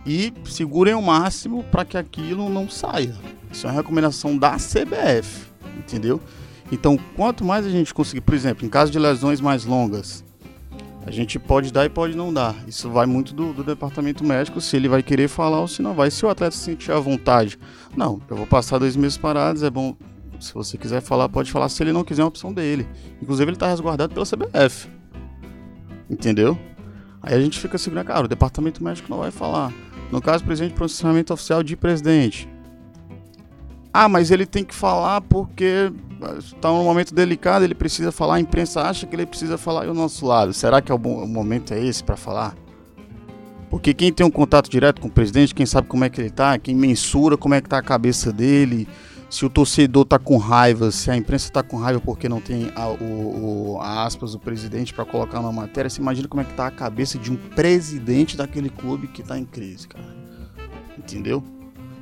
e 0.06 0.32
segurem 0.46 0.94
o 0.94 1.02
máximo 1.02 1.64
para 1.64 1.84
que 1.84 1.98
aquilo 1.98 2.48
não 2.48 2.70
saia. 2.70 3.16
Isso 3.52 3.66
é 3.66 3.72
uma 3.72 3.76
recomendação 3.76 4.38
da 4.38 4.52
CBF, 4.52 5.48
entendeu? 5.80 6.22
Então, 6.72 6.96
quanto 7.16 7.44
mais 7.44 7.66
a 7.66 7.72
gente 7.72 7.92
conseguir, 7.92 8.22
por 8.22 8.36
exemplo, 8.36 8.64
em 8.64 8.70
caso 8.70 8.92
de 8.92 9.00
lesões 9.00 9.42
mais 9.42 9.66
longas, 9.66 10.24
a 11.06 11.12
gente 11.12 11.38
pode 11.38 11.72
dar 11.72 11.86
e 11.86 11.90
pode 11.90 12.16
não 12.16 12.34
dar. 12.34 12.56
Isso 12.68 12.90
vai 12.90 13.06
muito 13.06 13.34
do, 13.34 13.54
do 13.54 13.64
departamento 13.64 14.24
médico, 14.24 14.62
se 14.62 14.76
ele 14.76 14.88
vai 14.88 15.04
querer 15.04 15.28
falar 15.28 15.60
ou 15.60 15.68
se 15.68 15.82
não 15.82 15.94
vai. 15.94 16.10
Se 16.10 16.26
o 16.26 16.30
atleta 16.30 16.56
se 16.56 16.64
sentir 16.64 16.92
à 16.92 17.00
vontade, 17.00 17.60
não, 17.96 18.22
eu 18.30 18.38
vou 18.38 18.48
passar 18.48 18.80
dois 18.80 18.96
meses 18.96 19.18
parados, 19.18 19.64
é 19.64 19.70
bom. 19.70 19.96
Se 20.40 20.54
você 20.54 20.78
quiser 20.78 21.02
falar, 21.02 21.30
pode 21.30 21.52
falar. 21.52 21.70
Se 21.70 21.82
ele 21.84 21.92
não 21.92 22.04
quiser, 22.04 22.22
é 22.22 22.26
uma 22.26 22.30
opção 22.30 22.54
dele. 22.54 22.88
Inclusive, 23.22 23.50
ele 23.50 23.56
está 23.56 23.68
resguardado 23.68 24.14
pela 24.14 24.26
CBF. 24.26 24.90
Entendeu? 26.10 26.58
Aí 27.22 27.34
a 27.34 27.40
gente 27.40 27.60
fica 27.60 27.78
segurando, 27.78 28.06
cara, 28.08 28.26
o 28.26 28.28
departamento 28.28 28.84
médico 28.84 29.10
não 29.10 29.20
vai 29.20 29.32
falar. 29.32 29.72
No 30.12 30.22
caso, 30.22 30.44
presidente, 30.44 30.74
pronunciamento 30.74 31.34
oficial 31.34 31.64
de 31.64 31.78
presidente. 31.78 32.50
Ah, 33.94 34.10
mas 34.10 34.32
ele 34.32 34.46
tem 34.46 34.64
que 34.64 34.74
falar 34.74 35.22
porque 35.22 35.92
está 36.40 36.70
num 36.70 36.84
momento 36.84 37.14
delicado, 37.14 37.64
ele 37.64 37.76
precisa 37.76 38.12
falar, 38.12 38.36
a 38.36 38.40
imprensa 38.40 38.82
acha 38.82 39.06
que 39.06 39.16
ele 39.16 39.26
precisa 39.26 39.58
falar 39.58 39.86
e 39.86 39.90
o 39.90 39.94
nosso 39.94 40.26
lado. 40.26 40.52
Será 40.54 40.82
que 40.82 40.92
é 40.92 40.96
o, 40.96 40.98
bom, 40.98 41.24
o 41.24 41.28
momento 41.28 41.74
é 41.74 41.84
esse 41.84 42.04
para 42.04 42.16
falar? 42.16 42.56
Porque 43.70 43.94
quem 43.94 44.12
tem 44.12 44.26
um 44.26 44.32
contato 44.32 44.70
direto 44.70 45.02
com 45.02 45.08
o 45.08 45.12
presidente, 45.12 45.54
quem 45.54 45.66
sabe 45.66 45.88
como 45.88 46.04
é 46.04 46.10
que 46.10 46.22
ele 46.22 46.30
tá, 46.30 46.58
quem 46.58 46.76
mensura 46.76 47.38
como 47.38 47.54
é 47.54 47.62
que 47.62 47.70
tá 47.70 47.80
a 47.80 47.84
cabeça 47.84 48.32
dele, 48.32 48.88
se 49.30 49.46
o 49.46 49.50
torcedor 49.50 50.06
tá 50.06 50.20
com 50.20 50.38
raiva, 50.38 50.92
se 50.92 51.10
a 51.10 51.18
imprensa 51.18 51.52
tá 51.52 51.64
com 51.64 51.78
raiva 51.78 52.00
porque 52.00 52.30
não 52.30 52.40
tem 52.40 52.72
a, 52.76 52.88
o, 52.88 53.74
o 53.74 53.82
a 53.82 54.06
aspas 54.06 54.34
do 54.34 54.40
presidente 54.40 54.94
para 54.94 55.06
colocar 55.06 55.42
na 55.42 55.52
matéria, 55.52 55.90
você 55.90 56.00
imagina 56.00 56.28
como 56.28 56.42
é 56.42 56.46
que 56.46 56.54
tá 56.54 56.68
a 56.68 56.72
cabeça 56.72 57.18
de 57.18 57.32
um 57.32 57.36
presidente 57.36 58.38
daquele 58.38 58.70
clube 58.70 59.08
que 59.08 59.24
tá 59.24 59.38
em 59.38 59.46
crise, 59.46 59.88
cara. 59.88 60.16
Entendeu? 60.98 61.44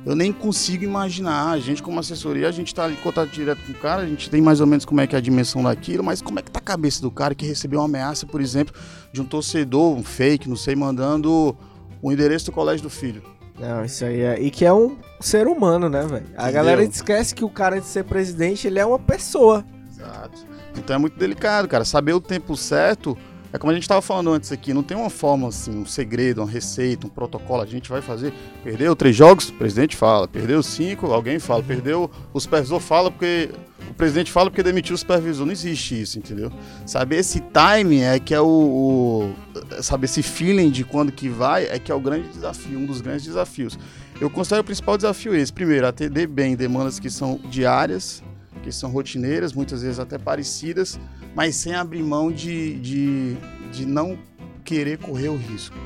Eu 0.04 0.16
nem 0.16 0.32
consigo 0.32 0.84
imaginar. 0.84 1.50
A 1.50 1.58
gente, 1.60 1.82
como 1.82 2.00
assessoria, 2.00 2.48
a 2.48 2.52
gente 2.52 2.74
tá 2.74 2.84
ali 2.84 2.94
em 2.94 2.96
contato 2.96 3.30
direto 3.30 3.64
com 3.64 3.72
o 3.72 3.74
cara, 3.76 4.02
a 4.02 4.06
gente 4.06 4.28
tem 4.28 4.42
mais 4.42 4.60
ou 4.60 4.66
menos 4.66 4.84
como 4.84 5.00
é 5.00 5.06
que 5.06 5.14
é 5.14 5.18
a 5.18 5.22
dimensão 5.22 5.62
daquilo, 5.62 6.02
mas 6.02 6.20
como 6.20 6.38
é 6.38 6.42
que 6.42 6.50
tá 6.50 6.58
a 6.58 6.62
cabeça 6.62 7.00
do 7.00 7.10
cara 7.10 7.34
que 7.34 7.46
recebeu 7.46 7.78
uma 7.78 7.86
ameaça, 7.86 8.26
por 8.26 8.40
exemplo, 8.40 8.74
de 9.12 9.20
um 9.20 9.24
torcedor, 9.24 9.96
um 9.96 10.02
fake, 10.02 10.48
não 10.48 10.56
sei, 10.56 10.74
mandando 10.74 11.56
o 12.00 12.10
endereço 12.12 12.46
do 12.46 12.52
colégio 12.52 12.82
do 12.82 12.90
filho. 12.90 13.22
Não, 13.60 13.84
isso 13.84 14.04
aí 14.04 14.20
é. 14.20 14.40
E 14.40 14.50
que 14.50 14.64
é 14.64 14.72
um 14.72 14.96
ser 15.20 15.46
humano, 15.46 15.88
né, 15.88 16.02
velho? 16.02 16.26
A 16.36 16.42
Entendeu? 16.42 16.52
galera 16.52 16.82
esquece 16.84 17.34
que 17.34 17.44
o 17.44 17.50
cara 17.50 17.80
de 17.80 17.86
ser 17.86 18.04
presidente, 18.04 18.66
ele 18.66 18.80
é 18.80 18.84
uma 18.84 18.98
pessoa. 18.98 19.64
Exato. 19.88 20.44
Então 20.76 20.96
é 20.96 20.98
muito 20.98 21.16
delicado, 21.16 21.68
cara. 21.68 21.84
Saber 21.84 22.12
o 22.12 22.20
tempo 22.20 22.56
certo. 22.56 23.16
É 23.52 23.58
como 23.58 23.70
a 23.70 23.74
gente 23.74 23.82
estava 23.82 24.00
falando 24.00 24.32
antes 24.32 24.50
aqui, 24.50 24.72
não 24.72 24.82
tem 24.82 24.96
uma 24.96 25.10
forma 25.10 25.48
assim, 25.48 25.82
um 25.82 25.84
segredo, 25.84 26.40
uma 26.40 26.50
receita, 26.50 27.06
um 27.06 27.10
protocolo. 27.10 27.62
A 27.62 27.66
gente 27.66 27.90
vai 27.90 28.00
fazer. 28.00 28.32
Perdeu 28.64 28.96
três 28.96 29.14
jogos, 29.14 29.50
o 29.50 29.52
presidente 29.52 29.94
fala. 29.94 30.26
Perdeu 30.26 30.62
cinco, 30.62 31.12
alguém 31.12 31.38
fala. 31.38 31.62
Perdeu, 31.62 32.10
o 32.32 32.40
supervisor 32.40 32.80
fala 32.80 33.10
porque. 33.10 33.50
O 33.90 33.94
presidente 33.94 34.32
fala 34.32 34.48
porque 34.48 34.62
demitiu 34.62 34.94
o 34.94 34.98
supervisor. 34.98 35.44
Não 35.44 35.52
existe 35.52 36.00
isso, 36.00 36.18
entendeu? 36.18 36.50
Saber 36.86 37.16
esse 37.16 37.40
timing 37.40 38.00
é 38.00 38.18
que 38.18 38.32
é 38.32 38.40
o. 38.40 38.46
o 38.46 39.82
saber 39.82 40.06
esse 40.06 40.22
feeling 40.22 40.70
de 40.70 40.82
quando 40.82 41.12
que 41.12 41.28
vai 41.28 41.66
é 41.66 41.78
que 41.78 41.92
é 41.92 41.94
o 41.94 42.00
grande 42.00 42.28
desafio, 42.28 42.78
um 42.78 42.86
dos 42.86 43.02
grandes 43.02 43.26
desafios. 43.26 43.78
Eu 44.18 44.30
considero 44.30 44.62
o 44.62 44.64
principal 44.64 44.96
desafio 44.96 45.34
esse. 45.34 45.52
Primeiro, 45.52 45.86
atender 45.86 46.26
bem 46.26 46.56
demandas 46.56 46.98
que 46.98 47.10
são 47.10 47.38
diárias, 47.50 48.22
que 48.62 48.72
são 48.72 48.90
rotineiras, 48.90 49.52
muitas 49.52 49.82
vezes 49.82 49.98
até 49.98 50.18
parecidas, 50.18 50.98
mas 51.34 51.56
sem 51.56 51.74
abrir 51.74 52.02
mão 52.02 52.30
de, 52.30 52.78
de, 52.80 53.36
de 53.72 53.84
não 53.84 54.18
querer 54.64 54.98
correr 54.98 55.28
o 55.28 55.36
risco. 55.36 55.76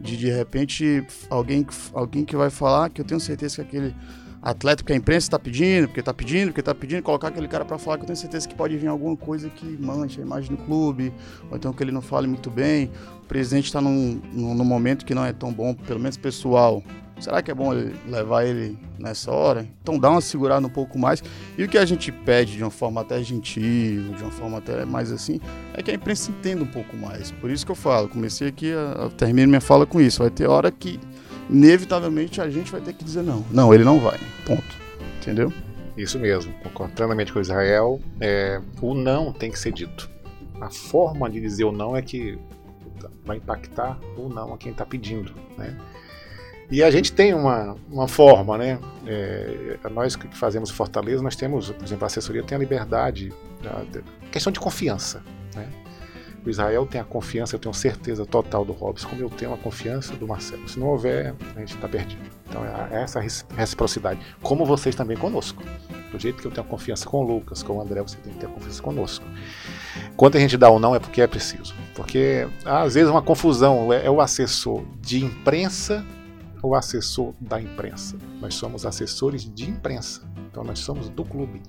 De 0.00 0.16
de 0.16 0.30
repente 0.30 1.04
alguém, 1.28 1.66
alguém 1.92 2.24
que 2.24 2.36
vai 2.36 2.50
falar 2.50 2.90
que 2.90 3.00
eu 3.00 3.04
tenho 3.04 3.20
certeza 3.20 3.56
que 3.56 3.60
aquele 3.62 3.94
atleta 4.42 4.82
que 4.84 4.92
a 4.92 4.96
imprensa 4.96 5.26
está 5.26 5.38
pedindo, 5.38 5.88
porque 5.88 6.00
está 6.00 6.14
pedindo, 6.14 6.46
porque 6.48 6.60
está 6.60 6.74
pedindo, 6.74 7.02
colocar 7.02 7.28
aquele 7.28 7.48
cara 7.48 7.64
para 7.64 7.78
falar 7.78 7.96
que 7.96 8.02
eu 8.02 8.06
tenho 8.06 8.16
certeza 8.16 8.48
que 8.48 8.54
pode 8.54 8.76
vir 8.76 8.86
alguma 8.88 9.16
coisa 9.16 9.48
que 9.50 9.66
manche 9.80 10.20
a 10.20 10.24
imagem 10.24 10.54
do 10.56 10.62
clube, 10.64 11.12
ou 11.50 11.56
então 11.56 11.72
que 11.72 11.82
ele 11.82 11.92
não 11.92 12.02
fale 12.02 12.26
muito 12.26 12.50
bem. 12.50 12.90
O 13.22 13.26
presidente 13.28 13.66
está 13.66 13.80
num, 13.80 14.20
num, 14.32 14.54
num 14.54 14.64
momento 14.64 15.04
que 15.04 15.14
não 15.14 15.24
é 15.24 15.32
tão 15.32 15.52
bom, 15.52 15.74
pelo 15.74 16.00
menos 16.00 16.16
pessoal. 16.16 16.82
Será 17.20 17.42
que 17.42 17.50
é 17.50 17.54
bom 17.54 17.70
levar 18.06 18.44
ele 18.46 18.78
nessa 18.96 19.32
hora? 19.32 19.66
Então 19.82 19.98
dá 19.98 20.08
uma 20.08 20.20
segurada 20.20 20.64
um 20.64 20.70
pouco 20.70 20.96
mais. 20.96 21.20
E 21.58 21.64
o 21.64 21.68
que 21.68 21.76
a 21.76 21.84
gente 21.84 22.12
pede 22.12 22.56
de 22.56 22.62
uma 22.62 22.70
forma 22.70 23.00
até 23.00 23.20
gentil, 23.24 24.12
de 24.14 24.22
uma 24.22 24.30
forma 24.30 24.58
até 24.58 24.84
mais 24.84 25.10
assim, 25.10 25.40
é 25.74 25.82
que 25.82 25.90
a 25.90 25.94
imprensa 25.94 26.30
entenda 26.30 26.62
um 26.62 26.66
pouco 26.68 26.96
mais. 26.96 27.32
Por 27.32 27.50
isso 27.50 27.66
que 27.66 27.72
eu 27.72 27.76
falo, 27.76 28.08
comecei 28.08 28.46
aqui, 28.46 28.72
a, 28.72 29.06
a- 29.06 29.10
termino 29.10 29.48
minha 29.48 29.60
fala 29.60 29.84
com 29.84 30.00
isso. 30.00 30.20
Vai 30.20 30.30
ter 30.30 30.46
hora 30.46 30.70
que, 30.70 31.00
inevitavelmente, 31.48 32.40
a 32.40 32.48
gente 32.48 32.70
vai 32.70 32.80
ter 32.80 32.92
que 32.92 33.04
dizer 33.04 33.22
não. 33.22 33.44
Não, 33.50 33.72
ele 33.72 33.84
não 33.84 33.98
vai. 33.98 34.18
Ponto. 34.46 34.76
Entendeu? 35.20 35.52
Isso 35.96 36.18
mesmo, 36.18 36.52
concordo 36.62 36.94
plenamente 36.94 37.32
com 37.32 37.40
Israel. 37.40 38.00
É, 38.20 38.60
o 38.80 38.94
não 38.94 39.32
tem 39.32 39.50
que 39.50 39.58
ser 39.58 39.72
dito. 39.72 40.08
A 40.60 40.70
forma 40.70 41.28
de 41.28 41.40
dizer 41.40 41.64
o 41.64 41.72
não 41.72 41.96
é 41.96 42.02
que 42.02 42.38
vai 43.24 43.36
impactar 43.36 43.98
ou 44.16 44.28
não 44.28 44.54
a 44.54 44.58
quem 44.58 44.72
está 44.72 44.86
pedindo. 44.86 45.32
Né? 45.56 45.76
E 46.70 46.82
a 46.82 46.90
gente 46.90 47.12
tem 47.12 47.34
uma, 47.34 47.76
uma 47.90 48.06
forma, 48.06 48.58
né? 48.58 48.78
É, 49.06 49.78
nós 49.90 50.16
que 50.16 50.28
fazemos 50.36 50.70
Fortaleza, 50.70 51.22
nós 51.22 51.34
temos, 51.34 51.70
por 51.70 51.84
exemplo, 51.84 52.04
a 52.04 52.06
assessoria 52.06 52.42
tem 52.42 52.56
a 52.56 52.58
liberdade, 52.58 53.32
a 53.64 54.28
questão 54.30 54.52
de 54.52 54.60
confiança. 54.60 55.22
Né? 55.54 55.66
O 56.48 56.50
Israel 56.50 56.86
tem 56.86 56.98
a 56.98 57.04
confiança, 57.04 57.54
eu 57.54 57.58
tenho 57.58 57.74
certeza 57.74 58.24
total 58.24 58.64
do 58.64 58.72
Robson, 58.72 59.06
como 59.06 59.20
eu 59.20 59.28
tenho 59.28 59.52
a 59.52 59.58
confiança 59.58 60.14
do 60.14 60.26
Marcelo. 60.26 60.66
Se 60.66 60.80
não 60.80 60.86
houver, 60.86 61.34
a 61.54 61.60
gente 61.60 61.74
está 61.74 61.86
perdido. 61.86 62.22
Então 62.48 62.64
é 62.64 63.02
essa 63.02 63.20
reciprocidade. 63.20 64.18
Como 64.40 64.64
vocês 64.64 64.94
também 64.94 65.14
conosco. 65.14 65.62
Do 66.10 66.18
jeito 66.18 66.40
que 66.40 66.46
eu 66.46 66.50
tenho 66.50 66.66
confiança 66.66 67.06
com 67.06 67.18
o 67.18 67.22
Lucas, 67.22 67.62
com 67.62 67.74
o 67.74 67.82
André, 67.82 68.00
você 68.00 68.16
tem 68.16 68.32
que 68.32 68.38
ter 68.38 68.48
confiança 68.48 68.82
conosco. 68.82 69.26
Quando 70.16 70.36
a 70.36 70.40
gente 70.40 70.56
dá 70.56 70.70
ou 70.70 70.80
não 70.80 70.94
é 70.94 70.98
porque 70.98 71.20
é 71.20 71.26
preciso. 71.26 71.74
Porque 71.94 72.48
às 72.64 72.94
vezes 72.94 73.10
uma 73.10 73.20
confusão 73.20 73.92
é, 73.92 74.06
é 74.06 74.10
o 74.10 74.18
assessor 74.18 74.82
de 75.02 75.22
imprensa 75.22 76.02
ou 76.62 76.74
assessor 76.74 77.34
da 77.38 77.60
imprensa. 77.60 78.16
Nós 78.40 78.54
somos 78.54 78.86
assessores 78.86 79.44
de 79.44 79.68
imprensa. 79.68 80.22
Então 80.50 80.64
nós 80.64 80.78
somos 80.78 81.10
do 81.10 81.26
clube. 81.26 81.60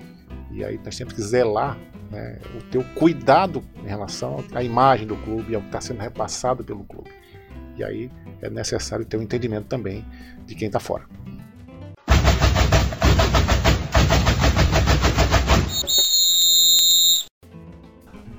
E 0.51 0.63
aí 0.63 0.79
nós 0.83 0.95
temos 0.97 1.13
que 1.13 1.21
zelar 1.21 1.77
né, 2.12 2.39
o 2.57 2.63
teu 2.71 2.83
cuidado 2.95 3.63
em 3.83 3.88
relação 3.88 4.43
à 4.53 4.63
imagem 4.63 5.05
do 5.07 5.15
clube, 5.17 5.53
ao 5.55 5.62
que 5.62 5.67
está 5.67 5.79
sendo 5.81 5.99
repassado 6.01 6.63
pelo 6.63 6.83
clube. 6.83 7.09
E 7.77 7.83
aí 7.83 8.12
é 8.41 8.49
necessário 8.49 9.05
ter 9.05 9.17
um 9.17 9.21
entendimento 9.21 9.67
também 9.67 10.05
de 10.45 10.55
quem 10.55 10.67
está 10.67 10.79
fora. 10.79 11.05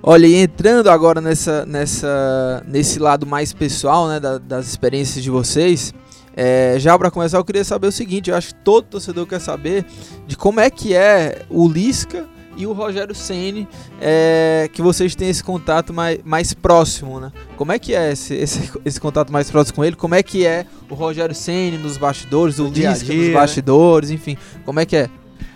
Olha, 0.02 0.26
e 0.26 0.34
entrando 0.36 0.88
agora 0.88 1.20
nessa, 1.20 1.66
nessa, 1.66 2.64
nesse 2.66 2.98
lado 2.98 3.26
mais 3.26 3.52
pessoal, 3.52 4.08
né, 4.08 4.18
da- 4.18 4.38
das 4.38 4.66
experiências 4.66 5.22
de 5.22 5.30
vocês, 5.30 5.92
é, 6.36 6.76
já 6.78 6.98
para 6.98 7.10
começar 7.10 7.38
eu 7.38 7.44
queria 7.44 7.64
saber 7.64 7.88
o 7.88 7.92
seguinte, 7.92 8.30
eu 8.30 8.36
acho 8.36 8.48
que 8.48 8.60
todo 8.62 8.84
torcedor 8.84 9.26
quer 9.26 9.40
saber 9.40 9.84
de 10.26 10.36
como 10.36 10.60
é 10.60 10.70
que 10.70 10.94
é 10.94 11.42
o 11.48 11.68
Lisca 11.68 12.26
e 12.56 12.66
o 12.66 12.72
Rogério 12.72 13.14
Ceni, 13.14 13.66
é, 14.00 14.68
que 14.72 14.82
vocês 14.82 15.14
têm 15.14 15.30
esse 15.30 15.42
contato 15.42 15.92
mais, 15.94 16.20
mais 16.24 16.52
próximo, 16.52 17.18
né? 17.18 17.32
Como 17.56 17.72
é 17.72 17.78
que 17.78 17.94
é 17.94 18.12
esse, 18.12 18.34
esse, 18.34 18.70
esse 18.84 19.00
contato 19.00 19.32
mais 19.32 19.50
próximo 19.50 19.76
com 19.76 19.84
ele? 19.84 19.96
Como 19.96 20.14
é 20.14 20.22
que 20.22 20.46
é 20.46 20.66
o 20.88 20.94
Rogério 20.94 21.34
Ceni 21.34 21.78
nos 21.78 21.96
bastidores, 21.96 22.58
o 22.58 22.70
dia 22.70 22.90
Lisca 22.90 23.06
dia, 23.06 23.16
nos 23.16 23.26
né? 23.28 23.32
bastidores, 23.32 24.10
enfim, 24.10 24.36
como 24.64 24.80
é 24.80 24.84
que 24.84 24.96
é? 24.96 25.10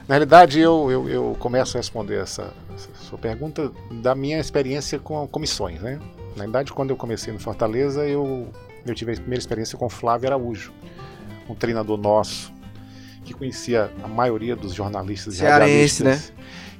Na 0.06 0.16
realidade, 0.16 0.60
eu, 0.60 0.90
eu, 0.90 1.08
eu 1.08 1.36
começo 1.38 1.76
a 1.76 1.80
responder 1.80 2.16
essa, 2.16 2.52
essa 2.74 2.88
sua 3.08 3.18
pergunta 3.18 3.72
da 3.90 4.14
minha 4.14 4.38
experiência 4.38 4.98
com 4.98 5.26
comissões. 5.26 5.80
Né? 5.80 5.98
Na 6.36 6.42
realidade, 6.42 6.72
quando 6.72 6.90
eu 6.90 6.96
comecei 6.96 7.32
no 7.32 7.38
Fortaleza, 7.38 8.06
eu, 8.06 8.48
eu 8.86 8.94
tive 8.94 9.12
a 9.12 9.14
primeira 9.16 9.38
experiência 9.40 9.76
com 9.78 9.88
Flávio 9.88 10.28
Araújo, 10.28 10.72
um 11.48 11.54
treinador 11.54 11.96
nosso, 11.96 12.52
que 13.24 13.32
conhecia 13.34 13.90
a 14.02 14.08
maioria 14.08 14.54
dos 14.54 14.74
jornalistas 14.74 15.34
e 15.34 15.38
Cearense, 15.38 16.02
radialistas. 16.04 16.32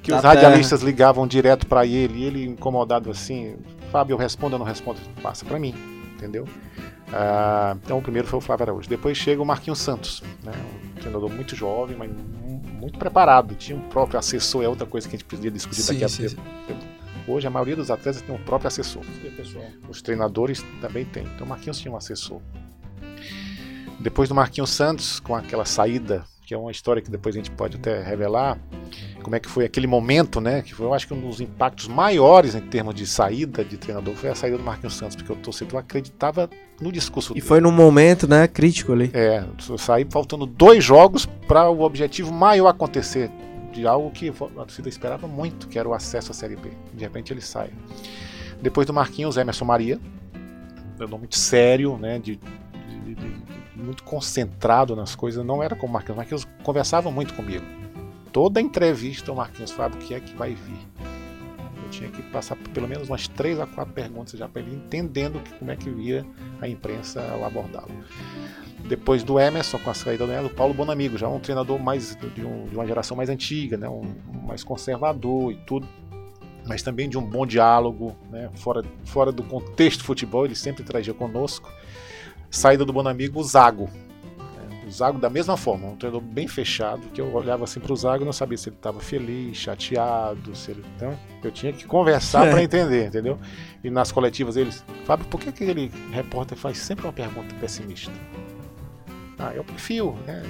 Que 0.03 0.11
Da 0.11 0.17
os 0.17 0.21
terra. 0.21 0.33
radialistas 0.35 0.81
ligavam 0.83 1.25
direto 1.27 1.65
para 1.65 1.85
ele, 1.85 2.19
e 2.19 2.23
ele 2.25 2.45
incomodado 2.45 3.09
assim, 3.09 3.55
Fábio, 3.91 4.13
eu 4.13 4.17
respondo 4.17 4.53
ou 4.55 4.59
não 4.59 4.65
respondo? 4.65 4.99
Passa 5.23 5.43
para 5.45 5.57
mim, 5.57 5.73
entendeu? 6.15 6.47
Ah, 7.11 7.75
então 7.83 7.97
o 7.97 8.01
primeiro 8.01 8.27
foi 8.27 8.37
o 8.37 8.41
Flávio 8.41 8.63
Araújo. 8.63 8.87
Depois 8.89 9.17
chega 9.17 9.41
o 9.41 9.45
Marquinhos 9.45 9.79
Santos, 9.79 10.21
né? 10.43 10.51
um 10.95 10.99
treinador 10.99 11.29
muito 11.31 11.55
jovem, 11.55 11.95
mas 11.97 12.11
mu- 12.11 12.61
muito 12.73 12.99
preparado. 12.99 13.55
Tinha 13.55 13.77
um 13.77 13.81
próprio 13.89 14.19
assessor, 14.19 14.63
é 14.63 14.67
outra 14.67 14.85
coisa 14.85 15.07
que 15.09 15.15
a 15.15 15.17
gente 15.17 15.25
podia 15.27 15.49
discutir 15.49 15.83
daqui 15.83 16.03
a 16.03 16.09
Sim, 16.09 16.27
sim, 16.29 16.35
pouco. 16.67 16.83
Hoje 17.27 17.47
a 17.47 17.49
maioria 17.49 17.75
dos 17.75 17.89
atletas 17.89 18.21
tem 18.21 18.35
um 18.35 18.39
próprio 18.43 18.67
assessor. 18.67 19.01
Os 19.89 20.01
treinadores 20.01 20.63
também 20.79 21.05
têm. 21.05 21.23
Então 21.35 21.45
o 21.45 21.49
Marquinhos 21.49 21.79
tinha 21.79 21.91
um 21.91 21.97
assessor. 21.97 22.39
Depois 23.99 24.29
do 24.29 24.35
Marquinhos 24.35 24.69
Santos, 24.69 25.19
com 25.19 25.35
aquela 25.35 25.65
saída, 25.65 26.23
que 26.45 26.53
é 26.53 26.57
uma 26.57 26.71
história 26.71 27.01
que 27.01 27.09
depois 27.09 27.33
a 27.35 27.39
gente 27.39 27.49
pode 27.49 27.77
até 27.77 28.03
revelar, 28.03 28.59
como 29.23 29.35
é 29.35 29.39
que 29.39 29.49
foi 29.49 29.65
aquele 29.65 29.87
momento, 29.87 30.39
né? 30.39 30.61
Que 30.61 30.75
foi, 30.75 30.85
eu 30.85 30.93
acho 30.93 31.07
que 31.07 31.13
um 31.15 31.21
dos 31.21 31.41
impactos 31.41 31.87
maiores 31.87 32.53
em 32.53 32.61
termos 32.61 32.93
de 32.93 33.07
saída 33.07 33.65
de 33.65 33.77
treinador 33.77 34.13
foi 34.13 34.29
a 34.29 34.35
saída 34.35 34.57
do 34.57 34.63
Marquinhos 34.63 34.93
Santos, 34.93 35.15
porque 35.15 35.31
o 35.31 35.35
torcedor 35.35 35.79
acreditava 35.79 36.47
no 36.79 36.91
discurso 36.91 37.31
E 37.31 37.35
dele. 37.35 37.45
foi 37.47 37.59
num 37.59 37.71
momento, 37.71 38.27
né, 38.27 38.47
crítico 38.47 38.91
ali. 38.93 39.09
É, 39.13 39.43
eu 39.67 39.77
saí 39.79 40.05
faltando 40.07 40.45
dois 40.45 40.83
jogos 40.83 41.25
para 41.47 41.67
o 41.69 41.81
objetivo 41.81 42.31
maior 42.31 42.67
acontecer, 42.67 43.31
de 43.75 43.85
algo 43.85 44.09
que 44.09 44.29
a 44.29 44.33
torcida 44.33 44.87
esperava 44.89 45.27
muito, 45.27 45.67
que 45.67 45.77
era 45.77 45.87
o 45.87 45.93
acesso 45.93 46.31
à 46.31 46.33
Série 46.33 46.55
B. 46.55 46.71
De 46.93 47.03
repente 47.03 47.31
ele 47.33 47.41
sai. 47.41 47.69
Depois 48.61 48.87
do 48.87 48.93
Marquinhos, 48.93 49.35
Emerson 49.37 49.65
Maria, 49.65 49.99
um 50.97 51.03
nome 51.03 51.17
muito 51.19 51.35
sério, 51.37 51.97
né, 51.97 52.17
de, 52.19 52.37
de- 52.37 53.15
de- 53.15 53.45
muito 53.75 54.03
concentrado 54.03 54.95
nas 54.95 55.13
coisas, 55.13 55.45
não 55.45 55.61
era 55.61 55.75
como 55.75 55.89
o 55.91 55.93
Marquinhos. 55.93 56.15
O 56.15 56.17
Marquinhos 56.17 56.47
conversava 56.63 57.11
muito 57.11 57.33
comigo. 57.33 57.65
Toda 58.31 58.59
entrevista 58.61 59.31
o 59.31 59.35
Marquinhos 59.35 59.71
falava 59.71 59.95
o 59.95 59.97
que 59.99 60.13
é 60.13 60.19
que 60.21 60.33
vai 60.35 60.53
vir. 60.55 60.87
Eu 61.83 61.89
tinha 61.89 62.09
que 62.09 62.21
passar 62.23 62.55
pelo 62.73 62.87
menos 62.87 63.09
umas 63.09 63.27
três 63.27 63.59
a 63.59 63.65
quatro 63.67 63.93
perguntas 63.93 64.37
já 64.39 64.47
para 64.47 64.61
ele 64.61 64.75
entendendo 64.75 65.39
que- 65.43 65.53
como 65.53 65.71
é 65.71 65.75
que 65.75 65.89
ia 65.89 66.25
a 66.61 66.67
imprensa 66.67 67.21
abordá-lo. 67.45 67.91
Depois 68.87 69.23
do 69.23 69.39
Emerson, 69.39 69.79
com 69.79 69.89
a 69.89 69.93
saída 69.93 70.25
do 70.25 70.31
Emerson, 70.31 70.51
o 70.51 70.55
Paulo 70.55 70.73
Bonamigo, 70.73 71.17
já 71.17 71.27
um 71.27 71.39
treinador 71.39 71.79
mais 71.79 72.15
de, 72.35 72.45
um- 72.45 72.65
de 72.65 72.75
uma 72.75 72.85
geração 72.85 73.15
mais 73.17 73.29
antiga, 73.29 73.77
né, 73.77 73.87
um, 73.89 74.03
mais 74.47 74.63
conservador 74.63 75.51
e 75.51 75.55
tudo, 75.65 75.87
mas 76.67 76.81
também 76.83 77.07
de 77.09 77.17
um 77.17 77.21
bom 77.21 77.45
diálogo, 77.45 78.15
né, 78.31 78.49
fora, 78.55 78.83
fora 79.03 79.31
do 79.31 79.43
contexto 79.43 80.03
futebol, 80.03 80.45
ele 80.45 80.55
sempre 80.55 80.83
trazia 80.83 81.13
conosco. 81.13 81.71
Saída 82.49 82.85
do 82.85 82.93
Bonamigo, 82.93 83.39
o 83.39 83.43
Zago. 83.43 83.89
O 84.85 84.91
Zago 84.91 85.17
da 85.19 85.29
mesma 85.31 85.57
forma, 85.57 85.87
um 85.87 85.95
treinador 85.95 86.21
bem 86.21 86.47
fechado, 86.47 87.01
que 87.11 87.19
eu 87.19 87.33
olhava 87.33 87.63
assim 87.63 87.79
pro 87.79 87.95
Zago 87.95 88.23
e 88.23 88.25
não 88.25 88.31
sabia 88.33 88.57
se 88.57 88.69
ele 88.69 88.75
estava 88.75 88.99
feliz, 88.99 89.57
chateado, 89.57 90.55
se 90.55 90.71
ele... 90.71 90.85
Então, 90.95 91.17
eu 91.43 91.51
tinha 91.51 91.73
que 91.73 91.85
conversar 91.85 92.49
para 92.51 92.61
entender, 92.63 93.07
entendeu? 93.07 93.39
E 93.83 93.89
nas 93.89 94.11
coletivas 94.11 94.55
eles, 94.55 94.85
Fábio, 95.05 95.25
por 95.25 95.39
que 95.39 95.49
aquele 95.49 95.91
repórter 96.11 96.55
faz 96.57 96.77
sempre 96.77 97.05
uma 97.05 97.13
pergunta 97.13 97.53
pessimista? 97.59 98.11
Ah, 99.39 99.51
o 99.59 99.63
perfil, 99.63 100.15
né? 100.27 100.43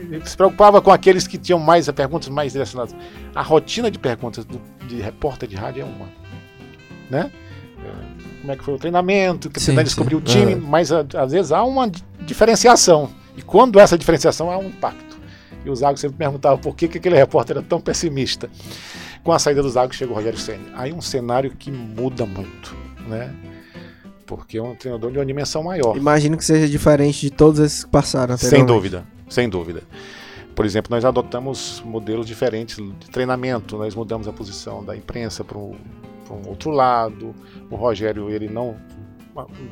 Ele 0.00 0.24
se 0.26 0.36
preocupava 0.36 0.80
com 0.80 0.90
aqueles 0.90 1.26
que 1.26 1.36
tinham 1.38 1.58
mais 1.58 1.88
perguntas 1.90 2.28
mais 2.28 2.52
direcionadas. 2.52 2.94
A 3.34 3.42
rotina 3.42 3.90
de 3.90 3.98
perguntas 3.98 4.44
do, 4.44 4.60
de 4.86 5.00
repórter 5.00 5.48
de 5.48 5.56
rádio 5.56 5.82
é 5.82 5.84
uma, 5.84 6.06
né? 7.10 7.30
É, 7.84 8.40
Como 8.40 8.52
é 8.52 8.56
que 8.56 8.64
foi 8.64 8.74
o 8.74 8.78
treinamento, 8.78 9.50
que 9.50 9.58
Sim, 9.60 9.72
tentar 9.72 9.80
sim. 9.82 9.84
descobrir 9.86 10.14
o 10.16 10.20
time, 10.20 10.52
É. 10.52 10.56
mas 10.56 10.90
às 10.92 11.32
vezes 11.32 11.50
há 11.52 11.62
uma 11.64 11.88
di- 11.88 12.02
diferenciação. 12.20 13.10
E 13.36 13.42
quando 13.42 13.78
essa 13.78 13.96
diferenciação 13.96 14.50
há 14.50 14.58
um 14.58 14.68
impacto. 14.68 15.12
E 15.64 15.70
o 15.70 15.76
Zago 15.76 15.96
sempre 15.96 16.16
perguntava 16.18 16.58
por 16.58 16.74
que, 16.74 16.88
que 16.88 16.98
aquele 16.98 17.16
repórter 17.16 17.56
era 17.56 17.64
tão 17.64 17.80
pessimista. 17.80 18.50
Com 19.22 19.32
a 19.32 19.38
saída 19.38 19.62
do 19.62 19.70
Zago 19.70 19.94
chega 19.94 20.10
o 20.10 20.14
Rogério 20.14 20.38
Senna. 20.38 20.64
Aí 20.74 20.92
um 20.92 21.00
cenário 21.00 21.52
que 21.52 21.70
muda 21.70 22.26
muito, 22.26 22.76
né? 23.06 23.32
Porque 24.26 24.58
é 24.58 24.62
um 24.62 24.74
treinador 24.74 25.12
de 25.12 25.18
uma 25.18 25.26
dimensão 25.26 25.62
maior. 25.62 25.96
Imagino 25.96 26.36
que 26.36 26.44
seja 26.44 26.68
diferente 26.68 27.20
de 27.20 27.30
todos 27.30 27.60
esses 27.60 27.84
que 27.84 27.90
passaram 27.90 28.36
Sem 28.36 28.66
dúvida, 28.66 29.06
sem 29.28 29.48
dúvida. 29.48 29.82
Por 30.54 30.66
exemplo, 30.66 30.94
nós 30.94 31.04
adotamos 31.04 31.82
modelos 31.84 32.26
diferentes 32.26 32.76
de 32.76 33.10
treinamento, 33.10 33.78
nós 33.78 33.94
mudamos 33.94 34.28
a 34.28 34.32
posição 34.32 34.84
da 34.84 34.96
imprensa 34.96 35.42
para 35.42 35.56
um, 35.56 35.76
um 36.30 36.48
outro 36.48 36.70
lado. 36.70 37.34
O 37.70 37.76
Rogério 37.76 38.28
ele 38.28 38.48
não, 38.48 38.76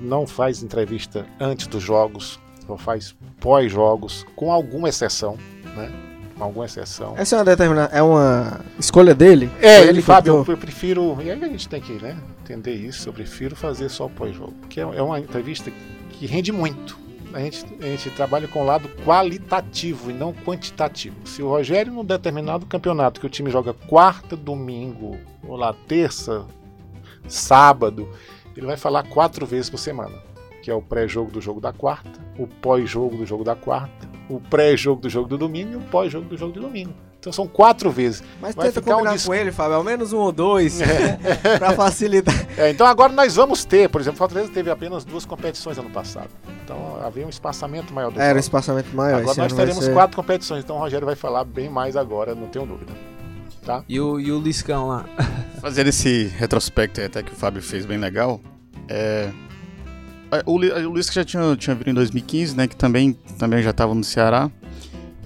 não 0.00 0.26
faz 0.26 0.62
entrevista 0.62 1.26
antes 1.38 1.66
dos 1.66 1.82
jogos, 1.82 2.40
faz 2.76 3.14
pós-jogos, 3.40 4.26
com 4.36 4.52
alguma 4.52 4.88
exceção, 4.88 5.36
né? 5.76 5.90
Com 6.36 6.44
alguma 6.44 6.64
exceção. 6.64 7.14
Essa 7.16 7.36
é 7.36 7.38
uma 7.38 7.44
determina... 7.44 7.90
é 7.92 8.02
uma 8.02 8.60
escolha 8.78 9.14
dele? 9.14 9.50
É, 9.60 9.82
ele, 9.82 10.00
que 10.00 10.02
Fábio, 10.02 10.38
optou? 10.38 10.54
eu 10.54 10.58
prefiro. 10.58 11.18
E 11.20 11.30
aí 11.30 11.42
a 11.42 11.48
gente 11.48 11.68
tem 11.68 11.80
que 11.80 11.92
né, 11.94 12.16
entender 12.42 12.74
isso. 12.74 13.08
Eu 13.08 13.12
prefiro 13.12 13.54
fazer 13.54 13.88
só 13.90 14.08
pós-jogo. 14.08 14.54
Porque 14.60 14.80
é 14.80 14.82
é 14.82 15.02
uma 15.02 15.20
entrevista 15.20 15.70
que 16.10 16.26
rende 16.26 16.50
muito. 16.50 16.98
A 17.32 17.40
gente, 17.40 17.64
a 17.80 17.84
gente 17.84 18.10
trabalha 18.10 18.48
com 18.48 18.62
o 18.62 18.64
lado 18.66 18.88
qualitativo 19.04 20.10
e 20.10 20.14
não 20.14 20.32
quantitativo. 20.32 21.16
Se 21.26 21.42
o 21.42 21.48
Rogério, 21.48 21.92
num 21.92 22.04
determinado 22.04 22.66
campeonato, 22.66 23.20
que 23.20 23.26
o 23.26 23.30
time 23.30 23.50
joga 23.50 23.72
quarta, 23.72 24.36
domingo, 24.36 25.16
ou 25.46 25.56
lá, 25.56 25.72
terça, 25.86 26.44
sábado, 27.28 28.08
ele 28.56 28.66
vai 28.66 28.76
falar 28.76 29.04
quatro 29.04 29.46
vezes 29.46 29.70
por 29.70 29.78
semana. 29.78 30.29
Que 30.62 30.70
é 30.70 30.74
o 30.74 30.82
pré-jogo 30.82 31.30
do 31.30 31.40
jogo 31.40 31.60
da 31.60 31.72
quarta, 31.72 32.20
o 32.38 32.46
pós-jogo 32.46 33.16
do 33.16 33.24
jogo 33.26 33.42
da 33.44 33.54
quarta, 33.56 34.08
o 34.28 34.38
pré-jogo 34.40 35.00
do 35.00 35.08
jogo 35.08 35.28
do 35.28 35.38
domingo 35.38 35.72
e 35.72 35.76
o 35.76 35.80
pós-jogo 35.80 36.26
do 36.28 36.36
jogo 36.36 36.52
do 36.52 36.60
domingo. 36.60 36.92
Então 37.18 37.32
são 37.32 37.46
quatro 37.46 37.90
vezes. 37.90 38.22
Mas 38.40 38.54
Vai 38.54 38.66
tenta 38.68 38.80
ficar 38.80 38.92
um 38.94 38.98
combinar 39.00 39.16
dis- 39.16 39.26
com 39.26 39.34
ele, 39.34 39.52
Fábio, 39.52 39.74
ao 39.76 39.84
menos 39.84 40.12
um 40.14 40.18
ou 40.18 40.32
dois, 40.32 40.80
pra 41.58 41.72
facilitar. 41.72 42.34
É, 42.56 42.70
então 42.70 42.86
agora 42.86 43.12
nós 43.12 43.36
vamos 43.36 43.62
ter, 43.64 43.90
por 43.90 44.00
exemplo, 44.00 44.16
o 44.16 44.18
Fortaleza 44.18 44.50
teve 44.52 44.70
apenas 44.70 45.04
duas 45.04 45.26
competições 45.26 45.76
ano 45.76 45.90
passado. 45.90 46.28
Então 46.64 46.98
havia 47.04 47.26
um 47.26 47.28
espaçamento 47.28 47.92
maior 47.92 48.10
do 48.10 48.18
Era 48.18 48.26
um 48.26 48.28
jogos. 48.30 48.44
espaçamento 48.46 48.96
maior. 48.96 49.20
Agora 49.20 49.36
nós 49.36 49.52
teremos 49.52 49.84
ser- 49.84 49.92
quatro 49.92 50.16
competições, 50.16 50.64
então 50.64 50.76
o 50.76 50.78
Rogério 50.78 51.04
vai 51.06 51.14
falar 51.16 51.44
bem 51.44 51.68
mais 51.68 51.94
agora, 51.96 52.34
não 52.34 52.46
tenho 52.48 52.64
dúvida. 52.66 52.92
E 53.88 54.00
o, 54.00 54.18
e 54.18 54.32
o 54.32 54.40
Liscão 54.40 54.88
lá? 54.88 55.04
Fazer 55.60 55.86
esse 55.86 56.24
retrospecto 56.38 57.00
aí 57.00 57.06
até 57.06 57.22
que 57.22 57.32
o 57.32 57.36
Fábio 57.36 57.62
fez 57.62 57.84
bem 57.86 57.98
legal. 57.98 58.40
É, 58.88 59.28
é, 59.28 59.32
o, 60.46 60.58
Li- 60.58 60.70
o 60.70 60.90
Luiz 60.90 61.08
que 61.08 61.14
já 61.16 61.24
tinha, 61.24 61.56
tinha 61.56 61.74
vindo 61.74 61.90
em 61.90 61.94
2015, 61.94 62.56
né? 62.56 62.66
Que 62.68 62.76
também, 62.76 63.12
também 63.38 63.62
já 63.62 63.70
estava 63.70 63.94
no 63.94 64.04
Ceará. 64.04 64.50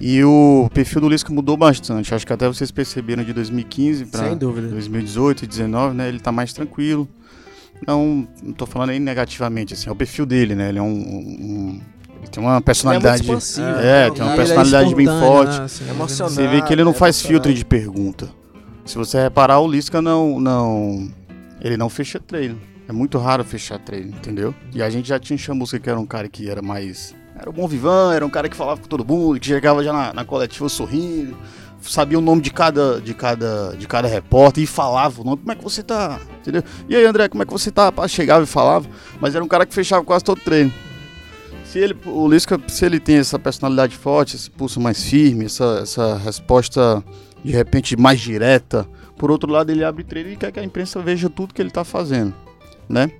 E 0.00 0.22
o 0.24 0.68
perfil 0.74 1.00
do 1.02 1.08
Lisca 1.08 1.32
mudou 1.32 1.56
bastante. 1.56 2.12
Acho 2.14 2.26
que 2.26 2.32
até 2.32 2.46
vocês 2.48 2.70
perceberam 2.70 3.22
de 3.22 3.32
2015 3.32 4.06
para 4.06 4.28
Sem 4.28 4.36
dúvida. 4.36 4.68
2018 4.68 5.44
e 5.44 5.46
2019, 5.46 5.94
né? 5.96 6.08
Ele 6.08 6.18
tá 6.20 6.32
mais 6.32 6.52
tranquilo. 6.52 7.08
Não, 7.86 8.26
não 8.42 8.52
tô 8.52 8.66
falando 8.66 8.88
nem 8.90 9.00
negativamente, 9.00 9.74
assim, 9.74 9.88
é 9.88 9.92
o 9.92 9.96
perfil 9.96 10.24
dele, 10.26 10.54
né? 10.54 10.68
Ele 10.70 10.78
é 10.78 10.82
um. 10.82 10.86
um- 10.88 11.80
ele 12.18 12.28
tem 12.30 12.42
uma 12.42 12.60
personalidade. 12.60 13.22
Ele 13.22 13.32
é 13.32 13.36
É, 13.36 14.08
né? 14.08 14.10
tem 14.10 14.22
uma 14.22 14.30
ele 14.30 14.36
personalidade 14.36 14.94
bem 14.94 15.04
espontâneo, 15.04 15.32
forte. 15.36 15.58
né, 15.58 15.64
assim, 15.64 15.90
Emocionado. 15.90 16.34
Você 16.34 16.46
vê 16.48 16.62
que 16.62 16.72
ele 16.72 16.82
não 16.84 16.92
é 16.92 16.94
faz 16.94 17.20
filtro 17.20 17.52
de 17.52 17.64
pergunta. 17.64 18.30
Se 18.86 18.96
você 18.96 19.20
reparar, 19.22 19.60
o 19.60 19.68
Lisca 19.70 20.00
não, 20.00 20.40
não. 20.40 21.08
Ele 21.60 21.76
não 21.76 21.88
fecha 21.88 22.18
treino. 22.18 22.58
É 22.88 22.92
muito 22.92 23.18
raro 23.18 23.44
fechar 23.44 23.78
treino, 23.78 24.10
entendeu? 24.10 24.54
E 24.74 24.82
a 24.82 24.90
gente 24.90 25.08
já 25.08 25.18
tinha 25.18 25.38
Chamusca, 25.38 25.78
que 25.78 25.88
era 25.88 25.98
um 25.98 26.06
cara 26.06 26.28
que 26.28 26.48
era 26.48 26.60
mais. 26.60 27.14
Era 27.36 27.50
o 27.50 27.52
bom 27.52 27.66
vivan, 27.66 28.14
era 28.14 28.24
um 28.24 28.30
cara 28.30 28.48
que 28.48 28.56
falava 28.56 28.80
com 28.80 28.86
todo 28.86 29.04
mundo, 29.04 29.40
que 29.40 29.46
chegava 29.46 29.82
já 29.82 29.92
na, 29.92 30.12
na 30.12 30.24
coletiva 30.24 30.68
sorrindo, 30.68 31.36
sabia 31.80 32.18
o 32.18 32.20
nome 32.20 32.40
de 32.40 32.50
cada, 32.50 33.00
de 33.00 33.12
cada, 33.12 33.74
de 33.76 33.86
cada 33.86 34.06
repórter 34.06 34.62
e 34.62 34.66
falava 34.66 35.20
o 35.20 35.24
nome. 35.24 35.38
Como 35.38 35.52
é 35.52 35.54
que 35.54 35.64
você 35.64 35.82
tá? 35.82 36.20
Entendeu? 36.40 36.62
E 36.88 36.94
aí, 36.94 37.04
André, 37.04 37.28
como 37.28 37.42
é 37.42 37.46
que 37.46 37.52
você 37.52 37.70
tá? 37.70 37.90
Pá, 37.90 38.06
Chegava 38.06 38.44
e 38.44 38.46
falava, 38.46 38.86
mas 39.20 39.34
era 39.34 39.44
um 39.44 39.48
cara 39.48 39.66
que 39.66 39.74
fechava 39.74 40.04
quase 40.04 40.24
todo 40.24 40.40
treino. 40.40 40.72
Se 41.64 41.78
ele, 41.78 41.96
o 42.06 42.28
Lisca, 42.28 42.60
se 42.68 42.84
ele 42.84 43.00
tem 43.00 43.16
essa 43.16 43.38
personalidade 43.38 43.96
forte, 43.96 44.36
esse 44.36 44.50
pulso 44.50 44.80
mais 44.80 45.02
firme, 45.02 45.46
essa, 45.46 45.80
essa 45.82 46.16
resposta 46.18 47.02
de 47.42 47.52
repente 47.52 47.96
mais 47.96 48.20
direta, 48.20 48.86
por 49.18 49.30
outro 49.30 49.50
lado 49.50 49.70
ele 49.70 49.84
abre 49.84 50.04
treino 50.04 50.30
e 50.30 50.36
quer 50.36 50.52
que 50.52 50.60
a 50.60 50.64
imprensa 50.64 51.00
veja 51.00 51.28
tudo 51.28 51.52
que 51.52 51.60
ele 51.60 51.70
tá 51.70 51.84
fazendo, 51.84 52.32
né? 52.88 53.10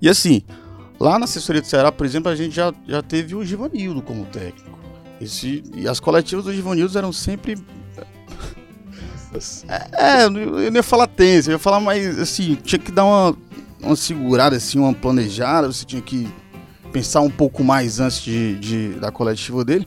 E 0.00 0.08
assim, 0.08 0.42
lá 0.98 1.18
na 1.18 1.24
assessoria 1.24 1.60
do 1.62 1.66
Ceará, 1.66 1.90
por 1.92 2.04
exemplo, 2.06 2.30
a 2.30 2.36
gente 2.36 2.54
já, 2.54 2.72
já 2.86 3.02
teve 3.02 3.34
o 3.34 3.44
Givanildo 3.44 4.02
como 4.02 4.24
técnico. 4.26 4.78
Esse, 5.20 5.62
e 5.74 5.88
as 5.88 6.00
coletivas 6.00 6.44
do 6.44 6.52
Givanildo 6.52 6.96
eram 6.98 7.12
sempre 7.12 7.56
é, 9.92 10.24
eu 10.24 10.30
não 10.30 10.40
eu 10.60 10.70
não 10.70 10.76
ia 10.76 10.82
falar 10.82 11.06
tenso, 11.08 11.50
eu 11.50 11.54
ia 11.54 11.58
falar 11.58 11.80
mais 11.80 12.18
assim, 12.18 12.54
tinha 12.62 12.78
que 12.78 12.92
dar 12.92 13.04
uma, 13.04 13.36
uma 13.80 13.96
segurada, 13.96 14.56
assim, 14.56 14.78
uma 14.78 14.94
planejada, 14.94 15.66
você 15.66 15.84
tinha 15.84 16.00
que 16.02 16.28
pensar 16.92 17.20
um 17.20 17.30
pouco 17.30 17.64
mais 17.64 17.98
antes 17.98 18.22
de, 18.22 18.54
de- 18.60 18.88
da 19.00 19.10
coletiva 19.10 19.64
dele, 19.64 19.86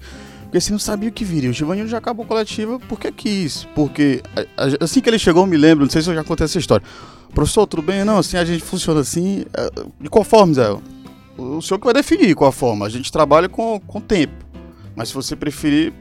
porque 0.59 0.71
não 0.71 0.79
sabia 0.79 1.09
o 1.09 1.11
que 1.11 1.23
viria. 1.23 1.49
O 1.49 1.53
Givanildo 1.53 1.89
já 1.89 1.97
acabou 1.97 2.25
a 2.25 2.27
coletiva 2.27 2.79
porque 2.87 3.11
quis, 3.11 3.67
porque 3.75 4.21
assim 4.79 5.01
que 5.01 5.09
ele 5.09 5.19
chegou, 5.19 5.43
eu 5.43 5.47
me 5.47 5.57
lembro, 5.57 5.85
não 5.85 5.91
sei 5.91 6.01
se 6.01 6.09
eu 6.09 6.15
já 6.15 6.23
contei 6.23 6.45
essa 6.45 6.57
história. 6.57 6.85
Professor, 7.33 7.67
tudo 7.67 7.81
bem? 7.81 8.03
Não, 8.03 8.17
assim, 8.17 8.37
a 8.37 8.45
gente 8.45 8.63
funciona 8.63 9.01
assim, 9.01 9.45
é, 9.53 9.69
de 9.99 10.09
qual 10.09 10.23
forma, 10.23 10.53
Zé? 10.53 10.77
O 11.37 11.61
senhor 11.61 11.77
que 11.79 11.85
vai 11.85 11.93
definir 11.93 12.33
qual 12.33 12.51
forma, 12.51 12.85
a 12.85 12.89
gente 12.89 13.11
trabalha 13.11 13.47
com, 13.47 13.79
com 13.79 14.01
tempo, 14.01 14.33
mas 14.95 15.09
se 15.09 15.13
você 15.13 15.35
preferir, 15.35 15.93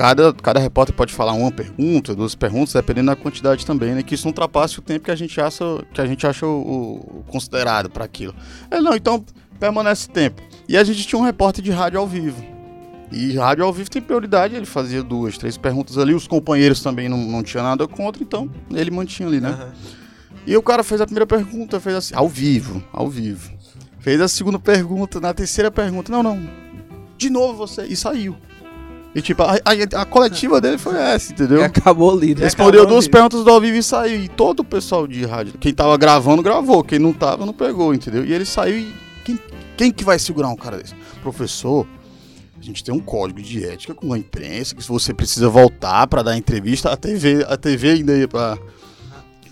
Cada, 0.00 0.32
cada 0.32 0.58
repórter 0.58 0.94
pode 0.94 1.12
falar 1.12 1.34
uma 1.34 1.52
pergunta, 1.52 2.14
duas 2.14 2.34
perguntas, 2.34 2.72
dependendo 2.72 3.08
da 3.08 3.16
quantidade 3.16 3.66
também, 3.66 3.94
né? 3.94 4.02
Que 4.02 4.14
isso 4.14 4.24
não 4.24 4.30
ultrapasse 4.30 4.78
o 4.78 4.82
tempo 4.82 5.04
que 5.04 5.10
a 5.10 5.14
gente 5.14 5.38
acha, 5.38 5.62
que 5.92 6.00
a 6.00 6.06
gente 6.06 6.26
acha 6.26 6.46
o, 6.46 7.20
o 7.20 7.24
considerado 7.28 7.90
para 7.90 8.02
aquilo. 8.02 8.34
É, 8.70 8.80
não, 8.80 8.94
então 8.94 9.22
permanece 9.58 10.08
tempo. 10.08 10.40
E 10.66 10.74
a 10.78 10.84
gente 10.84 11.06
tinha 11.06 11.18
um 11.18 11.22
repórter 11.22 11.62
de 11.62 11.70
rádio 11.70 12.00
ao 12.00 12.06
vivo. 12.06 12.42
E 13.12 13.36
rádio 13.36 13.64
ao 13.64 13.72
vivo 13.72 13.90
tem 13.90 14.00
prioridade, 14.00 14.54
ele 14.54 14.66
fazia 14.66 15.02
duas, 15.02 15.36
três 15.36 15.56
perguntas 15.56 15.98
ali, 15.98 16.14
os 16.14 16.28
companheiros 16.28 16.80
também 16.80 17.08
não, 17.08 17.18
não 17.18 17.42
tinham 17.42 17.64
nada 17.64 17.86
contra, 17.88 18.22
então 18.22 18.48
ele 18.70 18.90
mantinha 18.90 19.28
ali, 19.28 19.40
né? 19.40 19.48
Aham. 19.50 19.72
E 20.46 20.56
o 20.56 20.62
cara 20.62 20.82
fez 20.84 21.00
a 21.00 21.06
primeira 21.06 21.26
pergunta, 21.26 21.78
fez 21.80 21.96
assim, 21.96 22.14
ao 22.14 22.28
vivo, 22.28 22.82
ao 22.92 23.08
vivo. 23.08 23.50
Fez 23.98 24.20
a 24.20 24.28
segunda 24.28 24.58
pergunta, 24.58 25.20
na 25.20 25.34
terceira 25.34 25.70
pergunta, 25.70 26.10
não, 26.10 26.22
não, 26.22 26.40
de 27.18 27.28
novo 27.28 27.54
você, 27.54 27.84
e 27.84 27.96
saiu. 27.96 28.36
E 29.12 29.20
tipo, 29.20 29.42
a, 29.42 29.54
a- 29.54 30.00
a 30.02 30.04
coletiva 30.04 30.60
dele 30.60 30.78
foi 30.78 30.94
essa, 31.02 31.32
entendeu? 31.32 31.60
E 31.60 31.64
acabou 31.64 32.14
o 32.14 32.18
líder. 32.18 32.44
Respondeu 32.44 32.82
acabou 32.82 32.94
duas 32.94 33.08
perguntas 33.08 33.44
do 33.44 33.50
ao 33.50 33.60
vivo 33.60 33.76
e 33.76 33.82
saiu. 33.82 34.22
E 34.22 34.28
todo 34.28 34.60
o 34.60 34.64
pessoal 34.64 35.04
de 35.06 35.24
rádio, 35.26 35.54
quem 35.58 35.74
tava 35.74 35.96
gravando, 35.98 36.42
gravou. 36.42 36.84
Quem 36.84 37.00
não 37.00 37.12
tava, 37.12 37.44
não 37.44 37.52
pegou, 37.52 37.92
entendeu? 37.92 38.24
E 38.24 38.32
ele 38.32 38.44
saiu 38.44 38.78
e. 38.78 38.94
Quem, 39.24 39.38
quem 39.76 39.90
que 39.92 40.04
vai 40.04 40.16
segurar 40.18 40.48
um 40.48 40.56
cara 40.56 40.76
desse? 40.78 40.94
Professor, 41.22 41.86
a 42.60 42.64
gente 42.64 42.84
tem 42.84 42.94
um 42.94 43.00
código 43.00 43.40
de 43.40 43.64
ética 43.64 43.94
com 43.94 44.12
a 44.12 44.18
imprensa, 44.18 44.74
que 44.74 44.82
se 44.82 44.88
você 44.88 45.14
precisa 45.14 45.48
voltar 45.48 46.06
pra 46.06 46.22
dar 46.22 46.36
entrevista, 46.36 46.90
a 46.92 46.96
TV, 46.96 47.44
a 47.48 47.56
TV 47.56 47.90
ainda 47.90 48.16
ia 48.16 48.28
pra. 48.28 48.58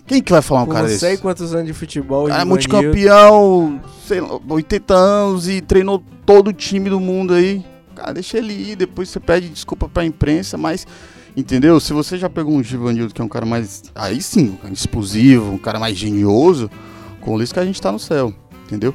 Quem 0.05 0.21
que 0.23 0.31
vai 0.31 0.41
falar 0.41 0.63
um 0.63 0.65
Com 0.65 0.71
cara 0.71 0.83
não 0.83 0.89
desse? 0.89 1.01
sei 1.01 1.17
quantos 1.17 1.53
anos 1.53 1.67
de 1.67 1.73
futebol. 1.73 2.27
cara 2.27 2.41
é 2.41 2.43
Givanildo. 2.45 2.49
multicampeão, 2.49 3.81
sei 4.07 4.21
lá, 4.21 4.39
80 4.49 4.93
anos 4.95 5.47
e 5.47 5.61
treinou 5.61 6.03
todo 6.25 6.47
o 6.49 6.53
time 6.53 6.89
do 6.89 6.99
mundo 6.99 7.33
aí. 7.33 7.63
Cara, 7.95 8.13
deixa 8.13 8.37
ele 8.37 8.53
ir, 8.53 8.75
depois 8.75 9.09
você 9.09 9.19
pede 9.19 9.49
desculpa 9.49 9.87
pra 9.89 10.05
imprensa, 10.05 10.57
mas. 10.57 10.85
Entendeu? 11.37 11.79
Se 11.79 11.93
você 11.93 12.17
já 12.17 12.27
pegou 12.29 12.53
um 12.55 12.63
Givanildo, 12.63 13.13
que 13.13 13.21
é 13.21 13.23
um 13.23 13.29
cara 13.29 13.45
mais. 13.45 13.83
Aí 13.93 14.21
sim, 14.21 14.49
um 14.49 14.55
cara 14.55 14.73
explosivo, 14.73 15.51
um 15.51 15.57
cara 15.59 15.79
mais 15.79 15.95
genioso, 15.95 16.69
com 17.21 17.35
o 17.35 17.37
Lisca 17.37 17.61
a 17.61 17.65
gente 17.65 17.79
tá 17.81 17.91
no 17.91 17.99
céu, 17.99 18.33
entendeu? 18.65 18.93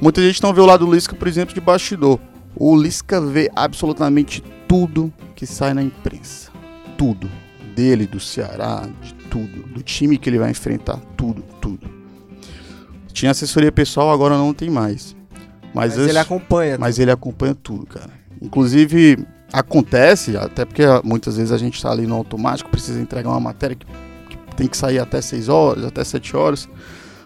Muita 0.00 0.22
gente 0.22 0.40
não 0.42 0.54
vê 0.54 0.60
o 0.60 0.66
lado 0.66 0.86
do 0.86 0.92
Lisca, 0.92 1.14
por 1.14 1.26
exemplo, 1.28 1.52
de 1.54 1.60
bastidor. 1.60 2.18
O 2.54 2.76
Lisca 2.76 3.20
vê 3.20 3.50
absolutamente 3.56 4.42
tudo 4.68 5.12
que 5.34 5.46
sai 5.46 5.74
na 5.74 5.82
imprensa. 5.82 6.50
Tudo. 6.96 7.28
Dele, 7.74 8.06
do 8.06 8.20
Ceará, 8.20 8.86
de 9.00 9.14
tudo. 9.30 9.62
Do 9.72 9.82
time 9.82 10.18
que 10.18 10.28
ele 10.28 10.38
vai 10.38 10.50
enfrentar. 10.50 10.98
Tudo, 11.16 11.42
tudo. 11.60 11.88
Tinha 13.12 13.30
assessoria 13.30 13.72
pessoal, 13.72 14.10
agora 14.10 14.36
não 14.36 14.52
tem 14.54 14.70
mais. 14.70 15.16
Mas, 15.74 15.96
Mas, 15.96 16.08
ele 16.08 16.18
eu- 16.18 16.22
acompanha. 16.22 16.76
mas 16.78 16.98
ele 16.98 17.10
acompanha 17.10 17.54
tudo, 17.54 17.86
cara. 17.86 18.10
Inclusive, 18.40 19.24
acontece, 19.52 20.36
até 20.36 20.64
porque 20.64 20.82
muitas 21.02 21.36
vezes 21.36 21.50
a 21.52 21.56
gente 21.58 21.80
tá 21.80 21.90
ali 21.90 22.06
no 22.06 22.14
automático, 22.14 22.68
precisa 22.70 23.00
entregar 23.00 23.30
uma 23.30 23.40
matéria 23.40 23.74
que, 23.76 23.86
que 23.86 24.54
tem 24.56 24.66
que 24.66 24.76
sair 24.76 24.98
até 24.98 25.20
6 25.22 25.48
horas, 25.48 25.84
até 25.84 26.04
7 26.04 26.36
horas. 26.36 26.68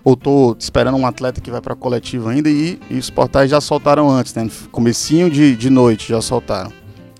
Ou 0.06 0.14
tô 0.14 0.56
esperando 0.56 0.96
um 0.96 1.04
atleta 1.04 1.40
que 1.40 1.50
vai 1.50 1.60
pra 1.60 1.74
coletiva 1.74 2.30
ainda 2.30 2.48
e, 2.48 2.78
e 2.88 2.96
os 2.96 3.10
portais 3.10 3.50
já 3.50 3.60
soltaram 3.60 4.08
antes, 4.08 4.32
né? 4.34 4.48
Comecinho 4.70 5.28
de, 5.28 5.56
de 5.56 5.68
noite 5.68 6.10
já 6.10 6.22
soltaram. 6.22 6.72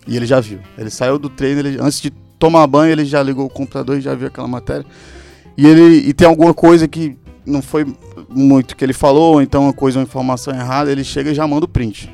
E 0.07 0.17
ele 0.17 0.25
já 0.25 0.39
viu. 0.39 0.61
Ele 0.79 0.89
saiu 0.89 1.19
do 1.19 1.29
treino, 1.29 1.59
ele, 1.59 1.79
antes 1.81 2.01
de 2.01 2.13
tomar 2.39 2.65
banho, 2.69 2.93
ele 2.93 3.05
já 3.05 3.21
ligou 3.25 3.47
o 3.47 3.51
computador 3.51 3.99
e 3.99 4.01
já 4.01 4.15
viu 4.15 4.29
aquela 4.29 4.47
matéria. 4.47 4.87
E 5.59 5.67
ele 5.67 6.09
e 6.09 6.15
tem 6.15 6.29
alguma 6.29 6.55
coisa 6.55 6.87
que 6.87 7.17
não 7.45 7.61
foi 7.61 7.85
muito 8.29 8.77
que 8.77 8.85
ele 8.85 8.93
falou, 8.93 9.35
ou 9.35 9.43
então 9.43 9.65
uma 9.65 9.73
coisa, 9.73 9.99
uma 9.99 10.05
informação 10.05 10.55
errada, 10.55 10.89
ele 10.89 11.03
chega 11.03 11.33
e 11.33 11.35
já 11.35 11.45
manda 11.45 11.65
o 11.65 11.69
print. 11.69 12.09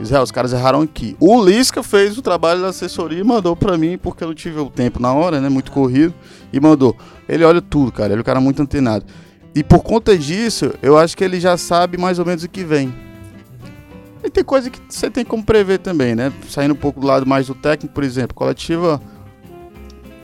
Diz, 0.00 0.12
é, 0.12 0.22
os 0.22 0.30
caras 0.30 0.54
erraram 0.54 0.80
aqui. 0.80 1.14
O 1.20 1.44
Lisca 1.44 1.82
fez 1.82 2.16
o 2.16 2.22
trabalho 2.22 2.62
da 2.62 2.68
assessoria 2.68 3.20
e 3.20 3.24
mandou 3.24 3.54
pra 3.54 3.76
mim, 3.76 3.98
porque 3.98 4.24
eu 4.24 4.28
não 4.28 4.34
tive 4.34 4.60
o 4.60 4.70
tempo 4.70 4.98
na 4.98 5.12
hora, 5.12 5.42
né? 5.42 5.50
Muito 5.50 5.70
corrido. 5.70 6.14
E 6.50 6.58
mandou. 6.58 6.96
Ele 7.28 7.44
olha 7.44 7.60
tudo, 7.60 7.92
cara. 7.92 8.14
Ele 8.14 8.20
é 8.20 8.22
um 8.22 8.24
cara 8.24 8.40
muito 8.40 8.62
antenado. 8.62 9.04
E 9.54 9.64
por 9.64 9.82
conta 9.82 10.16
disso, 10.16 10.72
eu 10.80 10.96
acho 10.96 11.16
que 11.16 11.24
ele 11.24 11.40
já 11.40 11.56
sabe 11.56 11.98
mais 11.98 12.18
ou 12.18 12.24
menos 12.24 12.44
o 12.44 12.48
que 12.48 12.62
vem. 12.62 12.94
E 14.22 14.30
tem 14.30 14.44
coisa 14.44 14.70
que 14.70 14.80
você 14.88 15.10
tem 15.10 15.24
como 15.24 15.42
prever 15.42 15.78
também, 15.78 16.14
né? 16.14 16.32
Saindo 16.48 16.74
um 16.74 16.76
pouco 16.76 17.00
do 17.00 17.06
lado 17.06 17.26
mais 17.26 17.46
do 17.46 17.54
técnico, 17.54 17.94
por 17.94 18.04
exemplo, 18.04 18.34
coletiva. 18.34 19.00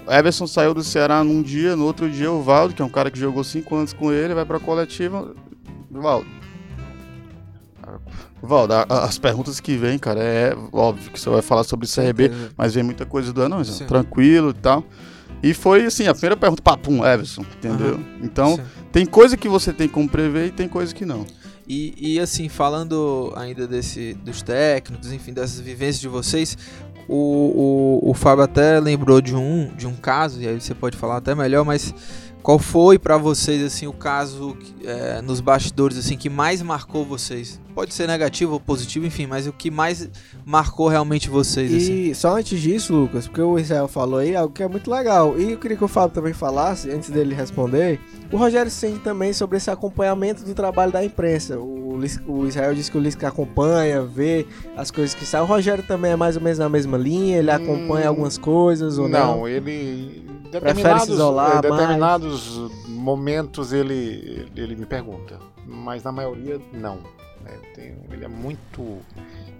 O 0.06 0.12
Everson 0.12 0.46
saiu 0.46 0.72
do 0.72 0.84
Ceará 0.84 1.24
num 1.24 1.42
dia, 1.42 1.74
no 1.74 1.84
outro 1.84 2.08
dia 2.08 2.30
o 2.30 2.42
Valdo, 2.42 2.74
que 2.74 2.82
é 2.82 2.84
um 2.84 2.90
cara 2.90 3.10
que 3.10 3.18
jogou 3.18 3.42
cinco 3.42 3.74
anos 3.74 3.92
com 3.92 4.12
ele, 4.12 4.34
vai 4.34 4.44
pra 4.44 4.60
coletiva. 4.60 5.34
Valdo. 5.90 6.26
Valdo, 8.42 8.74
as 8.88 9.18
perguntas 9.18 9.58
que 9.58 9.76
vem, 9.76 9.98
cara, 9.98 10.20
é 10.22 10.56
óbvio 10.72 11.10
que 11.10 11.18
você 11.18 11.30
vai 11.30 11.42
falar 11.42 11.64
sobre 11.64 11.88
CRB, 11.88 12.30
mas 12.56 12.74
vem 12.74 12.84
muita 12.84 13.04
coisa 13.06 13.32
do 13.32 13.64
Sim. 13.64 13.86
tranquilo 13.86 14.50
e 14.50 14.54
tal. 14.54 14.84
E 15.42 15.54
foi 15.54 15.84
assim, 15.84 16.06
a 16.06 16.12
primeira 16.12 16.36
pergunta, 16.36 16.62
papum, 16.62 17.04
Everson, 17.04 17.42
entendeu? 17.58 18.00
Então, 18.22 18.56
Sim. 18.56 18.62
Tem 18.96 19.04
coisa 19.04 19.36
que 19.36 19.46
você 19.46 19.74
tem 19.74 19.86
como 19.86 20.08
prever 20.08 20.46
e 20.46 20.50
tem 20.50 20.66
coisa 20.66 20.94
que 20.94 21.04
não. 21.04 21.26
E, 21.68 22.14
e, 22.14 22.18
assim, 22.18 22.48
falando 22.48 23.30
ainda 23.36 23.66
desse, 23.66 24.14
dos 24.14 24.40
técnicos, 24.40 25.12
enfim, 25.12 25.34
dessas 25.34 25.60
vivências 25.60 26.00
de 26.00 26.08
vocês, 26.08 26.56
o, 27.06 28.00
o, 28.02 28.10
o 28.10 28.14
Fábio 28.14 28.44
até 28.44 28.80
lembrou 28.80 29.20
de 29.20 29.36
um, 29.36 29.70
de 29.76 29.86
um 29.86 29.94
caso, 29.94 30.40
e 30.40 30.48
aí 30.48 30.58
você 30.58 30.74
pode 30.74 30.96
falar 30.96 31.18
até 31.18 31.34
melhor, 31.34 31.62
mas 31.62 31.94
qual 32.46 32.60
foi 32.60 32.96
pra 32.96 33.18
vocês 33.18 33.60
assim 33.60 33.88
o 33.88 33.92
caso 33.92 34.56
é, 34.84 35.20
nos 35.20 35.40
bastidores 35.40 35.98
assim 35.98 36.16
que 36.16 36.30
mais 36.30 36.62
marcou 36.62 37.04
vocês? 37.04 37.60
Pode 37.74 37.92
ser 37.92 38.06
negativo 38.06 38.52
ou 38.52 38.60
positivo, 38.60 39.04
enfim, 39.04 39.26
mas 39.26 39.48
o 39.48 39.52
que 39.52 39.68
mais 39.68 40.08
marcou 40.44 40.86
realmente 40.86 41.28
vocês 41.28 41.74
assim? 41.74 41.92
E 42.04 42.14
só 42.14 42.38
antes 42.38 42.60
disso, 42.60 42.94
Lucas, 42.94 43.26
porque 43.26 43.42
o 43.42 43.58
Israel 43.58 43.88
falou 43.88 44.20
aí 44.20 44.36
algo 44.36 44.54
que 44.54 44.62
é 44.62 44.68
muito 44.68 44.88
legal. 44.88 45.36
E 45.36 45.50
eu 45.52 45.58
queria 45.58 45.76
que 45.76 45.82
o 45.82 45.88
Fábio 45.88 46.14
também 46.14 46.32
falasse, 46.32 46.88
antes 46.88 47.10
dele 47.10 47.34
responder, 47.34 47.98
o 48.30 48.36
Rogério 48.36 48.70
Ceni 48.70 49.00
também 49.00 49.32
sobre 49.32 49.56
esse 49.56 49.68
acompanhamento 49.68 50.44
do 50.44 50.54
trabalho 50.54 50.92
da 50.92 51.04
imprensa. 51.04 51.58
O, 51.58 51.98
o 52.28 52.46
Israel 52.46 52.74
disse 52.74 52.92
que 52.92 52.96
o 52.96 53.00
Lisca 53.00 53.26
acompanha, 53.26 54.02
vê 54.02 54.46
as 54.76 54.92
coisas 54.92 55.14
que 55.14 55.26
saem. 55.26 55.42
O 55.42 55.46
Rogério 55.48 55.82
também 55.82 56.12
é 56.12 56.16
mais 56.16 56.36
ou 56.36 56.42
menos 56.42 56.60
na 56.60 56.68
mesma 56.68 56.96
linha, 56.96 57.38
ele 57.38 57.50
acompanha 57.50 58.06
Hum, 58.06 58.10
algumas 58.10 58.38
coisas 58.38 58.98
ou 58.98 59.08
não? 59.08 59.38
Não, 59.38 59.48
ele. 59.48 60.24
Prefere 60.60 61.00
se 61.00 61.12
isolar 61.12 61.62
eh, 61.64 62.35
determinados 62.40 62.88
momentos 62.88 63.72
ele, 63.72 64.48
ele 64.56 64.76
me 64.76 64.86
pergunta, 64.86 65.38
mas 65.66 66.02
na 66.02 66.12
maioria 66.12 66.60
não. 66.72 66.96
né? 67.42 67.58
Ele 68.10 68.24
é 68.24 68.28
muito 68.28 68.98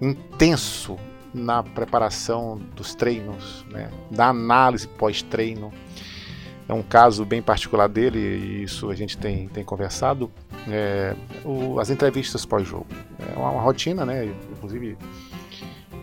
intenso 0.01 0.97
na 1.35 1.63
preparação 1.63 2.57
dos 2.75 2.95
treinos, 2.95 3.65
né? 3.71 3.91
da 4.11 4.29
análise 4.29 4.87
pós-treino. 4.89 5.73
É 6.69 6.73
um 6.73 6.83
caso 6.83 7.25
bem 7.25 7.41
particular 7.41 7.89
dele, 7.89 8.19
e 8.19 8.63
isso 8.65 8.91
a 8.91 8.95
gente 8.95 9.17
tem, 9.17 9.47
tem 9.49 9.63
conversado. 9.63 10.31
é, 10.69 11.15
o- 11.45 11.79
as 11.79 11.91
entrevistas 11.91 12.45
pós-jogo. 12.45 12.87
É 13.33 13.39
uma, 13.39 13.51
uma 13.51 13.63
rotina, 13.63 14.05
né? 14.05 14.25
Inclusive, 14.53 14.99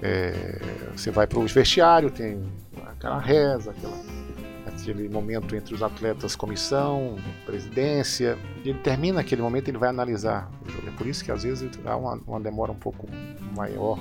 é, 0.01 0.61
você 0.95 1.11
vai 1.11 1.27
para 1.27 1.37
o 1.39 1.45
vestiário, 1.45 2.09
tem 2.09 2.41
aquela 2.87 3.19
reza, 3.19 3.71
aquela, 3.71 3.97
aquele 4.73 5.07
momento 5.09 5.55
entre 5.55 5.73
os 5.73 5.81
atletas, 5.81 6.35
comissão, 6.35 7.17
presidência. 7.45 8.37
Ele 8.63 8.77
termina 8.79 9.21
aquele 9.21 9.41
momento, 9.41 9.69
ele 9.69 9.77
vai 9.77 9.89
analisar 9.89 10.49
o 10.65 10.69
jogo. 10.69 10.87
É 10.87 10.91
por 10.91 11.07
isso 11.07 11.23
que 11.23 11.31
às 11.31 11.43
vezes 11.43 11.69
há 11.85 11.95
uma, 11.95 12.19
uma 12.27 12.39
demora 12.39 12.71
um 12.71 12.75
pouco 12.75 13.07
maior 13.55 13.99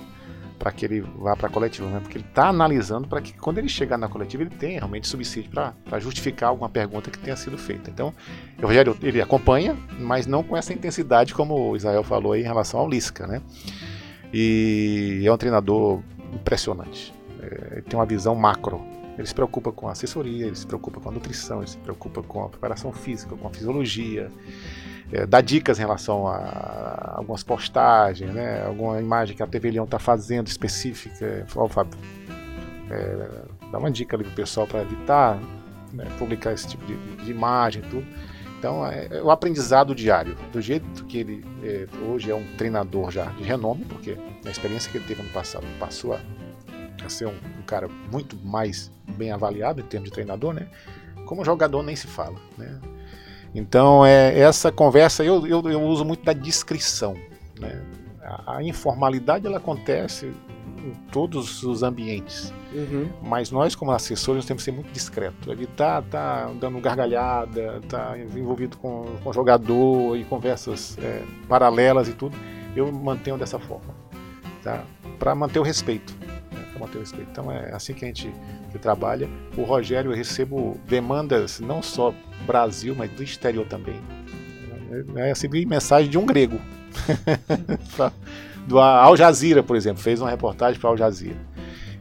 para 0.58 0.70
que 0.70 0.84
ele 0.84 1.00
vá 1.00 1.34
para 1.34 1.48
a 1.48 1.50
coletiva, 1.50 1.88
né? 1.88 1.98
porque 1.98 2.18
ele 2.18 2.24
está 2.24 2.48
analisando 2.48 3.08
para 3.08 3.20
que 3.20 3.32
quando 3.32 3.58
ele 3.58 3.68
chegar 3.68 3.98
na 3.98 4.08
coletiva 4.08 4.44
ele 4.44 4.50
tenha 4.50 4.78
realmente 4.78 5.08
subsídio 5.08 5.50
para 5.50 5.98
justificar 5.98 6.50
alguma 6.50 6.68
pergunta 6.68 7.10
que 7.10 7.18
tenha 7.18 7.34
sido 7.34 7.58
feita. 7.58 7.90
Então, 7.90 8.14
o 8.62 8.66
Rogério 8.66 8.96
ele 9.02 9.20
acompanha, 9.20 9.76
mas 9.98 10.24
não 10.24 10.44
com 10.44 10.56
essa 10.56 10.72
intensidade 10.72 11.34
como 11.34 11.70
o 11.70 11.76
Israel 11.76 12.04
falou 12.04 12.32
aí 12.32 12.42
em 12.42 12.44
relação 12.44 12.78
ao 12.78 12.88
Lisca, 12.88 13.26
né? 13.26 13.42
E 14.32 15.24
é 15.26 15.32
um 15.32 15.36
treinador 15.36 16.00
impressionante. 16.32 17.12
É, 17.40 17.80
tem 17.80 17.98
uma 17.98 18.06
visão 18.06 18.36
macro. 18.36 18.91
Ele 19.18 19.26
se 19.26 19.34
preocupa 19.34 19.70
com 19.70 19.88
a 19.88 19.92
assessoria, 19.92 20.46
ele 20.46 20.56
se 20.56 20.66
preocupa 20.66 21.00
com 21.00 21.08
a 21.08 21.12
nutrição, 21.12 21.58
ele 21.58 21.68
se 21.68 21.78
preocupa 21.78 22.22
com 22.22 22.44
a 22.44 22.48
preparação 22.48 22.92
física, 22.92 23.36
com 23.36 23.46
a 23.46 23.50
fisiologia, 23.50 24.30
é, 25.12 25.26
dá 25.26 25.40
dicas 25.40 25.78
em 25.78 25.82
relação 25.82 26.26
a 26.26 27.16
algumas 27.16 27.42
postagens, 27.42 28.32
né? 28.32 28.64
alguma 28.64 28.98
imagem 28.98 29.36
que 29.36 29.42
a 29.42 29.46
TV 29.46 29.72
Leão 29.72 29.84
está 29.84 29.98
fazendo 29.98 30.46
específica. 30.46 31.46
Ó, 31.54 31.68
Fábio, 31.68 31.98
é, 32.90 33.28
dá 33.70 33.78
uma 33.78 33.90
dica 33.90 34.16
ali 34.16 34.24
pro 34.24 34.32
pessoal 34.32 34.66
para 34.66 34.82
evitar 34.82 35.38
né, 35.92 36.06
publicar 36.18 36.52
esse 36.52 36.68
tipo 36.68 36.84
de, 36.86 36.96
de 37.24 37.30
imagem 37.30 37.82
e 37.84 37.88
tudo. 37.88 38.06
Então 38.58 38.86
é, 38.86 39.08
é 39.10 39.22
o 39.22 39.30
aprendizado 39.30 39.94
diário, 39.94 40.36
do 40.52 40.60
jeito 40.60 41.04
que 41.04 41.18
ele 41.18 41.44
é, 41.62 41.86
hoje 42.08 42.30
é 42.30 42.34
um 42.34 42.46
treinador 42.56 43.10
já 43.10 43.26
de 43.26 43.42
renome, 43.42 43.84
porque 43.84 44.16
a 44.46 44.50
experiência 44.50 44.90
que 44.90 44.98
ele 44.98 45.04
teve 45.04 45.22
no 45.22 45.30
passado 45.30 45.66
passou 45.78 46.14
a, 46.14 46.20
a 47.04 47.08
ser 47.08 47.26
um, 47.26 47.34
um 47.58 47.62
cara 47.66 47.88
muito 48.10 48.36
mais 48.44 48.90
bem 49.16 49.30
avaliado 49.30 49.80
em 49.80 49.84
termos 49.84 50.08
de 50.08 50.14
treinador, 50.14 50.52
né? 50.54 50.68
Como 51.26 51.44
jogador 51.44 51.82
nem 51.82 51.96
se 51.96 52.06
fala, 52.06 52.36
né? 52.56 52.80
Então 53.54 54.04
é 54.04 54.38
essa 54.38 54.72
conversa 54.72 55.22
eu, 55.22 55.46
eu, 55.46 55.62
eu 55.70 55.82
uso 55.82 56.04
muito 56.04 56.24
da 56.24 56.32
descrição, 56.32 57.14
né? 57.58 57.82
A, 58.22 58.56
a 58.56 58.62
informalidade 58.62 59.46
ela 59.46 59.58
acontece 59.58 60.32
em 60.84 60.94
todos 61.10 61.62
os 61.62 61.82
ambientes. 61.82 62.52
Uhum. 62.72 63.08
Mas 63.22 63.50
nós, 63.50 63.74
como 63.74 63.92
assessores, 63.92 64.44
temos 64.44 64.62
que 64.62 64.70
ser 64.70 64.72
muito 64.72 64.90
discreto. 64.92 65.50
Evitar 65.50 66.02
tá 66.02 66.50
dando 66.60 66.80
gargalhada, 66.80 67.80
tá 67.88 68.18
envolvido 68.18 68.76
com, 68.78 69.04
com 69.22 69.32
jogador 69.32 70.16
e 70.16 70.24
conversas 70.24 70.96
é, 70.98 71.22
paralelas 71.48 72.08
e 72.08 72.12
tudo. 72.12 72.36
Eu 72.74 72.90
mantenho 72.90 73.36
dessa 73.36 73.58
forma, 73.58 73.94
tá? 74.62 74.84
Para 75.18 75.34
manter 75.34 75.58
o 75.58 75.62
respeito. 75.62 76.14
Manter 76.82 76.98
o 76.98 77.00
respeito. 77.00 77.28
Então 77.30 77.50
é 77.50 77.72
assim 77.72 77.94
que 77.94 78.04
a 78.04 78.08
gente 78.08 78.32
que 78.70 78.78
trabalha. 78.78 79.28
O 79.56 79.62
Rogério, 79.62 80.10
eu 80.10 80.16
recebo 80.16 80.78
demandas 80.88 81.60
não 81.60 81.80
só 81.82 82.12
Brasil, 82.44 82.94
mas 82.96 83.10
do 83.12 83.22
exterior 83.22 83.66
também. 83.66 84.00
Eu 84.90 85.24
recebi 85.24 85.64
mensagem 85.64 86.10
de 86.10 86.18
um 86.18 86.26
grego. 86.26 86.60
Do 88.66 88.78
Al 88.78 89.16
Jazeera, 89.16 89.62
por 89.62 89.76
exemplo, 89.76 90.02
fez 90.02 90.20
uma 90.20 90.30
reportagem 90.30 90.80
para 90.80 90.90
Al 90.90 90.96
Jazeera. 90.96 91.38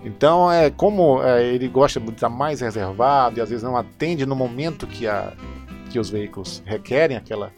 Então, 0.03 0.51
é 0.51 0.69
como 0.69 1.21
é, 1.23 1.43
ele 1.45 1.67
gosta 1.67 1.99
de 1.99 2.09
estar 2.09 2.29
mais 2.29 2.61
reservado 2.61 3.37
e 3.37 3.41
às 3.41 3.49
vezes 3.49 3.63
não 3.63 3.77
atende 3.77 4.25
no 4.25 4.35
momento 4.35 4.87
que, 4.87 5.07
a, 5.07 5.33
que 5.89 5.99
os 5.99 6.09
veículos 6.09 6.61
requerem 6.65 7.17
aquela. 7.17 7.51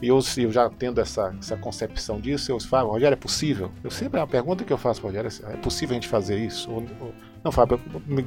E 0.00 0.08
eu, 0.08 0.18
eu 0.36 0.52
já 0.52 0.68
tendo 0.70 1.00
essa, 1.00 1.34
essa 1.40 1.56
concepção 1.56 2.20
disso, 2.20 2.52
eu 2.52 2.60
falo, 2.60 2.90
Rogério, 2.90 3.14
é 3.14 3.16
possível? 3.16 3.70
Eu 3.82 3.90
sempre, 3.90 4.20
a 4.20 4.26
pergunta 4.26 4.62
que 4.64 4.72
eu 4.72 4.78
faço 4.78 5.00
para 5.00 5.08
Rogério 5.10 5.30
é: 5.48 5.54
é 5.54 5.56
possível 5.56 5.92
a 5.92 6.00
gente 6.00 6.08
fazer 6.08 6.38
isso? 6.38 6.70
Ou, 6.70 6.84
ou- 7.00 7.14
não, 7.42 7.50
Fábio, 7.52 7.80
me, 8.06 8.24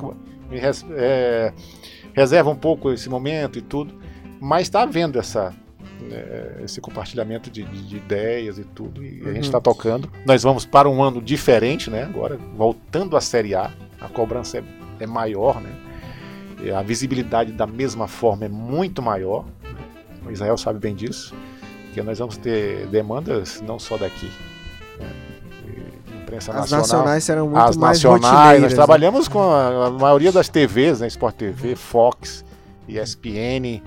me 0.50 0.58
res- 0.60 0.86
é, 0.92 1.54
reserva 2.14 2.50
um 2.50 2.56
pouco 2.56 2.92
esse 2.92 3.08
momento 3.10 3.58
e 3.58 3.62
tudo, 3.62 3.94
mas 4.40 4.64
está 4.64 4.84
havendo 4.84 5.18
essa, 5.20 5.54
é, 6.12 6.62
esse 6.64 6.82
compartilhamento 6.82 7.50
de, 7.50 7.64
de- 7.64 7.88
de 7.88 7.98
ideias 7.98 8.58
e 8.58 8.64
tudo, 8.64 9.04
e 9.04 9.22
a 9.22 9.26
gente 9.28 9.36
Uhum. 9.36 9.40
está 9.42 9.62
tocando. 9.62 10.12
Nós 10.26 10.44
vamos 10.44 10.66
para 10.66 10.90
um 10.90 11.02
ano 11.04 11.22
diferente, 11.22 11.90
né? 11.90 12.04
Agora, 12.04 12.38
voltando 12.56 13.16
à 13.16 13.22
Série 13.22 13.54
A, 13.56 13.72
a 14.00 14.08
cobrança 14.10 14.58
é, 14.60 14.64
é 15.02 15.08
maior, 15.08 15.62
né? 15.62 15.70
E 16.64 16.70
a 16.70 16.82
visibilidade 16.82 17.52
da 17.54 17.66
mesma 17.66 18.08
forma 18.08 18.46
é 18.46 18.50
muito 18.50 19.02
maior. 19.02 19.46
né? 19.64 19.72
O 20.28 20.32
Israel 20.32 20.58
sabe 20.58 20.80
bem 20.80 20.94
disso, 20.96 21.34
que 21.94 22.02
nós 22.02 22.20
vamos 22.20 22.38
ter 22.38 22.88
demandas 22.88 23.62
não 23.62 23.80
só 23.80 23.98
daqui. 23.98 24.32
Né? 25.00 25.10
E 25.68 26.18
Imprensa 26.18 26.52
As 26.52 26.58
nacional, 26.58 26.82
nacionais 26.82 27.24
serão 27.24 27.46
muito 27.48 27.58
as 27.58 27.78
mais 27.78 27.98
nacionais, 27.98 28.24
rotineiras, 28.24 28.62
nós 28.62 28.72
né? 28.72 28.76
trabalhamos 28.76 29.28
com 29.28 29.42
a, 29.42 29.88
a 29.88 29.92
maioria 29.92 30.32
das 30.32 30.50
TVs, 30.50 31.02
né? 31.02 31.08
Sport 31.08 31.36
TV, 31.36 31.76
Fox, 31.76 32.46
ESPN, 32.88 33.82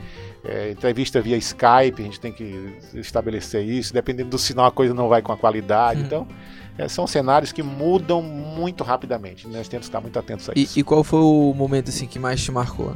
é, 0.44 0.70
entrevista 0.70 1.20
via 1.20 1.36
Skype, 1.38 1.94
a 1.98 2.02
gente 2.02 2.20
tem 2.20 2.32
que 2.32 2.76
estabelecer 2.94 3.64
isso. 3.64 3.92
Dependendo 3.92 4.30
do 4.30 4.38
sinal, 4.38 4.66
a 4.66 4.70
coisa 4.70 4.92
não 4.92 5.08
vai 5.08 5.22
com 5.22 5.32
a 5.32 5.36
qualidade. 5.36 6.02
Hum. 6.02 6.04
Então, 6.04 6.28
é, 6.76 6.88
são 6.88 7.06
cenários 7.06 7.52
que 7.52 7.62
mudam 7.62 8.20
muito 8.20 8.84
rapidamente. 8.84 9.46
Nós 9.48 9.68
temos 9.68 9.86
que 9.86 9.90
estar 9.90 10.00
muito 10.00 10.18
atentos 10.18 10.48
a 10.48 10.52
E, 10.54 10.64
isso. 10.64 10.78
e 10.78 10.82
qual 10.82 11.04
foi 11.04 11.20
o 11.20 11.54
momento 11.54 11.88
assim 11.88 12.06
que 12.06 12.18
mais 12.18 12.42
te 12.42 12.50
marcou? 12.52 12.94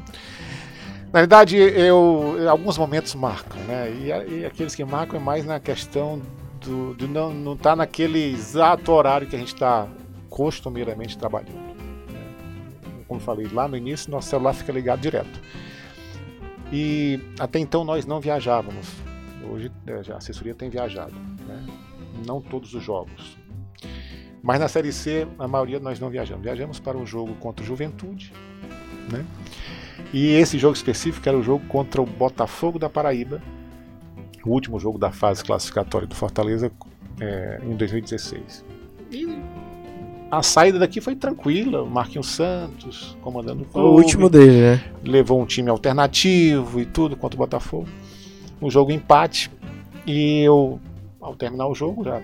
Na 1.13 1.21
verdade, 1.21 1.57
eu, 1.57 2.37
alguns 2.51 2.77
momentos 2.77 3.15
marcam, 3.15 3.59
né? 3.65 3.91
E, 4.03 4.13
a- 4.13 4.25
e 4.27 4.45
aqueles 4.45 4.75
que 4.75 4.85
marcam 4.85 5.19
é 5.19 5.23
mais 5.23 5.45
na 5.45 5.59
questão 5.59 6.21
do, 6.61 6.95
de 6.95 7.07
não 7.07 7.55
estar 7.55 7.75
naquele 7.75 8.33
exato 8.33 8.93
horário 8.93 9.27
que 9.27 9.35
a 9.35 9.39
gente 9.39 9.55
está 9.55 9.89
costumeiramente 10.29 11.17
trabalhando. 11.17 11.69
Como 13.07 13.19
falei 13.21 13.49
lá 13.51 13.67
no 13.67 13.75
início, 13.77 14.11
nosso 14.11 14.29
celular 14.29 14.53
fica 14.53 14.71
ligado 14.71 15.01
direto. 15.01 15.41
E 16.71 17.19
até 17.41 17.59
então 17.59 17.85
nós 17.85 18.05
não 18.05 18.21
viajávamos. 18.21 18.87
Hoje 19.51 19.73
já 20.03 20.15
a 20.15 20.19
assessoria 20.19 20.55
tem 20.55 20.69
viajado, 20.69 21.15
né? 21.47 21.65
não 22.27 22.39
todos 22.43 22.75
os 22.75 22.85
jogos. 22.85 23.39
Mas 24.43 24.61
na 24.61 24.69
Série 24.69 24.93
C, 24.93 25.27
a 25.39 25.49
maioria 25.49 25.81
nós 25.81 25.99
não 25.99 26.11
viajamos. 26.11 26.43
Viajamos 26.45 26.79
para 26.79 26.99
o 26.99 27.07
jogo 27.07 27.35
contra 27.37 27.65
o 27.65 27.67
Juventude, 27.67 28.31
né? 29.11 29.25
E 30.13 30.33
esse 30.35 30.59
jogo 30.59 30.75
específico 30.75 31.29
era 31.29 31.37
o 31.37 31.43
jogo 31.43 31.65
contra 31.67 32.01
o 32.01 32.07
Botafogo 32.07 32.79
da 32.79 32.89
Paraíba, 32.89 33.43
o 34.45 34.51
último 34.51 34.79
jogo 34.79 34.99
da 34.99 35.11
fase 35.11 35.45
classificatória 35.45 36.07
do 36.07 36.15
Fortaleza 36.15 36.71
é, 37.21 37.61
em 37.63 37.77
2016. 37.77 38.65
E 39.13 39.39
a 40.31 40.43
saída 40.43 40.79
daqui 40.79 41.01
foi 41.01 41.17
tranquila, 41.17 41.83
o 41.83 41.91
Marquinhos 41.91 42.29
Santos 42.29 43.17
comandando 43.23 43.63
o 43.63 43.67
clube, 43.67 43.89
o 43.89 43.93
último 43.93 44.29
dele, 44.29 44.61
né? 44.61 44.85
levou 45.03 45.41
um 45.41 45.47
time 45.47 45.71
alternativo 45.71 46.81
e 46.81 46.87
tudo 46.87 47.17
contra 47.17 47.37
o 47.37 47.39
Botafogo. 47.39 47.89
Um 48.61 48.71
jogo 48.71 48.91
empate 48.93 49.51
e 50.07 50.43
eu, 50.43 50.81
ao 51.21 51.35
terminar 51.35 51.67
o 51.69 51.75
jogo, 51.75 52.05
já 52.05 52.21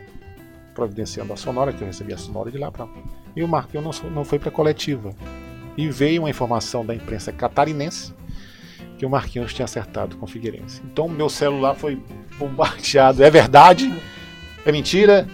providenciando 0.75 1.33
a 1.33 1.37
sonora, 1.37 1.73
que 1.73 1.83
eu 1.83 1.87
recebi 1.87 2.13
a 2.13 2.19
sonora 2.19 2.51
de 2.51 2.59
lá 2.59 2.71
para 2.71 2.89
e 3.37 3.43
o 3.43 3.49
Marquinhos 3.49 4.03
não, 4.03 4.11
não 4.11 4.25
foi 4.25 4.39
para 4.39 4.51
coletiva. 4.51 5.11
E 5.77 5.89
veio 5.89 6.23
uma 6.23 6.31
informação 6.31 6.85
da 6.85 6.95
imprensa 6.95 7.33
catarinense 7.33 8.15
que 8.97 9.05
o 9.05 9.11
Marquinhos 9.11 9.53
tinha 9.53 9.65
acertado 9.65 10.17
com 10.17 10.25
o 10.25 10.29
Figueirense. 10.29 10.81
Então 10.85 11.09
meu 11.09 11.29
celular 11.29 11.75
foi 11.75 12.01
bombardeado. 12.39 13.23
É 13.23 13.31
verdade? 13.31 13.93
É 14.65 14.71
mentira? 14.71 15.29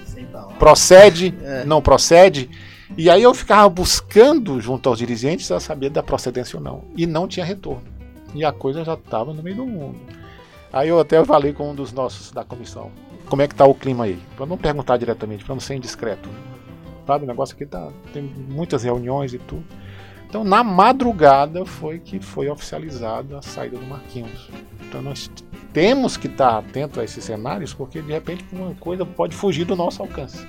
Procede? 0.58 1.34
Não 1.66 1.82
procede? 1.82 2.50
E 2.96 3.08
aí 3.08 3.22
eu 3.22 3.32
ficava 3.32 3.68
buscando 3.68 4.60
junto 4.60 4.88
aos 4.88 4.98
dirigentes 4.98 5.50
a 5.52 5.60
saber 5.60 5.90
da 5.90 6.02
procedência 6.02 6.56
ou 6.56 6.62
não. 6.62 6.84
E 6.96 7.06
não 7.06 7.28
tinha 7.28 7.44
retorno. 7.44 7.84
E 8.34 8.44
a 8.44 8.52
coisa 8.52 8.84
já 8.84 8.94
estava 8.94 9.32
no 9.32 9.42
meio 9.42 9.56
do 9.56 9.66
mundo. 9.66 9.98
Aí 10.72 10.88
eu 10.88 10.98
até 11.00 11.24
falei 11.24 11.52
com 11.52 11.70
um 11.70 11.74
dos 11.74 11.92
nossos 11.92 12.30
da 12.30 12.44
comissão. 12.44 12.90
Como 13.28 13.42
é 13.42 13.48
que 13.48 13.54
tá 13.54 13.64
o 13.64 13.74
clima 13.74 14.04
aí? 14.04 14.18
Para 14.36 14.46
não 14.46 14.56
perguntar 14.56 14.96
diretamente, 14.96 15.44
para 15.44 15.54
não 15.54 15.60
ser 15.60 15.74
indiscreto. 15.74 16.28
Sabe, 17.06 17.24
o 17.24 17.28
negócio 17.28 17.54
aqui 17.54 17.66
tá 17.66 17.90
tem 18.12 18.22
muitas 18.22 18.82
reuniões 18.82 19.34
e 19.34 19.38
tudo. 19.38 19.64
Então, 20.30 20.44
na 20.44 20.62
madrugada 20.62 21.66
foi 21.66 21.98
que 21.98 22.20
foi 22.20 22.48
oficializada 22.48 23.38
a 23.38 23.42
saída 23.42 23.76
do 23.76 23.84
Marquinhos. 23.84 24.48
Então, 24.80 25.02
nós 25.02 25.28
temos 25.72 26.16
que 26.16 26.28
estar 26.28 26.56
atentos 26.58 26.98
a 26.98 27.04
esses 27.04 27.24
cenários, 27.24 27.74
porque 27.74 28.00
de 28.00 28.12
repente 28.12 28.44
uma 28.52 28.72
coisa 28.76 29.04
pode 29.04 29.34
fugir 29.34 29.64
do 29.64 29.74
nosso 29.74 30.00
alcance. 30.00 30.46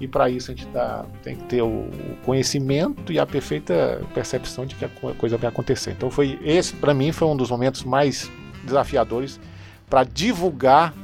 E 0.00 0.08
para 0.08 0.30
isso 0.30 0.50
a 0.50 0.54
gente 0.54 0.66
tá, 0.68 1.04
tem 1.22 1.36
que 1.36 1.44
ter 1.44 1.60
o 1.62 1.86
conhecimento 2.24 3.12
e 3.12 3.18
a 3.18 3.26
perfeita 3.26 4.00
percepção 4.14 4.64
de 4.64 4.74
que 4.74 4.84
a 4.86 4.88
co- 4.88 5.12
coisa 5.14 5.36
vai 5.36 5.48
acontecer. 5.50 5.90
Então 5.90 6.10
foi 6.10 6.38
esse 6.42 6.74
para 6.74 6.94
mim 6.94 7.12
foi 7.12 7.28
um 7.28 7.36
dos 7.36 7.50
momentos 7.50 7.84
mais 7.84 8.30
desafiadores 8.64 9.38
para 9.90 10.04
divulgar 10.04 10.94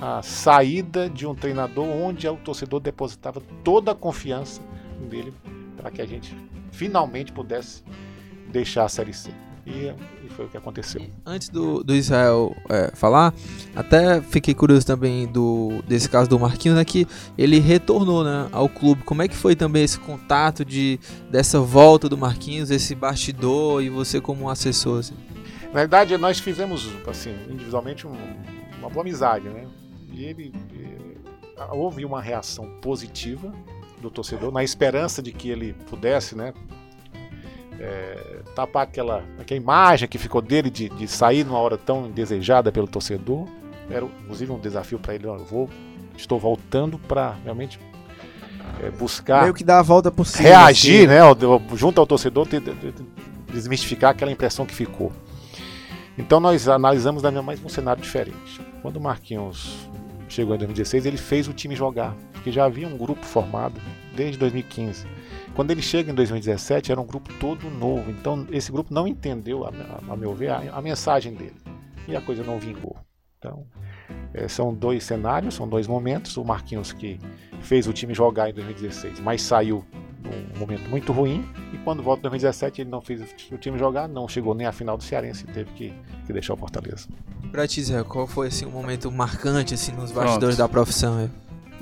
a 0.00 0.20
saída 0.22 1.08
de 1.08 1.26
um 1.26 1.34
treinador 1.34 1.86
onde 1.86 2.28
o 2.28 2.36
torcedor 2.36 2.80
depositava 2.80 3.40
toda 3.64 3.92
a 3.92 3.94
confiança 3.94 4.60
dele 5.08 5.32
para 5.76 5.90
que 5.90 6.00
a 6.02 6.06
gente 6.06 6.36
finalmente 6.72 7.32
pudesse 7.32 7.82
deixar 8.50 8.84
a 8.84 8.88
série 8.88 9.12
C. 9.12 9.30
E, 9.66 9.94
e 10.26 10.28
foi 10.28 10.44
o 10.44 10.48
que 10.48 10.58
aconteceu. 10.58 11.00
Antes 11.24 11.48
do, 11.48 11.82
do 11.82 11.94
Israel 11.94 12.54
é, 12.68 12.90
falar, 12.94 13.32
até 13.74 14.20
fiquei 14.20 14.52
curioso 14.52 14.84
também 14.86 15.26
do 15.26 15.82
desse 15.88 16.06
caso 16.06 16.28
do 16.28 16.38
Marquinhos, 16.38 16.76
né, 16.76 16.84
que 16.84 17.06
ele 17.38 17.58
retornou 17.58 18.22
né, 18.22 18.46
ao 18.52 18.68
clube. 18.68 19.02
Como 19.04 19.22
é 19.22 19.28
que 19.28 19.34
foi 19.34 19.56
também 19.56 19.82
esse 19.82 19.98
contato 19.98 20.66
de 20.66 21.00
dessa 21.30 21.60
volta 21.60 22.10
do 22.10 22.18
Marquinhos, 22.18 22.70
esse 22.70 22.94
bastidor 22.94 23.82
e 23.82 23.88
você 23.88 24.20
como 24.20 24.44
um 24.44 24.48
assessor? 24.50 24.98
Assim? 24.98 25.14
Na 25.68 25.80
verdade, 25.80 26.14
nós 26.18 26.38
fizemos, 26.38 26.86
assim, 27.08 27.34
individualmente 27.50 28.06
um- 28.06 28.12
uma 28.78 28.90
boa 28.90 29.00
amizade, 29.02 29.48
né? 29.48 29.66
E 30.12 30.24
ele. 30.26 30.52
eh, 30.78 31.64
houve 31.70 32.04
uma 32.04 32.20
reação 32.20 32.68
positiva 32.82 33.50
do 34.04 34.10
torcedor, 34.10 34.52
na 34.52 34.62
esperança 34.62 35.20
de 35.20 35.32
que 35.32 35.50
ele 35.50 35.74
pudesse, 35.88 36.36
né? 36.36 36.52
eh, 37.78 38.40
tapar 38.54 38.84
aquela, 38.84 39.22
aquela 39.38 39.60
imagem 39.60 40.08
que 40.08 40.18
ficou 40.18 40.40
dele 40.40 40.70
de, 40.70 40.88
de 40.88 41.06
sair 41.06 41.44
numa 41.44 41.58
hora 41.58 41.76
tão 41.76 42.10
desejada 42.10 42.72
pelo 42.72 42.86
torcedor. 42.86 43.46
Era, 43.90 44.06
inclusive, 44.22 44.50
um 44.52 44.58
desafio 44.58 44.98
para 44.98 45.14
ele. 45.14 45.26
Eu 45.26 45.38
vou, 45.44 45.68
estou 46.16 46.38
voltando 46.38 46.98
para 46.98 47.36
realmente 47.44 47.78
eh, 48.82 48.90
buscar 48.90 49.42
Meio 49.42 49.54
que 49.54 49.64
dá 49.64 49.80
a 49.80 49.82
volta 49.82 50.10
por 50.10 50.26
cima. 50.26 50.48
reagir, 50.48 51.08
assim. 51.10 51.38
né, 51.38 51.76
junto 51.76 52.00
ao 52.00 52.06
torcedor, 52.06 52.46
desmistificar 53.52 54.10
aquela 54.10 54.32
impressão 54.32 54.64
que 54.64 54.74
ficou. 54.74 55.12
Então 56.16 56.38
nós 56.38 56.68
analisamos 56.68 57.22
da 57.22 57.30
minha 57.30 57.42
mais 57.42 57.62
um 57.62 57.68
cenário 57.68 58.02
diferente. 58.02 58.60
Quando 58.80 58.96
o 58.96 59.00
Marquinhos 59.00 59.88
chegou 60.28 60.54
em 60.54 60.58
2016, 60.58 61.06
ele 61.06 61.16
fez 61.16 61.48
o 61.48 61.52
time 61.52 61.74
jogar, 61.74 62.14
porque 62.44 62.52
já 62.52 62.66
havia 62.66 62.86
um 62.86 62.94
grupo 62.98 63.24
formado 63.24 63.80
desde 64.14 64.36
2015. 64.36 65.06
Quando 65.54 65.70
ele 65.70 65.80
chega 65.80 66.12
em 66.12 66.14
2017, 66.14 66.92
era 66.92 67.00
um 67.00 67.06
grupo 67.06 67.32
todo 67.40 67.70
novo. 67.70 68.10
Então 68.10 68.46
esse 68.52 68.70
grupo 68.70 68.92
não 68.92 69.08
entendeu, 69.08 69.64
a, 69.64 69.70
a- 69.70 70.12
a 70.12 70.16
meu 70.16 70.34
ver, 70.34 70.50
a, 70.50 70.58
a 70.76 70.82
mensagem 70.82 71.32
dele. 71.32 71.56
E 72.06 72.14
a 72.14 72.20
coisa 72.20 72.44
não 72.44 72.58
vingou. 72.58 72.98
Então 73.38 73.64
eh, 74.34 74.46
são 74.46 74.74
dois 74.74 75.04
cenários, 75.04 75.54
são 75.54 75.66
dois 75.66 75.86
momentos. 75.86 76.36
O 76.36 76.44
Marquinhos 76.44 76.92
que 76.92 77.18
fez 77.62 77.86
o 77.88 77.94
time 77.94 78.12
jogar 78.12 78.50
em 78.50 78.52
2016, 78.52 79.20
mas 79.20 79.40
saiu 79.40 79.82
num 80.22 80.58
momento 80.60 80.90
muito 80.90 81.14
ruim. 81.14 81.48
E 81.72 81.78
quando 81.78 82.02
volta 82.02 82.20
em 82.20 82.22
2017, 82.28 82.82
ele 82.82 82.90
não 82.90 83.00
fez 83.00 83.22
o 83.50 83.56
time 83.56 83.78
jogar, 83.78 84.06
não 84.06 84.28
chegou 84.28 84.54
nem 84.54 84.66
à 84.66 84.72
final 84.72 84.98
do 84.98 85.02
Cearense 85.02 85.44
e 85.48 85.50
teve 85.50 85.70
que, 85.72 85.94
que 86.26 86.32
deixar 86.34 86.52
o 86.52 86.56
Fortaleza. 86.58 87.08
Pra 87.50 87.66
ti, 87.66 87.82
qual 88.06 88.26
foi 88.26 88.48
assim, 88.48 88.66
um 88.66 88.70
momento 88.70 89.10
marcante 89.10 89.72
assim, 89.72 89.92
nos 89.92 90.12
Pronto. 90.12 90.26
bastidores 90.26 90.58
da 90.58 90.68
profissão? 90.68 91.18
é? 91.20 91.30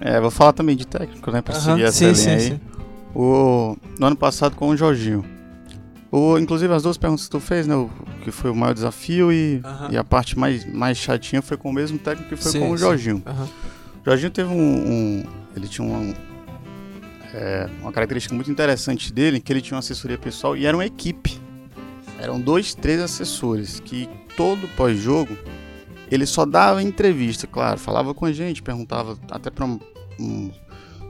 É, 0.05 0.21
vou 0.21 0.31
falar 0.31 0.53
também 0.53 0.77
de 0.77 0.87
técnico, 0.87 1.31
né? 1.31 1.41
Pra 1.41 1.55
Aham, 1.55 1.63
seguir 1.77 1.83
essa 1.85 1.99
sim, 1.99 2.05
linha 2.07 2.15
sim, 2.17 2.31
aí. 2.31 2.41
sim. 2.41 2.61
O, 3.15 3.77
no 3.99 4.07
ano 4.07 4.17
passado 4.17 4.57
com 4.57 4.69
o 4.69 4.77
Jorginho. 4.77 5.25
O, 6.11 6.39
inclusive 6.39 6.73
as 6.75 6.83
duas 6.83 6.99
perguntas 6.99 7.25
que 7.27 7.31
tu 7.31 7.41
fez, 7.41 7.67
né? 7.67 7.75
O 7.77 7.89
que 8.25 8.31
foi 8.31 8.51
o 8.51 8.55
maior 8.55 8.75
desafio 8.75 9.33
e, 9.33 9.63
e 9.91 9.97
a 9.97 10.05
parte 10.05 10.39
mais, 10.39 10.65
mais 10.71 10.99
chatinha 10.99 11.41
foi 11.41 11.57
com 11.57 11.71
o 11.71 11.73
mesmo 11.73 11.99
técnico 11.99 12.31
que 12.31 12.37
foi 12.37 12.53
Sim, 12.53 12.61
com 12.61 12.71
o. 12.71 12.77
Jorginho. 12.77 13.23
O 14.01 14.05
Jorginho 14.05 14.31
teve 14.31 14.51
um. 14.53 14.57
um- 14.59 15.25
ele 15.55 15.69
tinha 15.69 15.87
um, 15.87 16.15
é, 17.35 17.69
uma 17.81 17.93
característica 17.93 18.35
muito 18.35 18.51
interessante 18.51 19.13
dele, 19.13 19.39
que 19.41 19.53
ele 19.53 19.61
tinha 19.61 19.77
uma 19.77 19.81
assessoria 19.81 20.19
pessoal 20.19 20.57
e 20.57 20.67
era 20.67 20.77
uma 20.77 20.85
equipe. 20.87 21.39
Eram 22.19 22.41
dois, 22.41 22.75
três 22.75 23.01
assessores 23.01 23.81
que 23.81 24.09
todo 24.37 24.67
pós-jogo 24.77 25.37
ele 26.11 26.27
só 26.27 26.45
dava 26.45 26.83
entrevista, 26.83 27.47
claro, 27.47 27.79
falava 27.79 28.13
com 28.15 28.27
a 28.27 28.33
gente, 28.33 28.63
perguntava 28.63 29.17
até 29.31 29.51
para 29.51 29.67
um, 30.19 30.51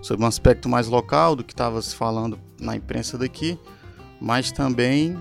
sobre 0.01 0.25
um 0.25 0.27
aspecto 0.27 0.69
mais 0.69 0.89
local 0.89 1.37
do 1.37 1.45
que 1.45 1.53
estava 1.53 1.81
se 1.81 1.95
falando 1.95 2.39
na 2.61 2.77
imprensa 2.77 3.17
daqui, 3.17 3.59
mas 4.21 4.53
também 4.53 5.19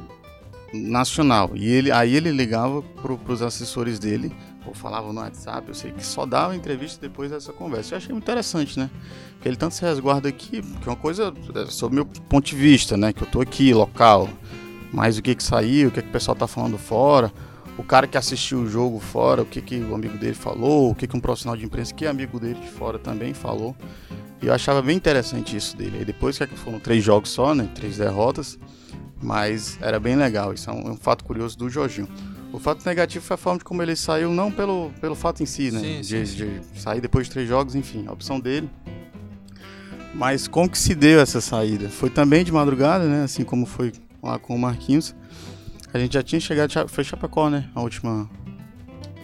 nacional. 0.74 1.52
E 1.56 1.68
ele, 1.68 1.92
aí 1.92 2.16
ele 2.16 2.32
ligava 2.32 2.82
para 2.82 3.34
os 3.34 3.42
assessores 3.42 4.00
dele 4.00 4.34
ou 4.66 4.74
falava 4.74 5.12
no 5.12 5.20
WhatsApp, 5.20 5.68
eu 5.68 5.74
sei 5.74 5.92
que 5.92 6.06
só 6.06 6.26
dava 6.26 6.56
entrevista 6.56 7.02
depois 7.02 7.32
dessa 7.32 7.52
conversa. 7.52 7.94
Eu 7.94 7.98
achei 7.98 8.12
muito 8.12 8.24
interessante, 8.24 8.78
né? 8.78 8.90
Porque 9.34 9.50
ele 9.50 9.56
tanto 9.56 9.74
se 9.74 9.82
resguarda 9.82 10.30
aqui, 10.30 10.62
que 10.62 10.88
é 10.88 10.92
uma 10.92 10.96
coisa 10.96 11.34
é, 11.56 11.66
sob 11.66 11.96
meu 11.96 12.06
ponto 12.06 12.46
de 12.46 12.56
vista, 12.56 12.96
né? 12.96 13.12
Que 13.12 13.24
eu 13.24 13.28
tô 13.28 13.42
aqui, 13.42 13.74
local, 13.74 14.30
mas 14.94 15.18
o 15.18 15.22
que 15.22 15.34
que 15.34 15.44
saiu, 15.44 15.90
o 15.90 15.92
que 15.92 16.02
que 16.02 16.10
o 16.10 16.12
pessoal 16.12 16.36
tá 16.36 16.46
falando 16.46 16.78
fora, 16.78 17.34
o 17.78 17.84
cara 17.84 18.06
que 18.08 18.18
assistiu 18.18 18.60
o 18.60 18.68
jogo 18.68 19.00
fora, 19.00 19.42
o 19.42 19.46
que 19.46 19.62
que 19.62 19.80
o 19.80 19.96
amigo 19.96 20.18
dele 20.18 20.34
falou, 20.34 20.92
o 20.92 20.96
que 20.96 21.08
que 21.08 21.16
um 21.16 21.20
profissional 21.20 21.58
de 21.58 21.66
imprensa 21.66 21.94
que 21.94 22.06
é 22.06 22.10
amigo 22.10 22.40
dele 22.40 22.60
de 22.60 22.70
fora 22.70 23.00
também 23.00 23.34
falou. 23.34 23.76
E 24.42 24.48
eu 24.48 24.54
achava 24.54 24.82
bem 24.82 24.98
interessante 24.98 25.56
isso 25.56 25.78
dele. 25.78 26.00
Aí 26.00 26.06
depois 26.06 26.38
que 26.38 26.48
foram 26.48 26.80
três 26.80 27.04
jogos 27.04 27.30
só, 27.30 27.54
né? 27.54 27.70
Três 27.76 27.98
derrotas, 27.98 28.58
mas 29.22 29.78
era 29.82 30.00
bem 30.00 30.16
legal. 30.16 30.54
Isso 30.54 30.70
é 30.70 30.74
um, 30.74 30.88
é 30.88 30.92
um 30.92 30.98
fato 30.98 31.24
curioso 31.24 31.58
do 31.58 31.70
Jorginho. 31.70 32.08
O 32.52 32.60
fato 32.60 32.86
negativo 32.86 33.24
foi 33.24 33.36
a 33.36 33.38
forma 33.38 33.60
de 33.60 33.66
como 33.66 33.82
ele 33.82 33.96
saiu, 33.96 34.30
não 34.30 34.52
pelo, 34.52 34.92
pelo 35.00 35.16
fato 35.16 35.42
em 35.42 35.46
si, 35.46 35.72
né? 35.72 35.80
Sim, 35.80 36.02
de, 36.02 36.28
sim, 36.28 36.36
de 36.36 36.82
sair 36.82 37.00
depois 37.00 37.28
de 37.28 37.34
três 37.34 37.48
jogos, 37.48 37.76
enfim, 37.76 38.06
a 38.08 38.12
opção 38.12 38.40
dele. 38.40 38.70
Mas 40.14 40.48
como 40.48 40.70
que 40.70 40.78
se 40.78 40.94
deu 40.94 41.22
essa 41.22 41.40
saída? 41.40 41.88
Foi 41.88 42.10
também 42.10 42.44
de 42.44 42.52
madrugada, 42.52 43.06
né? 43.06 43.24
Assim 43.24 43.44
como 43.44 43.66
foi 43.66 43.94
lá 44.22 44.38
com 44.38 44.54
o 44.56 44.60
Marquinhos. 44.60 45.16
A 45.94 46.00
gente 46.00 46.14
já 46.14 46.24
tinha 46.24 46.40
chegado, 46.40 46.88
foi 46.88 47.04
Chapecó, 47.04 47.50
né? 47.50 47.66
A 47.76 47.82
última, 47.82 48.30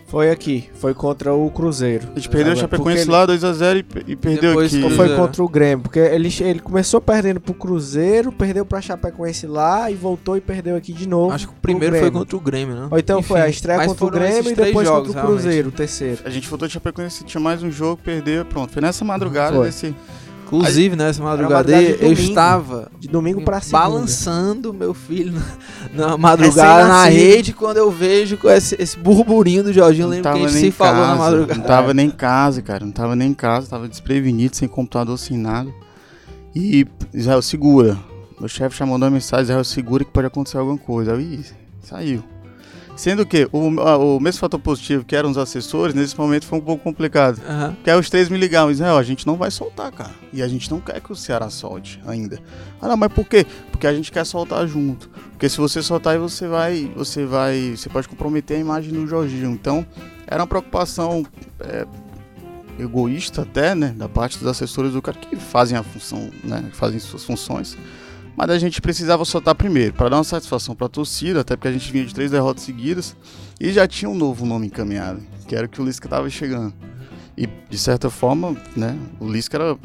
Foi 0.07 0.29
aqui, 0.29 0.69
foi 0.75 0.93
contra 0.93 1.33
o 1.33 1.49
Cruzeiro. 1.49 2.07
A 2.13 2.19
gente 2.19 2.29
perdeu 2.29 2.53
o 2.53 2.55
Chapecoense 2.55 3.05
porque 3.05 3.11
lá 3.11 3.27
2x0 3.27 3.85
e, 4.07 4.11
e 4.11 4.15
perdeu 4.15 4.51
Depois 4.51 4.73
aqui. 4.73 4.83
Ou 4.83 4.89
foi 4.91 5.15
contra 5.15 5.43
o 5.43 5.49
Grêmio? 5.49 5.83
Porque 5.83 5.99
ele, 5.99 6.29
ele 6.41 6.59
começou 6.59 6.99
perdendo 7.01 7.39
pro 7.39 7.53
Cruzeiro, 7.53 8.31
perdeu 8.31 8.65
pra 8.65 8.81
Chapecoense 8.81 9.47
lá 9.47 9.91
e 9.91 9.95
voltou 9.95 10.35
e 10.37 10.41
perdeu 10.41 10.75
aqui 10.75 10.93
de 10.93 11.07
novo. 11.07 11.33
Acho 11.33 11.47
que 11.47 11.53
o 11.53 11.57
primeiro 11.61 11.97
foi 11.97 12.11
contra 12.11 12.37
o 12.37 12.39
Grêmio, 12.39 12.75
né? 12.75 12.87
Ou 12.89 12.97
então 12.97 13.21
foi 13.21 13.41
a 13.41 13.49
estreia 13.49 13.85
contra 13.85 14.05
o 14.05 14.09
Grêmio 14.09 14.51
e 14.51 14.55
depois 14.55 14.87
jogos, 14.87 15.07
contra 15.07 15.23
o 15.23 15.25
Cruzeiro, 15.25 15.69
o 15.69 15.71
terceiro. 15.71 16.21
A 16.23 16.29
gente 16.29 16.47
voltou 16.47 16.67
de 16.67 16.73
Chapecoense, 16.73 17.23
tinha 17.23 17.41
mais 17.41 17.63
um 17.63 17.71
jogo, 17.71 18.01
perdeu, 18.01 18.45
pronto. 18.45 18.71
Foi 18.71 18.81
nessa 18.81 19.05
madrugada 19.05 19.55
Foi. 19.55 19.65
desse... 19.65 19.95
Inclusive, 20.47 20.95
nessa 20.95 21.21
madrugada, 21.21 21.71
madrugada 21.71 21.83
de 21.83 21.91
eu 21.91 22.09
domingo. 22.09 22.21
estava 22.29 22.91
De 22.99 23.07
domingo 23.07 23.39
segunda. 23.39 23.61
balançando 23.71 24.73
meu 24.73 24.93
filho 24.93 25.33
na, 25.93 26.07
na 26.07 26.17
madrugada 26.17 26.87
na 26.87 27.05
rede 27.05 27.53
quando 27.53 27.77
eu 27.77 27.91
vejo 27.91 28.37
com 28.37 28.49
esse, 28.49 28.75
esse 28.79 28.97
burburinho 28.97 29.63
do 29.63 29.73
Jorginho. 29.73 30.07
Lembro 30.07 30.31
que 30.31 30.37
a 30.37 30.47
gente 30.47 30.59
se 30.59 30.67
em 30.67 30.71
falou 30.71 31.01
na 31.01 31.07
casa, 31.07 31.17
madrugada. 31.19 31.59
Não 31.59 31.67
tava 31.67 31.93
nem 31.93 32.07
em 32.07 32.11
casa, 32.11 32.61
cara. 32.61 32.85
Não 32.85 32.91
tava 32.91 33.15
nem 33.15 33.29
em 33.29 33.33
casa, 33.33 33.67
tava 33.69 33.87
desprevenido, 33.87 34.55
sem 34.55 34.67
computador, 34.67 35.17
sem 35.17 35.37
nada. 35.37 35.69
E 36.55 36.87
Israel, 37.13 37.41
segura. 37.41 37.97
Meu 38.39 38.47
chefe 38.47 38.77
já 38.77 38.85
mandou 38.85 39.07
uma 39.07 39.13
mensagem, 39.13 39.43
Israel, 39.43 39.63
segura 39.63 40.03
que 40.05 40.11
pode 40.11 40.27
acontecer 40.27 40.57
alguma 40.57 40.77
coisa. 40.77 41.13
Aí, 41.13 41.43
saiu. 41.81 42.23
Sendo 42.97 43.25
que 43.25 43.47
o, 43.51 43.79
a- 43.79 43.95
o 43.97 44.19
mesmo 44.19 44.39
fator 44.39 44.59
positivo, 44.59 45.05
que 45.05 45.15
eram 45.15 45.29
os 45.29 45.37
assessores, 45.37 45.93
nesse 45.93 46.17
momento 46.17 46.45
foi 46.47 46.57
um 46.57 46.61
pouco 46.61 46.83
complicado. 46.83 47.39
Aham. 47.47 47.73
Porque 47.75 47.89
aí 47.91 47.97
os 47.99 48.09
três 48.09 48.27
me 48.27 48.37
ligaram, 48.37 48.71
Israel, 48.71 48.97
a 48.97 49.03
gente 49.03 49.25
não 49.27 49.35
vai 49.37 49.51
soltar, 49.51 49.91
cara. 49.91 50.11
E 50.33 50.41
a 50.41 50.47
gente 50.47 50.69
não 50.71 50.81
quer 50.81 50.99
que 50.99 51.11
o 51.11 51.15
Ceará 51.15 51.49
solte 51.49 52.01
ainda. 52.07 52.39
Ah, 52.81 52.87
não, 52.87 52.97
mas 52.97 53.13
por 53.13 53.23
quê? 53.25 53.45
Porque 53.71 53.85
a 53.85 53.93
gente 53.93 54.11
quer 54.11 54.25
soltar 54.25 54.67
junto. 54.67 55.09
Porque 55.31 55.47
se 55.47 55.57
você 55.59 55.81
soltar 55.83 56.13
aí, 56.13 56.19
você 56.19 56.47
vai. 56.47 56.91
Você 56.95 57.23
vai. 57.23 57.75
Você 57.77 57.87
pode 57.87 58.09
comprometer 58.09 58.57
a 58.57 58.59
imagem 58.59 58.91
do 58.91 59.05
Jorginho. 59.05 59.51
Então, 59.51 59.85
era 60.25 60.41
uma 60.41 60.47
preocupação 60.47 61.23
é, 61.59 61.85
egoísta 62.79 63.43
até, 63.43 63.75
né? 63.75 63.93
Da 63.95 64.09
parte 64.09 64.37
dos 64.39 64.47
assessores 64.47 64.93
do 64.93 65.01
cara 65.01 65.17
que 65.17 65.35
fazem 65.35 65.77
a 65.77 65.83
função, 65.83 66.29
né? 66.43 66.65
que 66.69 66.75
Fazem 66.75 66.99
suas 66.99 67.23
funções. 67.23 67.77
Mas 68.37 68.51
a 68.51 68.59
gente 68.59 68.79
precisava 68.79 69.25
soltar 69.25 69.55
primeiro, 69.55 69.93
para 69.93 70.09
dar 70.09 70.17
uma 70.17 70.23
satisfação 70.23 70.75
para 70.75 70.85
a 70.85 70.89
torcida, 70.89 71.41
até 71.41 71.55
porque 71.55 71.69
a 71.69 71.71
gente 71.71 71.91
vinha 71.91 72.05
de 72.05 72.13
três 72.13 72.29
derrotas 72.29 72.61
seguidas 72.61 73.17
e 73.59 73.71
já 73.71 73.87
tinha 73.87 74.07
um 74.07 74.13
novo 74.13 74.45
nome 74.45 74.67
encaminhado, 74.67 75.19
que 75.47 75.55
era 75.55 75.65
o 75.65 75.69
que 75.69 75.81
o 75.81 75.83
Lisca 75.85 76.05
estava 76.05 76.29
chegando. 76.29 76.71
E 77.35 77.47
de 77.47 77.77
certa 77.79 78.11
forma, 78.11 78.55
né, 78.75 78.95
o 79.19 79.27
Lisca 79.27 79.57
era, 79.57 79.77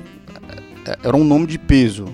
é, 0.86 0.98
era 1.02 1.16
um 1.16 1.24
nome 1.24 1.46
de 1.46 1.58
peso. 1.58 2.04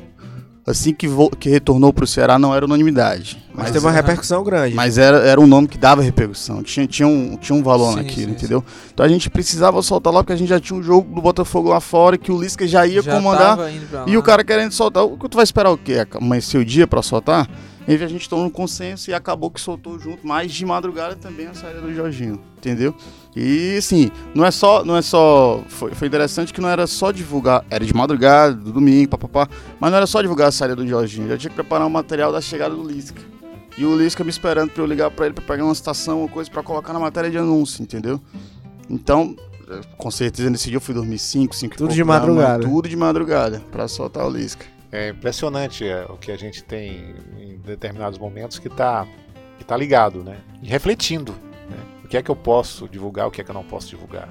Assim 0.69 0.93
que, 0.93 1.09
que 1.39 1.49
retornou 1.49 1.93
para 1.93 2.05
o 2.05 2.07
Ceará 2.07 2.39
não 2.39 2.55
era 2.55 2.65
unanimidade. 2.65 3.43
Mas, 3.55 3.65
Mas, 3.65 3.73
teve 3.73 3.87
uma 3.87 3.93
repercussão 3.93 4.45
grande. 4.45 4.75
mas 4.75 4.99
era, 4.99 5.19
era 5.19 5.41
um 5.41 5.47
nome 5.47 5.67
que 5.67 5.79
dava 5.79 6.03
repercussão, 6.03 6.63
tinha, 6.63 6.87
tinha, 6.87 7.09
um, 7.09 7.37
tinha 7.37 7.57
um 7.57 7.63
valor 7.63 7.91
Sim, 7.91 7.97
naquilo, 7.97 8.29
sim, 8.29 8.37
entendeu? 8.37 8.65
Então 8.93 9.05
a 9.05 9.09
gente 9.09 9.29
precisava 9.31 9.81
soltar 9.83 10.13
lá 10.13 10.23
porque 10.23 10.35
a 10.35 10.37
gente 10.37 10.49
já 10.49 10.61
tinha 10.61 10.79
um 10.79 10.83
jogo 10.83 11.15
do 11.15 11.23
Botafogo 11.23 11.71
lá 11.71 11.81
fora 11.81 12.19
que 12.19 12.31
o 12.31 12.41
Lisca 12.41 12.67
já 12.67 12.87
ia 12.87 13.03
Já 13.03 13.13
comandar. 13.13 13.59
E 14.07 14.17
o 14.17 14.23
cara 14.23 14.45
querendo 14.45 14.73
soltar. 14.73 15.05
O 15.05 15.17
que 15.17 15.29
tu 15.29 15.37
vai 15.37 15.45
esperar 15.45 15.71
o 15.71 15.79
quê? 15.79 16.07
Amanhecer 16.15 16.61
o 16.61 16.65
dia 16.65 16.87
pra 16.87 17.03
soltar? 17.03 17.49
E 17.89 17.95
a 17.95 18.07
gente 18.07 18.29
tomou 18.29 18.45
um 18.45 18.51
consenso 18.51 19.11
e 19.11 19.15
acabou 19.15 19.51
que 19.51 19.59
soltou 19.59 19.99
junto, 19.99 20.27
mas 20.27 20.53
de 20.53 20.67
madrugada 20.67 21.17
também 21.17 21.47
a 21.47 21.55
saída 21.55 21.81
do 21.81 21.95
Jorginho, 21.95 22.39
entendeu? 22.59 22.95
E 23.35 23.77
assim, 23.79 24.11
não 24.35 24.45
é 24.45 24.51
só. 24.51 24.85
Não 24.85 24.95
é 24.95 25.01
só. 25.01 25.63
Foi, 25.69 25.95
foi 25.95 26.07
interessante 26.07 26.53
que 26.53 26.61
não 26.61 26.69
era 26.69 26.87
só 26.87 27.11
divulgar. 27.11 27.65
Era 27.71 27.87
de 27.87 27.95
madrugada, 27.95 28.55
do 28.55 28.73
domingo, 28.73 29.09
papapá. 29.09 29.49
Mas 29.81 29.91
não 29.91 29.97
era 29.97 30.07
só 30.07 30.21
divulgar 30.21 30.49
a 30.49 30.53
saída 30.53 30.77
do 30.77 30.87
Jorginho. 30.87 31.29
Já 31.29 31.39
tinha 31.39 31.49
que 31.49 31.55
preparar 31.55 31.87
um 31.87 31.91
material 31.91 32.31
da 32.31 32.43
chegada 32.43 32.75
do 32.75 32.83
Lisca. 32.83 33.23
E 33.79 33.87
o 33.87 33.97
Lisca 33.97 34.23
me 34.23 34.31
esperando 34.31 34.71
pra 34.71 34.83
eu 34.83 34.87
ligar 34.87 35.11
pra 35.11 35.25
ele 35.25 35.35
pra 35.35 35.45
pegar 35.45 35.65
uma 35.65 35.75
citação, 35.75 36.21
uma 36.21 36.29
coisa 36.29 36.51
pra 36.51 36.63
colocar 36.63 36.93
na 36.93 36.99
matéria 36.99 37.31
de 37.31 37.39
anúncio, 37.39 37.83
entendeu? 37.83 38.21
Então, 38.91 39.35
eh, 39.71 39.81
com 39.97 40.11
certeza 40.11 40.51
nesse 40.51 40.67
dia 40.69 40.77
eu 40.77 40.81
fui 40.81 40.93
dormir 40.93 41.19
5, 41.19 41.55
5 41.55 41.77
Tudo 41.77 41.95
de 41.95 42.03
madrugada. 42.03 42.65
Tudo 42.65 42.89
de 42.89 42.97
madrugada, 42.97 43.63
pra 43.71 43.87
soltar 43.87 44.27
o 44.27 44.31
Lisca. 44.31 44.67
É 44.91 45.11
impressionante 45.11 45.87
é, 45.87 46.05
o 46.09 46.17
que 46.17 46.33
a 46.33 46.37
gente 46.37 46.65
tem 46.65 47.15
em 47.39 47.59
determinados 47.59 48.19
momentos 48.19 48.59
que 48.59 48.69
está 48.69 49.07
que 49.59 49.65
tá 49.65 49.77
ligado, 49.77 50.23
né? 50.23 50.39
E 50.63 50.69
refletindo. 50.69 51.33
Né? 51.33 51.77
O 52.05 52.09
que 52.09 52.17
é 52.17 52.23
que 52.23 52.31
eu 52.31 52.37
posso 52.37 52.89
divulgar, 52.89 53.27
o 53.27 53.31
que 53.31 53.41
é 53.41 53.45
que 53.45 53.51
eu 53.51 53.55
não 53.55 53.65
posso 53.65 53.89
divulgar. 53.89 54.29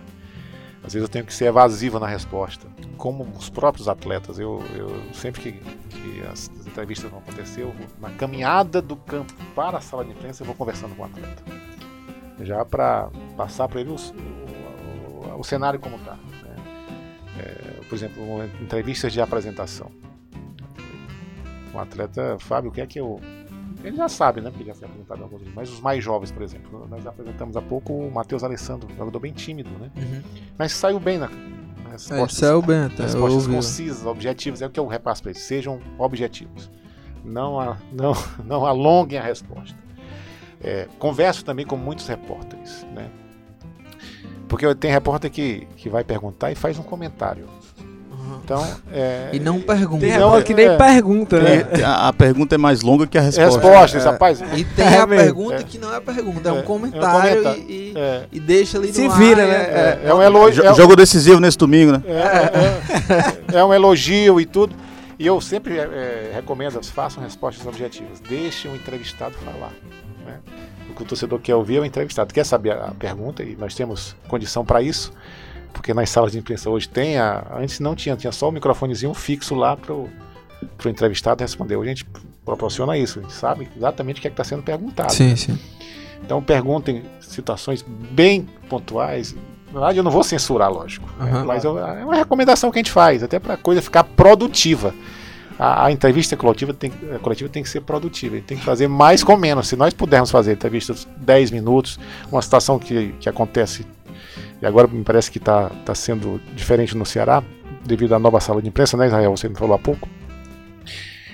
Às 0.84 0.94
vezes 0.94 1.08
eu 1.08 1.12
tenho 1.12 1.26
que 1.26 1.34
ser 1.34 1.46
evasivo 1.46 2.00
na 2.00 2.08
resposta. 2.08 2.66
Como 2.98 3.24
os 3.38 3.50
próprios 3.50 3.90
atletas, 3.90 4.40
eu, 4.40 4.64
eu 4.74 5.14
sempre 5.14 5.42
que, 5.42 5.52
que 5.52 6.22
as, 6.32 6.50
as 6.60 6.66
entrevistas 6.66 7.10
vão 7.12 7.20
acontecer, 7.20 7.62
eu 7.64 7.72
vou, 7.72 7.86
na 8.00 8.10
caminhada 8.12 8.82
do 8.82 8.96
campo 8.96 9.34
para 9.54 9.78
a 9.80 9.82
sala 9.82 10.06
de 10.06 10.12
imprensa, 10.12 10.42
eu 10.44 10.46
vou 10.48 10.56
conversando 10.56 10.96
com 10.96 11.02
o 11.04 11.06
atleta. 11.06 11.44
Já 12.42 12.64
para 12.64 13.10
passar 13.36 13.68
para 13.68 13.82
ele 13.82 13.92
os- 13.92 14.12
o, 14.12 15.34
o- 15.36 15.40
o 15.40 15.44
cenário 15.44 15.78
como 15.80 15.98
está. 15.98 16.18
por 17.90 17.96
exemplo, 17.96 18.24
entrevistas 18.62 19.12
de 19.14 19.22
apresentação 19.22 19.90
um 21.74 21.80
atleta, 21.80 22.38
Fábio, 22.40 22.70
o 22.70 22.74
que 22.74 22.82
é 22.82 22.88
que 22.88 23.00
eu. 23.00 23.20
Ele 23.84 23.96
já 23.96 24.10
sabe, 24.10 24.42
né? 24.42 24.50
Porque 24.50 24.66
já 24.66 24.74
foi 24.74 24.88
apresentado 24.88 25.24
alguns 25.24 25.40
vezes. 25.40 25.54
Mas 25.56 25.70
os 25.72 25.80
mais 25.80 26.04
jovens, 26.04 26.32
por 26.32 26.42
exemplo, 26.42 26.88
nós 26.90 27.06
apresentamos 27.06 27.56
há 27.56 27.62
pouco 27.62 27.94
o 27.94 28.12
Matheus 28.12 28.44
Alessandro, 28.44 28.88
jogador 28.98 29.20
bem 29.20 29.32
tímido, 29.32 29.70
né? 29.80 29.92
Uhum. 29.96 30.22
Mas 30.58 30.72
saiu 30.74 31.00
bem 31.00 31.18
na. 31.18 31.28
É, 31.28 31.92
Respostas, 31.92 32.38
saiu 32.38 32.62
bem 32.62 32.80
até. 32.80 33.04
respostas 33.04 33.48
concisas, 33.48 34.06
objetivas, 34.06 34.62
é 34.62 34.68
o 34.68 34.70
que 34.70 34.80
eu 34.80 34.88
repasso 34.88 35.22
para 35.22 35.32
eles. 35.32 35.42
Sejam 35.44 35.80
objetivos. 35.98 36.70
Não, 37.24 37.60
a, 37.60 37.78
não, 37.92 38.14
não 38.44 38.66
alonguem 38.66 39.20
a 39.20 39.24
resposta. 39.24 39.78
É, 40.62 40.88
converso 40.98 41.46
também 41.46 41.66
com 41.66 41.78
muitos 41.78 42.08
repórteres, 42.08 42.86
né? 42.94 43.10
Porque 44.48 44.74
tem 44.76 44.92
repórter 44.92 45.30
que, 45.30 45.68
que 45.76 45.90
vai 45.90 46.04
perguntar 46.04 46.52
e 46.52 46.56
faz 46.56 46.80
um 46.80 46.84
comentário. 46.84 47.48
Então, 48.48 48.66
é, 48.94 49.32
E 49.34 49.40
não 49.42 49.60
pergunta. 49.60 50.00
Tem 50.06 50.12
repórter 50.12 50.44
que 50.46 50.54
nem 50.54 50.68
é. 50.68 50.78
pergunta, 50.78 51.38
né? 51.42 51.68
É, 51.70 51.84
a, 51.84 52.08
a 52.08 52.14
pergunta 52.14 52.56
é 52.56 52.58
mais 52.58 52.82
longa 52.82 53.06
que 53.06 53.18
a 53.18 53.22
resposta. 53.22 53.60
respostas, 53.60 54.06
rapaz. 54.06 54.40
E 54.56 54.64
tem 54.64 54.86
É 54.88 55.00
a 55.00 55.06
mesmo. 55.06 55.26
pergunta 55.26 55.56
É. 55.56 55.64
que 55.64 55.78
não 55.78 55.94
é 55.94 56.00
pergunta, 56.00 56.48
é, 56.48 56.52
É, 56.52 56.54
um 56.54 56.58
é 56.58 56.60
um 56.62 56.64
comentário, 56.64 57.42
comentário. 57.42 57.66
E, 57.68 57.74
e, 57.74 57.94
É, 57.98 58.24
e 58.32 58.40
deixa 58.40 58.78
ali 58.78 58.88
no 58.88 58.94
Se 58.94 59.06
ar, 59.06 59.18
vira, 59.18 59.42
é- 59.42 59.48
né? 59.48 59.54
é- 59.54 60.00
é, 60.06 60.10
é 60.10 60.14
um 60.14 60.24
elogio. 60.24 60.64
Jo- 60.64 60.74
Jogo 60.76 60.96
decisivo 60.96 61.42
nesse 61.42 61.58
domingo, 61.58 61.92
né? 61.92 62.02
É, 62.08 63.56
é- 63.56 63.60
é 63.60 63.66
um 63.66 63.74
elogio 63.74 64.40
e 64.40 64.46
tudo. 64.46 64.74
E 65.20 65.28
eu 65.28 65.42
sempre 65.42 65.78
é, 65.78 65.82
é, 65.82 66.32
recomendo, 66.36 66.82
façam 66.86 67.22
respostas 67.22 67.68
objetivas. 67.68 68.22
Deixem 68.30 68.72
o 68.72 68.76
entrevistado 68.78 69.36
falar. 69.44 69.72
né? 70.26 70.36
O 70.90 70.94
que 70.94 71.02
o 71.02 71.06
torcedor 71.06 71.40
quer 71.40 71.56
ouvir 71.56 71.78
é 71.78 71.80
o 71.82 71.86
entrevistado. 71.86 72.34
Quer 72.34 72.46
saber 72.46 72.72
a 72.72 72.94
pergunta, 72.98 73.44
e 73.44 73.58
nós 73.60 73.76
temos 73.76 74.16
condição 74.30 74.64
para 74.64 74.82
isso, 74.82 75.12
porque 75.78 75.94
nas 75.94 76.10
salas 76.10 76.32
de 76.34 76.40
imprensa 76.40 76.70
hoje 76.70 76.90
tem, 76.90 77.18
a, 77.18 77.46
antes 77.58 77.80
não 77.80 77.96
tinha, 77.96 78.16
tinha 78.16 78.32
só 78.32 78.50
o 78.50 78.52
microfonezinho 78.52 79.14
fixo 79.14 79.56
lá 79.56 79.78
para 79.78 79.94
o 79.94 80.10
entrevistado 80.86 81.42
responder. 81.42 81.76
Hoje 81.78 81.90
a 81.90 81.94
gente 81.94 82.06
proporciona 82.44 82.98
isso, 82.98 83.20
a 83.20 83.22
gente 83.22 83.34
sabe 83.34 83.70
exatamente 83.78 84.18
o 84.18 84.22
que 84.22 84.28
é 84.28 84.32
está 84.32 84.44
sendo 84.44 84.64
perguntado. 84.64 85.14
Sim, 85.14 85.36
sim. 85.36 85.58
Então 86.24 86.42
perguntem 86.42 87.04
situações 87.22 87.86
bem 87.88 88.48
pontuais. 88.70 89.36
Na 89.68 89.74
verdade, 89.80 89.98
eu 90.00 90.04
não 90.04 90.12
vou 90.12 90.24
censurar, 90.24 90.72
lógico. 90.72 91.08
né? 91.20 91.30
Aham. 91.32 91.46
Mas 91.46 91.64
eu- 91.64 91.78
é 91.78 92.04
uma 92.04 92.16
recomendação 92.16 92.72
que 92.72 92.78
a 92.78 92.82
gente 92.82 92.92
faz, 92.92 93.22
até 93.22 93.38
para 93.40 93.54
a 93.54 93.58
coisa 93.58 93.82
ficar 93.82 94.04
produtiva. 94.04 94.94
A, 95.60 95.86
a 95.86 95.92
entrevista 95.92 96.38
coletiva 96.38 96.74
tem, 96.74 96.92
a 97.16 97.20
coletiva 97.20 97.50
tem 97.50 97.64
que 97.64 97.70
ser 97.70 97.82
produtiva, 97.82 98.36
a 98.36 98.38
gente 98.38 98.48
tem 98.48 98.58
que 98.58 98.64
fazer 98.64 98.88
mais 98.88 99.24
com 99.24 99.36
menos. 99.36 99.68
Se 99.68 99.76
nós 99.76 99.94
pudermos 99.94 100.30
fazer 100.32 100.54
entrevistas 100.54 101.08
10 101.18 101.52
minutos, 101.52 102.00
uma 102.32 102.42
situação 102.42 102.78
que, 102.80 103.14
que 103.20 103.28
acontece, 103.28 103.86
e 104.62 104.66
agora 104.66 104.88
me 104.88 105.04
parece 105.04 105.30
que 105.32 105.38
está 105.38 105.70
tá 105.86 105.94
sendo 105.96 106.40
diferente 106.56 106.96
no 106.96 107.06
Ceará, 107.06 107.44
devido 107.86 108.14
à 108.16 108.20
nova 108.20 108.40
sala 108.40 108.62
de 108.62 108.68
imprensa, 108.68 108.98
né, 108.98 109.08
Israel? 109.08 109.36
Você 109.36 109.48
me 109.50 109.56
falou 109.56 109.76
há 109.76 109.80
pouco. 109.80 110.08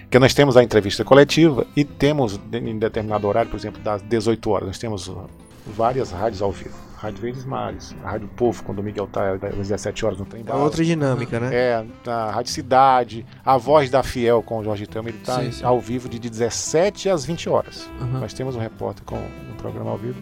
Que 0.09 0.19
nós 0.19 0.33
temos 0.33 0.55
a 0.55 0.63
entrevista 0.63 1.03
coletiva 1.03 1.65
e 1.75 1.83
temos, 1.83 2.39
em 2.51 2.77
determinado 2.77 3.27
horário, 3.27 3.49
por 3.49 3.57
exemplo, 3.57 3.81
das 3.81 4.01
18 4.03 4.49
horas, 4.49 4.67
nós 4.67 4.77
temos 4.77 5.07
uh, 5.07 5.27
várias 5.75 6.11
rádios 6.11 6.41
ao 6.41 6.51
vivo. 6.51 6.75
Rádio 6.97 7.19
Verdes 7.19 7.43
Mares, 7.43 7.93
a 8.01 8.11
Rádio 8.11 8.29
Povo, 8.29 8.63
quando 8.63 8.79
o 8.79 8.83
Miguel 8.83 9.03
está 9.05 9.33
às 9.33 9.39
17 9.41 10.05
horas 10.05 10.19
no 10.19 10.25
trem 10.25 10.41
É 10.41 10.45
bala. 10.45 10.63
outra 10.63 10.85
dinâmica, 10.85 11.37
né? 11.37 11.49
É, 11.53 11.85
a 12.09 12.31
Rádio 12.31 12.51
Cidade, 12.53 13.25
a 13.43 13.57
Voz 13.57 13.89
da 13.89 14.01
Fiel 14.03 14.41
com 14.41 14.59
o 14.59 14.63
Jorge 14.63 14.87
Tama, 14.87 15.09
ele 15.09 15.17
está 15.17 15.41
Sim, 15.41 15.51
sim. 15.51 15.65
ao 15.65 15.81
vivo 15.81 16.07
de 16.07 16.17
17 16.17 17.09
às 17.09 17.25
20 17.25 17.49
horas. 17.49 17.89
Uhum. 17.99 18.19
Nós 18.21 18.31
temos 18.33 18.55
um 18.55 18.59
repórter 18.59 19.03
com 19.03 19.17
um 19.17 19.55
programa 19.57 19.91
ao 19.91 19.97
vivo. 19.97 20.21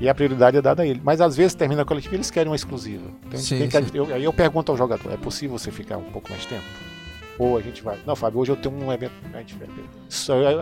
E 0.00 0.08
a 0.08 0.14
prioridade 0.14 0.56
é 0.56 0.62
dada 0.62 0.82
a 0.82 0.86
ele. 0.86 1.00
Mas 1.02 1.20
às 1.20 1.36
vezes 1.36 1.54
termina 1.54 1.82
a 1.82 1.84
coletiva 1.84 2.14
e 2.14 2.16
eles 2.18 2.30
querem 2.30 2.48
uma 2.50 2.56
exclusiva. 2.56 3.10
Então, 3.26 3.40
Sim, 3.40 3.68
que- 3.68 3.98
eu- 3.98 4.14
aí 4.14 4.24
eu 4.24 4.32
pergunto 4.32 4.70
ao 4.72 4.78
jogador: 4.78 5.12
é 5.12 5.16
possível 5.16 5.58
você 5.58 5.70
ficar 5.72 5.96
um 5.96 6.04
pouco 6.04 6.30
mais 6.30 6.44
tempo? 6.46 6.64
Ou 7.38 7.56
a 7.56 7.62
gente 7.62 7.82
vai. 7.82 7.96
Não, 8.04 8.16
Fábio, 8.16 8.40
hoje 8.40 8.50
eu 8.50 8.56
tenho 8.56 8.74
um 8.74 8.92
evento. 8.92 9.12
A 9.32 9.38
gente 9.38 9.56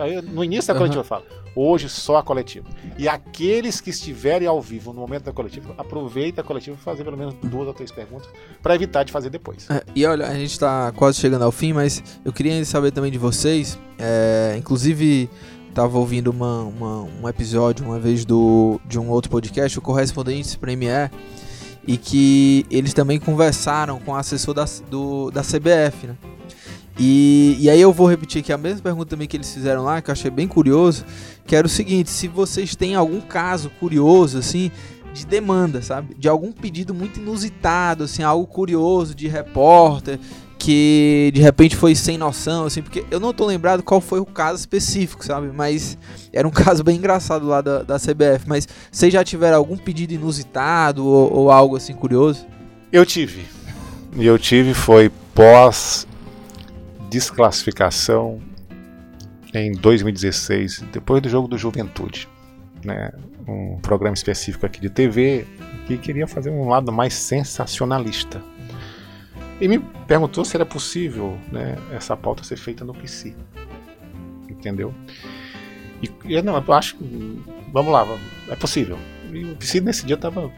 aí, 0.01 0.21
no 0.21 0.43
início 0.43 0.71
da 0.71 0.77
coletiva 0.77 0.99
eu 1.01 1.03
falo: 1.03 1.23
hoje 1.55 1.89
só 1.89 2.17
a 2.17 2.23
coletiva. 2.23 2.67
E 2.99 3.07
aqueles 3.07 3.81
que 3.81 3.89
estiverem 3.89 4.47
ao 4.47 4.61
vivo 4.61 4.93
no 4.93 5.01
momento 5.01 5.23
da 5.23 5.31
coletiva, 5.31 5.73
aproveita 5.75 6.41
a 6.41 6.43
coletiva 6.43 6.77
e 6.79 6.83
fazer 6.83 7.03
pelo 7.03 7.17
menos 7.17 7.33
duas 7.43 7.67
ou 7.67 7.73
três 7.73 7.91
perguntas 7.91 8.27
para 8.61 8.75
evitar 8.75 9.03
de 9.03 9.11
fazer 9.11 9.31
depois. 9.31 9.67
É, 9.71 9.81
e 9.95 10.05
olha, 10.05 10.27
a 10.27 10.33
gente 10.35 10.51
está 10.51 10.91
quase 10.91 11.19
chegando 11.19 11.43
ao 11.43 11.51
fim, 11.51 11.73
mas 11.73 12.03
eu 12.23 12.31
queria 12.31 12.63
saber 12.63 12.91
também 12.91 13.11
de 13.11 13.17
vocês. 13.17 13.77
é, 13.99 14.53
inclusive, 14.55 15.27
tava 15.77 15.99
ouvindo 15.99 16.31
uma, 16.31 16.63
uma- 16.63 17.07
um 17.21 17.29
episódio 17.29 17.85
uma 17.85 17.99
vez 17.99 18.25
do, 18.25 18.81
de 18.83 18.97
um 18.97 19.09
outro 19.09 19.29
podcast, 19.29 19.77
o 19.77 19.81
Correspondentes 19.81 20.55
Premier, 20.55 21.11
e 21.85 21.97
que 21.97 22.65
eles 22.71 22.95
também 22.95 23.19
conversaram 23.19 23.99
com 23.99 24.11
o 24.13 24.15
assessor 24.15 24.55
da, 24.55 24.65
do, 24.89 25.29
da 25.29 25.41
CBF, 25.43 26.07
né? 26.07 26.15
E, 26.97 27.55
e 27.59 27.69
aí 27.69 27.79
eu 27.79 27.93
vou 27.93 28.07
repetir 28.09 28.41
aqui 28.41 28.51
a 28.51 28.57
mesma 28.57 28.81
pergunta 28.81 29.05
também 29.11 29.27
que 29.27 29.37
eles 29.37 29.53
fizeram 29.53 29.83
lá, 29.83 30.01
que 30.01 30.09
eu 30.09 30.13
achei 30.13 30.31
bem 30.31 30.47
curioso, 30.47 31.05
que 31.45 31.55
era 31.55 31.67
o 31.67 31.69
seguinte, 31.69 32.09
se 32.09 32.27
vocês 32.27 32.75
têm 32.75 32.95
algum 32.95 33.21
caso 33.21 33.69
curioso, 33.79 34.39
assim, 34.39 34.71
de 35.13 35.27
demanda, 35.27 35.79
sabe? 35.83 36.15
De 36.17 36.27
algum 36.27 36.51
pedido 36.51 36.91
muito 36.91 37.19
inusitado, 37.19 38.05
assim, 38.05 38.23
algo 38.23 38.47
curioso 38.47 39.13
de 39.13 39.27
repórter, 39.27 40.19
que 40.57 41.31
de 41.33 41.41
repente 41.41 41.75
foi 41.75 41.95
sem 41.95 42.17
noção, 42.17 42.65
assim, 42.65 42.81
porque 42.81 43.05
eu 43.11 43.19
não 43.19 43.33
tô 43.33 43.45
lembrado 43.45 43.83
qual 43.83 44.01
foi 44.01 44.19
o 44.19 44.25
caso 44.25 44.59
específico, 44.59 45.23
sabe? 45.23 45.51
Mas 45.53 45.97
era 46.33 46.47
um 46.47 46.51
caso 46.51 46.83
bem 46.83 46.97
engraçado 46.97 47.45
lá 47.45 47.61
da, 47.61 47.83
da 47.83 47.97
CBF. 47.97 48.47
Mas 48.47 48.67
vocês 48.91 49.13
já 49.13 49.23
tiveram 49.23 49.57
algum 49.57 49.77
pedido 49.77 50.13
inusitado 50.13 51.05
ou, 51.05 51.33
ou 51.33 51.51
algo 51.51 51.75
assim 51.75 51.93
curioso? 51.93 52.45
Eu 52.91 53.05
tive. 53.05 53.45
E 54.15 54.25
eu 54.25 54.39
tive 54.39 54.73
foi 54.73 55.11
pós 55.33 56.07
desclassificação 57.09 58.39
em 59.53 59.71
2016, 59.71 60.83
depois 60.91 61.21
do 61.21 61.29
jogo 61.29 61.47
do 61.47 61.57
Juventude, 61.57 62.27
né? 62.83 63.11
Um 63.47 63.79
programa 63.79 64.13
específico 64.13 64.65
aqui 64.65 64.81
de 64.81 64.89
TV 64.89 65.45
que 65.87 65.97
queria 65.97 66.27
fazer 66.27 66.49
um 66.49 66.67
lado 66.67 66.91
mais 66.91 67.13
sensacionalista. 67.13 68.41
E 69.59 69.67
me 69.67 69.79
perguntou 69.79 70.45
se 70.45 70.55
era 70.55 70.65
possível, 70.65 71.37
né, 71.51 71.75
essa 71.91 72.15
pauta 72.15 72.43
ser 72.43 72.57
feita 72.57 72.85
no 72.85 72.93
PC. 72.93 73.35
Entendeu? 74.49 74.93
E 76.01 76.33
eu, 76.35 76.43
não, 76.43 76.55
eu 76.55 76.73
acho 76.73 76.95
que 76.97 77.43
vamos 77.71 77.91
lá, 77.91 78.05
é 78.49 78.55
possível. 78.55 78.97
E 79.31 79.45
o 79.45 79.55
PC 79.55 79.81
nesse 79.81 80.05
dia 80.05 80.17
tava 80.17 80.51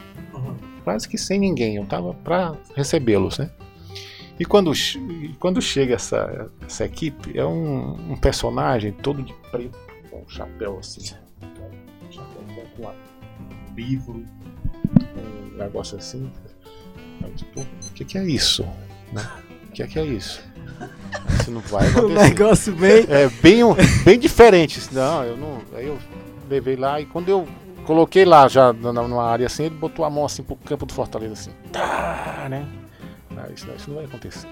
quase 0.84 1.08
que 1.08 1.18
sem 1.18 1.40
ninguém. 1.40 1.76
Eu 1.76 1.86
tava 1.86 2.14
para 2.14 2.56
recebê-los, 2.76 3.38
né? 3.38 3.50
E 4.40 4.46
quando, 4.46 4.72
quando 5.38 5.62
chega 5.62 5.96
essa, 5.96 6.50
essa 6.66 6.86
equipe, 6.86 7.38
é 7.38 7.46
um, 7.46 8.12
um 8.12 8.18
personagem 8.18 8.94
todo 8.94 9.22
de 9.22 9.34
preto, 9.52 9.78
com 10.10 10.22
um 10.22 10.30
chapéu 10.30 10.80
assim, 10.80 11.02
um 11.42 12.12
chapéu 12.12 12.66
com 12.78 12.88
um 12.88 13.76
livro, 13.76 14.26
um 15.18 15.58
negócio 15.58 15.98
assim. 15.98 16.32
Tipo, 17.36 17.62
o 17.62 17.94
que, 17.94 18.06
que 18.06 18.18
é 18.18 18.24
isso? 18.24 18.66
Né? 19.14 19.26
O 19.70 19.72
que, 19.72 19.88
que 19.88 20.00
é 20.00 20.06
isso? 20.06 20.42
Isso 21.40 21.52
não 21.52 21.62
vai 21.62 21.86
Um 21.88 21.92
acontecer. 21.98 22.30
negócio 22.30 22.74
bem. 22.74 23.06
É 23.10 23.28
bem, 23.42 23.64
um- 23.64 23.76
bem 24.06 24.20
diferente. 24.20 24.80
Não, 24.92 25.24
eu 25.24 25.36
não. 25.38 25.62
Aí 25.76 25.88
eu 25.88 25.98
levei 26.50 26.76
lá 26.76 27.00
e 27.02 27.06
quando 27.06 27.30
eu 27.30 27.48
coloquei 27.86 28.24
lá 28.26 28.48
já 28.48 28.72
numa 28.74 29.24
área 29.26 29.46
assim, 29.48 29.64
ele 29.66 29.76
botou 29.76 30.06
a 30.06 30.10
mão 30.10 30.26
assim 30.26 30.44
pro 30.44 30.56
campo 30.56 30.86
do 30.86 30.94
Fortaleza 30.94 31.34
assim. 31.34 31.52
Tá, 31.72 32.48
né? 32.50 32.66
Ah, 33.38 33.48
isso, 33.56 33.68
isso 33.76 33.90
não 33.90 33.98
vai 33.98 34.06
acontecer. 34.06 34.48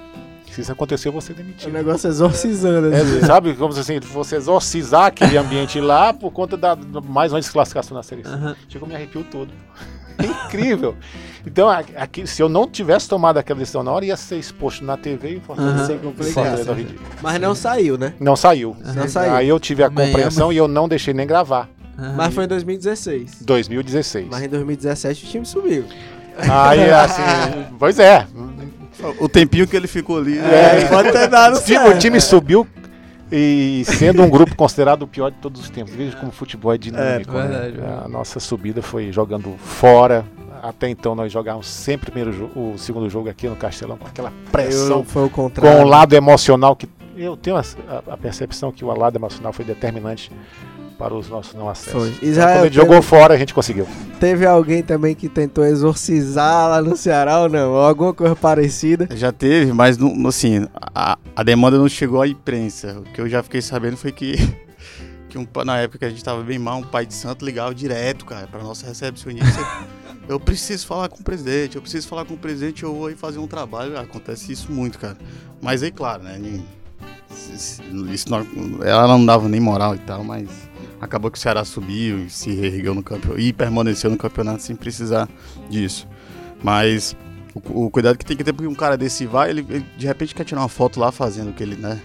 Se 0.52 0.62
isso 0.62 0.72
acontecer, 0.72 1.08
eu 1.08 1.12
vou 1.12 1.22
ser 1.22 1.34
O 1.34 1.36
demitido. 1.36 1.72
negócio 1.72 2.08
exorcizando. 2.10 2.94
É, 2.94 3.02
assim. 3.02 3.22
sabe, 3.22 3.54
como 3.54 3.72
se 3.74 3.80
assim, 3.80 4.00
você 4.00 4.38
exorcizar 4.38 5.06
aquele 5.06 5.38
ambiente 5.38 5.80
lá 5.80 6.14
por 6.14 6.32
conta 6.32 6.58
da, 6.58 6.76
mais 6.76 7.32
uma 7.32 7.40
desclassificação 7.40 7.96
na 7.96 8.04
seleção. 8.04 8.34
Aham. 8.34 8.56
Chegou, 8.68 8.88
me 8.88 8.96
arrepiou 8.96 9.24
todo. 9.24 9.52
É 10.18 10.26
incrível. 10.48 10.96
Então, 11.46 11.70
aqui, 11.70 12.26
se 12.26 12.42
eu 12.42 12.50
não 12.50 12.68
tivesse 12.68 13.08
tomado 13.08 13.38
aquela 13.38 13.60
decisão 13.60 13.84
na 13.84 13.92
hora, 13.92 14.06
ia 14.06 14.18
ser 14.18 14.38
exposto 14.38 14.84
na 14.84 14.98
TV 14.98 15.40
e 15.40 15.86
ser 15.86 16.00
complicado. 16.00 16.74
Ridículo. 16.74 17.08
Mas 17.22 17.40
não 17.40 17.54
saiu, 17.56 17.98
né? 17.98 18.14
Não 18.20 18.36
saiu. 18.36 18.76
Não 18.96 19.08
saiu. 19.08 19.34
Aí 19.34 19.48
eu 19.48 19.60
tive 19.60 19.84
a 19.84 19.88
é 19.88 19.90
compreensão 19.90 20.52
e 20.52 20.58
eu 20.58 20.68
não 20.68 20.88
deixei 20.88 21.14
nem 21.14 21.28
gravar. 21.28 21.70
Aham. 21.98 22.14
Mas 22.16 22.34
foi 22.34 22.46
em 22.46 22.48
2016. 22.48 23.42
2016. 23.42 24.28
Mas 24.30 24.44
em 24.44 24.50
2017 24.50 25.26
o 25.26 25.28
time 25.30 25.46
subiu. 25.46 25.86
Aí, 26.38 26.92
assim, 26.92 27.22
pois 27.80 27.98
é. 27.98 28.28
O 29.20 29.30
tempinho 29.30 29.68
que 29.68 29.76
ele 29.76 29.88
ficou 29.88 30.18
ali. 30.18 30.38
É, 30.40 30.86
pode 30.86 31.12
ter 31.12 31.28
dado 31.28 31.58
O 31.58 31.62
time, 31.62 31.78
o 31.80 31.82
certo. 31.84 32.00
time 32.00 32.22
subiu 32.22 32.68
e 33.32 33.84
sendo 33.86 34.24
um 34.24 34.30
grupo 34.30 34.56
considerado 34.56 35.04
o 35.04 35.08
pior 35.08 35.30
de 35.32 35.38
todos 35.38 35.62
os 35.62 35.70
tempos. 35.70 35.94
Veja 35.94 36.16
como 36.18 36.30
o 36.30 36.34
futebol 36.34 36.74
é 36.74 36.78
dinâmico. 36.78 37.36
É, 37.38 37.44
né? 37.48 37.60
verdade. 37.72 38.04
A 38.06 38.08
nossa 38.08 38.40
subida 38.40 38.82
foi 38.82 39.12
jogando 39.12 39.56
fora. 39.58 40.26
Até 40.64 40.90
então 40.90 41.14
nós 41.14 41.32
jogávamos 41.32 41.68
sempre 41.68 42.10
o, 42.10 42.12
primeiro 42.12 42.36
jogo, 42.36 42.74
o 42.74 42.78
segundo 42.80 43.08
jogo 43.10 43.30
aqui 43.30 43.48
no 43.48 43.56
Castelão 43.56 43.96
com 43.98 44.08
aquela 44.08 44.34
pressão, 44.52 45.00
Eu, 45.00 45.04
foi 45.04 45.26
o 45.26 45.30
contrário. 45.30 45.78
com 45.80 45.86
o 45.86 45.88
lado 45.88 46.14
emocional 46.16 46.76
que 46.76 46.90
eu 47.16 47.38
tenho 47.38 47.56
a, 47.58 47.60
a- 47.88 48.14
a 48.14 48.18
percepção 48.18 48.72
que 48.72 48.84
o 48.84 48.88
lado 48.92 49.16
emocional 49.18 49.54
foi 49.54 49.64
determinante 49.64 50.32
para 50.98 51.14
os 51.14 51.30
nossos 51.30 51.54
não 51.54 51.70
acessos. 51.70 51.92
Foi. 51.94 52.10
Então, 52.10 52.30
Israel, 52.30 52.48
quando 52.48 52.60
a 52.60 52.64
gente 52.64 52.74
teve- 52.74 52.88
jogou 52.88 53.02
fora, 53.02 53.34
a 53.34 53.38
gente 53.38 53.54
conseguiu. 53.54 53.88
Teve 54.20 54.46
alguém 54.46 54.82
também 54.82 55.14
que 55.14 55.30
tentou 55.30 55.64
exorcizar 55.64 56.70
lá 56.70 56.82
no 56.82 56.98
Ceará 56.98 57.42
ou 57.42 57.50
não? 57.50 57.72
Ou 57.72 57.82
alguma 57.82 58.14
coisa 58.14 58.36
parecida? 58.36 59.08
Já 59.16 59.32
teve, 59.32 59.72
mas 59.74 59.98
não, 59.98 60.28
assim, 60.28 60.68
a, 60.94 61.18
a 61.36 61.44
demanda 61.44 61.78
não 61.78 61.88
chegou 61.88 62.22
à 62.22 62.28
imprensa. 62.28 63.00
O 63.00 63.04
que 63.04 63.22
eu 63.22 63.30
já 63.30 63.44
fiquei 63.44 63.62
sabendo 63.62 63.96
foi 63.96 64.12
que, 64.12 64.36
que 65.30 65.38
um, 65.38 65.46
na 65.64 65.78
época 65.78 66.00
que 66.00 66.06
a 66.06 66.10
gente 66.10 66.24
tava 66.24 66.42
bem 66.42 66.58
mal, 66.58 66.80
um 66.80 66.84
pai 66.84 67.06
de 67.06 67.14
santo 67.14 67.46
ligava 67.46 67.74
direto, 67.76 68.26
cara, 68.26 68.48
pra 68.48 68.64
nossa 68.64 68.88
recepcionista. 68.88 69.60
eu 70.28 70.40
preciso 70.40 70.88
falar 70.88 71.10
com 71.10 71.20
o 71.20 71.24
presidente, 71.24 71.76
eu 71.76 71.82
preciso 71.82 72.08
falar 72.08 72.26
com 72.26 72.34
o 72.34 72.38
presidente, 72.38 72.84
eu 72.84 72.94
vou 72.94 73.08
aí 73.08 73.16
fazer 73.16 73.38
um 73.38 73.48
trabalho. 73.48 73.98
Acontece 74.00 74.52
isso 74.52 74.72
muito, 74.72 74.98
cara. 74.98 75.18
Mas 75.62 75.84
aí, 75.84 75.92
claro, 75.92 76.24
né? 76.24 76.40
Isso 78.12 78.30
não, 78.32 78.46
ela 78.84 79.08
não 79.08 79.26
dava 79.26 79.48
nem 79.48 79.60
moral 79.60 79.96
e 79.96 80.00
tal, 80.00 80.24
mas 80.24 80.48
acabou 81.00 81.30
que 81.32 81.38
o 81.38 81.42
Ceará 81.42 81.64
subiu 81.64 82.26
e 82.26 82.30
se 82.30 82.52
reergueu 82.52 82.94
no 82.94 83.04
campeonato 83.04 83.40
e 83.40 83.54
permaneceu 83.54 84.10
no 84.10 84.18
campeonato 84.18 84.62
sem 84.64 84.76
precisar 84.76 85.28
disso. 85.70 86.08
Mas 86.64 87.16
o, 87.54 87.86
o 87.86 87.90
cuidado 87.90 88.18
que 88.18 88.26
tem 88.26 88.36
que 88.36 88.44
ter, 88.44 88.54
porque 88.54 88.68
um 88.68 88.76
cara 88.76 88.98
desse 88.98 89.26
vai, 89.26 89.50
ele, 89.50 89.66
ele 89.70 89.86
de 89.98 90.06
repente 90.08 90.34
quer 90.34 90.44
tirar 90.44 90.62
uma 90.62 90.70
foto 90.70 91.00
lá 91.00 91.12
fazendo 91.12 91.50
o 91.52 91.54
que 91.54 91.64
ele, 91.64 91.76
né? 91.76 92.00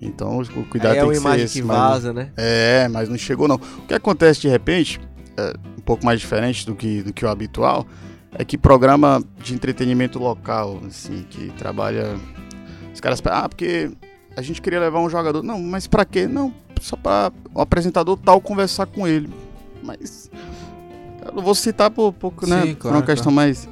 Então 0.00 0.40
o 0.40 0.64
cuidado 0.64 0.92
Aí 0.92 0.98
é 0.98 1.00
tem 1.00 1.04
uma 1.04 1.12
que 1.12 1.18
ser 1.18 1.22
imagem 1.26 1.44
esse, 1.44 1.60
que 1.60 1.66
mas- 1.66 1.78
vaza, 1.78 2.12
né? 2.12 2.30
É, 2.36 2.88
mas 2.88 3.08
não 3.08 3.16
chegou 3.16 3.48
não. 3.48 3.56
O 3.56 3.86
que 3.86 3.94
acontece 3.94 4.40
de 4.40 4.48
repente, 4.48 5.00
é, 5.36 5.54
um 5.78 5.80
pouco 5.82 6.04
mais 6.04 6.20
diferente 6.20 6.66
do 6.66 6.74
que, 6.74 7.02
do 7.02 7.12
que 7.12 7.24
o 7.24 7.28
habitual, 7.28 7.86
é 8.38 8.44
que 8.44 8.58
programa 8.58 9.22
de 9.42 9.54
entretenimento 9.54 10.18
local, 10.18 10.80
assim, 10.86 11.24
que 11.30 11.48
trabalha. 11.52 12.16
Os 12.92 13.00
caras. 13.00 13.22
Ah, 13.24 13.48
porque 13.48 13.90
a 14.36 14.42
gente 14.42 14.60
queria 14.60 14.78
levar 14.80 15.00
um 15.00 15.08
jogador. 15.08 15.42
Não, 15.42 15.58
mas 15.62 15.86
pra 15.86 16.04
quê? 16.04 16.26
Não, 16.26 16.52
só 16.80 16.96
pra 16.96 17.32
o 17.54 17.60
apresentador 17.60 18.18
tal 18.18 18.40
conversar 18.40 18.86
com 18.86 19.06
ele. 19.06 19.28
Mas. 19.82 20.30
Eu 21.24 21.32
não 21.32 21.42
vou 21.42 21.54
citar 21.54 21.90
por, 21.90 22.12
por, 22.12 22.32
né, 22.46 22.62
Sim, 22.62 22.74
por 22.74 22.82
claro, 22.82 22.96
uma 22.98 23.02
questão 23.02 23.32
mais. 23.32 23.68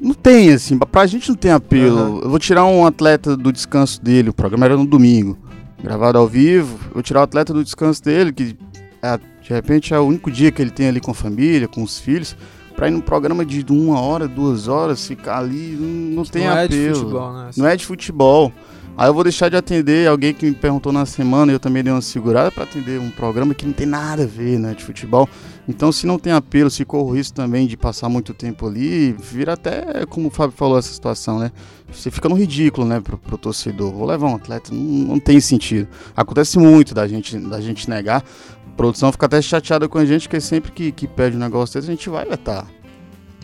Não 0.00 0.14
tem, 0.14 0.52
assim, 0.52 0.78
pra 0.78 1.06
gente 1.06 1.28
não 1.28 1.36
tem 1.36 1.50
apelo. 1.50 1.98
Aham. 1.98 2.20
Eu 2.22 2.30
vou 2.30 2.38
tirar 2.38 2.64
um 2.64 2.86
atleta 2.86 3.36
do 3.36 3.52
descanso 3.52 4.02
dele, 4.02 4.30
o 4.30 4.34
programa 4.34 4.66
era 4.66 4.76
no 4.76 4.86
domingo, 4.86 5.38
gravado 5.82 6.18
ao 6.18 6.26
vivo. 6.26 6.78
Eu 6.88 6.94
vou 6.94 7.02
tirar 7.02 7.20
o 7.20 7.22
atleta 7.24 7.52
do 7.52 7.64
descanso 7.64 8.02
dele, 8.02 8.32
que 8.32 8.56
é, 9.02 9.18
de 9.18 9.52
repente 9.52 9.92
é 9.92 9.98
o 9.98 10.04
único 10.04 10.30
dia 10.30 10.50
que 10.50 10.60
ele 10.60 10.70
tem 10.70 10.88
ali 10.88 11.00
com 11.00 11.10
a 11.10 11.14
família, 11.14 11.66
com 11.66 11.82
os 11.82 11.98
filhos, 11.98 12.36
pra 12.76 12.88
ir 12.88 12.92
num 12.92 13.00
programa 13.00 13.44
de 13.44 13.64
uma 13.70 14.00
hora, 14.00 14.28
duas 14.28 14.68
horas, 14.68 15.06
ficar 15.06 15.38
ali, 15.38 15.76
não, 15.78 16.16
não 16.16 16.24
tem 16.24 16.44
não 16.44 16.56
é 16.56 16.64
apelo. 16.64 16.92
de 16.92 16.98
futebol, 17.00 17.32
né? 17.32 17.50
Não 17.56 17.66
é 17.66 17.76
de 17.76 17.86
futebol. 17.86 18.52
Aí 19.00 19.08
eu 19.08 19.14
vou 19.14 19.24
deixar 19.24 19.48
de 19.48 19.56
atender 19.56 20.06
alguém 20.06 20.34
que 20.34 20.44
me 20.44 20.52
perguntou 20.52 20.92
na 20.92 21.06
semana 21.06 21.50
eu 21.50 21.58
também 21.58 21.82
dei 21.82 21.90
uma 21.90 22.02
segurada 22.02 22.52
pra 22.52 22.64
atender 22.64 23.00
um 23.00 23.10
programa 23.10 23.54
que 23.54 23.64
não 23.64 23.72
tem 23.72 23.86
nada 23.86 24.24
a 24.24 24.26
ver, 24.26 24.58
né, 24.58 24.74
de 24.74 24.84
futebol. 24.84 25.26
Então, 25.66 25.90
se 25.90 26.06
não 26.06 26.18
tem 26.18 26.34
apelo, 26.34 26.68
se 26.68 26.84
corre 26.84 27.10
o 27.10 27.14
risco 27.14 27.34
também 27.34 27.66
de 27.66 27.78
passar 27.78 28.10
muito 28.10 28.34
tempo 28.34 28.66
ali, 28.66 29.12
vira 29.12 29.54
até, 29.54 30.04
como 30.04 30.28
o 30.28 30.30
Fábio 30.30 30.54
falou, 30.54 30.78
essa 30.78 30.92
situação, 30.92 31.38
né? 31.38 31.50
Você 31.90 32.10
fica 32.10 32.28
no 32.28 32.34
ridículo, 32.34 32.86
né, 32.86 33.00
pro, 33.00 33.16
pro 33.16 33.38
torcedor. 33.38 33.90
Vou 33.90 34.06
levar 34.06 34.28
um 34.28 34.34
atleta, 34.34 34.70
não, 34.70 34.82
não 34.82 35.18
tem 35.18 35.40
sentido. 35.40 35.88
Acontece 36.14 36.58
muito 36.58 36.92
da 36.92 37.08
gente, 37.08 37.38
da 37.38 37.58
gente 37.58 37.88
negar. 37.88 38.22
A 38.66 38.76
produção 38.76 39.10
fica 39.10 39.24
até 39.24 39.40
chateada 39.40 39.88
com 39.88 39.96
a 39.96 40.04
gente, 40.04 40.28
porque 40.28 40.42
sempre 40.42 40.72
que, 40.72 40.92
que 40.92 41.08
pede 41.08 41.38
um 41.38 41.40
negócio 41.40 41.80
desse, 41.80 41.90
a 41.90 41.94
gente 41.94 42.10
vai 42.10 42.26
vetar. 42.26 42.66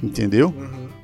Entendeu? 0.03 0.53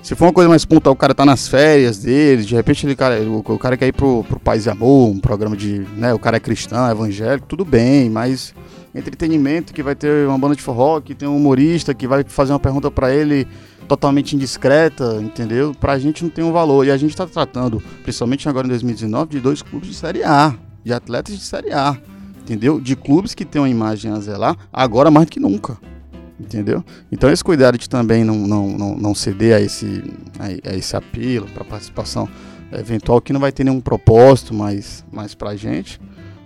Se 0.02 0.16
for 0.16 0.26
uma 0.26 0.32
coisa 0.32 0.48
mais 0.48 0.64
pontual, 0.64 0.94
o 0.94 0.96
cara 0.96 1.14
tá 1.14 1.24
nas 1.24 1.46
férias 1.46 1.98
dele, 1.98 2.42
de 2.42 2.56
repente 2.56 2.84
ele, 2.84 2.96
cara, 2.96 3.20
o, 3.22 3.38
o 3.38 3.58
cara 3.58 3.76
quer 3.76 3.86
ir 3.86 3.92
pro, 3.92 4.24
pro 4.24 4.40
Paz 4.40 4.66
e 4.66 4.70
Amor, 4.70 5.10
um 5.10 5.20
programa 5.20 5.56
de. 5.56 5.86
né, 5.96 6.12
o 6.12 6.18
cara 6.18 6.38
é 6.38 6.40
cristão, 6.40 6.88
é 6.88 6.90
evangélico, 6.90 7.46
tudo 7.46 7.64
bem, 7.64 8.10
mas 8.10 8.52
entretenimento 8.92 9.72
que 9.72 9.80
vai 9.80 9.94
ter 9.94 10.26
uma 10.26 10.36
banda 10.36 10.56
de 10.56 10.62
forró, 10.62 11.00
que 11.00 11.14
tem 11.14 11.28
um 11.28 11.36
humorista 11.36 11.94
que 11.94 12.08
vai 12.08 12.24
fazer 12.26 12.52
uma 12.52 12.58
pergunta 12.58 12.90
pra 12.90 13.14
ele 13.14 13.46
totalmente 13.86 14.34
indiscreta, 14.34 15.20
entendeu? 15.22 15.72
Pra 15.72 15.98
gente 15.98 16.24
não 16.24 16.30
tem 16.30 16.44
um 16.44 16.52
valor. 16.52 16.84
E 16.84 16.90
a 16.90 16.96
gente 16.96 17.16
tá 17.16 17.26
tratando, 17.26 17.80
principalmente 18.02 18.48
agora 18.48 18.66
em 18.66 18.70
2019, 18.70 19.30
de 19.30 19.40
dois 19.40 19.62
clubes 19.62 19.88
de 19.88 19.94
Série 19.94 20.24
A, 20.24 20.54
de 20.84 20.92
atletas 20.92 21.36
de 21.36 21.42
Série 21.44 21.72
A, 21.72 21.96
entendeu? 22.40 22.80
De 22.80 22.96
clubes 22.96 23.34
que 23.34 23.44
têm 23.44 23.62
uma 23.62 23.68
imagem 23.68 24.10
a 24.10 24.18
zelar, 24.18 24.56
agora 24.72 25.12
mais 25.12 25.26
do 25.26 25.30
que 25.30 25.40
nunca. 25.40 25.78
Entendeu? 26.42 26.84
Então 27.10 27.30
esse 27.30 27.42
cuidado 27.42 27.78
de 27.78 27.88
também 27.88 28.24
não, 28.24 28.36
não, 28.36 28.68
não, 28.68 28.96
não 28.96 29.14
ceder 29.14 29.56
a 29.56 29.60
esse, 29.60 30.02
a, 30.38 30.70
a 30.70 30.74
esse 30.74 30.96
apelo 30.96 31.46
para 31.46 31.64
participação 31.64 32.28
eventual 32.72 33.20
que 33.20 33.32
não 33.32 33.40
vai 33.40 33.52
ter 33.52 33.64
nenhum 33.64 33.80
propósito 33.80 34.52
mais, 34.52 35.04
mais 35.12 35.34
pra 35.34 35.54
gente, 35.54 36.00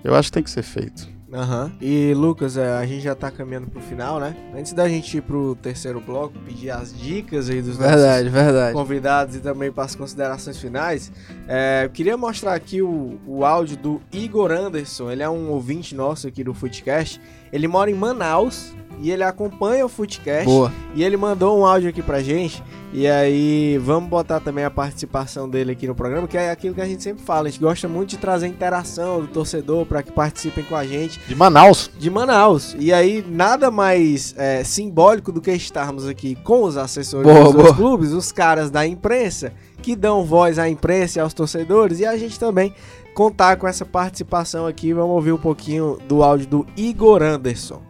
eu 0.04 0.14
acho 0.14 0.28
que 0.28 0.34
tem 0.34 0.42
que 0.42 0.50
ser 0.50 0.62
feito. 0.62 1.16
Aham. 1.32 1.72
E 1.80 2.14
Lucas, 2.14 2.56
é, 2.56 2.76
a 2.76 2.86
gente 2.86 3.02
já 3.02 3.14
tá 3.14 3.30
caminhando 3.30 3.66
pro 3.66 3.80
final, 3.80 4.20
né? 4.20 4.34
Antes 4.56 4.72
da 4.72 4.88
gente 4.88 5.18
ir 5.18 5.20
pro 5.20 5.56
terceiro 5.56 6.00
bloco, 6.00 6.38
pedir 6.46 6.70
as 6.70 6.96
dicas 6.96 7.50
aí 7.50 7.60
dos 7.60 7.76
Verdade, 7.76 8.28
verdade. 8.28 8.72
nossos 8.72 8.88
convidados 8.88 9.36
e 9.36 9.40
também 9.40 9.70
para 9.70 9.84
as 9.84 9.94
considerações 9.94 10.56
finais, 10.56 11.12
é, 11.48 11.82
eu 11.84 11.90
queria 11.90 12.16
mostrar 12.16 12.54
aqui 12.54 12.80
o, 12.80 13.18
o 13.26 13.44
áudio 13.44 13.76
do 13.76 14.00
Igor 14.12 14.50
Anderson. 14.52 15.10
Ele 15.10 15.22
é 15.22 15.28
um 15.28 15.50
ouvinte 15.50 15.94
nosso 15.94 16.28
aqui 16.28 16.44
do 16.44 16.54
Footcast. 16.54 17.20
Ele 17.52 17.68
mora 17.68 17.90
em 17.90 17.94
Manaus 17.94 18.72
e 19.00 19.10
ele 19.10 19.22
acompanha 19.22 19.84
o 19.84 19.88
Footcast. 19.88 20.46
Boa. 20.46 20.72
E 20.94 21.04
ele 21.04 21.16
mandou 21.16 21.58
um 21.58 21.66
áudio 21.66 21.88
aqui 21.90 22.02
pra 22.02 22.22
gente. 22.22 22.62
E 22.92 23.06
aí, 23.06 23.76
vamos 23.78 24.08
botar 24.08 24.40
também 24.40 24.64
a 24.64 24.70
participação 24.70 25.46
dele 25.50 25.72
aqui 25.72 25.86
no 25.86 25.94
programa, 25.94 26.26
que 26.26 26.38
é 26.38 26.50
aquilo 26.50 26.74
que 26.74 26.80
a 26.80 26.86
gente 26.86 27.02
sempre 27.02 27.22
fala. 27.22 27.48
A 27.48 27.50
gente 27.50 27.60
gosta 27.60 27.86
muito 27.86 28.10
de 28.10 28.16
trazer 28.16 28.46
interação 28.46 29.20
do 29.20 29.26
torcedor 29.26 29.84
para 29.84 30.02
que 30.02 30.10
participem 30.10 30.64
com 30.64 30.74
a 30.74 30.86
gente 30.86 31.20
De 31.28 31.34
Manaus. 31.34 31.90
de 31.98 32.08
Manaus. 32.08 32.74
E 32.78 32.92
aí, 32.94 33.22
nada 33.28 33.70
mais 33.70 34.34
é, 34.38 34.64
simbólico 34.64 35.30
do 35.30 35.42
que 35.42 35.50
estarmos 35.50 36.06
aqui 36.08 36.36
com 36.36 36.62
os 36.62 36.78
assessores 36.78 37.30
Boa, 37.30 37.44
dos 37.44 37.52
boa. 37.52 37.74
clubes, 37.74 38.12
os 38.12 38.32
caras 38.32 38.70
da 38.70 38.86
imprensa, 38.86 39.52
que 39.82 39.94
dão 39.96 40.24
voz 40.24 40.58
à 40.58 40.68
imprensa 40.68 41.18
e 41.18 41.22
aos 41.22 41.34
torcedores, 41.34 42.00
e 42.00 42.06
a 42.06 42.16
gente 42.16 42.38
também 42.38 42.74
contar 43.14 43.56
com 43.56 43.66
essa 43.66 43.84
participação 43.84 44.66
aqui. 44.66 44.92
Vamos 44.92 45.14
ouvir 45.14 45.32
um 45.32 45.38
pouquinho 45.38 45.98
do 46.08 46.22
áudio 46.22 46.46
do 46.46 46.66
Igor 46.76 47.22
Anderson. 47.22 47.84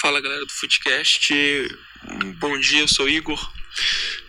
Fala 0.00 0.20
galera 0.20 0.44
do 0.44 0.52
Footcast, 0.52 1.34
bom 2.38 2.58
dia, 2.58 2.80
eu 2.80 2.88
sou 2.88 3.08
Igor, 3.08 3.52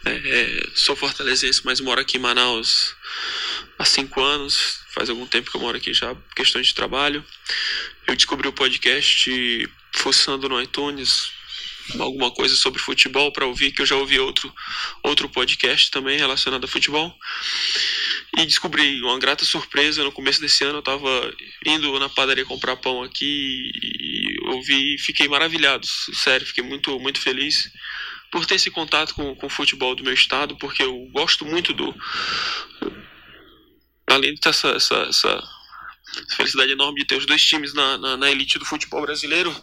É, 0.06 0.68
sou 0.76 0.96
fortalezense, 0.96 1.62
mas 1.66 1.80
moro 1.82 2.00
aqui 2.00 2.18
em 2.18 2.22
Manaus 2.22 2.96
há 3.78 3.86
cinco 3.86 4.22
anos, 4.22 4.82
faz 4.94 5.10
algum 5.10 5.26
tempo 5.26 5.50
que 5.50 5.58
eu 5.58 5.62
moro 5.62 5.78
aqui 5.78 5.94
já, 5.94 6.16
questões 6.36 6.68
de 6.68 6.76
trabalho. 6.76 7.24
Eu 8.08 8.16
descobri 8.16 8.48
o 8.48 8.54
podcast 8.54 9.70
fuçando 9.94 10.48
no 10.48 10.62
iTunes, 10.62 11.32
alguma 11.98 12.32
coisa 12.32 12.56
sobre 12.56 12.82
futebol 12.82 13.32
para 13.32 13.46
ouvir, 13.46 13.72
que 13.72 13.82
eu 13.82 13.86
já 13.86 13.96
ouvi 13.96 14.20
outro, 14.20 14.54
outro 15.04 15.30
podcast 15.30 15.90
também 15.92 16.18
relacionado 16.18 16.64
a 16.66 16.68
futebol. 16.68 17.16
E 18.38 18.46
descobri 18.46 19.02
uma 19.02 19.18
grata 19.18 19.44
surpresa 19.44 20.04
no 20.04 20.12
começo 20.12 20.40
desse 20.40 20.64
ano. 20.64 20.80
Eu 20.80 20.84
tava 20.84 21.34
indo 21.66 22.00
na 22.00 22.10
padaria 22.10 22.46
comprar 22.46 22.76
pão 22.78 23.04
aqui 23.04 23.72
e 23.74 24.38
ouvi 24.48 24.96
e 24.96 25.00
fiquei 25.00 25.28
maravilhado. 25.28 25.86
Sério, 26.14 26.46
fiquei 26.46 26.64
muito, 26.64 27.00
muito 27.00 27.20
feliz 27.20 27.72
por 28.32 28.46
ter 28.46 28.56
esse 28.56 28.70
contato 28.70 29.16
com, 29.16 29.36
com 29.36 29.48
o 29.48 29.50
futebol 29.50 29.96
do 29.96 30.04
meu 30.04 30.14
estado, 30.14 30.56
porque 30.58 30.84
eu 30.84 30.96
gosto 31.12 31.46
muito 31.46 31.74
do. 31.74 31.96
Além 34.08 34.34
de 34.34 34.48
essa, 34.48 34.70
essa 34.70 35.59
felicidade 36.36 36.72
enorme 36.72 37.00
de 37.00 37.06
ter 37.06 37.16
os 37.16 37.26
dois 37.26 37.42
times 37.42 37.74
na, 37.74 37.98
na, 37.98 38.18
na 38.18 38.32
elite 38.32 38.60
do 38.60 38.66
futebol 38.66 39.02
brasileiro, 39.02 39.56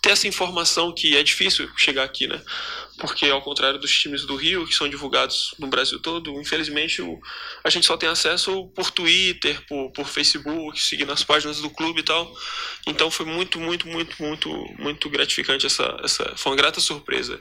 ter 0.00 0.10
essa 0.10 0.28
informação 0.28 0.92
que 0.92 1.16
é 1.16 1.22
difícil 1.22 1.70
chegar 1.76 2.04
aqui, 2.04 2.26
né? 2.26 2.40
Porque 2.98 3.26
ao 3.26 3.42
contrário 3.42 3.78
dos 3.78 3.96
times 3.96 4.24
do 4.24 4.36
Rio, 4.36 4.66
que 4.66 4.74
são 4.74 4.88
divulgados 4.88 5.54
no 5.58 5.66
Brasil 5.66 5.98
todo, 6.00 6.40
infelizmente 6.40 7.02
o, 7.02 7.20
a 7.64 7.70
gente 7.70 7.86
só 7.86 7.96
tem 7.96 8.08
acesso 8.08 8.68
por 8.68 8.90
Twitter, 8.90 9.60
por, 9.66 9.90
por 9.90 10.06
Facebook, 10.06 10.80
seguindo 10.80 11.12
as 11.12 11.24
páginas 11.24 11.60
do 11.60 11.70
clube 11.70 12.00
e 12.00 12.04
tal. 12.04 12.32
Então 12.86 13.10
foi 13.10 13.26
muito, 13.26 13.58
muito, 13.58 13.88
muito, 13.88 14.22
muito, 14.22 14.50
muito 14.78 15.10
gratificante 15.10 15.66
essa, 15.66 15.96
essa 16.02 16.32
foi 16.36 16.52
uma 16.52 16.56
grata 16.56 16.80
surpresa 16.80 17.40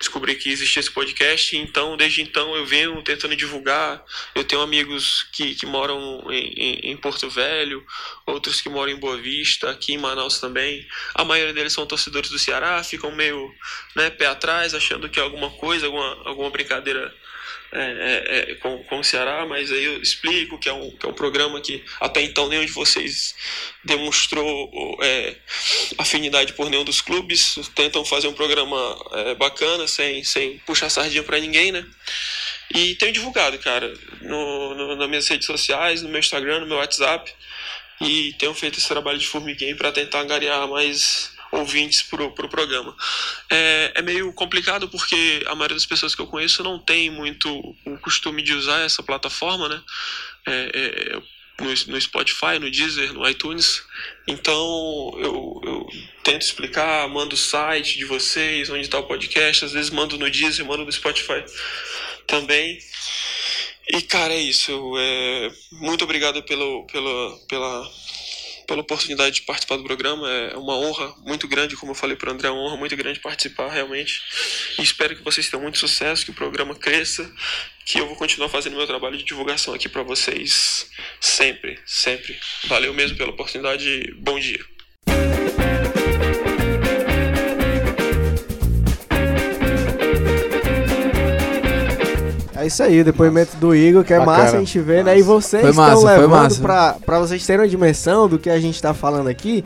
descobri 0.00 0.34
que 0.34 0.50
existia 0.50 0.80
esse 0.80 0.90
podcast, 0.90 1.54
então 1.58 1.94
desde 1.94 2.22
então 2.22 2.56
eu 2.56 2.64
venho 2.64 3.00
tentando 3.02 3.36
divulgar. 3.36 4.02
Eu 4.34 4.42
tenho 4.42 4.62
amigos 4.62 5.26
que, 5.30 5.54
que 5.54 5.66
moram 5.66 6.24
em, 6.30 6.52
em, 6.54 6.90
em 6.90 6.96
Porto 6.96 7.28
Velho, 7.28 7.84
outros 8.24 8.62
que 8.62 8.70
moram 8.70 8.90
em 8.90 8.96
Boa 8.96 9.18
Vista, 9.18 9.70
aqui 9.70 9.92
em 9.92 9.98
Manaus 9.98 10.40
também. 10.40 10.88
A 11.14 11.22
maioria 11.22 11.52
deles 11.52 11.74
são 11.74 11.86
torcedores 11.86 12.30
do 12.30 12.38
Ceará, 12.38 12.82
ficam 12.82 13.12
meio 13.12 13.54
né, 13.94 14.08
pé 14.08 14.26
atrás, 14.26 14.74
achando 14.74 15.08
que 15.08 15.20
é 15.20 15.22
alguma 15.22 15.50
coisa, 15.50 15.84
alguma, 15.84 16.22
alguma 16.24 16.50
brincadeira 16.50 17.14
é, 17.72 17.82
é, 17.82 18.50
é, 18.50 18.54
com, 18.56 18.82
com 18.84 18.98
o 18.98 19.04
Ceará, 19.04 19.46
mas 19.46 19.70
aí 19.70 19.84
eu 19.84 20.02
explico 20.02 20.58
que 20.58 20.68
é 20.68 20.72
um, 20.72 20.90
que 20.90 21.06
é 21.06 21.08
um 21.08 21.12
programa 21.12 21.60
que 21.60 21.84
até 22.00 22.20
então 22.22 22.48
nenhum 22.48 22.64
de 22.64 22.72
vocês 22.72 23.34
demonstrou 23.84 24.98
é, 25.02 25.36
afinidade 25.96 26.52
por 26.54 26.68
nenhum 26.68 26.84
dos 26.84 27.00
clubes, 27.00 27.58
tentam 27.74 28.04
fazer 28.04 28.26
um 28.26 28.32
programa 28.32 28.98
é, 29.12 29.34
bacana, 29.36 29.86
sem, 29.86 30.24
sem 30.24 30.58
puxar 30.58 30.90
sardinha 30.90 31.22
para 31.22 31.38
ninguém, 31.38 31.70
né? 31.70 31.86
E 32.74 32.94
tenho 32.96 33.12
divulgado, 33.12 33.58
cara, 33.58 33.92
no, 34.20 34.74
no, 34.74 34.96
nas 34.96 35.08
minhas 35.08 35.28
redes 35.28 35.46
sociais, 35.46 36.02
no 36.02 36.08
meu 36.08 36.20
Instagram, 36.20 36.60
no 36.60 36.66
meu 36.66 36.76
WhatsApp, 36.76 37.32
e 38.00 38.32
tenho 38.38 38.54
feito 38.54 38.78
esse 38.78 38.88
trabalho 38.88 39.18
de 39.18 39.26
formiguinha 39.26 39.76
para 39.76 39.92
tentar 39.92 40.20
angariar 40.20 40.66
mais 40.66 41.32
ouvintes 41.52 42.02
pro, 42.02 42.32
pro 42.32 42.48
programa. 42.48 42.96
É, 43.50 43.92
é 43.96 44.02
meio 44.02 44.32
complicado 44.32 44.88
porque 44.88 45.42
a 45.46 45.54
maioria 45.54 45.76
das 45.76 45.86
pessoas 45.86 46.14
que 46.14 46.22
eu 46.22 46.26
conheço 46.26 46.62
não 46.62 46.78
tem 46.78 47.10
muito 47.10 47.48
o 47.84 47.98
costume 47.98 48.42
de 48.42 48.54
usar 48.54 48.80
essa 48.80 49.02
plataforma, 49.02 49.68
né? 49.68 49.82
É, 50.46 50.70
é, 50.74 51.22
no, 51.60 51.92
no 51.92 52.00
Spotify, 52.00 52.58
no 52.58 52.70
Deezer, 52.70 53.12
no 53.12 53.28
iTunes. 53.28 53.82
Então 54.26 55.12
eu, 55.18 55.60
eu 55.64 55.86
tento 56.22 56.42
explicar, 56.42 57.08
mando 57.08 57.34
o 57.34 57.38
site 57.38 57.98
de 57.98 58.04
vocês, 58.04 58.70
onde 58.70 58.82
está 58.82 58.98
o 58.98 59.06
podcast, 59.06 59.64
às 59.64 59.72
vezes 59.72 59.90
mando 59.90 60.18
no 60.18 60.30
Deezer, 60.30 60.64
mando 60.64 60.84
no 60.84 60.92
Spotify 60.92 61.44
também. 62.26 62.78
E 63.92 64.02
cara, 64.02 64.32
é 64.32 64.40
isso. 64.40 64.94
É, 64.98 65.50
muito 65.72 66.04
obrigado 66.04 66.42
pelo, 66.44 66.86
pela, 66.86 67.38
pela, 67.48 67.90
pela 68.70 68.82
oportunidade 68.82 69.34
de 69.34 69.42
participar 69.42 69.76
do 69.76 69.82
programa. 69.82 70.30
É 70.30 70.56
uma 70.56 70.76
honra 70.78 71.12
muito 71.26 71.48
grande, 71.48 71.76
como 71.76 71.90
eu 71.90 71.96
falei 71.96 72.14
para 72.14 72.30
o 72.30 72.32
André, 72.32 72.46
é 72.46 72.50
uma 72.52 72.62
honra 72.62 72.76
muito 72.76 72.96
grande 72.96 73.18
participar 73.18 73.68
realmente. 73.68 74.22
E 74.78 74.82
espero 74.82 75.16
que 75.16 75.24
vocês 75.24 75.50
tenham 75.50 75.62
muito 75.62 75.76
sucesso, 75.76 76.24
que 76.24 76.30
o 76.30 76.34
programa 76.34 76.76
cresça, 76.76 77.28
que 77.84 77.98
eu 77.98 78.06
vou 78.06 78.14
continuar 78.14 78.48
fazendo 78.48 78.76
meu 78.76 78.86
trabalho 78.86 79.18
de 79.18 79.24
divulgação 79.24 79.74
aqui 79.74 79.88
para 79.88 80.04
vocês 80.04 80.88
sempre, 81.20 81.80
sempre. 81.84 82.38
Valeu 82.66 82.94
mesmo 82.94 83.16
pela 83.16 83.30
oportunidade. 83.30 84.14
Bom 84.18 84.38
dia. 84.38 84.64
É 92.60 92.66
isso 92.66 92.82
aí, 92.82 93.00
o 93.00 93.04
depoimento 93.06 93.56
do 93.56 93.74
Igor, 93.74 94.04
que 94.04 94.12
é 94.12 94.18
Bacana. 94.18 94.38
massa 94.38 94.56
a 94.56 94.58
gente 94.58 94.78
ver, 94.80 95.02
né? 95.02 95.18
E 95.18 95.22
vocês 95.22 95.62
Foi 95.62 95.72
massa, 95.72 95.94
estão 95.94 96.04
levando 96.04 96.30
massa. 96.30 96.60
pra, 96.60 96.92
pra 97.06 97.18
vocês 97.18 97.46
terem 97.46 97.62
uma 97.62 97.68
dimensão 97.68 98.28
do 98.28 98.38
que 98.38 98.50
a 98.50 98.60
gente 98.60 98.82
tá 98.82 98.92
falando 98.92 99.28
aqui, 99.28 99.64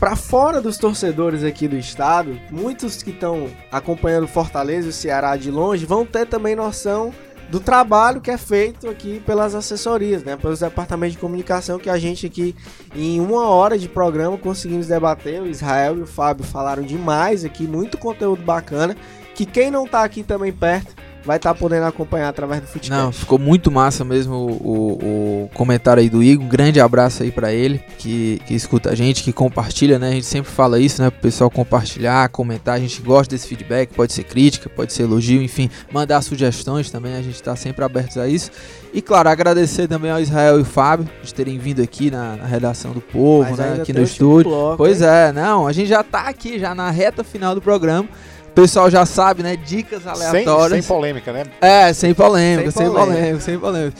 pra 0.00 0.16
fora 0.16 0.60
dos 0.60 0.76
torcedores 0.76 1.44
aqui 1.44 1.68
do 1.68 1.76
estado, 1.76 2.36
muitos 2.50 3.00
que 3.00 3.10
estão 3.10 3.48
acompanhando 3.70 4.26
Fortaleza 4.26 4.88
e 4.88 4.90
o 4.90 4.92
Ceará 4.92 5.36
de 5.36 5.52
longe 5.52 5.86
vão 5.86 6.04
ter 6.04 6.26
também 6.26 6.56
noção 6.56 7.14
do 7.48 7.60
trabalho 7.60 8.20
que 8.20 8.32
é 8.32 8.36
feito 8.36 8.88
aqui 8.90 9.22
pelas 9.24 9.54
assessorias, 9.54 10.24
né? 10.24 10.36
Pelos 10.36 10.58
departamentos 10.58 11.14
de 11.14 11.20
comunicação 11.20 11.78
que 11.78 11.88
a 11.88 11.96
gente 11.96 12.26
aqui, 12.26 12.56
em 12.92 13.20
uma 13.20 13.48
hora 13.50 13.78
de 13.78 13.88
programa, 13.88 14.36
conseguimos 14.36 14.88
debater. 14.88 15.40
O 15.40 15.46
Israel 15.46 15.96
e 15.96 16.02
o 16.02 16.06
Fábio 16.08 16.44
falaram 16.44 16.82
demais 16.82 17.44
aqui, 17.44 17.68
muito 17.68 17.96
conteúdo 17.96 18.42
bacana, 18.42 18.96
que 19.32 19.46
quem 19.46 19.70
não 19.70 19.86
tá 19.86 20.02
aqui 20.02 20.24
também 20.24 20.52
perto 20.52 21.05
vai 21.26 21.36
estar 21.38 21.52
podendo 21.54 21.84
acompanhar 21.84 22.28
através 22.28 22.60
do 22.62 22.66
futebol. 22.68 22.96
Não, 22.98 23.12
ficou 23.12 23.38
muito 23.38 23.70
massa 23.70 24.04
mesmo 24.04 24.34
o, 24.34 24.46
o- 24.48 25.44
o 25.44 25.50
comentário 25.52 26.00
aí 26.00 26.08
do 26.08 26.22
Igor. 26.22 26.44
Um 26.46 26.48
grande 26.48 26.80
abraço 26.80 27.22
aí 27.22 27.30
pra 27.32 27.52
ele, 27.52 27.82
que, 27.98 28.40
que 28.46 28.54
escuta 28.54 28.90
a 28.90 28.94
gente, 28.94 29.22
que 29.22 29.32
compartilha, 29.32 29.98
né? 29.98 30.08
A 30.10 30.12
gente 30.12 30.26
sempre 30.26 30.50
fala 30.50 30.78
isso, 30.78 31.02
né? 31.02 31.10
Pro 31.10 31.20
pessoal 31.20 31.50
compartilhar, 31.50 32.28
comentar. 32.28 32.76
A 32.76 32.78
gente 32.78 33.02
gosta 33.02 33.34
desse 33.34 33.46
feedback, 33.48 33.92
pode 33.92 34.12
ser 34.12 34.24
crítica, 34.24 34.68
pode 34.70 34.92
ser 34.92 35.02
elogio, 35.02 35.42
enfim, 35.42 35.68
mandar 35.92 36.22
sugestões 36.22 36.90
também. 36.90 37.14
A 37.16 37.22
gente 37.22 37.42
tá 37.42 37.56
sempre 37.56 37.84
abertos 37.84 38.16
a 38.16 38.28
isso. 38.28 38.50
E 38.94 39.02
claro, 39.02 39.28
agradecer 39.28 39.88
também 39.88 40.10
ao 40.10 40.20
Israel 40.20 40.58
e 40.58 40.62
o 40.62 40.64
Fábio 40.64 41.06
de 41.22 41.34
terem 41.34 41.58
vindo 41.58 41.82
aqui 41.82 42.10
na, 42.10 42.36
na 42.36 42.46
redação 42.46 42.92
do 42.92 43.00
Povo, 43.00 43.50
Mas 43.50 43.58
né? 43.58 43.78
Aqui 43.82 43.92
no 43.92 44.02
estúdio. 44.02 44.50
bloco, 44.50 44.76
Pois 44.78 45.02
hein? 45.02 45.08
é, 45.08 45.32
não, 45.32 45.66
a 45.66 45.72
gente 45.72 45.88
já 45.88 46.02
tá 46.02 46.28
aqui, 46.28 46.58
já 46.58 46.74
na 46.74 46.88
reta 46.90 47.22
final 47.24 47.54
do 47.54 47.60
programa. 47.60 48.08
O 48.56 48.60
pessoal 48.62 48.90
já 48.90 49.04
sabe, 49.04 49.42
né? 49.42 49.54
Dicas 49.54 50.02
Sem, 50.02 50.10
aleatórias. 50.12 50.82
sem 50.84 50.96
polêmica, 50.96 51.30
né? 51.30 51.44
É, 51.60 51.92
sem 51.92 52.14
polêmica, 52.14 52.70
Sem 52.70 52.84
sem 52.84 52.90
polêmica. 52.90 53.14
polêmica, 53.20 53.40
sem 53.44 53.58
polêmica. 53.58 53.96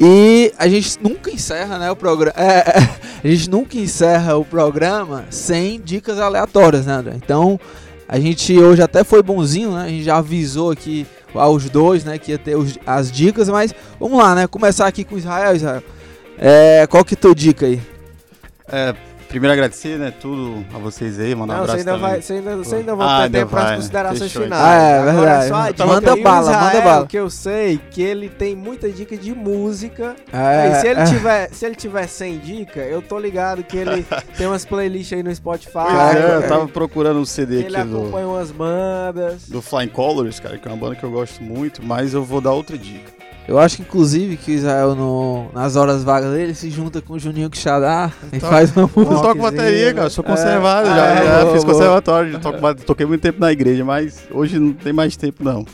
E 0.00 0.52
a 0.58 0.66
gente 0.66 0.98
nunca 1.00 1.30
encerra, 1.30 1.78
né, 1.78 1.88
o 1.88 1.94
programa. 1.94 2.34
É, 2.36 2.80
é, 2.80 2.88
a 3.22 3.28
gente 3.28 3.48
nunca 3.48 3.76
encerra 3.78 4.36
o 4.36 4.44
programa 4.44 5.24
sem 5.30 5.80
dicas 5.80 6.18
aleatórias, 6.18 6.84
né, 6.84 6.94
André? 6.94 7.12
Então, 7.14 7.60
a 8.08 8.18
gente 8.18 8.58
hoje 8.58 8.82
até 8.82 9.04
foi 9.04 9.22
bonzinho, 9.22 9.70
né? 9.70 9.84
A 9.84 9.88
gente 9.88 10.02
já 10.02 10.16
avisou 10.16 10.72
aqui 10.72 11.06
aos 11.32 11.70
dois, 11.70 12.02
né, 12.02 12.18
que 12.18 12.32
ia 12.32 12.38
ter 12.38 12.56
os- 12.56 12.76
as 12.84 13.08
dicas, 13.08 13.48
mas 13.48 13.72
vamos 14.00 14.18
lá, 14.18 14.34
né? 14.34 14.48
Começar 14.48 14.88
aqui 14.88 15.04
com 15.04 15.14
o 15.14 15.18
Israel, 15.18 15.54
Israel. 15.54 15.82
É, 16.36 16.88
qual 16.90 17.04
que 17.04 17.14
é 17.14 17.16
a 17.16 17.20
tua 17.20 17.34
dica 17.36 17.66
aí? 17.66 17.80
É, 18.68 18.94
primeiro 19.32 19.52
agradecer, 19.54 19.98
né, 19.98 20.12
tudo 20.20 20.64
a 20.74 20.78
vocês 20.78 21.18
aí, 21.18 21.34
mandar 21.34 21.54
um 21.54 21.56
Não, 21.58 21.64
você 21.66 21.72
abraço 21.72 21.78
ainda, 21.88 21.92
também. 21.92 22.10
vai, 22.10 22.22
você, 22.22 22.32
ainda, 22.34 22.56
você 22.56 22.74
ainda 22.76 22.94
vai 22.94 23.06
Ah, 23.06 23.10
ter 23.16 23.22
ainda 23.24 23.38
tempo 23.38 23.50
para 23.50 23.62
as 23.62 23.70
né? 23.70 23.76
considerações 23.76 24.20
Fechou, 24.32 24.42
finais. 24.42 24.62
então. 24.62 24.72
Ah, 24.72 24.82
é 24.82 24.98
Agora, 24.98 25.14
verdade. 25.14 25.48
só 25.48 25.54
a 25.54 25.70
dica 25.70 25.86
manda 25.86 26.16
bala, 26.16 26.50
manda 26.52 26.66
Israel, 26.68 26.82
bala. 26.84 27.06
Que 27.06 27.16
eu 27.18 27.30
sei 27.30 27.80
que 27.90 28.02
ele 28.02 28.28
tem 28.28 28.54
muita 28.54 28.90
dica 28.90 29.16
de 29.16 29.34
música. 29.34 30.14
É, 30.32 30.68
e 30.68 30.74
se 30.80 30.86
ele, 30.86 31.00
é. 31.00 31.04
tiver, 31.04 31.48
se 31.50 31.66
ele 31.66 31.74
tiver 31.74 32.06
sem 32.06 32.38
dica, 32.38 32.80
eu 32.80 33.00
tô 33.00 33.18
ligado 33.18 33.64
que 33.64 33.76
ele 33.78 34.06
tem 34.36 34.46
umas 34.46 34.64
playlists 34.64 35.16
aí 35.16 35.22
no 35.22 35.34
Spotify. 35.34 35.78
É, 36.14 36.36
eu 36.36 36.48
tava 36.48 36.68
procurando 36.68 37.18
um 37.18 37.24
CD 37.24 37.64
ele 37.64 37.76
aqui 37.76 37.88
do, 37.88 37.98
acompanha 38.02 38.26
umas 38.28 38.50
bandas. 38.50 39.48
do 39.48 39.62
Flying 39.62 39.88
Colors, 39.88 40.38
cara, 40.38 40.58
que 40.58 40.68
é 40.68 40.70
uma 40.70 40.76
banda 40.76 40.94
que 40.96 41.04
eu 41.04 41.10
gosto 41.10 41.42
muito, 41.42 41.82
mas 41.82 42.12
eu 42.14 42.22
vou 42.22 42.40
dar 42.40 42.52
outra 42.52 42.76
dica. 42.76 43.21
Eu 43.48 43.58
acho 43.58 43.76
que 43.76 43.82
inclusive 43.82 44.36
que 44.36 44.52
o 44.52 44.54
Israel 44.54 44.94
no- 44.94 45.50
nas 45.52 45.74
horas 45.74 46.04
vagas 46.04 46.32
dele 46.32 46.54
se 46.54 46.70
junta 46.70 47.02
com 47.02 47.14
o 47.14 47.18
Juninho 47.18 47.50
Quixadá 47.50 48.10
e 48.32 48.38
Tá. 48.38 48.48
faz 48.48 48.70
uma 48.76 48.82
Eu 48.84 48.90
música. 48.94 49.14
toco 49.16 49.24
rockzinho, 49.24 49.42
bateria, 49.42 49.94
cara, 49.94 50.06
eu 50.06 50.10
sou 50.10 50.24
é. 50.24 50.28
conservado, 50.28 50.88
Ah, 50.88 50.94
já, 50.96 51.06
é, 51.06 51.16
já 51.26 51.40
boa, 51.42 51.52
fiz 51.54 51.64
boa. 51.64 51.74
conservatório, 51.74 52.32
já 52.32 52.38
toco, 52.38 52.74
toquei 52.86 53.04
muito 53.04 53.20
tempo 53.20 53.40
na 53.40 53.50
igreja, 53.50 53.84
mas 53.84 54.22
hoje 54.30 54.58
não 54.58 54.72
tem 54.72 54.92
mais 54.92 55.16
tempo 55.16 55.42
não. 55.42 55.66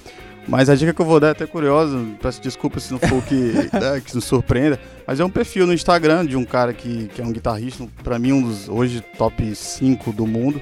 Mas 0.49 0.71
a 0.71 0.75
dica 0.75 0.95
que 0.95 1.01
eu 1.03 1.05
vou 1.05 1.21
dar 1.21 1.29
é 1.29 1.31
até 1.33 1.47
curiosa, 1.47 1.99
peço 2.23 2.41
desculpa 2.41 2.81
se 2.81 2.91
não 2.91 2.99
for 2.99 3.19
o 3.19 3.23
que, 3.23 3.35
né, 3.71 4.01
que 4.03 4.15
nos 4.15 4.25
surpreenda, 4.25 4.81
mas 5.07 5.21
é 5.21 5.25
um 5.25 5.29
perfil 5.29 5.67
no 5.67 5.75
Instagram 5.75 6.25
de 6.25 6.37
um 6.39 6.45
cara 6.47 6.73
que, 6.73 7.09
que 7.15 7.21
é 7.21 7.25
um 7.25 7.31
guitarrista, 7.31 7.85
pra 8.03 8.19
mim 8.19 8.33
um 8.33 8.41
dos 8.43 8.67
hoje 8.67 9.05
top 9.19 9.55
5 9.55 10.11
do 10.11 10.27
mundo, 10.27 10.59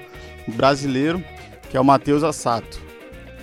um 0.48 0.52
brasileiro, 0.52 1.22
que 1.70 1.76
é 1.76 1.80
o 1.80 1.84
Matheus 1.84 2.24
Assato. 2.24 2.84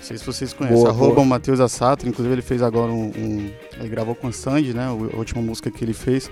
Não 0.04 0.08
sei 0.08 0.18
se 0.18 0.26
vocês 0.26 0.52
conhecem, 0.52 0.76
Boa, 0.78 0.90
arroba 0.90 1.14
boa. 1.14 1.22
o 1.22 1.26
Matheus 1.26 1.60
Assato, 1.60 2.06
inclusive 2.06 2.34
ele 2.34 2.42
fez 2.42 2.60
agora 2.60 2.92
um, 2.92 3.06
um- 3.06 3.50
Ele 3.80 3.88
gravou 3.88 4.14
com 4.14 4.28
o 4.28 4.32
Sandy, 4.34 4.74
né? 4.74 4.84
A 4.86 4.92
última 5.16 5.40
música 5.40 5.70
que 5.70 5.82
ele 5.82 5.94
fez. 5.94 6.30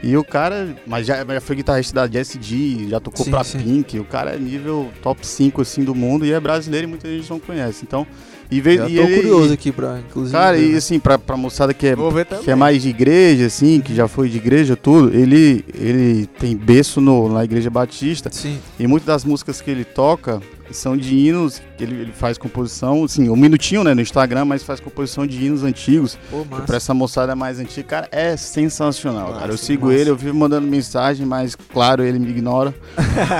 E 0.00 0.16
o 0.16 0.22
cara, 0.22 0.76
mas 0.86 1.04
já, 1.04 1.24
já 1.24 1.40
foi 1.40 1.56
guitarrista 1.56 2.06
da 2.08 2.22
G, 2.40 2.86
já 2.88 3.00
tocou 3.00 3.24
Sim, 3.24 3.32
pra 3.32 3.42
sim. 3.42 3.58
Pink, 3.58 3.98
o 3.98 4.04
cara 4.04 4.36
é 4.36 4.38
nível 4.38 4.88
top 5.02 5.26
5 5.26 5.60
assim 5.60 5.82
do 5.82 5.92
mundo 5.96 6.24
e 6.24 6.32
é 6.32 6.38
brasileiro 6.38 6.86
e 6.86 6.88
muita 6.90 7.08
gente 7.08 7.28
não 7.28 7.40
conhece. 7.40 7.80
Então, 7.82 8.06
e 8.48 8.60
veio 8.60 8.82
Eu 8.82 8.88
e 8.88 8.94
tô 8.94 9.02
ele, 9.02 9.14
curioso 9.16 9.52
aqui 9.52 9.72
pra, 9.72 9.98
inclusive. 9.98 10.32
Cara, 10.38 10.56
ver, 10.56 10.68
e 10.68 10.70
né? 10.70 10.78
assim, 10.78 11.00
pra, 11.00 11.18
pra 11.18 11.36
moçada 11.36 11.74
que 11.74 11.88
é, 11.88 11.96
que 12.44 12.50
é 12.52 12.54
mais 12.54 12.80
de 12.80 12.90
igreja, 12.90 13.46
assim, 13.46 13.80
que 13.80 13.92
já 13.92 14.06
foi 14.06 14.28
de 14.28 14.36
igreja, 14.36 14.76
tudo, 14.76 15.12
ele, 15.12 15.64
ele 15.74 16.26
tem 16.38 16.56
berço 16.56 17.00
no, 17.00 17.28
na 17.28 17.42
igreja 17.42 17.68
batista 17.68 18.30
Sim. 18.32 18.60
e 18.78 18.86
muitas 18.86 19.06
das 19.08 19.24
músicas 19.24 19.60
que 19.60 19.68
ele 19.68 19.84
toca 19.84 20.40
são 20.74 20.96
de 20.96 21.14
hinos, 21.14 21.60
que 21.76 21.84
ele, 21.84 21.94
ele 22.02 22.12
faz 22.12 22.36
composição, 22.38 23.04
assim, 23.04 23.28
um 23.28 23.36
minutinho, 23.36 23.82
né, 23.84 23.94
no 23.94 24.00
Instagram, 24.00 24.44
mas 24.44 24.62
faz 24.62 24.80
composição 24.80 25.26
de 25.26 25.44
hinos 25.44 25.62
antigos. 25.62 26.18
Pô, 26.30 26.44
pra 26.66 26.76
essa 26.76 26.92
moçada 26.94 27.34
mais 27.36 27.58
antiga, 27.58 27.86
cara, 27.86 28.08
é 28.10 28.36
sensacional, 28.36 29.28
Massa, 29.28 29.40
cara. 29.40 29.52
Eu 29.52 29.58
sigo 29.58 29.86
massa. 29.86 29.98
ele, 29.98 30.10
eu 30.10 30.16
vivo 30.16 30.36
mandando 30.36 30.66
mensagem, 30.66 31.26
mas 31.26 31.54
claro, 31.54 32.02
ele 32.02 32.18
me 32.18 32.30
ignora. 32.30 32.74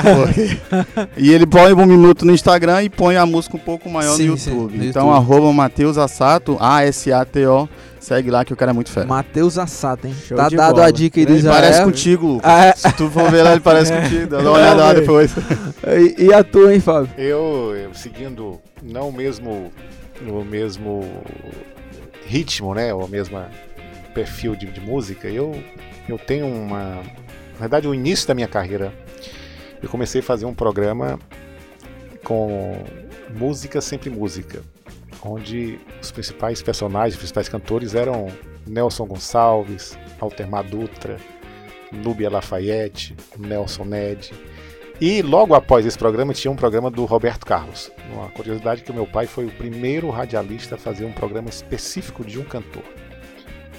Porque- 0.02 0.58
e 1.16 1.32
ele 1.32 1.46
põe 1.46 1.72
um 1.72 1.86
minuto 1.86 2.24
no 2.24 2.32
Instagram 2.32 2.82
e 2.84 2.88
põe 2.90 3.16
a 3.16 3.26
música 3.26 3.56
um 3.56 3.60
pouco 3.60 3.88
maior 3.90 4.16
Sim, 4.16 4.28
no 4.28 4.38
sim, 4.38 4.50
YouTube. 4.50 4.78
no 4.78 4.84
então, 4.84 5.06
YouTube. 5.08 5.16
arroba 5.16 5.52
Matheus 5.52 5.98
Assato, 5.98 6.56
A-S-A-T-O, 6.60 7.68
segue 8.08 8.30
lá 8.30 8.44
que 8.44 8.52
o 8.52 8.56
cara 8.56 8.70
é 8.70 8.74
muito 8.74 8.90
fera. 8.90 9.06
Matheus 9.06 9.58
Assato, 9.58 10.06
hein? 10.06 10.14
Show 10.26 10.36
tá 10.36 10.48
dado 10.48 10.76
bola. 10.76 10.86
a 10.86 10.90
dica 10.90 11.20
aí 11.20 11.26
do 11.26 11.32
Ele 11.32 11.38
Israel. 11.40 11.60
parece 11.60 11.84
contigo, 11.84 12.26
Lucas. 12.26 12.50
Ah, 12.50 12.64
é. 12.66 12.72
Se 12.72 12.92
tu 12.94 13.10
for 13.10 13.30
ver 13.30 13.42
lá, 13.42 13.52
ele 13.52 13.60
parece 13.60 13.92
contigo. 14.00 14.26
Dá 14.28 14.38
uma 14.40 14.52
olhada 14.52 14.84
lá 14.84 14.92
depois. 14.94 15.34
E, 16.18 16.24
e 16.26 16.32
a 16.32 16.42
tua, 16.42 16.74
hein, 16.74 16.80
Fábio? 16.80 17.10
Eu, 17.16 17.74
eu 17.76 17.94
seguindo 17.94 18.60
não 18.82 19.08
o 19.08 19.12
mesmo, 19.12 19.72
o 20.26 20.44
mesmo 20.44 21.02
ritmo, 22.26 22.74
né, 22.74 22.92
ou 22.92 23.04
o 23.04 23.08
mesmo 23.08 23.40
perfil 24.14 24.54
de, 24.56 24.66
de 24.66 24.80
música, 24.80 25.28
eu, 25.28 25.54
eu 26.08 26.18
tenho 26.18 26.46
uma, 26.46 26.96
na 26.96 27.60
verdade, 27.60 27.86
o 27.88 27.94
início 27.94 28.26
da 28.28 28.34
minha 28.34 28.48
carreira, 28.48 28.92
eu 29.82 29.88
comecei 29.88 30.20
a 30.20 30.24
fazer 30.24 30.44
um 30.44 30.52
programa 30.52 31.18
com 32.24 32.82
música 33.34 33.80
sempre 33.80 34.10
música, 34.10 34.60
onde 35.22 35.78
os 36.00 36.10
principais 36.10 36.62
personagens, 36.62 37.14
os 37.14 37.18
principais 37.18 37.48
cantores 37.48 37.94
eram 37.94 38.28
Nelson 38.66 39.06
Gonçalves, 39.06 39.98
Altemar 40.20 40.64
Dutra, 40.64 41.16
Núbia 41.92 42.30
Lafayette, 42.30 43.16
Nelson 43.38 43.84
Ned. 43.84 44.32
E 45.00 45.22
logo 45.22 45.54
após 45.54 45.86
esse 45.86 45.96
programa 45.96 46.34
tinha 46.34 46.50
um 46.50 46.56
programa 46.56 46.90
do 46.90 47.04
Roberto 47.04 47.46
Carlos. 47.46 47.90
Uma 48.12 48.28
curiosidade 48.30 48.82
que 48.82 48.90
o 48.90 48.94
meu 48.94 49.06
pai 49.06 49.26
foi 49.26 49.46
o 49.46 49.50
primeiro 49.50 50.10
radialista 50.10 50.74
a 50.74 50.78
fazer 50.78 51.04
um 51.04 51.12
programa 51.12 51.48
específico 51.48 52.24
de 52.24 52.38
um 52.38 52.44
cantor. 52.44 52.82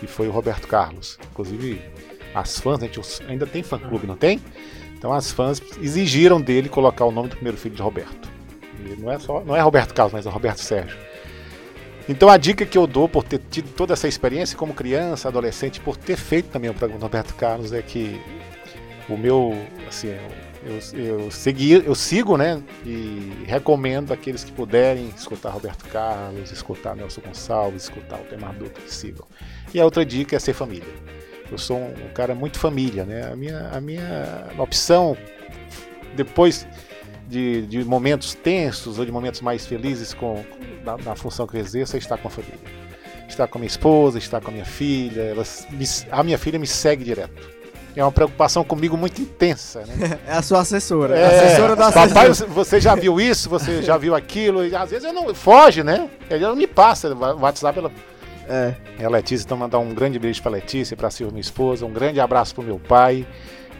E 0.01 0.07
foi 0.07 0.29
o 0.29 0.31
Roberto 0.31 0.67
Carlos. 0.67 1.19
Inclusive, 1.31 1.81
as 2.33 2.59
fãs, 2.59 2.81
a 2.81 2.85
gente 2.85 3.01
ainda 3.27 3.45
tem 3.45 3.61
fã 3.61 3.77
clube, 3.77 4.07
não 4.07 4.15
tem? 4.15 4.39
Então 4.97 5.13
as 5.13 5.31
fãs 5.31 5.61
exigiram 5.81 6.39
dele 6.39 6.69
colocar 6.69 7.05
o 7.05 7.11
nome 7.11 7.29
do 7.29 7.35
primeiro 7.35 7.57
filho 7.57 7.75
de 7.75 7.81
Roberto. 7.81 8.29
E 8.85 9.01
não 9.01 9.11
é 9.11 9.19
só, 9.19 9.43
não 9.43 9.55
é 9.55 9.59
Roberto 9.59 9.93
Carlos, 9.93 10.13
mas 10.13 10.25
é 10.25 10.29
Roberto 10.29 10.59
Sérgio. 10.59 10.97
Então 12.09 12.27
a 12.27 12.37
dica 12.37 12.65
que 12.65 12.75
eu 12.75 12.87
dou 12.87 13.07
por 13.07 13.23
ter 13.23 13.39
tido 13.51 13.69
toda 13.69 13.93
essa 13.93 14.07
experiência 14.07 14.57
como 14.57 14.73
criança, 14.73 15.27
adolescente, 15.27 15.79
por 15.79 15.95
ter 15.95 16.17
feito 16.17 16.49
também 16.49 16.67
o 16.67 16.73
programa 16.73 16.99
do 16.99 17.03
Roberto 17.03 17.35
Carlos 17.35 17.71
é 17.71 17.83
que 17.83 18.19
o 19.07 19.15
meu, 19.15 19.55
assim, 19.87 20.15
eu, 20.63 20.99
eu, 20.99 21.31
segui, 21.31 21.71
eu 21.73 21.93
sigo, 21.93 22.35
né? 22.35 22.63
E 22.83 23.43
recomendo 23.45 24.11
aqueles 24.11 24.43
que 24.43 24.51
puderem 24.51 25.09
escutar 25.15 25.51
Roberto 25.51 25.87
Carlos, 25.89 26.51
escutar 26.51 26.95
Nelson 26.95 27.21
Gonçalves, 27.21 27.83
escutar 27.83 28.19
o 28.19 28.23
Temar 28.23 28.55
Dutra, 28.55 28.81
que 28.81 28.91
sigam. 28.91 29.27
E 29.71 29.79
a 29.79 29.85
outra 29.85 30.03
dica 30.03 30.35
é 30.35 30.39
ser 30.39 30.53
família. 30.53 30.89
Eu 31.51 31.59
sou 31.59 31.77
um, 31.77 32.09
cara 32.13 32.33
muito 32.33 32.57
família, 32.57 33.05
né? 33.05 33.31
A 33.31 33.35
minha, 33.35 33.69
a 33.69 33.79
minha 33.79 34.47
opção, 34.57 35.15
depois 36.15 36.67
de, 37.29 37.61
de 37.67 37.83
momentos 37.85 38.33
tensos 38.33 38.97
ou 38.99 39.05
de 39.05 39.11
momentos 39.11 39.41
mais 39.41 39.65
felizes 39.65 40.13
com, 40.13 40.43
na, 40.83 40.97
na 40.97 41.15
função 41.15 41.45
que 41.47 41.55
eu 41.55 41.61
exerço, 41.61 41.95
é 41.95 41.99
estar 41.99 42.17
com 42.17 42.27
a 42.27 42.31
família. 42.31 42.57
Estar 43.27 43.47
com 43.47 43.57
a 43.57 43.61
minha 43.61 43.67
esposa, 43.67 44.17
estar 44.17 44.41
com 44.41 44.49
a 44.49 44.53
minha 44.53 44.65
filha. 44.65 45.21
Elas 45.21 45.67
me- 45.69 45.85
a 46.11 46.23
minha 46.23 46.37
filha 46.37 46.57
me 46.57 46.65
segue 46.67 47.03
direto. 47.03 47.59
É 47.95 48.03
uma 48.03 48.11
preocupação 48.11 48.63
comigo 48.63 48.95
muito 48.97 49.21
intensa, 49.21 49.83
né? 49.85 50.19
É 50.27 50.33
a 50.33 50.41
sua 50.41 50.61
assessora. 50.61 51.17
É, 51.17 51.25
assessora 51.25 51.75
da 51.75 51.87
assessora. 51.87 52.07
Papai, 52.09 52.27
você- 52.29 52.45
você 52.45 52.81
já 52.81 52.95
viu 52.95 53.19
isso? 53.21 53.49
Você 53.49 53.81
já 53.83 53.97
viu 53.97 54.15
aquilo? 54.15 54.65
E 54.65 54.75
às 54.75 54.89
vezes 54.89 55.05
eu 55.05 55.13
não. 55.13 55.33
Foge, 55.35 55.83
né? 55.83 56.09
Ela 56.29 56.49
não 56.49 56.55
me 56.55 56.65
passa. 56.67 57.13
O 57.13 57.39
WhatsApp 57.41 57.77
ela. 57.77 57.91
É. 58.47 58.73
É 58.99 59.05
a 59.05 59.09
Letícia, 59.09 59.45
então 59.45 59.55
mandar 59.57 59.77
um 59.77 59.93
grande 59.93 60.17
beijo 60.17 60.41
pra 60.41 60.49
Letícia, 60.51 60.97
pra 60.97 61.11
Silvia, 61.11 61.31
minha 61.31 61.41
esposa, 61.41 61.85
um 61.85 61.93
grande 61.93 62.19
abraço 62.19 62.55
pro 62.55 62.63
meu 62.63 62.79
pai, 62.79 63.27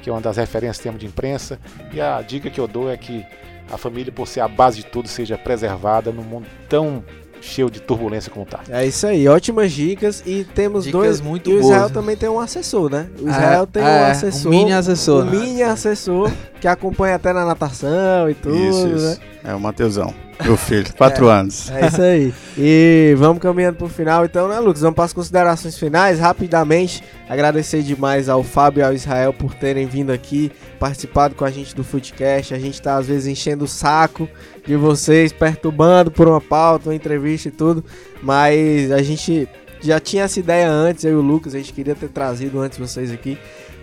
que 0.01 0.09
é 0.09 0.13
uma 0.13 0.21
das 0.21 0.37
referências 0.37 0.79
em 0.79 0.83
termos 0.83 0.99
de 0.99 1.07
imprensa. 1.07 1.59
E 1.91 1.99
a 1.99 2.21
dica 2.21 2.49
que 2.49 2.59
eu 2.59 2.67
dou 2.67 2.89
é 2.89 2.97
que 2.97 3.25
a 3.71 3.77
família, 3.77 4.11
por 4.11 4.27
ser 4.27 4.41
a 4.41 4.47
base 4.47 4.77
de 4.77 4.85
tudo, 4.85 5.07
seja 5.07 5.37
preservada 5.37 6.11
num 6.11 6.23
mundo 6.23 6.47
tão 6.67 7.03
cheio 7.41 7.69
de 7.69 7.79
turbulência 7.79 8.31
como 8.31 8.45
tá. 8.45 8.59
É 8.69 8.85
isso 8.85 9.05
aí, 9.07 9.27
ótimas 9.27 9.71
dicas 9.71 10.21
e 10.25 10.43
temos 10.43 10.83
Dicas 10.85 11.01
dois. 11.01 11.21
muito 11.21 11.49
e 11.49 11.53
o 11.55 11.59
Israel 11.59 11.79
boas. 11.81 11.91
também 11.91 12.15
tem 12.17 12.29
um 12.29 12.39
assessor, 12.39 12.89
né? 12.89 13.07
O 13.21 13.27
Israel 13.29 13.63
É, 13.63 13.65
tem 13.65 13.83
é, 13.83 13.85
um 13.85 14.05
assessor. 14.11 14.47
Um 14.47 14.55
mini 14.55 14.73
assessor. 14.73 15.23
um 15.25 15.29
mini 15.29 15.63
assessor 15.63 16.31
que 16.59 16.67
acompanha 16.67 17.15
até 17.15 17.31
na 17.33 17.45
natação 17.45 18.29
e 18.29 18.33
tudo, 18.33 18.55
Isso, 18.55 18.87
né? 18.87 18.95
isso. 18.95 19.21
É 19.41 19.55
o 19.55 19.59
Mateusão, 19.59 20.13
meu 20.43 20.57
filho, 20.57 20.91
quatro 20.97 21.29
anos. 21.29 21.71
É 21.71 21.87
isso 21.87 22.01
aí. 22.01 22.33
E 22.61 23.15
vamos 23.17 23.41
caminhando 23.41 23.77
pro 23.77 23.87
final, 23.87 24.25
então, 24.25 24.49
né, 24.49 24.59
Lucas? 24.59 24.81
Vamos 24.81 24.95
para 24.95 25.05
as 25.05 25.13
considerações 25.13 25.77
finais. 25.77 26.19
Rapidamente, 26.19 27.01
agradecer 27.29 27.81
demais 27.83 28.27
ao 28.27 28.43
Fábio 28.43 28.81
e 28.81 28.83
ao 28.83 28.93
Israel 28.93 29.31
por 29.31 29.53
terem 29.55 29.87
vindo 29.87 30.11
aqui, 30.11 30.51
participado 30.77 31.35
com 31.35 31.45
a 31.45 31.49
gente 31.51 31.73
do 31.73 31.85
Footcast. 31.85 32.53
A 32.53 32.59
gente 32.59 32.81
tá, 32.81 32.97
às 32.97 33.07
vezes, 33.07 33.27
enchendo 33.27 33.63
o 33.63 33.67
saco 33.67 34.27
de 34.69 34.75
vocês, 34.75 35.33
perturbando 35.33 36.11
por 36.11 36.27
uma 36.27 36.39
pauta, 36.39 36.89
uma 36.89 36.95
entrevista 36.95 37.47
e 37.47 37.51
tudo. 37.51 37.83
Mas 38.21 38.91
a 38.91 39.01
gente 39.01 39.49
já 39.81 39.99
tinha 39.99 40.23
essa 40.23 40.39
ideia 40.39 40.69
antes, 40.69 41.03
eu 41.03 41.13
e 41.13 41.15
o 41.15 41.21
Lucas, 41.21 41.55
a 41.55 41.57
gente 41.57 41.73
queria 41.73 41.95
ter 41.95 42.07
trazido 42.09 42.59
antes 42.59 42.77
vocês 42.77 43.11
aqui. 43.11 43.35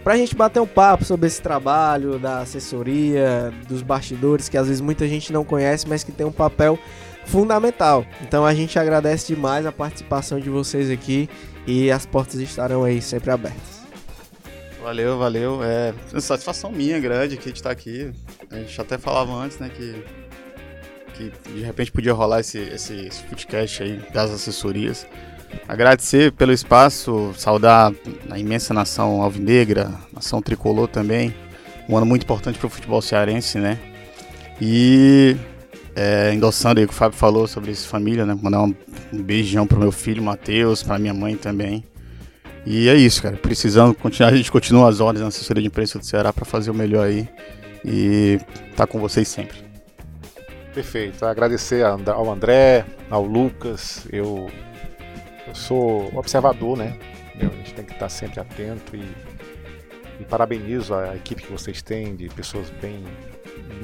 Pra 0.04 0.16
gente 0.16 0.36
bater 0.36 0.60
um 0.60 0.66
papo 0.66 1.04
sobre 1.04 1.26
esse 1.26 1.42
trabalho 1.42 2.20
da 2.20 2.38
assessoria, 2.38 3.52
dos 3.68 3.82
bastidores, 3.82 4.48
que 4.48 4.56
às 4.56 4.68
vezes 4.68 4.80
muita 4.80 5.08
gente 5.08 5.32
não 5.32 5.44
conhece, 5.44 5.88
mas 5.88 6.04
que 6.04 6.12
tem 6.12 6.24
um 6.24 6.30
papel 6.30 6.78
fundamental. 7.24 8.06
Então 8.22 8.46
a 8.46 8.54
gente 8.54 8.78
agradece 8.78 9.34
demais 9.34 9.66
a 9.66 9.72
participação 9.72 10.38
de 10.38 10.48
vocês 10.48 10.88
aqui 10.88 11.28
e 11.66 11.90
as 11.90 12.06
portas 12.06 12.38
estarão 12.38 12.84
aí 12.84 13.02
sempre 13.02 13.32
abertas. 13.32 13.84
Valeu, 14.80 15.18
valeu. 15.18 15.64
É 15.64 15.92
satisfação 16.20 16.70
minha 16.70 17.00
grande 17.00 17.36
que 17.36 17.48
a 17.48 17.52
gente 17.52 17.60
tá 17.60 17.72
aqui. 17.72 18.12
A 18.48 18.54
gente 18.58 18.80
até 18.80 18.96
falava 18.96 19.32
antes, 19.32 19.58
né, 19.58 19.68
que, 19.68 20.04
que 21.16 21.32
de 21.52 21.62
repente 21.62 21.90
podia 21.90 22.12
rolar 22.12 22.40
esse, 22.40 22.58
esse, 22.58 23.08
esse 23.08 23.82
aí 23.82 24.00
das 24.12 24.30
assessorias. 24.30 25.06
Agradecer 25.66 26.32
pelo 26.32 26.52
espaço, 26.52 27.32
saudar 27.36 27.92
a 28.30 28.38
imensa 28.38 28.74
nação 28.74 29.22
alvinegra, 29.22 29.90
nação 30.12 30.42
tricolor 30.42 30.88
também. 30.88 31.34
Um 31.88 31.96
ano 31.96 32.06
muito 32.06 32.24
importante 32.24 32.58
para 32.58 32.66
o 32.66 32.70
futebol 32.70 33.00
cearense, 33.00 33.58
né? 33.58 33.78
E 34.60 35.36
é, 35.94 36.32
endossando 36.34 36.80
aí 36.80 36.84
o 36.84 36.88
que 36.88 36.94
o 36.94 36.96
Fábio 36.96 37.16
falou 37.16 37.46
sobre 37.46 37.70
esse 37.70 37.86
família, 37.86 38.26
né? 38.26 38.36
Mandar 38.40 38.62
um, 38.62 38.74
um 39.12 39.22
beijão 39.22 39.66
pro 39.66 39.78
meu 39.78 39.92
filho, 39.92 40.22
Matheus, 40.22 40.82
pra 40.82 40.98
minha 40.98 41.14
mãe 41.14 41.36
também. 41.36 41.84
E 42.64 42.88
é 42.88 42.96
isso, 42.96 43.22
cara. 43.22 43.36
Precisando 43.36 43.94
continuar, 43.94 44.32
a 44.32 44.36
gente 44.36 44.50
continua 44.50 44.88
as 44.88 45.00
ordens 45.00 45.22
na 45.22 45.28
assessoria 45.28 45.62
de 45.62 45.68
imprensa 45.68 45.98
do 45.98 46.04
Ceará 46.04 46.32
para 46.32 46.44
fazer 46.44 46.70
o 46.70 46.74
melhor 46.74 47.06
aí. 47.06 47.28
e 47.84 48.40
tá 48.76 48.86
com 48.86 48.98
vocês 48.98 49.28
sempre. 49.28 49.65
Perfeito. 50.76 51.24
Agradecer 51.24 51.82
ao 51.82 52.30
André, 52.30 52.84
ao 53.08 53.24
Lucas. 53.24 54.06
Eu, 54.12 54.46
eu 55.48 55.54
sou 55.54 56.14
observador, 56.14 56.76
né? 56.76 56.98
A 57.40 57.44
gente 57.44 57.72
tem 57.72 57.82
que 57.82 57.94
estar 57.94 58.10
sempre 58.10 58.40
atento 58.40 58.94
e, 58.94 59.02
e 60.20 60.24
parabenizo 60.26 60.94
a 60.94 61.16
equipe 61.16 61.42
que 61.44 61.50
vocês 61.50 61.80
têm 61.80 62.14
de 62.14 62.28
pessoas 62.28 62.68
bem 62.68 63.02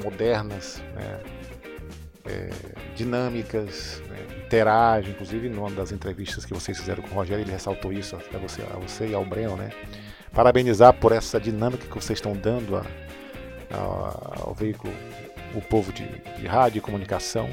modernas, 0.03 0.83
né? 0.93 1.19
é, 2.25 2.49
dinâmicas, 2.95 3.99
né? 4.07 4.17
interagem. 4.45 5.13
Inclusive, 5.13 5.49
numa 5.49 5.71
das 5.71 5.91
entrevistas 5.91 6.45
que 6.45 6.53
vocês 6.53 6.77
fizeram 6.77 7.01
com 7.01 7.09
o 7.09 7.17
Rogério, 7.17 7.43
ele 7.43 7.51
ressaltou 7.51 7.91
isso 7.91 8.15
a 8.15 8.37
você, 8.37 8.61
a 8.61 8.77
você 8.77 9.07
e 9.07 9.15
ao 9.15 9.25
Breno, 9.25 9.55
né? 9.57 9.71
Parabenizar 10.31 10.93
por 10.93 11.11
essa 11.11 11.39
dinâmica 11.39 11.87
que 11.87 11.95
vocês 11.95 12.19
estão 12.19 12.33
dando 12.33 12.75
a, 12.75 12.85
a, 13.71 14.41
ao 14.41 14.53
veículo 14.53 14.93
o 15.53 15.61
povo 15.61 15.91
de, 15.91 16.07
de 16.39 16.47
rádio 16.47 16.79
e 16.79 16.81
comunicação. 16.81 17.49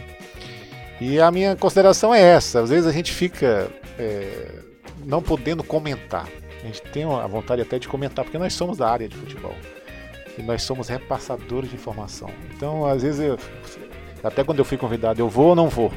E 1.00 1.18
a 1.18 1.30
minha 1.30 1.56
consideração 1.56 2.14
é 2.14 2.20
essa: 2.20 2.60
às 2.60 2.70
vezes 2.70 2.86
a 2.86 2.92
gente 2.92 3.12
fica 3.12 3.70
é, 3.98 4.60
não 5.04 5.22
podendo 5.22 5.64
comentar. 5.64 6.28
A 6.62 6.66
gente 6.66 6.82
tem 6.82 7.04
a 7.04 7.26
vontade 7.26 7.62
até 7.62 7.78
de 7.78 7.88
comentar, 7.88 8.24
porque 8.24 8.38
nós 8.38 8.52
somos 8.52 8.78
da 8.78 8.88
área 8.88 9.08
de 9.08 9.16
futebol. 9.16 9.54
E 10.36 10.42
nós 10.42 10.62
somos 10.62 10.88
repassadores 10.88 11.70
de 11.70 11.76
informação. 11.76 12.30
Então, 12.54 12.84
às 12.84 13.02
vezes, 13.02 13.20
eu, 13.20 13.38
até 14.22 14.44
quando 14.44 14.58
eu 14.58 14.64
fui 14.64 14.76
convidado, 14.76 15.20
eu 15.20 15.28
vou 15.28 15.48
ou 15.48 15.56
não 15.56 15.68
vou? 15.68 15.90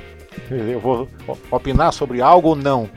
Eu 0.50 0.80
vou 0.80 1.08
opinar 1.52 1.94
sobre 1.94 2.22
algo 2.22 2.50
ou 2.50 2.56
não? 2.56 2.90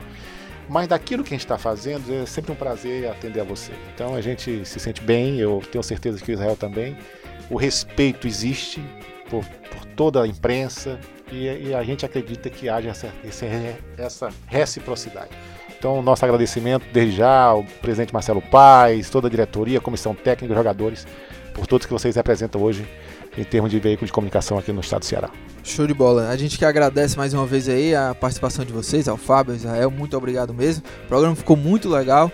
Mas 0.69 0.87
daquilo 0.87 1.23
que 1.23 1.29
a 1.29 1.37
gente 1.37 1.45
está 1.45 1.57
fazendo, 1.57 2.11
é 2.13 2.25
sempre 2.25 2.51
um 2.51 2.55
prazer 2.55 3.09
atender 3.09 3.39
a 3.39 3.43
você. 3.43 3.71
Então 3.93 4.15
a 4.15 4.21
gente 4.21 4.65
se 4.65 4.79
sente 4.79 5.01
bem, 5.01 5.37
eu 5.37 5.61
tenho 5.71 5.83
certeza 5.83 6.21
que 6.21 6.31
o 6.31 6.33
Israel 6.33 6.57
também 6.57 6.97
o 7.49 7.55
respeito 7.55 8.27
existe 8.27 8.83
por, 9.29 9.43
por 9.71 9.85
toda 9.95 10.23
a 10.23 10.27
imprensa 10.27 10.99
e, 11.31 11.45
e, 11.45 11.73
a 11.73 11.83
gente 11.83 12.05
acredita 12.05 12.49
que 12.49 12.69
haja 12.69 12.89
essa, 12.89 13.13
essa 13.97 14.29
reciprocidade. 14.45 15.31
Então, 15.77 16.01
nosso 16.01 16.23
agradecimento 16.23 16.85
desde 16.91 17.17
já 17.17 17.43
ao 17.43 17.63
presidente 17.81 18.13
Marcelo 18.13 18.41
Paes, 18.41 19.09
toda 19.09 19.27
a 19.27 19.29
diretoria, 19.29 19.81
comissão 19.81 20.15
técnica, 20.15 20.55
jogadores, 20.55 21.05
por 21.53 21.67
todos 21.67 21.85
que 21.85 21.93
vocês 21.93 22.15
representam 22.15 22.61
hoje 22.61 22.87
em 23.37 23.43
termos 23.43 23.69
de 23.69 23.79
veículo 23.79 24.07
de 24.07 24.11
comunicação 24.11 24.57
aqui 24.57 24.71
no 24.71 24.81
estado 24.81 25.01
do 25.01 25.05
Ceará. 25.05 25.29
Show 25.63 25.85
de 25.85 25.93
bola. 25.93 26.29
A 26.29 26.37
gente 26.37 26.57
que 26.57 26.65
agradece 26.65 27.17
mais 27.17 27.33
uma 27.33 27.45
vez 27.45 27.69
aí 27.69 27.93
a 27.93 28.15
participação 28.15 28.65
de 28.65 28.73
vocês, 28.73 29.07
ao 29.07 29.17
Fábio, 29.17 29.51
ao 29.51 29.57
Israel, 29.57 29.91
muito 29.91 30.17
obrigado 30.17 30.53
mesmo. 30.53 30.83
O 31.03 31.07
programa 31.07 31.35
ficou 31.35 31.55
muito 31.55 31.87
legal. 31.89 32.31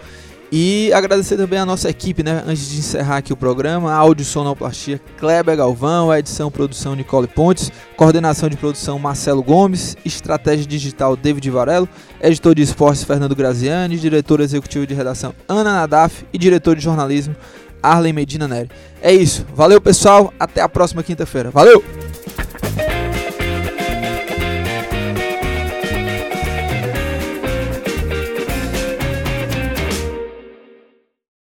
E 0.55 0.93
agradecer 0.93 1.35
também 1.35 1.57
a 1.57 1.65
nossa 1.65 1.89
equipe, 1.89 2.21
né? 2.21 2.43
Antes 2.45 2.69
de 2.69 2.77
encerrar 2.77 3.17
aqui 3.17 3.33
o 3.33 3.35
programa, 3.35 3.91
áudio 3.91 4.23
sonoplastia 4.23 5.01
Kleber 5.17 5.57
Galvão, 5.57 6.11
a 6.11 6.19
edição 6.19 6.51
produção 6.51 6.93
Nicole 6.93 7.25
Pontes, 7.25 7.71
coordenação 7.97 8.47
de 8.47 8.55
produção 8.55 8.99
Marcelo 8.99 9.41
Gomes, 9.41 9.97
estratégia 10.05 10.63
digital 10.63 11.15
David 11.15 11.49
Varelo, 11.49 11.89
editor 12.21 12.53
de 12.53 12.61
esportes 12.61 13.03
Fernando 13.03 13.35
Graziani, 13.35 13.97
diretor 13.97 14.41
executivo 14.41 14.85
de 14.85 14.93
redação 14.93 15.33
Ana 15.47 15.73
Nadaf 15.73 16.23
e 16.31 16.37
diretor 16.37 16.75
de 16.75 16.83
jornalismo 16.83 17.35
Arlen 17.81 18.13
Medina 18.13 18.47
Neri. 18.47 18.69
É 19.01 19.11
isso. 19.11 19.47
Valeu, 19.55 19.81
pessoal. 19.81 20.31
Até 20.39 20.61
a 20.61 20.69
próxima 20.69 21.01
quinta-feira. 21.01 21.49
Valeu! 21.49 21.83